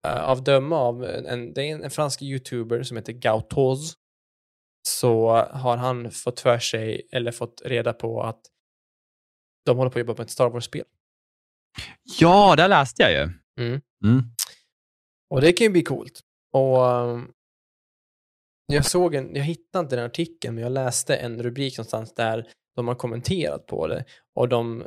uh, 0.08 0.24
av 0.24 0.44
döma 0.44 0.78
av 0.78 1.04
en, 1.04 1.54
det 1.54 1.62
är 1.62 1.76
en, 1.76 1.84
en 1.84 1.92
fransk 1.92 2.22
youtuber 2.22 2.84
som 2.84 2.98
heter 2.98 3.14
Gautoz 3.14 3.94
så 4.88 5.30
har 5.52 5.78
han 5.78 6.12
fått 6.12 6.40
för 6.40 6.60
sig 6.60 7.08
eller 7.12 7.32
fått 7.32 7.62
reda 7.66 7.94
på 7.94 8.24
att 8.24 8.42
de 9.66 9.78
håller 9.78 9.92
på 9.92 10.00
att 10.00 10.06
jobba 10.06 10.14
på 10.14 10.22
ett 10.22 10.30
Star 10.30 10.50
Wars-spel. 10.50 10.86
Ja, 12.20 12.56
det 12.56 12.68
läste 12.68 13.04
jag 13.04 13.12
ju. 13.12 13.34
Mm. 13.66 13.82
Mm. 14.06 14.24
Och 15.30 15.42
det 15.42 15.54
kan 15.54 15.66
ju 15.66 15.72
bli 15.72 15.84
coolt. 15.84 16.22
Och 16.54 16.78
um, 16.78 17.32
jag 18.66 18.86
såg 18.86 19.16
en, 19.16 19.36
jag 19.36 19.44
hittade 19.44 19.84
inte 19.84 19.96
den 19.96 20.06
artikeln, 20.06 20.56
men 20.56 20.64
jag 20.64 20.72
läste 20.72 21.16
en 21.16 21.44
rubrik 21.44 21.78
någonstans 21.78 22.14
där 22.14 22.48
de 22.76 22.88
har 22.88 22.96
kommenterat 22.96 23.68
på 23.68 23.88
det. 23.88 24.06
Och, 24.36 24.50
de, 24.50 24.86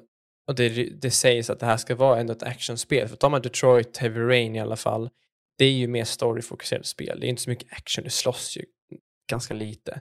och 0.48 0.54
det, 0.54 0.68
det 1.02 1.10
sägs 1.10 1.50
att 1.50 1.60
det 1.60 1.66
här 1.66 1.76
ska 1.76 1.94
vara 1.94 2.20
ändå 2.20 2.32
ett 2.32 2.42
actionspel. 2.42 3.08
För 3.08 3.16
tar 3.16 3.30
man 3.30 3.42
Detroit, 3.42 3.96
Heavy 3.96 4.20
Rain 4.20 4.56
i 4.56 4.60
alla 4.60 4.76
fall, 4.76 5.10
det 5.58 5.64
är 5.64 5.72
ju 5.72 5.86
mer 5.86 6.04
storyfokuserat 6.04 6.86
spel. 6.86 7.20
Det 7.20 7.26
är 7.26 7.28
inte 7.28 7.42
så 7.42 7.50
mycket 7.50 7.72
action, 7.72 8.04
det 8.04 8.10
slåss 8.10 8.56
ju 8.56 8.64
ganska 9.30 9.54
lite. 9.54 10.00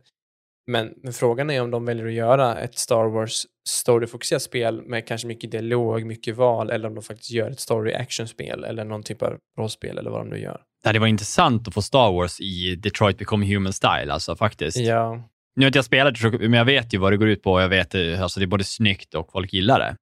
Men, 0.67 0.93
men 1.03 1.13
frågan 1.13 1.49
är 1.49 1.61
om 1.61 1.71
de 1.71 1.85
väljer 1.85 2.05
att 2.05 2.13
göra 2.13 2.57
ett 2.57 2.77
Star 2.77 3.05
Wars 3.05 3.45
storyfokuserat 3.69 4.41
spel 4.41 4.81
med 4.81 5.07
kanske 5.07 5.27
mycket 5.27 5.51
dialog, 5.51 6.05
mycket 6.05 6.35
val, 6.35 6.69
eller 6.69 6.87
om 6.87 6.95
de 6.95 7.03
faktiskt 7.03 7.31
gör 7.31 7.51
ett 7.51 7.59
story 7.59 7.93
action-spel 7.93 8.63
eller 8.63 8.85
någon 8.85 9.03
typ 9.03 9.21
av 9.21 9.37
rollspel 9.57 9.97
eller 9.97 10.09
vad 10.09 10.19
de 10.19 10.29
nu 10.29 10.39
gör. 10.39 10.61
Det 10.83 10.99
varit 10.99 11.09
intressant 11.09 11.67
att 11.67 11.73
få 11.73 11.81
Star 11.81 12.11
Wars 12.11 12.39
i 12.39 12.75
Detroit 12.75 13.17
Become 13.17 13.53
Human 13.53 13.73
Style, 13.73 14.13
alltså 14.13 14.35
faktiskt. 14.35 14.77
Ja, 14.77 15.29
Nu 15.55 15.63
har 15.63 15.67
inte 15.67 15.77
jag 15.77 15.85
spelat 15.85 16.21
men 16.39 16.53
jag 16.53 16.65
vet 16.65 16.93
ju 16.93 16.97
vad 16.97 17.13
det 17.13 17.17
går 17.17 17.29
ut 17.29 17.43
på. 17.43 17.53
och 17.53 17.61
Jag 17.61 17.69
vet, 17.69 17.95
eh, 17.95 18.21
alltså 18.21 18.39
det 18.39 18.43
är 18.43 18.47
både 18.47 18.63
snyggt 18.63 19.13
och 19.13 19.31
folk 19.31 19.53
gillar 19.53 19.79
det. 19.79 19.95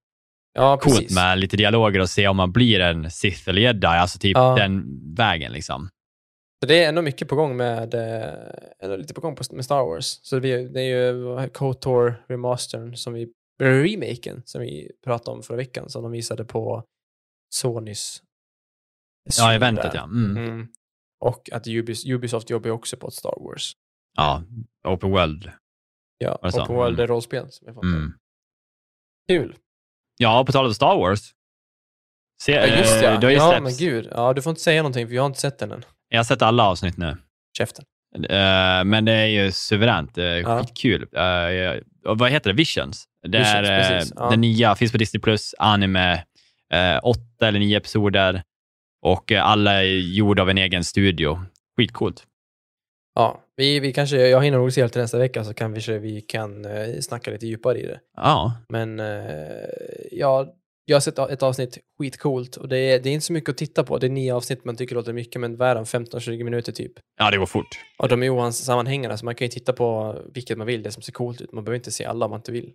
Ja 0.54 0.78
Coolt 0.78 0.96
precis. 0.98 1.16
med 1.16 1.40
lite 1.40 1.58
dialoger 1.58 2.00
och 2.00 2.10
se 2.10 2.28
om 2.28 2.38
man 2.38 2.52
blir 2.52 2.80
en 2.80 3.12
Sith 3.12 3.50
eller 3.50 3.62
jedi, 3.62 3.88
alltså 3.88 4.20
typ 4.20 4.38
Ja. 4.38 4.56
den 4.56 4.84
vägen 5.16 5.52
liksom. 5.52 5.90
Så 6.64 6.68
det 6.68 6.84
är 6.84 6.90
ändå 6.90 7.02
mycket 7.02 7.28
på 7.28 7.36
gång 7.36 7.58
med, 7.58 7.94
eh, 7.94 8.34
ändå 8.84 8.96
lite 8.96 9.14
på 9.14 9.22
gång 9.22 9.38
med 9.52 9.66
Star 9.66 9.84
Wars. 9.84 10.20
Så 10.24 10.40
det 10.40 10.50
är, 10.50 10.78
är 10.78 10.82
ju 11.44 11.50
KOTOR 11.50 12.26
remastern 12.28 12.96
som 12.96 13.14
vi, 13.14 13.34
remaken 13.62 14.42
som 14.46 14.62
vi 14.62 14.92
pratade 15.04 15.38
om 15.38 15.44
förra 15.44 15.58
veckan 15.58 15.90
som 15.90 16.04
de 16.04 16.12
visade 16.12 16.46
på 16.46 16.84
Sonys 17.56 18.22
Ja, 19.38 19.54
eventet 19.54 19.92
ja. 19.94 20.04
Mm. 20.04 20.38
Mm. 20.38 20.68
Och 21.26 21.50
att 21.52 21.68
Ubis, 21.68 22.06
Ubisoft 22.06 22.50
jobbar 22.50 22.70
också 22.70 22.98
på 22.98 23.08
ett 23.08 23.14
Star 23.14 23.36
Wars. 23.44 23.74
Ja, 24.18 24.44
Open 24.88 25.12
World. 25.12 25.52
Ja, 26.18 26.36
och 26.36 26.68
på 26.68 26.74
World 26.74 27.00
Mm. 27.00 27.08
rollspel 27.08 27.52
som 27.52 27.68
har 27.68 27.74
fått. 27.74 27.84
Mm. 27.84 28.14
Kul. 29.30 29.56
Ja, 30.22 30.46
på 30.46 30.52
tal 30.52 30.66
om 30.66 30.74
Star 30.74 30.96
Wars. 30.96 31.20
Se, 32.44 32.52
Ja, 32.52 32.66
just 32.66 33.00
det. 33.00 33.08
eh, 33.28 33.34
Ja, 33.34 33.60
men 33.62 33.74
gud. 33.80 34.08
Ja, 34.12 34.34
du 34.34 34.42
får 34.42 34.50
inte 34.50 34.62
säga 34.62 34.82
någonting 34.82 35.08
för 35.08 35.16
jag 35.16 35.22
har 35.22 35.28
inte 35.28 35.40
sett 35.40 35.60
den 35.60 35.72
än. 35.72 35.86
Jag 36.10 36.20
har 36.20 36.24
sett 36.24 36.42
alla 36.42 36.64
avsnitt 36.68 36.98
nu. 36.98 37.18
Käften. 37.58 37.86
Eh, 38.16 38.84
men 38.84 39.06
det 39.06 39.12
är 39.14 39.26
ju 39.26 39.52
suveränt. 39.52 40.18
Är 40.18 40.36
Ja. 40.38 40.60
skitkul. 40.64 41.02
Uh, 41.04 41.82
vad 42.16 42.32
heter 42.32 42.50
det? 42.50 42.56
Visions. 42.56 43.06
Det 43.28 43.38
Visions, 43.38 43.54
är 43.56 43.90
precis. 43.90 44.14
Ja. 44.16 44.30
den 44.30 44.42
nya, 44.42 44.76
finns 44.76 44.92
på 44.92 44.98
Disney 44.98 45.22
Plus, 45.22 45.56
anime. 45.60 46.24
åtta 47.04 47.48
eller 47.48 47.60
nio 47.60 47.78
episoder 47.78 48.44
och 49.02 49.32
alla 49.32 49.74
är 49.84 49.84
gjorda 49.98 50.42
av 50.42 50.50
en 50.50 50.58
egen 50.58 50.84
studio. 50.84 51.42
Skitcoolt. 51.78 52.24
Ja, 53.16 53.40
vi, 53.60 53.80
vi 53.80 53.94
kanske, 53.94 54.18
jag 54.28 54.44
hinner 54.44 54.58
nog 54.58 54.74
se 54.74 54.84
det 54.84 54.90
till 54.90 55.02
nästa 55.02 55.18
vecka 55.18 55.44
så 55.44 55.54
kanske 55.54 55.98
vi 55.98 56.22
kan 56.22 56.66
eh, 56.66 57.00
snacka 57.00 57.32
lite 57.32 57.48
djupare 57.48 57.80
i 57.80 57.86
det. 57.86 58.00
Ja, 58.18 58.54
Men 58.70 59.00
eh, 59.00 59.06
ja, 60.12 60.54
jag 60.86 60.96
har 60.96 61.02
sett 61.02 61.20
ett 61.20 61.44
avsnitt 61.44 61.78
skitcoolt 62.00 62.56
och 62.56 62.68
det 62.70 62.78
är, 62.78 63.00
det 63.00 63.10
är 63.10 63.14
inte 63.14 63.26
så 63.26 63.34
mycket 63.34 63.50
att 63.50 63.58
titta 63.58 63.84
på. 63.84 63.98
Det 63.98 64.08
är 64.08 64.10
nio 64.10 64.34
avsnitt 64.36 64.66
man 64.66 64.76
tycker 64.76 64.96
låter 64.96 65.14
mycket, 65.14 65.42
men 65.42 65.62
är 65.62 65.76
de? 65.76 65.84
15-20 65.84 66.44
minuter 66.44 66.72
typ. 66.72 66.92
ja 67.18 67.32
det 67.32 67.38
går 67.38 67.46
fort. 67.46 67.80
Och 67.98 68.10
de 68.10 68.24
är 68.24 68.30
osammanhängande, 68.30 69.18
så 69.18 69.26
man 69.26 69.36
kan 69.36 69.46
ju 69.46 69.52
titta 69.52 69.74
på 69.74 70.16
vilket 70.34 70.58
man 70.58 70.68
vill, 70.68 70.84
det 70.84 70.92
som 70.92 71.04
ser 71.04 71.12
coolt 71.12 71.42
ut. 71.42 71.52
Man 71.52 71.64
behöver 71.64 71.76
inte 71.78 71.92
se 71.92 72.06
alla 72.06 72.26
om 72.26 72.32
man 72.32 72.40
inte 72.40 72.52
vill. 72.52 72.72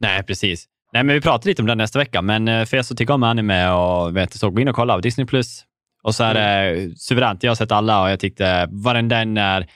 Nej, 0.00 0.22
precis. 0.22 0.64
Nej, 0.92 1.04
men 1.04 1.14
vi 1.14 1.20
pratar 1.20 1.48
lite 1.48 1.62
om 1.62 1.66
det 1.66 1.74
nästa 1.74 1.98
vecka, 1.98 2.22
men 2.22 2.48
eh, 2.48 2.64
för 2.64 2.76
er 2.76 2.82
som 2.82 2.96
tycker 2.96 3.14
om 3.14 3.22
anime 3.22 3.70
och 3.70 4.16
vet 4.16 4.32
så, 4.32 4.50
gå 4.50 4.60
in 4.60 4.68
och 4.68 4.74
kolla 4.74 4.94
på 4.94 5.00
Disney+. 5.00 5.26
Plus. 5.26 5.64
Och 6.04 6.14
så 6.14 6.24
är 6.24 6.34
det 6.34 6.98
suveränt. 6.98 7.42
Jag 7.42 7.50
har 7.50 7.56
sett 7.56 7.72
alla 7.72 8.02
och 8.02 8.10
jag 8.10 8.20
tyckte 8.20 8.68
varenda 8.70 9.18
en 9.18 9.36
är 9.36 9.66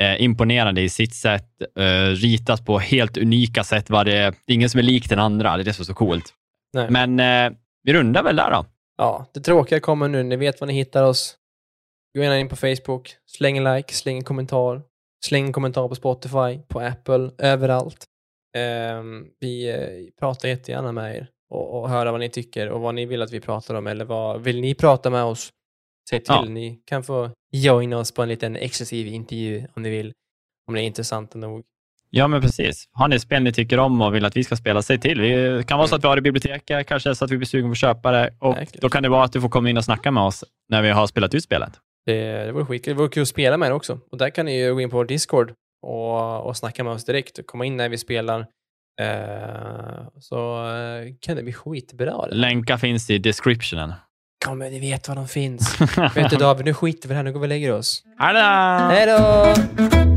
eh, 0.00 0.22
imponerande 0.22 0.80
i 0.80 0.88
sitt 0.88 1.14
sätt, 1.14 1.48
eh, 1.78 2.06
ritat 2.06 2.66
på 2.66 2.78
helt 2.78 3.16
unika 3.16 3.64
sätt. 3.64 3.90
Var 3.90 4.04
det, 4.04 4.12
det 4.12 4.52
är 4.52 4.54
ingen 4.54 4.70
som 4.70 4.78
är 4.78 4.82
lik 4.82 5.08
den 5.08 5.18
andra. 5.18 5.56
Det 5.56 5.62
är 5.62 5.64
det 5.64 5.72
som 5.72 5.82
är 5.82 5.86
så 5.86 5.94
coolt. 5.94 6.34
Nej. 6.72 6.90
Men 6.90 7.20
eh, 7.20 7.58
vi 7.82 7.92
rundar 7.92 8.22
väl 8.22 8.36
där 8.36 8.50
då. 8.50 8.66
Ja, 8.96 9.26
det 9.34 9.40
tråkiga 9.40 9.80
kommer 9.80 10.08
nu. 10.08 10.22
Ni 10.22 10.36
vet 10.36 10.60
var 10.60 10.66
ni 10.66 10.74
hittar 10.74 11.02
oss. 11.02 11.36
Gå 12.14 12.22
gärna 12.22 12.38
in 12.38 12.48
på 12.48 12.56
Facebook, 12.56 13.16
släng 13.26 13.58
en 13.58 13.74
like, 13.74 13.94
släng 13.94 14.16
en 14.16 14.24
kommentar. 14.24 14.82
Släng 15.26 15.46
en 15.46 15.52
kommentar 15.52 15.88
på 15.88 15.94
Spotify, 15.94 16.58
på 16.68 16.80
Apple, 16.80 17.30
överallt. 17.38 18.04
Ehm, 18.56 19.26
vi 19.40 19.70
eh, 19.70 20.20
pratar 20.20 20.48
jättegärna 20.48 20.92
med 20.92 21.16
er 21.16 21.28
och, 21.50 21.80
och 21.80 21.88
höra 21.88 22.10
vad 22.10 22.20
ni 22.20 22.28
tycker 22.28 22.70
och 22.70 22.80
vad 22.80 22.94
ni 22.94 23.06
vill 23.06 23.22
att 23.22 23.32
vi 23.32 23.40
pratar 23.40 23.74
om 23.74 23.86
eller 23.86 24.04
vad 24.04 24.42
vill 24.42 24.60
ni 24.60 24.74
prata 24.74 25.10
med 25.10 25.24
oss? 25.24 25.50
Säg 26.10 26.18
till, 26.20 26.34
Ja. 26.34 26.44
ni 26.44 26.80
kan 26.86 27.02
få 27.04 27.30
joina 27.52 27.98
oss 27.98 28.12
på 28.14 28.22
en 28.22 28.28
liten 28.28 28.56
exklusiv 28.56 29.06
intervju 29.06 29.66
om 29.76 29.82
ni 29.82 29.90
vill. 29.90 30.12
Om 30.68 30.74
det 30.74 30.80
är 30.80 30.84
intressant 30.84 31.34
nog. 31.34 31.62
Ja, 32.10 32.28
men 32.28 32.40
precis. 32.40 32.88
Har 32.92 33.08
ni 33.08 33.18
spel 33.20 33.42
ni 33.42 33.52
tycker 33.52 33.78
om 33.78 34.00
och 34.02 34.14
vill 34.14 34.24
att 34.24 34.36
vi 34.36 34.44
ska 34.44 34.56
spela, 34.56 34.82
säg 34.82 35.00
till. 35.00 35.18
Det 35.18 35.66
kan 35.68 35.78
vara 35.78 35.88
så 35.88 35.94
att 35.96 36.04
vi 36.04 36.08
har 36.08 36.16
det 36.16 36.18
i 36.18 36.22
biblioteket, 36.22 36.86
kanske 36.86 37.14
så 37.14 37.24
att 37.24 37.30
vi 37.30 37.36
blir 37.36 37.46
sugen 37.46 37.68
på 37.68 37.72
att 37.72 37.78
köpa 37.78 38.10
det. 38.12 38.34
Och 38.38 38.56
Verkligen. 38.56 38.80
då 38.80 38.88
kan 38.88 39.02
det 39.02 39.08
vara 39.08 39.24
att 39.24 39.32
du 39.32 39.40
får 39.40 39.48
komma 39.48 39.70
in 39.70 39.76
och 39.76 39.84
snacka 39.84 40.10
med 40.10 40.22
oss 40.22 40.44
när 40.68 40.82
vi 40.82 40.90
har 40.90 41.06
spelat 41.06 41.34
ut 41.34 41.44
spelet. 41.44 41.72
Det, 42.06 42.44
det 42.44 42.52
vore 42.52 42.64
skitkul. 42.64 42.94
Det 42.94 42.98
vore 42.98 43.08
kul 43.08 43.22
att 43.22 43.28
spela 43.28 43.56
med 43.56 43.66
er 43.68 43.72
också. 43.72 44.00
Och 44.12 44.18
där 44.18 44.30
kan 44.30 44.46
ni 44.46 44.60
ju 44.60 44.74
gå 44.74 44.80
in 44.80 44.90
på 44.90 44.96
vår 44.96 45.04
Discord 45.04 45.52
och, 45.82 46.46
och 46.46 46.56
snacka 46.56 46.84
med 46.84 46.92
oss 46.92 47.04
direkt. 47.04 47.38
Och 47.38 47.46
komma 47.46 47.64
in 47.64 47.76
när 47.76 47.88
vi 47.88 47.98
spelar. 47.98 48.46
Eh, 49.00 50.08
så 50.20 50.66
eh, 50.68 51.14
kan 51.20 51.36
det 51.36 51.42
bli 51.42 51.52
skitbra. 51.52 52.26
Det. 52.26 52.34
Länkar 52.34 52.76
finns 52.76 53.10
i 53.10 53.18
descriptionen. 53.18 53.92
Kom, 54.44 54.58
ni 54.58 54.80
vet 54.80 55.08
var 55.08 55.14
de 55.14 55.28
finns. 55.28 55.80
vet 56.14 56.30
du 56.30 56.36
David, 56.36 56.64
nu 56.64 56.74
skiter 56.74 57.08
vi 57.08 57.12
i 57.12 57.14
det 57.14 57.16
här. 57.16 57.22
Nu 57.22 57.32
går 57.32 57.40
vi 57.40 57.44
och 57.44 57.48
lägger 57.48 57.72
oss. 57.72 58.02
Hallå! 58.18 58.88
Hej 58.90 59.06
då! 59.06 60.13